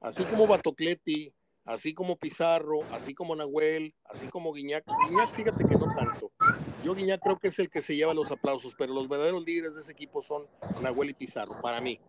así 0.01 0.25
como 0.25 0.49
Batocleti, 0.49 1.33
así 1.65 1.95
como 1.95 2.17
Pizarro, 2.17 2.81
así 2.91 3.15
como 3.15 3.37
Nahuel, 3.37 3.95
así 4.05 4.27
como 4.27 4.53
Guiñac, 4.53 4.85
Guiñac 5.09 5.31
fíjate 5.31 5.65
que 5.65 5.77
no 5.77 5.87
tanto. 5.95 6.33
Yo 6.85 6.93
Guiñac 6.93 7.21
creo 7.21 7.39
que 7.39 7.49
es 7.49 7.59
el 7.61 7.71
que 7.71 7.81
se 7.81 7.95
lleva 7.95 8.15
los 8.15 8.33
aplausos, 8.33 8.75
pero 8.77 8.93
los 8.93 9.09
verdaderos 9.09 9.47
líderes 9.47 9.77
de 9.77 9.83
ese 9.83 9.93
equipo 9.93 10.23
son 10.23 10.47
Nahuel 10.81 11.11
y 11.11 11.15
Pizarro, 11.15 11.61
para 11.61 11.81
mí. 11.81 12.01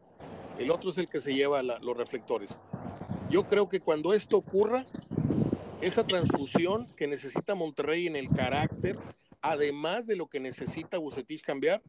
El 0.58 0.72
otro 0.72 0.90
es 0.90 0.98
el 0.98 1.08
que 1.08 1.20
se 1.20 1.36
lleva 1.36 1.62
los 1.62 1.96
reflectores. 1.96 2.58
Yo 3.30 3.44
creo 3.48 3.70
que 3.70 3.80
cuando 3.80 4.14
esto 4.14 4.38
ocurra, 4.38 4.86
esa 5.82 6.06
transfusión 6.06 6.88
que 6.96 7.06
necesita 7.06 7.54
Monterrey 7.54 8.08
en 8.08 8.16
el 8.16 8.30
carácter, 8.30 8.98
además 9.42 10.08
de 10.08 10.16
lo 10.16 10.28
que 10.28 10.40
necesita 10.40 10.98
Bucetich 10.98 11.44
cambiar, 11.44 11.84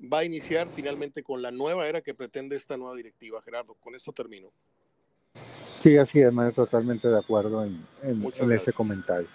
va 0.00 0.20
a 0.20 0.24
iniciar 0.24 0.68
finalmente 0.68 1.22
con 1.22 1.42
la 1.42 1.50
nueva 1.50 1.88
era 1.88 2.02
que 2.02 2.14
pretende 2.14 2.56
esta 2.56 2.76
nueva 2.76 2.94
directiva. 2.94 3.40
Gerardo, 3.42 3.74
con 3.74 3.94
esto 3.94 4.12
termino. 4.12 4.52
Sí, 5.82 5.96
así 5.96 6.20
es, 6.20 6.32
man, 6.32 6.52
totalmente 6.52 7.08
de 7.08 7.18
acuerdo 7.18 7.64
en, 7.64 7.86
en, 8.02 8.24
en 8.24 8.52
ese 8.52 8.72
comentario. 8.72 9.28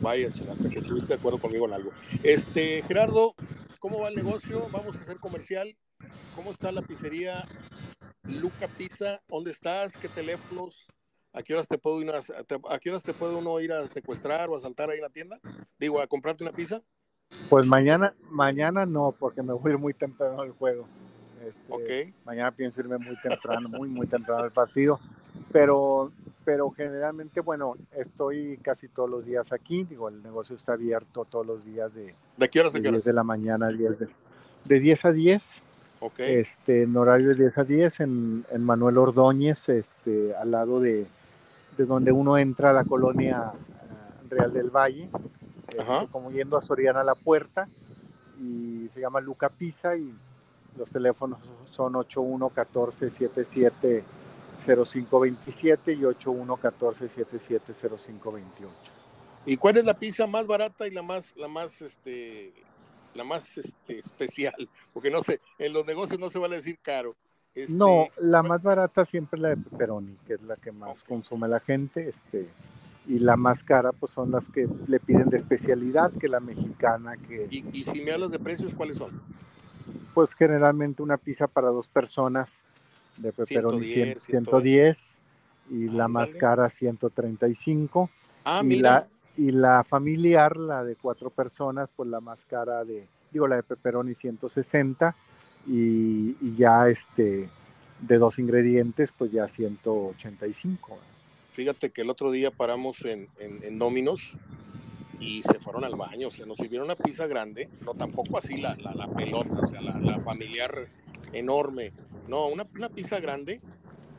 Vaya, 0.00 0.28
hasta 0.28 0.68
que 0.68 0.78
estuviste 0.80 1.08
de 1.08 1.14
acuerdo 1.14 1.38
conmigo 1.38 1.66
en 1.66 1.72
algo. 1.72 1.92
Este, 2.22 2.82
Gerardo, 2.82 3.34
¿cómo 3.78 4.00
va 4.00 4.08
el 4.08 4.14
negocio? 4.14 4.66
Vamos 4.70 4.96
a 4.96 5.00
hacer 5.00 5.16
comercial. 5.18 5.76
¿Cómo 6.36 6.50
está 6.50 6.70
la 6.72 6.82
pizzería 6.82 7.46
Luca 8.24 8.68
Pizza? 8.68 9.22
¿Dónde 9.28 9.50
estás? 9.50 9.96
¿Qué 9.96 10.08
teléfonos? 10.08 10.86
¿A 11.32 11.42
qué 11.42 11.54
horas 11.54 11.68
te 11.68 11.78
puedo 11.78 12.00
ir 12.02 12.10
a, 12.10 12.20
a 12.68 12.78
qué 12.78 12.90
horas 12.90 13.02
te 13.02 13.14
puede 13.14 13.34
uno 13.34 13.58
ir 13.60 13.72
a 13.72 13.86
secuestrar 13.88 14.48
o 14.50 14.56
a 14.56 14.58
saltar 14.58 14.90
ahí 14.90 14.96
en 14.96 15.02
la 15.02 15.10
tienda? 15.10 15.40
Digo, 15.78 16.00
a 16.00 16.06
comprarte 16.06 16.44
una 16.44 16.52
pizza. 16.52 16.82
Pues 17.48 17.66
mañana, 17.66 18.12
mañana 18.30 18.84
no, 18.86 19.14
porque 19.18 19.42
me 19.42 19.52
voy 19.52 19.70
a 19.70 19.74
ir 19.74 19.78
muy 19.78 19.94
temprano 19.94 20.42
al 20.42 20.50
juego. 20.52 20.86
Este, 21.46 21.72
okay. 21.72 22.14
Mañana 22.24 22.50
pienso 22.50 22.80
irme 22.80 22.98
muy 22.98 23.16
temprano, 23.22 23.68
muy, 23.68 23.88
muy 23.88 24.06
temprano 24.06 24.42
al 24.44 24.50
partido. 24.50 24.98
Pero, 25.52 26.10
pero 26.44 26.70
generalmente, 26.70 27.40
bueno, 27.40 27.74
estoy 27.96 28.58
casi 28.62 28.88
todos 28.88 29.08
los 29.08 29.24
días 29.24 29.52
aquí, 29.52 29.84
digo, 29.84 30.08
el 30.08 30.22
negocio 30.22 30.56
está 30.56 30.72
abierto 30.72 31.24
todos 31.24 31.46
los 31.46 31.64
días 31.64 31.94
de, 31.94 32.14
¿De 32.36 32.48
qué 32.50 32.60
horas 32.60 32.72
de 32.72 32.80
qué 32.80 32.88
10 32.88 32.92
horas? 32.92 33.04
de 33.04 33.12
la 33.12 33.22
mañana 33.22 33.66
a 33.68 33.70
10 33.70 33.98
de, 34.00 34.08
de 34.64 34.80
10 34.80 35.04
a 35.04 35.12
10, 35.12 35.64
Ok. 36.00 36.18
este, 36.18 36.82
en 36.82 36.96
horario 36.96 37.28
de 37.28 37.34
10 37.36 37.58
a 37.58 37.64
10, 37.64 38.00
en, 38.00 38.44
en 38.50 38.64
Manuel 38.64 38.98
Ordóñez, 38.98 39.68
este, 39.68 40.34
al 40.34 40.50
lado 40.50 40.80
de, 40.80 41.06
de 41.76 41.84
donde 41.86 42.10
uno 42.12 42.36
entra 42.36 42.70
a 42.70 42.72
la 42.72 42.84
colonia 42.84 43.52
eh, 43.54 44.28
Real 44.28 44.52
del 44.52 44.70
Valle, 44.70 45.08
este, 45.76 46.06
como 46.10 46.30
yendo 46.30 46.56
a 46.56 46.62
Soriana 46.62 47.02
la 47.04 47.14
Puerta, 47.14 47.68
y 48.40 48.88
se 48.94 49.00
llama 49.00 49.20
Luca 49.20 49.48
Pisa, 49.48 49.96
y 49.96 50.14
los 50.76 50.90
teléfonos 50.90 51.38
son 51.70 51.96
811477 51.96 54.04
0527 54.64 55.92
y 55.92 56.04
811477 56.04 57.74
0528. 57.74 58.72
¿Y 59.46 59.56
cuál 59.56 59.78
es 59.78 59.84
la 59.84 59.94
pizza 59.94 60.26
más 60.26 60.46
barata 60.46 60.86
y 60.86 60.90
la 60.90 61.02
más, 61.02 61.34
la 61.36 61.48
más, 61.48 61.80
este, 61.82 62.52
la 63.14 63.24
más, 63.24 63.56
este, 63.58 63.98
especial? 63.98 64.68
Porque 64.92 65.10
no 65.10 65.22
sé, 65.22 65.40
en 65.58 65.72
los 65.72 65.86
negocios 65.86 66.18
no 66.18 66.30
se 66.30 66.38
vale 66.38 66.56
decir 66.56 66.78
caro. 66.82 67.14
Este, 67.54 67.74
No, 67.74 68.06
la 68.18 68.40
¿cuál- 68.40 68.48
más 68.50 68.62
barata 68.62 69.04
siempre 69.04 69.38
es 69.38 69.42
la 69.42 69.48
de 69.50 69.56
pepperoni, 69.56 70.16
que 70.26 70.34
es 70.34 70.42
la 70.42 70.56
que 70.56 70.72
más 70.72 71.00
Ok. 71.02 71.08
consume 71.08 71.48
la 71.48 71.60
gente, 71.60 72.08
este, 72.08 72.48
y 73.08 73.18
la 73.18 73.36
más 73.36 73.64
cara 73.64 73.90
pues 73.92 74.12
son 74.12 74.30
las 74.30 74.48
que 74.48 74.68
le 74.86 75.00
piden 75.00 75.30
de 75.30 75.38
especialidad, 75.38 76.12
que 76.12 76.28
la 76.28 76.40
mexicana, 76.40 77.16
que 77.16 77.48
Y, 77.50 77.64
y 77.72 77.84
si 77.84 78.02
me 78.02 78.12
hablas 78.12 78.30
de 78.30 78.38
precios, 78.38 78.74
¿cuáles 78.74 78.98
son? 78.98 79.20
pues 80.14 80.34
generalmente 80.34 81.02
una 81.02 81.16
pizza 81.16 81.46
para 81.46 81.68
dos 81.68 81.88
personas 81.88 82.62
de 83.16 83.32
pepperoni 83.32 83.86
110, 83.86 84.22
100, 84.22 84.44
110 84.44 85.20
y 85.70 85.88
la 85.88 86.08
más 86.08 86.34
cara 86.34 86.68
135 86.68 88.10
Ah, 88.44 88.60
y 88.62 88.66
mira. 88.66 88.90
la 88.90 89.08
y 89.36 89.52
la 89.52 89.84
familiar, 89.84 90.56
la 90.56 90.82
de 90.82 90.96
cuatro 90.96 91.30
personas, 91.30 91.88
pues 91.94 92.08
la 92.08 92.20
más 92.20 92.44
cara 92.44 92.84
de, 92.84 93.06
digo, 93.30 93.46
la 93.46 93.54
de 93.56 93.62
pepperoni 93.62 94.14
160 94.16 95.14
y, 95.68 96.36
y 96.40 96.56
ya 96.56 96.88
este 96.88 97.48
de 98.00 98.18
dos 98.18 98.38
ingredientes, 98.40 99.12
pues 99.16 99.30
ya 99.30 99.46
185. 99.46 100.98
Fíjate 101.58 101.90
que 101.90 102.02
el 102.02 102.10
otro 102.10 102.30
día 102.30 102.52
paramos 102.52 103.04
en, 103.04 103.28
en, 103.40 103.64
en 103.64 103.80
Domino's 103.80 104.30
y 105.18 105.42
se 105.42 105.58
fueron 105.58 105.82
al 105.82 105.96
baño, 105.96 106.28
o 106.28 106.30
sea, 106.30 106.46
nos 106.46 106.56
sirvieron 106.56 106.84
una 106.86 106.94
pizza 106.94 107.26
grande, 107.26 107.68
no 107.84 107.94
tampoco 107.94 108.38
así 108.38 108.58
la, 108.58 108.76
la, 108.76 109.08
pelota, 109.08 109.58
o 109.64 109.66
sea, 109.66 109.80
la, 109.80 109.98
la 109.98 110.20
familiar 110.20 110.86
enorme, 111.32 111.92
no, 112.28 112.46
una, 112.46 112.64
una 112.76 112.88
pizza 112.88 113.18
grande 113.18 113.60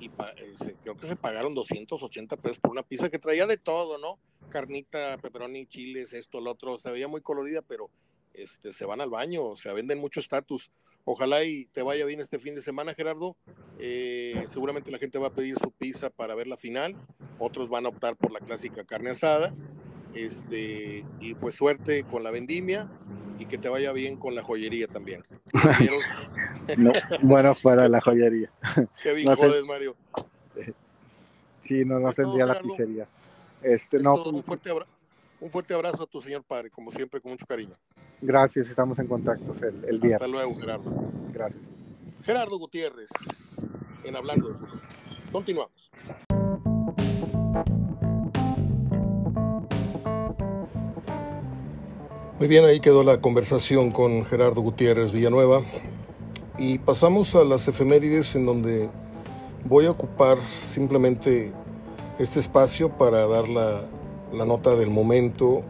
y 0.02 0.10
pa- 0.10 0.32
eh, 0.32 0.53
se- 0.61 0.74
creo 0.84 0.98
que 0.98 1.07
se 1.07 1.16
pagaron 1.16 1.53
280 1.56 2.36
pesos 2.36 2.60
por 2.60 2.72
una 2.72 2.84
pizza 2.84 3.07
que 3.10 3.20
traía 3.20 3.48
de 3.48 3.56
todo, 3.56 3.98
¿no? 3.98 4.20
Carnita, 4.49 5.18
pepperoni, 5.20 5.66
chiles, 5.66 6.11
esto, 6.11 6.41
lo 6.41 6.52
otro, 6.52 6.78
se 6.78 6.91
veía 6.91 7.07
muy 7.07 7.22
colorida, 7.22 7.61
pero 7.61 7.90
este, 8.34 8.74
se 8.74 8.84
van 8.84 8.99
al 8.99 9.10
baño, 9.10 9.45
o 9.45 9.56
sea, 9.56 9.72
venden 9.72 9.99
mucho 9.99 10.20
estatus. 10.20 10.72
Ojalá 11.11 11.44
y 11.44 11.65
te 11.65 11.81
vaya 11.81 12.06
bien 12.06 12.19
este 12.19 12.38
fin 12.38 12.53
de 12.53 12.61
semana, 12.61 12.94
Gerardo. 12.94 13.36
Eh, 13.80 14.44
seguramente 14.48 14.91
la 14.91 14.99
gente 14.99 15.18
va 15.18 15.30
a 15.30 15.34
pedir 15.34 15.57
su 15.57 15.72
pizza 15.72 16.11
para 16.11 16.36
ver 16.36 16.45
la 16.45 16.56
final. 16.56 16.95
Otros 17.40 17.68
van 17.68 17.88
a 17.88 17.90
optar 17.90 18.15
por 18.15 18.31
la 18.31 18.40
clásica 18.40 18.84
carne 18.84 19.10
asada. 19.10 19.52
Este, 20.14 21.03
y 21.19 21.34
pues 21.34 21.56
suerte 21.56 22.03
con 22.03 22.22
la 22.22 22.30
vendimia 22.30 22.91
y 23.40 23.48
que 23.48 23.57
te 23.57 23.69
vaya 23.69 23.91
bien 23.91 24.18
con 24.18 24.36
la 24.36 24.44
joyería 24.44 24.86
también. 24.88 25.23
No, 26.77 26.91
bueno, 27.23 27.56
fuera 27.56 27.81
de 27.84 27.90
la 27.90 27.99
joyería. 28.02 28.52
Qué 29.02 29.14
bien 29.14 29.30
No 29.30 29.36
jodes, 29.36 29.64
Mario. 29.65 29.95
Sí, 31.64 31.84
no, 31.86 31.99
no 31.99 32.14
tendría 32.14 32.45
la 32.45 32.61
pizzería. 32.61 33.07
Este, 33.64 33.98
Es 33.98 34.03
no, 34.03 34.14
todo. 34.14 34.30
un, 34.30 34.36
pues, 34.36 34.45
fuerte 34.45 34.69
abra- 34.69 34.86
un 35.41 35.49
fuerte 35.49 35.74
abrazo 35.74 36.03
a 36.03 36.06
tu 36.07 36.22
señor 36.22 36.44
padre, 36.44 36.70
como 36.70 36.91
siempre, 36.91 37.22
con 37.22 37.32
mucho 37.32 37.45
cariño. 37.45 37.74
gracias, 38.22 38.70
estamos 38.70 38.99
en 38.99 39.07
contacto 39.07 39.53
el, 39.66 39.84
el 39.86 39.95
Hasta 39.95 40.07
viernes. 40.07 40.30
luego, 40.30 40.56
Gerardo. 40.60 40.91
Gracias. 41.34 41.61
Gerardo 42.24 42.57
Gutiérrez, 42.57 43.10
en 44.03 44.16
Hablando 44.16 44.49
de 44.49 44.53
Fútbol. 44.56 44.82
Continuamos. 45.32 45.91
Muy 52.40 52.48
bien, 52.48 52.64
ahí 52.64 52.80
quedó 52.80 53.03
la 53.03 53.20
conversación 53.20 53.91
con 53.91 54.26
Gerardo 54.26 54.61
Gutiérrez 54.61 55.11
Villanueva. 55.11 55.61
Y 56.57 56.78
pasamos 56.80 57.36
a 57.36 57.44
las 57.44 57.68
efemérides 57.68 58.36
en 58.36 58.45
donde 58.45 58.90
voy 59.66 59.86
a 59.86 59.91
ocupar 59.91 60.38
simplemente 60.64 61.52
este 62.18 62.40
espacio 62.40 62.90
para 62.98 63.28
dar 63.28 63.48
la, 63.49 63.82
la 64.34 64.45
nota 64.45 64.76
del 64.76 64.89
momento 64.89 65.64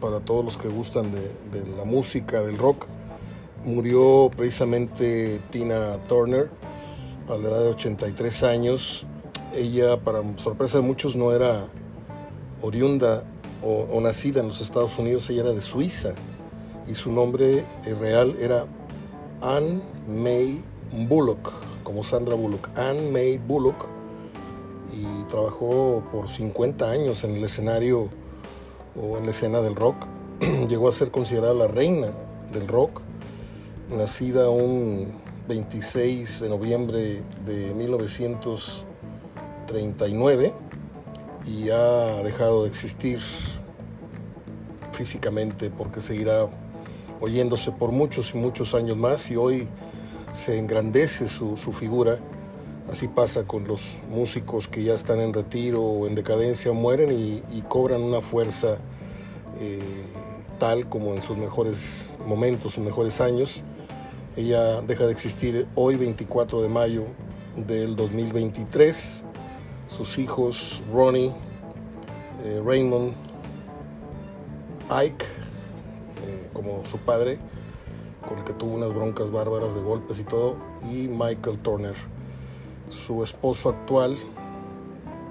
para 0.00 0.20
todos 0.20 0.44
los 0.44 0.56
que 0.56 0.68
gustan 0.68 1.12
de, 1.12 1.66
la 1.76 1.84
música, 1.84 2.40
del 2.40 2.58
rock. 2.58 2.86
Murió 3.64 4.30
precisamente 4.36 5.40
Tina 5.50 5.98
Turner 6.08 6.50
a 7.28 7.36
la 7.36 7.48
edad 7.48 7.60
de 7.62 7.68
83 7.70 8.42
años. 8.42 9.06
Ella, 9.54 9.98
para 10.00 10.22
sorpresa 10.36 10.78
de 10.78 10.84
muchos, 10.84 11.14
no 11.14 11.32
era 11.32 11.66
oriunda 12.60 13.24
o, 13.62 13.86
o 13.92 14.00
nacida 14.00 14.40
en 14.40 14.48
los 14.48 14.60
Estados 14.60 14.98
Unidos, 14.98 15.28
ella 15.30 15.42
era 15.42 15.52
de 15.52 15.62
Suiza 15.62 16.14
y 16.88 16.94
su 16.94 17.12
nombre 17.12 17.64
real 18.00 18.34
era 18.40 18.66
Anne 19.40 19.80
May 20.08 20.62
Bullock, 21.08 21.52
como 21.84 22.02
Sandra 22.02 22.34
Bullock. 22.34 22.68
Anne 22.76 23.10
May 23.10 23.38
Bullock 23.38 23.86
y 24.92 25.24
trabajó 25.24 26.04
por 26.12 26.28
50 26.28 26.88
años 26.90 27.24
en 27.24 27.34
el 27.34 27.42
escenario 27.44 28.10
o 29.00 29.16
en 29.18 29.24
la 29.24 29.32
escena 29.32 29.60
del 29.60 29.74
rock. 29.74 30.06
Llegó 30.68 30.88
a 30.88 30.92
ser 30.92 31.10
considerada 31.10 31.54
la 31.54 31.66
reina 31.66 32.12
del 32.52 32.68
rock, 32.68 33.00
nacida 33.90 34.48
un 34.50 35.20
26 35.48 36.40
de 36.40 36.48
noviembre 36.48 37.24
de 37.44 37.74
1939 37.74 40.52
y 41.46 41.70
ha 41.70 42.22
dejado 42.22 42.62
de 42.62 42.68
existir 42.68 43.18
físicamente 44.92 45.70
porque 45.70 46.00
seguirá 46.00 46.48
oyéndose 47.20 47.72
por 47.72 47.90
muchos 47.92 48.34
y 48.34 48.38
muchos 48.38 48.74
años 48.74 48.96
más 48.96 49.30
y 49.30 49.36
hoy 49.36 49.68
se 50.32 50.58
engrandece 50.58 51.28
su, 51.28 51.56
su 51.56 51.72
figura. 51.72 52.18
Así 52.90 53.08
pasa 53.08 53.46
con 53.46 53.66
los 53.66 53.98
músicos 54.10 54.66
que 54.68 54.82
ya 54.82 54.94
están 54.94 55.20
en 55.20 55.32
retiro 55.32 55.82
o 55.82 56.06
en 56.06 56.14
decadencia, 56.14 56.72
mueren 56.72 57.10
y, 57.12 57.62
cobran 57.62 58.02
una 58.02 58.20
fuerza 58.20 58.78
eh, 59.60 59.80
tal 60.58 60.88
como 60.88 61.14
en 61.14 61.22
sus 61.22 61.36
mejores 61.36 62.18
momentos, 62.26 62.74
sus 62.74 62.84
mejores 62.84 63.20
años. 63.20 63.62
Ella 64.36 64.82
deja 64.82 65.06
de 65.06 65.12
existir 65.12 65.68
hoy, 65.74 65.96
24 65.96 66.62
de 66.62 66.68
mayo 66.68 67.04
del 67.56 67.96
2023. 67.96 69.24
Sus 69.86 70.18
hijos, 70.18 70.82
Ronnie, 70.92 71.32
eh, 72.44 72.60
Raymond, 72.64 73.12
Ike, 74.90 75.24
eh, 75.24 76.48
como 76.52 76.84
su 76.84 76.98
padre, 76.98 77.38
con 78.26 78.38
el 78.38 78.44
que 78.44 78.52
tuvo 78.52 78.74
unas 78.74 78.92
broncas 78.92 79.30
bárbaras 79.30 79.74
de 79.74 79.80
golpes 79.80 80.18
y 80.18 80.24
todo, 80.24 80.56
y 80.90 81.08
Michael 81.08 81.58
Turner. 81.60 82.11
Su 82.92 83.24
esposo 83.24 83.70
actual 83.70 84.16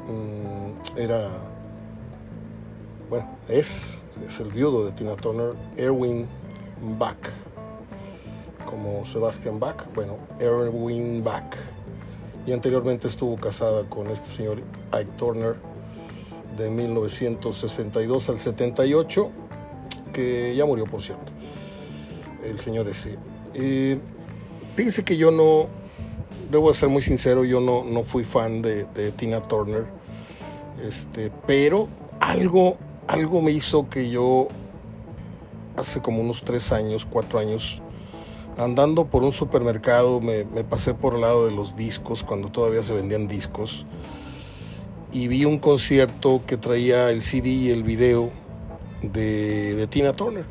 mm, 0.08 0.98
era, 1.00 1.30
bueno, 3.08 3.30
es, 3.48 4.04
es 4.26 4.40
el 4.40 4.50
viudo 4.50 4.84
de 4.84 4.92
Tina 4.94 5.16
Turner, 5.16 5.54
Erwin 5.78 6.28
Bach, 6.98 7.18
como 8.66 9.06
Sebastian 9.06 9.60
Bach, 9.60 9.86
bueno, 9.94 10.18
Erwin 10.40 11.24
Bach. 11.24 11.56
Y 12.48 12.52
anteriormente 12.52 13.08
estuvo 13.08 13.36
casada 13.36 13.88
con 13.88 14.10
este 14.10 14.28
señor 14.28 14.64
Ike 14.92 15.12
Turner 15.18 15.56
de 16.58 16.72
1962 16.72 18.30
al 18.30 18.40
78, 18.40 19.30
que 20.12 20.56
ya 20.56 20.66
murió, 20.66 20.86
por 20.86 21.00
cierto, 21.00 21.32
el 22.44 22.60
señor 22.60 22.88
ese. 22.88 23.20
Eh, 23.54 24.00
fíjese 24.76 25.04
que 25.04 25.16
yo 25.16 25.30
no, 25.30 25.68
debo 26.52 26.74
ser 26.74 26.90
muy 26.90 27.02
sincero, 27.02 27.46
yo 27.46 27.62
no, 27.62 27.84
no 27.84 28.04
fui 28.04 28.26
fan 28.26 28.62
de, 28.62 28.86
Tina 29.16 29.42
Turner, 29.42 29.86
este, 30.86 31.32
pero 31.48 31.88
algo, 32.20 32.78
algo 33.08 33.42
me 33.42 33.52
hizo 33.52 33.90
que 33.90 34.10
yo 34.10 34.50
hace 35.78 36.02
como 36.02 36.22
unos 36.22 36.44
tres 36.44 36.74
años, 36.74 37.08
cuatro 37.10 37.40
años, 37.40 37.82
andando 38.58 39.06
por 39.06 39.24
un 39.24 39.32
supermercado, 39.32 40.20
me, 40.20 40.44
me, 40.44 40.66
pasé 40.66 40.94
por 40.94 41.16
el 41.16 41.22
lado 41.22 41.46
de 41.46 41.52
los 41.52 41.78
discos, 41.78 42.24
cuando 42.24 42.50
todavía 42.50 42.84
se 42.84 42.94
vendían 42.94 43.28
discos, 43.28 43.86
y 45.14 45.30
vi 45.30 45.46
un 45.46 45.58
concierto 45.58 46.42
que 46.46 46.58
traía 46.58 47.12
el 47.12 47.22
CD 47.22 47.50
y 47.50 47.70
el 47.70 47.84
video 47.84 48.30
de, 49.02 49.76
de 49.76 49.88
Tina 49.88 50.14
Turner. 50.14 50.46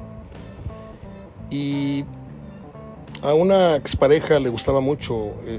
Y 1.51 2.05
a 3.23 3.35
una 3.35 3.77
expareja 3.77 4.39
le 4.39 4.49
gustaba 4.49 4.81
mucho 4.81 5.35
eh, 5.45 5.59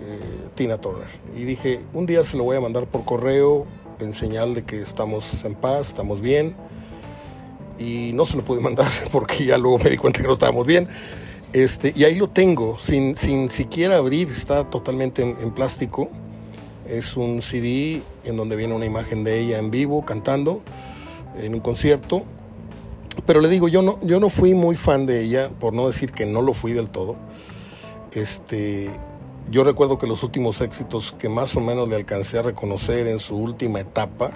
Tina 0.55 0.79
Turner. 0.79 1.07
Y 1.35 1.43
dije, 1.43 1.81
un 1.93 2.05
día 2.05 2.23
se 2.23 2.37
lo 2.37 2.43
voy 2.43 2.57
a 2.57 2.61
mandar 2.61 2.87
por 2.87 3.05
correo 3.05 3.67
en 3.99 4.13
señal 4.13 4.55
de 4.55 4.63
que 4.63 4.81
estamos 4.81 5.43
en 5.45 5.53
paz, 5.53 5.89
estamos 5.89 6.21
bien. 6.21 6.55
Y 7.77 8.11
no 8.13 8.25
se 8.25 8.37
lo 8.37 8.43
pude 8.43 8.59
mandar 8.61 8.91
porque 9.11 9.45
ya 9.45 9.57
luego 9.57 9.79
me 9.79 9.89
di 9.89 9.97
cuenta 9.97 10.21
que 10.21 10.27
no 10.27 10.33
estábamos 10.33 10.65
bien. 10.65 10.87
Este, 11.53 11.93
y 11.95 12.05
ahí 12.05 12.15
lo 12.15 12.29
tengo, 12.29 12.77
sin, 12.79 13.15
sin 13.15 13.49
siquiera 13.49 13.97
abrir, 13.97 14.29
está 14.29 14.69
totalmente 14.69 15.21
en, 15.21 15.51
plástico. 15.51 16.09
Es 16.87 17.17
un 17.17 17.41
CD 17.41 18.01
en 18.23 18.37
donde 18.37 18.55
viene 18.55 18.73
una 18.73 18.85
imagen 18.85 19.23
de 19.23 19.39
ella 19.39 19.59
en 19.59 19.69
vivo 19.69 20.03
cantando 20.05 20.63
en 21.37 21.53
un 21.53 21.59
concierto. 21.59 22.23
Pero 23.25 23.41
le 23.41 23.49
digo, 23.49 23.67
yo 23.67 23.81
no, 23.81 23.99
yo 24.01 24.19
no 24.19 24.29
fui 24.29 24.53
muy 24.53 24.75
fan 24.75 25.05
de 25.05 25.21
ella, 25.21 25.49
por 25.49 25.73
no 25.73 25.87
decir 25.87 26.11
que 26.11 26.25
no 26.25 26.41
lo 26.41 26.53
fui 26.53 26.73
del 26.73 26.89
todo. 26.89 27.15
Este, 28.13 28.89
yo 29.49 29.63
recuerdo 29.63 29.97
que 29.97 30.07
los 30.07 30.23
últimos 30.23 30.61
éxitos 30.61 31.15
que 31.17 31.29
más 31.29 31.55
o 31.55 31.61
menos 31.61 31.87
le 31.89 31.95
alcancé 31.95 32.39
a 32.39 32.41
reconocer 32.41 33.07
en 33.07 33.19
su 33.19 33.37
última 33.37 33.79
etapa 33.79 34.31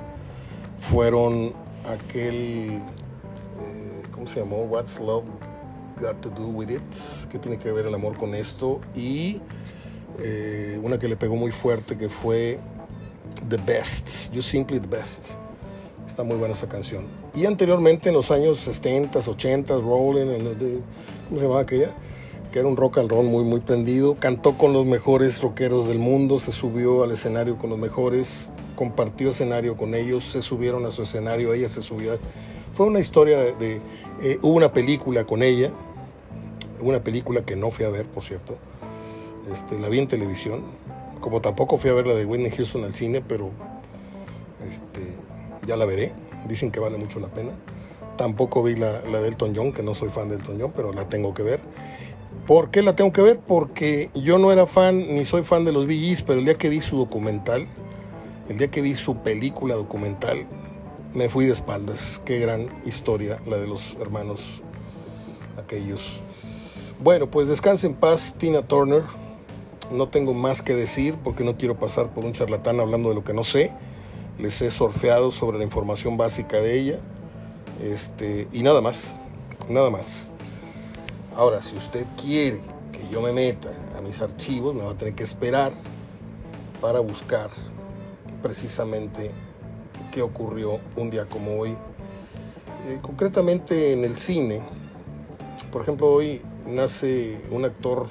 fueron 0.79 1.53
aquel, 1.85 2.69
eh, 2.71 4.03
¿cómo 4.11 4.27
se 4.27 4.41
llamó? 4.41 4.63
What's 4.63 4.99
Love 4.99 5.25
Got 5.99 6.21
to 6.21 6.29
Do 6.29 6.47
With 6.47 6.69
It, 6.69 6.81
¿qué 7.31 7.39
tiene 7.39 7.57
que 7.57 7.71
ver 7.71 7.87
el 7.87 7.95
amor 7.95 8.17
con 8.17 8.35
esto? 8.35 8.81
Y 8.93 9.41
eh, 10.19 10.79
una 10.83 10.99
que 10.99 11.07
le 11.07 11.15
pegó 11.15 11.35
muy 11.35 11.51
fuerte 11.51 11.97
que 11.97 12.09
fue 12.09 12.59
The 13.49 13.57
Best, 13.57 14.33
You 14.33 14.41
Simply 14.41 14.79
The 14.79 14.87
Best. 14.87 15.29
Está 16.07 16.23
muy 16.23 16.37
buena 16.37 16.53
esa 16.53 16.67
canción. 16.67 17.24
Y 17.35 17.45
anteriormente 17.45 18.07
en 18.09 18.15
los 18.15 18.31
años 18.31 18.59
70, 18.59 19.19
80, 19.19 19.79
Rolling, 19.79 20.27
¿cómo 21.27 21.37
se 21.37 21.43
llamaba 21.43 21.61
aquella? 21.61 21.93
Que 22.53 22.59
era 22.59 22.67
un 22.69 22.77
rock 22.77 22.99
and 22.99 23.09
roll 23.09 23.25
muy, 23.25 23.43
muy 23.43 23.59
prendido. 23.59 24.15
Cantó 24.15 24.57
con 24.57 24.71
los 24.71 24.85
mejores 24.85 25.41
rockeros 25.41 25.85
del 25.87 25.99
mundo, 25.99 26.39
se 26.39 26.53
subió 26.53 27.03
al 27.03 27.11
escenario 27.11 27.57
con 27.57 27.69
los 27.69 27.77
mejores, 27.77 28.51
compartió 28.77 29.31
escenario 29.31 29.75
con 29.75 29.95
ellos, 29.95 30.23
se 30.23 30.41
subieron 30.41 30.85
a 30.85 30.91
su 30.91 31.03
escenario, 31.03 31.53
ella 31.53 31.67
se 31.67 31.83
subió. 31.83 32.17
Fue 32.73 32.85
una 32.85 33.01
historia 33.01 33.37
de... 33.37 33.81
Eh, 34.21 34.39
hubo 34.41 34.55
una 34.55 34.71
película 34.71 35.25
con 35.25 35.43
ella, 35.43 35.71
una 36.79 37.03
película 37.03 37.41
que 37.43 37.57
no 37.57 37.69
fui 37.69 37.83
a 37.83 37.89
ver, 37.89 38.05
por 38.05 38.23
cierto. 38.23 38.55
Este, 39.51 39.77
la 39.77 39.89
vi 39.89 39.99
en 39.99 40.07
televisión. 40.07 40.61
Como 41.19 41.41
tampoco 41.41 41.77
fui 41.77 41.89
a 41.89 41.93
ver 41.93 42.07
la 42.07 42.13
de 42.13 42.23
Whitney 42.23 42.51
Houston 42.51 42.85
al 42.85 42.93
cine, 42.93 43.21
pero 43.21 43.51
este, 44.69 45.01
ya 45.67 45.75
la 45.75 45.83
veré. 45.83 46.13
Dicen 46.45 46.71
que 46.71 46.79
vale 46.79 46.97
mucho 46.97 47.19
la 47.19 47.27
pena. 47.27 47.51
Tampoco 48.17 48.63
vi 48.63 48.75
la, 48.75 49.01
la 49.01 49.21
de 49.21 49.27
Elton 49.27 49.53
John, 49.55 49.73
que 49.73 49.83
no 49.83 49.93
soy 49.93 50.09
fan 50.09 50.29
de 50.29 50.35
Elton 50.35 50.57
John, 50.59 50.71
pero 50.75 50.93
la 50.93 51.09
tengo 51.09 51.33
que 51.33 51.43
ver. 51.43 51.61
¿Por 52.47 52.69
qué 52.69 52.83
la 52.83 52.95
tengo 52.95 53.11
que 53.11 53.21
ver? 53.21 53.39
Porque 53.39 54.11
yo 54.13 54.37
no 54.37 54.51
era 54.51 54.67
fan 54.67 54.99
ni 54.99 55.25
soy 55.25 55.41
fan 55.43 55.65
de 55.65 55.71
los 55.71 55.87
VGs, 55.87 56.21
pero 56.21 56.39
el 56.39 56.45
día 56.45 56.55
que 56.55 56.69
vi 56.69 56.79
su 56.79 56.97
documental, 56.97 57.67
el 58.47 58.57
día 58.59 58.69
que 58.69 58.81
vi 58.81 58.95
su 58.95 59.17
película 59.17 59.73
documental, 59.73 60.45
me 61.15 61.27
fui 61.27 61.45
de 61.45 61.53
espaldas. 61.53 62.21
Qué 62.23 62.39
gran 62.39 62.67
historia 62.85 63.39
la 63.47 63.57
de 63.57 63.67
los 63.67 63.97
hermanos 63.99 64.61
aquellos. 65.57 66.21
Bueno, 66.99 67.31
pues 67.31 67.47
descanse 67.47 67.87
en 67.87 67.95
paz 67.95 68.35
Tina 68.37 68.61
Turner. 68.61 69.03
No 69.91 70.09
tengo 70.09 70.33
más 70.33 70.61
que 70.61 70.75
decir 70.75 71.17
porque 71.23 71.43
no 71.43 71.57
quiero 71.57 71.79
pasar 71.79 72.13
por 72.13 72.25
un 72.25 72.33
charlatán 72.33 72.79
hablando 72.79 73.09
de 73.09 73.15
lo 73.15 73.23
que 73.23 73.33
no 73.33 73.43
sé. 73.43 73.71
Les 74.37 74.61
he 74.61 74.69
sorfeado 74.71 75.31
sobre 75.31 75.57
la 75.57 75.63
información 75.63 76.17
básica 76.17 76.57
de 76.57 76.79
ella. 76.79 76.99
Este, 77.81 78.47
y 78.51 78.63
nada 78.63 78.81
más, 78.81 79.17
nada 79.69 79.89
más. 79.89 80.31
Ahora, 81.35 81.61
si 81.61 81.75
usted 81.75 82.05
quiere 82.21 82.61
que 82.91 83.07
yo 83.11 83.21
me 83.21 83.33
meta 83.33 83.69
a 83.97 84.01
mis 84.01 84.21
archivos, 84.21 84.73
me 84.73 84.83
va 84.83 84.91
a 84.91 84.97
tener 84.97 85.15
que 85.15 85.23
esperar 85.23 85.73
para 86.81 86.99
buscar 86.99 87.49
precisamente 88.41 89.31
qué 90.11 90.21
ocurrió 90.21 90.79
un 90.95 91.09
día 91.09 91.25
como 91.25 91.59
hoy. 91.59 91.71
Eh, 92.87 92.99
concretamente 93.01 93.93
en 93.93 94.05
el 94.05 94.17
cine, 94.17 94.61
por 95.71 95.81
ejemplo, 95.81 96.07
hoy 96.07 96.41
nace 96.65 97.41
un 97.51 97.65
actor 97.65 98.07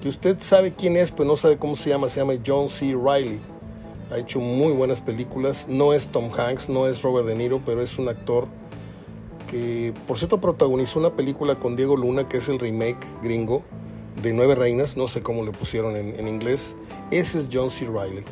que 0.00 0.08
usted 0.08 0.38
sabe 0.40 0.72
quién 0.72 0.96
es, 0.96 1.10
pero 1.10 1.24
no 1.28 1.36
sabe 1.36 1.58
cómo 1.58 1.76
se 1.76 1.90
llama, 1.90 2.08
se 2.08 2.20
llama 2.20 2.34
John 2.46 2.70
C. 2.70 2.94
Riley. 2.94 3.40
Ha 4.10 4.18
hecho 4.18 4.40
muy 4.40 4.72
buenas 4.72 5.00
películas, 5.00 5.68
no 5.68 5.92
es 5.92 6.08
Tom 6.08 6.32
Hanks, 6.36 6.68
no 6.68 6.88
es 6.88 7.02
Robert 7.02 7.28
De 7.28 7.36
Niro, 7.36 7.62
pero 7.64 7.80
es 7.80 7.96
un 7.96 8.08
actor 8.08 8.48
que, 9.48 9.94
por 10.08 10.18
cierto, 10.18 10.40
protagonizó 10.40 10.98
una 10.98 11.14
película 11.14 11.60
con 11.60 11.76
Diego 11.76 11.96
Luna, 11.96 12.28
que 12.28 12.38
es 12.38 12.48
el 12.48 12.58
remake 12.58 13.06
gringo 13.22 13.62
de 14.20 14.32
Nueve 14.32 14.56
Reinas, 14.56 14.96
no 14.96 15.06
sé 15.06 15.22
cómo 15.22 15.44
le 15.44 15.52
pusieron 15.52 15.96
en, 15.96 16.26
inglés. 16.26 16.76
Ese 17.12 17.38
es 17.38 17.48
John 17.52 17.70
C. 17.70 17.86
Riley. 17.86 18.24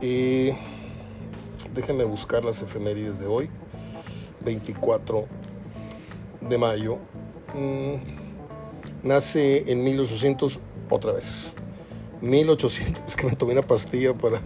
Eh, 0.00 0.56
déjenme 1.74 2.04
buscar 2.04 2.42
las 2.42 2.62
efemérides 2.62 3.18
de 3.18 3.26
hoy, 3.26 3.50
24 4.44 5.26
de 6.40 6.56
mayo. 6.58 6.96
Mm, 7.54 7.96
nace 9.02 9.70
en 9.70 9.84
1800, 9.84 10.58
otra 10.88 11.12
vez, 11.12 11.54
1800, 12.22 13.04
es 13.06 13.14
que 13.14 13.26
me 13.26 13.36
tomé 13.36 13.52
una 13.52 13.62
pastilla 13.66 14.14
para 14.14 14.40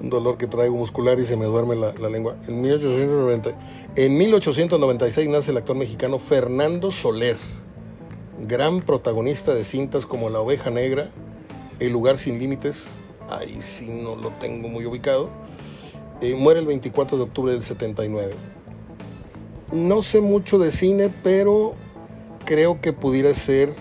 un 0.00 0.10
dolor 0.10 0.36
que 0.36 0.46
traigo 0.46 0.76
muscular 0.76 1.18
y 1.18 1.26
se 1.26 1.36
me 1.36 1.46
duerme 1.46 1.76
la, 1.76 1.92
lengua. 2.08 2.36
En, 2.48 2.60
1890, 2.60 3.50
en 3.96 4.18
1896 4.18 5.28
nace 5.28 5.50
el 5.50 5.56
actor 5.56 5.76
mexicano 5.76 6.18
Fernando 6.18 6.90
Soler, 6.90 7.36
gran 8.46 8.82
protagonista 8.82 9.54
de 9.54 9.64
cintas 9.64 10.06
como 10.06 10.30
La 10.30 10.40
Oveja 10.40 10.70
Negra, 10.70 11.10
El 11.80 11.92
Lugar 11.92 12.18
Sin 12.18 12.38
Límites, 12.38 12.98
ahí 13.30 13.60
sí 13.60 13.86
no 13.86 14.14
lo 14.14 14.30
tengo 14.30 14.68
muy 14.68 14.84
ubicado, 14.86 15.30
eh, 16.20 16.34
muere 16.34 16.60
el 16.60 16.66
24 16.66 17.16
de 17.16 17.24
octubre 17.24 17.52
del 17.52 17.62
79. 17.62 18.34
No 19.72 20.02
sé 20.02 20.20
mucho 20.20 20.58
de 20.58 20.70
cine, 20.70 21.12
pero 21.22 21.74
creo 22.44 22.80
que 22.80 22.92
pudiera 22.92 23.34
ser 23.34 23.72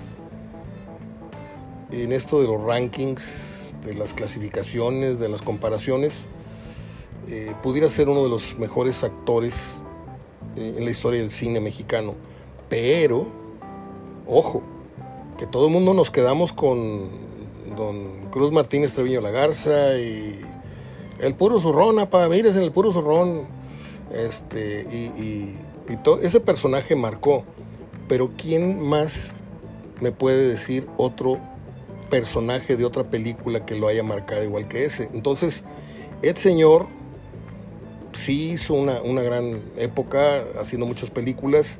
en 1.91 2.11
esto 2.11 2.41
de 2.41 2.47
los 2.47 2.61
rankings, 2.61 3.54
de 3.85 3.93
las 3.93 4.13
clasificaciones, 4.13 5.19
de 5.19 5.29
las 5.29 5.41
comparaciones, 5.41 6.27
eh, 7.27 7.53
pudiera 7.63 7.87
ser 7.89 8.09
uno 8.09 8.23
de 8.23 8.29
los 8.29 8.57
mejores 8.57 9.03
actores 9.03 9.83
eh, 10.55 10.75
en 10.77 10.85
la 10.85 10.91
historia 10.91 11.19
del 11.21 11.29
cine 11.29 11.59
mexicano. 11.59 12.15
Pero, 12.69 13.27
ojo, 14.27 14.63
que 15.37 15.45
todo 15.47 15.67
el 15.67 15.73
mundo 15.73 15.93
nos 15.93 16.11
quedamos 16.11 16.53
con 16.53 17.09
don 17.75 18.29
Cruz 18.31 18.51
Martínez 18.51 18.93
Treviño 18.93 19.21
La 19.21 19.31
Garza 19.31 19.97
y 19.97 20.39
el 21.19 21.35
puro 21.35 21.59
zurrón, 21.59 21.99
apa, 21.99 22.27
mires 22.29 22.55
en 22.55 22.63
el 22.63 22.71
puro 22.71 22.91
zurrón. 22.91 23.43
Este, 24.11 24.81
y, 24.91 25.57
todo, 26.03 26.21
ese 26.21 26.39
personaje 26.39 26.95
marcó. 26.95 27.43
Pero 28.07 28.31
¿quién 28.37 28.81
más 28.87 29.33
me 30.01 30.11
puede 30.11 30.47
decir 30.47 30.87
otro 30.97 31.39
personaje 32.09 32.77
de 32.77 32.85
otra 32.85 33.03
película 33.03 33.65
que 33.65 33.75
lo 33.75 33.87
haya 33.87 34.03
marcado 34.03 34.43
igual 34.43 34.67
que 34.67 34.85
ese. 34.85 35.09
Entonces, 35.13 35.65
Ed 36.21 36.35
Señor 36.37 36.87
sí 38.13 38.51
hizo 38.51 38.73
una, 38.73 39.01
una 39.01 39.21
gran 39.21 39.61
época 39.77 40.41
haciendo 40.59 40.85
muchas 40.85 41.09
películas, 41.09 41.79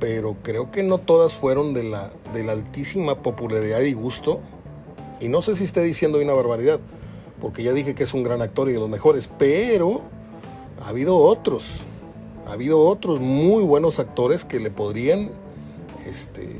pero 0.00 0.36
creo 0.42 0.70
que 0.70 0.82
no 0.82 0.98
todas 0.98 1.34
fueron 1.34 1.74
de 1.74 1.84
la, 1.84 2.10
de 2.32 2.44
la 2.44 2.52
altísima 2.52 3.22
popularidad 3.22 3.80
y 3.80 3.92
gusto. 3.92 4.40
Y 5.20 5.28
no 5.28 5.42
sé 5.42 5.54
si 5.54 5.64
esté 5.64 5.82
diciendo 5.82 6.18
una 6.18 6.32
barbaridad, 6.32 6.80
porque 7.40 7.62
ya 7.62 7.72
dije 7.72 7.94
que 7.94 8.02
es 8.02 8.14
un 8.14 8.22
gran 8.22 8.42
actor 8.42 8.68
y 8.68 8.72
de 8.72 8.80
los 8.80 8.88
mejores, 8.88 9.28
pero 9.38 10.02
ha 10.84 10.88
habido 10.88 11.16
otros, 11.16 11.82
ha 12.48 12.52
habido 12.52 12.80
otros 12.80 13.20
muy 13.20 13.62
buenos 13.62 13.98
actores 13.98 14.44
que 14.44 14.60
le 14.60 14.70
podrían 14.70 15.30
este, 16.06 16.56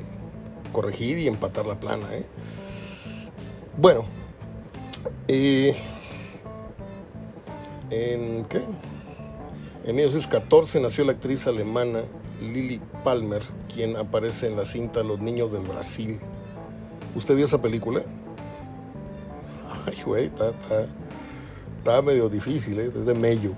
corregir 0.72 1.18
y 1.18 1.26
empatar 1.26 1.66
la 1.66 1.80
plana. 1.80 2.06
¿eh? 2.12 2.24
Bueno, 3.76 4.04
¿en 5.26 5.74
qué? 8.44 8.62
En 9.84 9.96
1914 9.96 10.80
nació 10.80 11.02
la 11.04 11.10
actriz 11.10 11.48
alemana 11.48 12.02
Lily 12.40 12.80
Palmer, 13.02 13.42
quien 13.74 13.96
aparece 13.96 14.46
en 14.46 14.56
la 14.56 14.64
cinta 14.64 15.02
Los 15.02 15.18
Niños 15.18 15.50
del 15.50 15.62
Brasil. 15.62 16.20
¿Usted 17.16 17.34
vio 17.34 17.46
esa 17.46 17.60
película? 17.60 18.02
Ay, 19.86 20.00
güey, 20.06 20.26
está, 20.26 22.00
medio 22.00 22.28
difícil, 22.28 22.78
¿eh? 22.78 22.92
es 22.94 23.06
de 23.06 23.14
mello. 23.14 23.54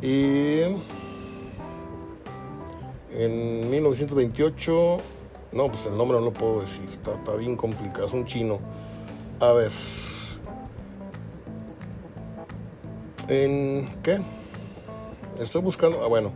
en 0.00 0.80
1928, 3.70 4.96
no, 5.52 5.70
pues 5.70 5.84
el 5.84 5.98
nombre 5.98 6.18
no 6.18 6.24
lo 6.24 6.32
puedo 6.32 6.60
decir, 6.60 6.86
está, 6.86 7.12
está 7.12 7.34
bien 7.34 7.56
complicado, 7.56 8.06
es 8.06 8.14
un 8.14 8.24
chino 8.24 8.58
a 9.40 9.52
ver. 9.52 9.72
¿En 13.28 13.88
qué? 14.02 14.20
Estoy 15.40 15.62
buscando. 15.62 16.02
Ah, 16.02 16.08
bueno. 16.08 16.32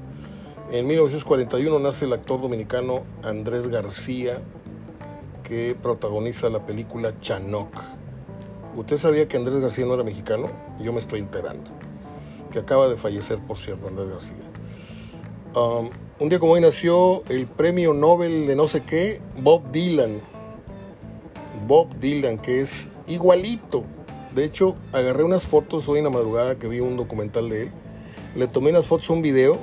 En 0.71 0.87
1941 0.87 1.79
nace 1.79 2.05
el 2.05 2.13
actor 2.13 2.41
dominicano 2.41 3.05
Andrés 3.23 3.69
García, 3.69 4.39
que 5.43 5.77
protagoniza 5.81 6.51
la 6.51 6.67
película 6.67 7.19
Chanoc. 7.21 7.73
¿Usted 8.75 8.99
sabía 8.99 9.27
que 9.29 9.39
Andrés 9.39 9.61
García 9.61 9.87
no 9.87 9.95
era 9.95 10.05
mexicano? 10.05 10.51
Yo 10.79 10.93
me 10.93 10.99
estoy 10.99 11.21
enterando. 11.21 11.71
que 12.53 12.59
acaba 12.59 12.89
de 12.89 12.97
fallecer, 12.97 13.39
por 13.39 13.57
cierto, 13.57 13.89
Andrés 13.89 14.09
García. 14.09 14.37
Um, 15.55 15.91
un 16.21 16.29
día 16.29 16.39
como 16.39 16.53
hoy 16.53 16.61
nació 16.61 17.23
el 17.29 17.47
premio 17.47 17.95
Nobel 17.95 18.47
de 18.47 18.57
no 18.57 18.67
sé 18.67 18.83
qué, 18.83 19.21
Bob 19.41 19.71
Dylan. 19.73 20.21
Bob 21.69 21.99
Dylan, 22.01 22.39
que 22.39 22.63
es 22.63 22.91
igualito. 23.07 23.85
De 24.35 24.43
hecho, 24.43 24.75
agarré 24.91 25.23
unas 25.23 25.47
fotos 25.47 25.87
hoy 25.91 25.99
en 25.99 26.05
la 26.05 26.11
madrugada 26.11 26.59
que 26.59 26.67
vi 26.67 26.81
un 26.81 26.97
documental 26.97 27.51
de 27.51 27.65
él. 27.65 27.71
Le 28.35 28.47
tomé 28.47 28.71
unas 28.71 28.87
fotos, 28.87 29.11
un 29.11 29.21
video, 29.21 29.59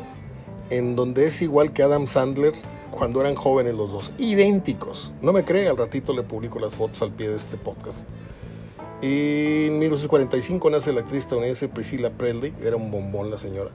en 0.70 0.96
donde 0.96 1.26
es 1.26 1.42
igual 1.42 1.74
que 1.74 1.82
Adam 1.82 2.06
Sandler 2.06 2.54
cuando 2.92 3.22
eran 3.22 3.34
jóvenes 3.34 3.74
los 3.74 3.92
dos. 3.92 4.12
Idénticos. 4.20 5.14
No 5.24 5.34
me 5.34 5.46
cree, 5.46 5.68
al 5.68 5.78
ratito 5.78 6.14
le 6.14 6.22
publico 6.22 6.60
las 6.60 6.76
fotos 6.76 7.02
al 7.02 7.12
pie 7.12 7.30
de 7.30 7.38
este 7.38 7.58
podcast. 7.58 8.08
Y 9.02 9.66
en 9.66 9.80
1945 9.80 10.70
nace 10.70 10.94
la 10.94 11.02
actriz 11.02 11.24
estadounidense 11.24 11.70
Priscilla 11.70 12.12
Presley. 12.12 12.54
Era 12.62 12.76
un 12.76 12.92
bombón 12.92 13.32
la 13.32 13.40
señora. 13.40 13.72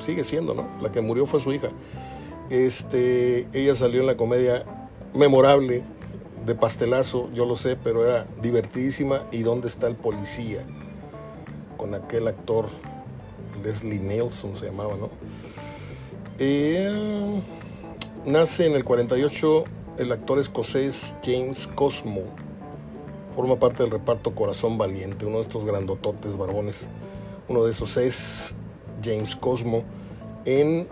Sigue 0.00 0.24
siendo, 0.24 0.54
¿no? 0.54 0.68
La 0.82 0.90
que 0.90 1.00
murió 1.02 1.24
fue 1.24 1.38
su 1.38 1.52
hija. 1.52 1.68
Este, 2.50 3.46
ella 3.52 3.76
salió 3.76 4.00
en 4.00 4.08
la 4.08 4.16
comedia 4.16 4.64
memorable 5.14 5.84
de 6.44 6.54
pastelazo, 6.54 7.30
yo 7.32 7.44
lo 7.44 7.56
sé, 7.56 7.76
pero 7.76 8.04
era 8.04 8.26
divertidísima. 8.40 9.26
¿Y 9.30 9.42
dónde 9.42 9.68
está 9.68 9.86
el 9.86 9.96
policía? 9.96 10.64
Con 11.76 11.94
aquel 11.94 12.28
actor, 12.28 12.66
Leslie 13.62 13.98
Nielsen 13.98 14.56
se 14.56 14.66
llamaba, 14.66 14.96
¿no? 14.96 15.10
Eh, 16.38 17.42
nace 18.24 18.66
en 18.66 18.74
el 18.74 18.84
48 18.84 19.64
el 19.98 20.12
actor 20.12 20.38
escocés 20.38 21.16
James 21.22 21.66
Cosmo. 21.66 22.22
Forma 23.36 23.56
parte 23.56 23.82
del 23.82 23.92
reparto 23.92 24.34
Corazón 24.34 24.78
Valiente, 24.78 25.26
uno 25.26 25.36
de 25.36 25.42
estos 25.42 25.64
grandototes 25.64 26.36
barbones. 26.36 26.88
Uno 27.48 27.64
de 27.64 27.70
esos 27.70 27.96
es 27.96 28.54
James 29.02 29.36
Cosmo. 29.36 29.84
En 30.44 30.88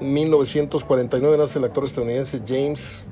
1949 0.00 1.38
nace 1.38 1.58
el 1.58 1.64
actor 1.64 1.84
estadounidense 1.84 2.42
James 2.46 3.08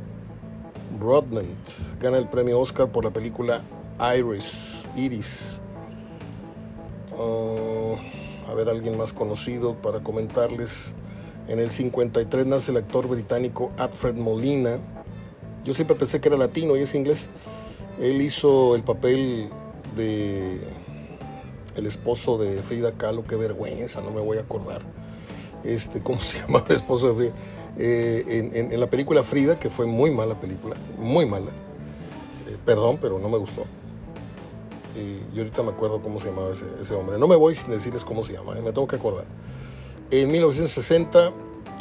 Broadbent. 1.04 1.68
Gana 2.00 2.16
el 2.16 2.28
premio 2.28 2.58
Oscar 2.58 2.90
por 2.90 3.04
la 3.04 3.10
película 3.10 3.62
Iris. 4.16 4.88
Iris. 4.96 5.60
Ah, 7.12 8.50
a 8.50 8.54
ver, 8.54 8.68
alguien 8.70 8.96
más 8.96 9.12
conocido 9.12 9.74
para 9.74 10.00
comentarles. 10.00 10.94
En 11.46 11.58
el 11.58 11.70
53 11.70 12.46
nace 12.46 12.70
el 12.70 12.78
actor 12.78 13.06
británico 13.06 13.70
Alfred 13.76 14.14
Molina. 14.14 14.78
Yo 15.64 15.74
siempre 15.74 15.94
pensé 15.94 16.20
que 16.20 16.28
era 16.28 16.38
latino 16.38 16.74
y 16.76 16.80
es 16.80 16.94
inglés. 16.94 17.28
Él 18.00 18.22
hizo 18.22 18.74
el 18.74 18.82
papel 18.82 19.50
de 19.94 20.58
el 21.76 21.86
esposo 21.86 22.38
de 22.38 22.62
Frida 22.62 22.92
Kahlo, 22.92 23.24
qué 23.24 23.36
vergüenza, 23.36 24.00
no 24.00 24.10
me 24.10 24.20
voy 24.20 24.38
a 24.38 24.42
acordar. 24.42 24.80
Este, 25.64 26.02
¿Cómo 26.02 26.20
se 26.20 26.40
llama 26.40 26.64
el 26.68 26.76
esposo 26.76 27.08
de 27.08 27.14
Frida? 27.14 27.34
Eh, 27.76 28.68
en, 28.70 28.80
la 28.80 28.88
película 28.88 29.22
Frida, 29.22 29.58
que 29.58 29.68
fue 29.68 29.86
muy 29.86 30.10
mala 30.10 30.40
película, 30.40 30.76
muy 30.98 31.26
mala. 31.26 31.50
Eh, 32.48 32.56
perdón, 32.64 32.98
pero 33.00 33.18
no 33.18 33.28
me 33.28 33.38
gustó. 33.38 33.64
Y, 34.94 35.38
ahorita 35.38 35.62
me 35.62 35.70
acuerdo 35.70 36.00
cómo 36.00 36.20
se 36.20 36.28
llamaba 36.28 36.52
ese, 36.52 36.94
hombre. 36.94 37.18
No 37.18 37.26
me 37.26 37.36
voy 37.36 37.54
sin 37.54 37.70
decirles 37.70 38.04
cómo 38.04 38.22
se 38.22 38.34
llama, 38.34 38.56
eh, 38.56 38.62
me 38.62 38.72
tengo 38.72 38.86
que 38.86 38.96
acordar. 38.96 39.24
En 40.10 40.30
1960 40.30 41.32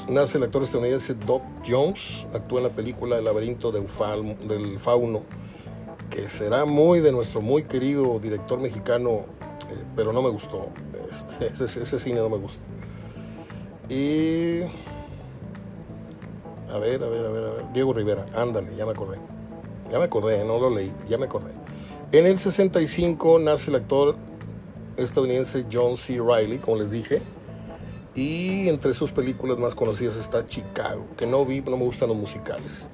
nace 0.10 0.38
el 0.38 0.44
actor 0.44 0.64
estadounidense 0.64 1.14
Doc 1.14 1.44
Jones, 1.68 2.26
actúa 2.34 2.60
en 2.60 2.64
la 2.66 2.72
película 2.72 3.18
El 3.18 3.26
laberinto 3.26 3.72
del 3.72 3.88
fauno, 4.80 5.22
que 6.10 6.28
será 6.30 6.66
muy 6.66 7.00
de 7.00 7.12
nuestro 7.12 7.42
muy 7.42 7.64
querido 7.64 8.20
director 8.20 8.60
mexicano, 8.60 9.26
pero 9.96 10.12
no 10.12 10.22
me 10.22 10.30
gustó. 10.30 10.68
Este, 11.10 11.48
ese, 11.64 12.00
cine 12.00 12.20
no 12.20 12.30
me 12.30 12.38
gusta. 12.38 12.64
Y 13.90 14.62
a 16.74 16.80
ver, 16.80 17.04
a 17.04 17.08
ver, 17.08 17.26
a 17.26 17.30
ver, 17.30 17.44
a 17.44 17.52
ver. 17.52 17.66
Diego 17.72 17.94
Rivera, 17.94 18.26
ándale, 18.36 18.76
ya 18.76 18.86
me 18.86 18.94
acordé. 18.94 19.20
Ya 19.92 20.00
me 20.00 20.06
acordé, 20.06 20.44
no 20.44 20.58
lo 20.58 20.72
leí, 20.72 20.92
ya 21.08 21.20
me 21.20 21.26
acordé. 21.26 21.52
En 22.12 22.26
el 22.26 22.40
65 22.40 23.38
nace 23.40 23.70
el 23.70 23.76
actor 23.76 24.16
estadounidense 24.98 25.66
John 25.72 25.98
C. 25.98 26.20
Riley, 26.20 26.58
como 26.58 26.78
les 26.78 26.90
dije. 26.90 27.22
Y 28.16 28.70
entre 28.70 28.94
sus 28.94 29.12
películas 29.12 29.60
más 29.60 29.76
conocidas 29.76 30.18
está 30.18 30.48
Chicago, 30.48 31.06
que 31.16 31.28
no 31.28 31.46
vi, 31.46 31.62
no 31.62 31.78
me 31.78 31.86
gustan 31.86 32.10
los 32.10 32.18
musicales. 32.18 32.90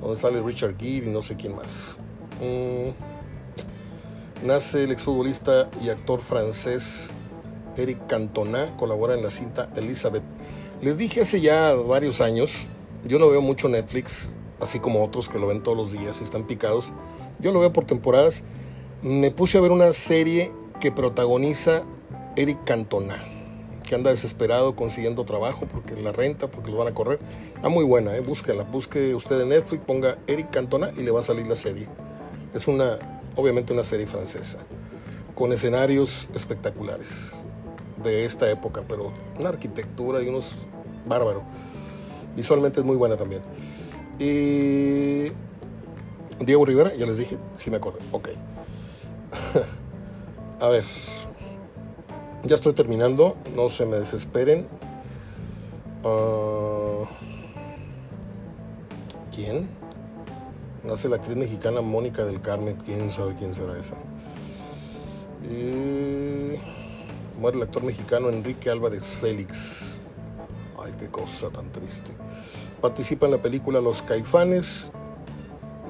Donde 0.00 0.16
sale 0.16 0.42
Richard 0.42 0.76
Gere 0.76 1.06
y 1.06 1.10
no 1.10 1.22
sé 1.22 1.36
quién 1.36 1.54
más. 1.54 2.00
Mm. 2.40 2.90
Nace 4.46 4.84
el 4.84 4.90
exfutbolista 4.90 5.70
y 5.80 5.90
actor 5.90 6.20
francés 6.20 7.14
Eric 7.76 8.06
Cantona, 8.08 8.76
colabora 8.76 9.14
en 9.14 9.22
la 9.22 9.30
cinta 9.30 9.70
Elizabeth. 9.76 10.22
Les 10.82 10.98
dije 10.98 11.20
hace 11.20 11.40
ya 11.40 11.72
varios 11.74 12.20
años 12.20 12.68
yo 13.06 13.18
no 13.18 13.28
veo 13.28 13.40
mucho 13.40 13.68
Netflix, 13.68 14.34
así 14.60 14.80
como 14.80 15.04
otros 15.04 15.28
que 15.28 15.38
lo 15.38 15.46
ven 15.46 15.62
todos 15.62 15.76
los 15.76 15.92
días 15.92 16.20
y 16.20 16.24
están 16.24 16.44
picados. 16.44 16.92
Yo 17.38 17.52
lo 17.52 17.60
veo 17.60 17.72
por 17.72 17.84
temporadas. 17.84 18.44
Me 19.02 19.30
puse 19.30 19.58
a 19.58 19.60
ver 19.60 19.70
una 19.70 19.92
serie 19.92 20.52
que 20.80 20.90
protagoniza 20.90 21.84
Eric 22.36 22.64
Cantona, 22.64 23.22
que 23.86 23.94
anda 23.94 24.10
desesperado 24.10 24.74
consiguiendo 24.74 25.24
trabajo 25.24 25.66
porque 25.70 25.94
la 26.00 26.12
renta, 26.12 26.48
porque 26.48 26.70
lo 26.70 26.78
van 26.78 26.88
a 26.88 26.94
correr. 26.94 27.18
Está 27.54 27.68
muy 27.68 27.84
buena, 27.84 28.16
¿eh? 28.16 28.20
búsquela. 28.20 28.64
Busque 28.64 29.14
usted 29.14 29.40
en 29.40 29.50
Netflix, 29.50 29.84
ponga 29.84 30.18
Eric 30.26 30.50
Cantona 30.50 30.92
y 30.96 31.02
le 31.02 31.10
va 31.10 31.20
a 31.20 31.22
salir 31.22 31.46
la 31.46 31.56
serie. 31.56 31.88
Es 32.54 32.66
una, 32.68 32.98
obviamente 33.36 33.72
una 33.72 33.84
serie 33.84 34.06
francesa, 34.06 34.58
con 35.34 35.52
escenarios 35.52 36.28
espectaculares 36.34 37.46
de 38.02 38.24
esta 38.24 38.50
época, 38.50 38.82
pero 38.88 39.12
una 39.38 39.50
arquitectura 39.50 40.22
y 40.22 40.28
unos 40.28 40.68
bárbaros. 41.06 41.42
Visualmente 42.36 42.80
es 42.80 42.86
muy 42.86 42.96
buena 42.96 43.16
también. 43.16 43.42
Y 44.18 45.32
Diego 46.44 46.64
Rivera, 46.64 46.94
ya 46.94 47.06
les 47.06 47.18
dije, 47.18 47.38
sí 47.54 47.70
me 47.70 47.78
acuerdo. 47.78 47.98
Ok. 48.12 48.28
A 50.60 50.68
ver. 50.68 50.84
Ya 52.44 52.54
estoy 52.54 52.74
terminando, 52.74 53.36
no 53.56 53.68
se 53.68 53.86
me 53.86 53.96
desesperen. 53.98 54.68
Uh, 56.04 57.04
¿Quién? 59.34 59.68
Nace 60.84 61.08
la 61.08 61.16
actriz 61.16 61.36
mexicana 61.36 61.80
Mónica 61.80 62.24
del 62.24 62.40
Carmen. 62.40 62.76
¿Quién 62.84 63.10
sabe 63.10 63.34
quién 63.34 63.52
será 63.52 63.76
esa? 63.78 63.96
Muere 67.40 67.56
el 67.58 67.62
actor 67.64 67.82
mexicano 67.82 68.28
Enrique 68.28 68.70
Álvarez 68.70 69.04
Félix. 69.04 69.95
Ay, 70.86 70.94
qué 71.00 71.08
cosa 71.08 71.50
tan 71.50 71.72
triste. 71.72 72.12
Participa 72.80 73.26
en 73.26 73.32
la 73.32 73.42
película 73.42 73.80
Los 73.80 74.02
Caifanes 74.02 74.92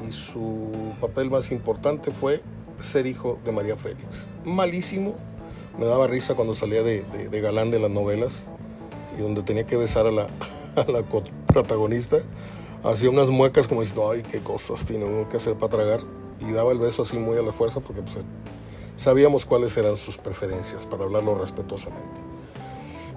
y 0.08 0.10
su 0.10 0.94
papel 1.02 1.30
más 1.30 1.52
importante 1.52 2.12
fue 2.12 2.42
ser 2.80 3.06
hijo 3.06 3.38
de 3.44 3.52
María 3.52 3.76
Félix. 3.76 4.26
Malísimo, 4.44 5.14
me 5.78 5.84
daba 5.84 6.06
risa 6.06 6.34
cuando 6.34 6.54
salía 6.54 6.82
de, 6.82 7.04
galán 7.42 7.70
de 7.70 7.78
las 7.78 7.90
novelas 7.90 8.46
y 9.18 9.20
donde 9.20 9.42
tenía 9.42 9.66
que 9.66 9.76
besar 9.76 10.06
a 10.06 10.10
la, 10.10 10.22
a 10.76 10.86
protagonista. 11.46 12.16
Hacía 12.82 13.10
unas 13.10 13.28
muecas 13.28 13.68
como 13.68 13.82
diciendo, 13.82 14.10
ay, 14.10 14.22
qué 14.22 14.40
cosas 14.40 14.86
tiene 14.86 15.04
uno 15.04 15.28
que 15.28 15.36
hacer 15.36 15.56
para 15.56 15.72
tragar. 15.72 16.00
Y 16.40 16.52
daba 16.52 16.72
el 16.72 16.78
beso 16.78 17.02
así 17.02 17.18
muy 17.18 17.36
a 17.36 17.42
la 17.42 17.52
fuerza 17.52 17.80
porque 17.80 18.00
pues, 18.00 18.16
sabíamos 18.96 19.44
cuáles 19.44 19.76
eran 19.76 19.98
sus 19.98 20.16
preferencias, 20.16 20.86
para 20.86 21.04
hablarlo 21.04 21.34
respetuosamente. 21.34 22.35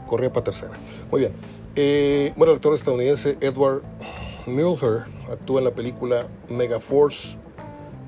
Corría 0.09 0.33
para 0.33 0.45
tercera. 0.45 0.71
Muy 1.11 1.21
bien. 1.21 1.33
Eh, 1.75 2.33
bueno, 2.35 2.51
el 2.51 2.57
actor 2.57 2.73
estadounidense 2.73 3.37
Edward 3.41 3.83
Mueller 4.47 5.05
actúa 5.31 5.59
en 5.59 5.65
la 5.65 5.71
película 5.71 6.27
Megaforce. 6.49 7.37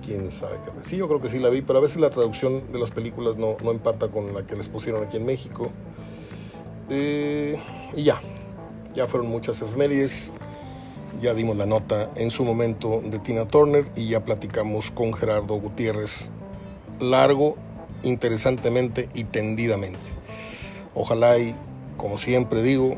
Quién 0.04 0.32
sabe 0.32 0.58
qué. 0.66 0.72
Sí, 0.82 0.98
yo 0.98 1.08
creo 1.08 1.22
que 1.22 1.30
sí 1.30 1.38
la 1.38 1.50
vi, 1.50 1.62
pero 1.62 1.78
a 1.78 1.82
veces 1.82 1.98
la 1.98 2.10
traducción 2.10 2.72
de 2.72 2.80
las 2.80 2.90
películas 2.90 3.38
no, 3.38 3.56
no 3.64 3.70
empata 3.70 4.08
con 4.08 4.34
la 4.34 4.48
que 4.48 4.56
les 4.56 4.68
pusieron 4.68 5.04
aquí 5.04 5.18
en 5.18 5.26
México. 5.26 5.72
Eh, 6.90 7.60
y 7.96 8.04
ya, 8.04 8.20
ya 8.96 9.06
fueron 9.06 9.30
muchas 9.30 9.62
efemérides. 9.62 10.32
Ya 11.22 11.36
dimos 11.36 11.56
la 11.56 11.68
nota 11.68 12.10
en 12.16 12.32
su 12.32 12.44
momento 12.44 13.02
de 13.06 13.20
Tina 13.20 13.46
Turner 13.46 13.86
y 13.96 14.10
ya 14.10 14.26
platicamos 14.26 14.90
con 14.90 15.14
Gerardo 15.14 15.54
Gutiérrez 15.56 16.32
largo, 17.00 17.58
interesantemente 18.04 19.10
y 19.14 19.26
tendidamente. 19.26 20.12
Ojalá 20.96 21.38
y, 21.38 21.56
como 22.02 22.18
siempre 22.18 22.64
digo, 22.64 22.98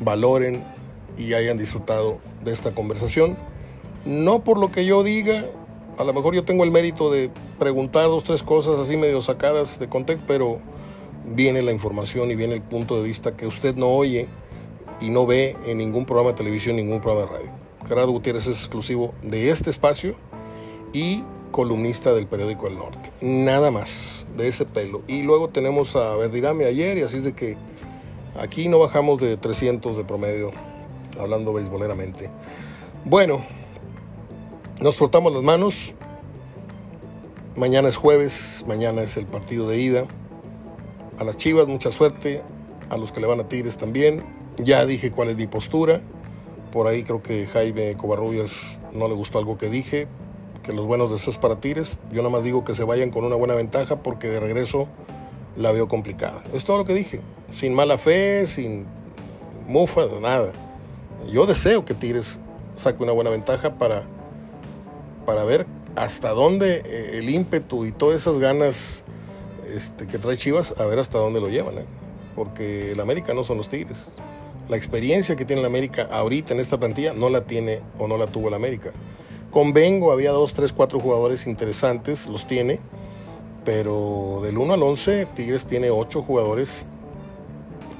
valoren 0.00 0.62
y 1.16 1.32
hayan 1.32 1.56
disfrutado 1.56 2.18
de 2.44 2.52
esta 2.52 2.74
conversación. 2.74 3.36
No 4.04 4.44
por 4.44 4.58
lo 4.58 4.70
que 4.70 4.84
yo 4.84 5.02
diga, 5.02 5.44
a 5.96 6.04
lo 6.04 6.12
mejor 6.12 6.34
yo 6.34 6.44
tengo 6.44 6.62
el 6.62 6.70
mérito 6.70 7.10
de 7.10 7.30
preguntar 7.58 8.08
dos, 8.08 8.24
tres 8.24 8.42
cosas 8.42 8.78
así 8.78 8.96
medio 8.96 9.22
sacadas 9.22 9.78
de 9.78 9.88
contexto, 9.88 10.24
pero 10.28 10.60
viene 11.24 11.62
la 11.62 11.72
información 11.72 12.30
y 12.30 12.36
viene 12.36 12.54
el 12.54 12.62
punto 12.62 12.96
de 12.96 13.04
vista 13.04 13.36
que 13.36 13.46
usted 13.46 13.74
no 13.74 13.88
oye 13.88 14.28
y 15.00 15.08
no 15.08 15.26
ve 15.26 15.56
en 15.66 15.78
ningún 15.78 16.04
programa 16.04 16.30
de 16.30 16.36
televisión, 16.36 16.76
ningún 16.76 17.00
programa 17.00 17.30
de 17.30 17.38
radio. 17.38 17.50
Gerardo 17.88 18.12
Gutiérrez 18.12 18.46
es 18.46 18.58
exclusivo 18.58 19.14
de 19.22 19.50
este 19.50 19.70
espacio 19.70 20.14
y 20.92 21.24
columnista 21.50 22.12
del 22.12 22.26
periódico 22.26 22.66
El 22.66 22.76
Norte. 22.76 23.12
Nada 23.20 23.70
más 23.70 24.26
de 24.36 24.48
ese 24.48 24.66
pelo. 24.66 25.02
Y 25.06 25.22
luego 25.22 25.48
tenemos 25.48 25.96
a 25.96 26.14
Verdirame 26.16 26.64
ayer 26.66 26.98
y 26.98 27.02
así 27.02 27.18
es 27.18 27.24
de 27.24 27.34
que 27.34 27.56
aquí 28.38 28.68
no 28.68 28.78
bajamos 28.78 29.20
de 29.20 29.36
300 29.36 29.96
de 29.96 30.04
promedio, 30.04 30.50
hablando 31.18 31.52
beisboleramente. 31.52 32.30
Bueno, 33.04 33.42
nos 34.80 34.96
frotamos 34.96 35.32
las 35.32 35.42
manos. 35.42 35.94
Mañana 37.56 37.88
es 37.88 37.96
jueves, 37.96 38.64
mañana 38.66 39.02
es 39.02 39.16
el 39.16 39.26
partido 39.26 39.68
de 39.68 39.78
ida. 39.78 40.06
A 41.18 41.24
las 41.24 41.36
Chivas 41.36 41.68
mucha 41.68 41.90
suerte, 41.90 42.42
a 42.90 42.96
los 42.96 43.12
que 43.12 43.20
le 43.20 43.26
van 43.26 43.40
a 43.40 43.48
Tigres 43.48 43.76
también. 43.76 44.24
Ya 44.58 44.84
dije 44.86 45.10
cuál 45.12 45.28
es 45.28 45.36
mi 45.36 45.46
postura. 45.46 46.00
Por 46.72 46.86
ahí 46.86 47.04
creo 47.04 47.22
que 47.22 47.46
Jaime 47.46 47.96
Covarrubias 47.96 48.80
no 48.92 49.08
le 49.08 49.14
gustó 49.14 49.38
algo 49.38 49.58
que 49.58 49.68
dije, 49.68 50.08
que 50.62 50.72
los 50.72 50.86
buenos 50.86 51.10
deseos 51.10 51.38
para 51.38 51.60
Tigres. 51.60 51.98
Yo 52.10 52.18
nada 52.22 52.30
más 52.30 52.42
digo 52.42 52.64
que 52.64 52.74
se 52.74 52.84
vayan 52.84 53.10
con 53.10 53.24
una 53.24 53.36
buena 53.36 53.54
ventaja 53.54 54.02
porque 54.02 54.28
de 54.28 54.40
regreso 54.40 54.88
la 55.56 55.72
veo 55.72 55.88
complicada. 55.88 56.42
Es 56.54 56.64
todo 56.64 56.78
lo 56.78 56.84
que 56.84 56.94
dije, 56.94 57.20
sin 57.52 57.74
mala 57.74 57.98
fe, 57.98 58.46
sin 58.46 58.86
mufa, 59.66 60.02
nada. 60.20 60.52
Yo 61.30 61.46
deseo 61.46 61.84
que 61.84 61.94
Tigres 61.94 62.40
saque 62.74 63.02
una 63.02 63.12
buena 63.12 63.30
ventaja 63.30 63.78
para, 63.78 64.02
para 65.24 65.44
ver 65.44 65.66
hasta 65.94 66.30
dónde 66.30 66.82
eh, 66.84 67.18
el 67.18 67.28
ímpetu 67.30 67.84
y 67.84 67.92
todas 67.92 68.20
esas 68.20 68.38
ganas 68.38 69.04
este, 69.72 70.06
que 70.06 70.18
trae 70.18 70.36
Chivas, 70.36 70.74
a 70.78 70.84
ver 70.84 70.98
hasta 70.98 71.18
dónde 71.18 71.40
lo 71.40 71.48
llevan. 71.48 71.78
¿eh? 71.78 71.84
Porque 72.34 72.92
el 72.92 73.00
América 73.00 73.34
no 73.34 73.44
son 73.44 73.58
los 73.58 73.68
Tigres. 73.68 74.18
La 74.68 74.76
experiencia 74.76 75.36
que 75.36 75.44
tiene 75.44 75.60
el 75.60 75.66
América 75.66 76.08
ahorita 76.10 76.54
en 76.54 76.60
esta 76.60 76.78
plantilla 76.78 77.12
no 77.12 77.28
la 77.28 77.44
tiene 77.44 77.80
o 77.98 78.08
no 78.08 78.16
la 78.16 78.26
tuvo 78.26 78.48
el 78.48 78.54
América. 78.54 78.90
Con 79.50 79.74
Bengo 79.74 80.12
había 80.12 80.30
dos, 80.30 80.54
tres, 80.54 80.72
cuatro 80.72 80.98
jugadores 80.98 81.46
interesantes, 81.46 82.26
los 82.26 82.46
tiene, 82.46 82.80
pero 83.66 84.40
del 84.42 84.56
1 84.56 84.74
al 84.74 84.82
11 84.82 85.26
Tigres 85.26 85.66
tiene 85.66 85.90
ocho 85.90 86.22
jugadores 86.22 86.86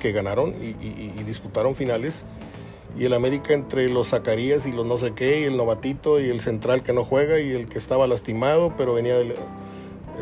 que 0.02 0.12
ganaron 0.12 0.54
y, 0.60 1.22
disputaron 1.22 1.74
finales. 1.74 2.24
Y 2.98 3.06
el 3.06 3.14
América 3.14 3.54
entre 3.54 3.88
los 3.88 4.08
Zacarías 4.08 4.66
y 4.66 4.72
los 4.72 4.84
no 4.84 4.98
sé 4.98 5.12
qué, 5.12 5.40
y 5.40 5.44
el 5.44 5.56
novatito 5.56 6.20
y 6.20 6.28
el 6.28 6.42
central 6.42 6.82
que 6.82 6.92
no 6.92 7.06
juega 7.06 7.40
y 7.40 7.50
el 7.52 7.66
que 7.66 7.78
estaba 7.78 8.06
lastimado, 8.06 8.74
pero 8.76 8.92
venía 8.92 9.16
del, 9.16 9.30
eh, 9.30 9.36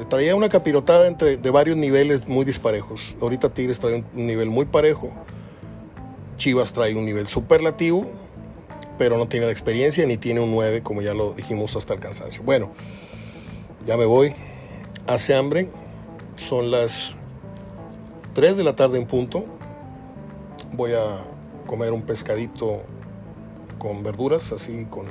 traía 0.08 0.36
una 0.36 0.48
capirotada 0.48 1.08
entre, 1.08 1.36
de 1.36 1.50
varios 1.50 1.76
niveles 1.76 2.28
muy 2.28 2.44
disparejos. 2.44 3.16
Ahorita 3.20 3.48
Tigres 3.48 3.80
trae 3.80 4.04
un 4.14 4.26
nivel 4.26 4.50
muy 4.50 4.66
parejo. 4.66 5.10
Chivas 6.36 6.72
trae 6.72 6.94
un 6.94 7.04
nivel 7.04 7.26
superlativo 7.26 8.06
pero 9.00 9.16
no 9.16 9.28
tiene 9.28 9.46
la 9.46 9.52
experiencia 9.52 10.04
ni 10.04 10.18
tiene 10.18 10.40
un 10.40 10.50
9, 10.50 10.82
como 10.82 11.00
ya 11.00 11.14
lo 11.14 11.32
dijimos 11.32 11.74
hasta 11.74 11.94
el 11.94 12.00
cansancio. 12.00 12.42
Bueno, 12.42 12.70
ya 13.86 13.96
me 13.96 14.04
voy. 14.04 14.34
Hace 15.06 15.34
hambre. 15.34 15.70
Son 16.36 16.70
las 16.70 17.16
3 18.34 18.58
de 18.58 18.62
la 18.62 18.76
tarde 18.76 18.98
en 18.98 19.06
punto. 19.06 19.46
Voy 20.72 20.92
a 20.92 21.24
comer 21.66 21.92
un 21.92 22.02
pescadito 22.02 22.82
con 23.78 24.02
verduras, 24.02 24.52
así 24.52 24.86
con 24.86 25.06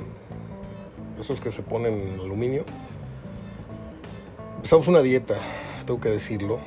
esos 1.18 1.40
que 1.40 1.50
se 1.50 1.62
ponen 1.62 1.94
en 1.94 2.20
aluminio. 2.20 2.64
Empezamos 4.56 4.88
una 4.88 5.00
dieta, 5.00 5.34
tengo 5.86 6.00
que 6.00 6.08
decirlo. 6.08 6.60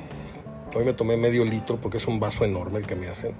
Hoy 0.74 0.84
me 0.84 0.92
tomé 0.92 1.16
medio 1.16 1.44
litro 1.44 1.76
porque 1.80 1.98
es 1.98 2.06
un 2.06 2.20
vaso 2.20 2.44
enorme 2.44 2.78
el 2.78 2.86
que 2.86 2.96
me 2.96 3.08
hacen. 3.08 3.34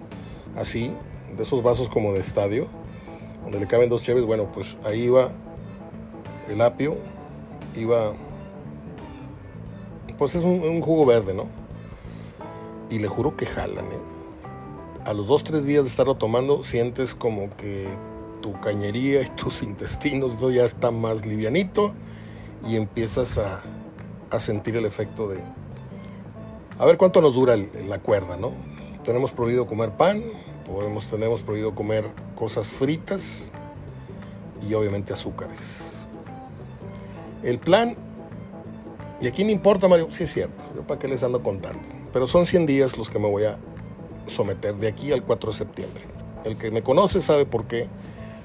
Así, 0.56 0.94
de 1.36 1.42
esos 1.42 1.62
vasos 1.62 1.88
como 1.88 2.12
de 2.12 2.20
estadio 2.20 2.68
donde 3.44 3.60
le 3.60 3.66
caben 3.66 3.90
dos 3.90 4.02
cheves, 4.02 4.24
bueno, 4.24 4.50
pues 4.52 4.78
ahí 4.84 5.04
iba 5.04 5.30
el 6.48 6.60
apio, 6.60 6.96
iba, 7.76 8.14
pues 10.16 10.34
es 10.34 10.42
un, 10.42 10.80
jugo 10.80 11.04
verde, 11.04 11.34
¿no? 11.34 11.46
Y 12.90 12.98
le 12.98 13.08
juro 13.08 13.36
que 13.36 13.44
jalan, 13.44 13.84
¿eh? 13.84 14.13
A 15.04 15.12
los 15.12 15.26
dos, 15.26 15.44
tres 15.44 15.66
días 15.66 15.84
de 15.84 15.90
estarlo 15.90 16.14
tomando, 16.14 16.64
sientes 16.64 17.14
como 17.14 17.54
que 17.58 17.86
tu 18.40 18.58
cañería 18.60 19.20
y 19.20 19.28
tus 19.28 19.62
intestinos 19.62 20.40
¿no? 20.40 20.50
ya 20.50 20.64
están 20.64 20.98
más 20.98 21.26
livianito 21.26 21.92
y 22.66 22.76
empiezas 22.76 23.36
a, 23.36 23.60
a 24.30 24.40
sentir 24.40 24.76
el 24.76 24.86
efecto 24.86 25.28
de... 25.28 25.40
A 26.78 26.86
ver 26.86 26.96
cuánto 26.96 27.20
nos 27.20 27.34
dura 27.34 27.54
la 27.86 27.98
cuerda, 27.98 28.38
¿no? 28.38 28.52
Tenemos 29.04 29.30
prohibido 29.30 29.66
comer 29.66 29.90
pan, 29.90 30.22
podemos, 30.66 31.06
tenemos 31.08 31.42
prohibido 31.42 31.74
comer 31.74 32.06
cosas 32.34 32.70
fritas 32.70 33.52
y 34.66 34.72
obviamente 34.72 35.12
azúcares. 35.12 36.06
El 37.42 37.58
plan, 37.58 37.94
y 39.20 39.26
aquí 39.26 39.44
me 39.44 39.52
importa 39.52 39.86
Mario, 39.86 40.08
sí 40.10 40.24
es 40.24 40.32
cierto, 40.32 40.64
yo 40.74 40.82
para 40.82 40.98
qué 40.98 41.08
les 41.08 41.22
ando 41.22 41.42
contando, 41.42 41.82
pero 42.10 42.26
son 42.26 42.46
100 42.46 42.64
días 42.64 42.96
los 42.96 43.10
que 43.10 43.18
me 43.18 43.28
voy 43.28 43.44
a 43.44 43.58
someter 44.26 44.74
de 44.76 44.88
aquí 44.88 45.12
al 45.12 45.22
4 45.22 45.50
de 45.50 45.56
septiembre. 45.56 46.04
El 46.44 46.56
que 46.56 46.70
me 46.70 46.82
conoce 46.82 47.20
sabe 47.20 47.46
por 47.46 47.66
qué 47.66 47.88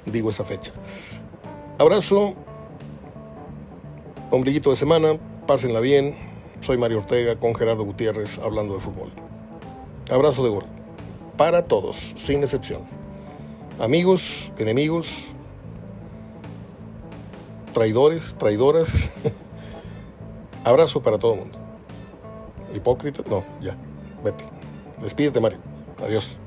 digo 0.05 0.29
esa 0.29 0.45
fecha. 0.45 0.71
Abrazo, 1.77 2.35
ombliguito 4.31 4.69
de 4.69 4.75
semana, 4.75 5.17
pásenla 5.47 5.79
bien. 5.79 6.15
Soy 6.61 6.77
Mario 6.77 6.99
Ortega 6.99 7.37
con 7.37 7.55
Gerardo 7.55 7.83
Gutiérrez 7.83 8.37
hablando 8.39 8.75
de 8.75 8.81
fútbol. 8.81 9.11
Abrazo 10.11 10.43
de 10.43 10.49
gordo. 10.49 10.69
Para 11.37 11.63
todos, 11.63 12.13
sin 12.17 12.41
excepción 12.41 12.99
amigos, 13.79 14.51
enemigos, 14.57 15.27
traidores, 17.73 18.35
traidoras. 18.37 19.11
Abrazo 20.63 21.01
para 21.01 21.17
todo 21.17 21.33
el 21.33 21.39
mundo. 21.39 21.57
Hipócrita, 22.75 23.23
no, 23.29 23.43
ya, 23.61 23.75
vete. 24.23 24.43
Despídete, 25.01 25.39
Mario. 25.39 25.68
Adiós. 26.01 26.37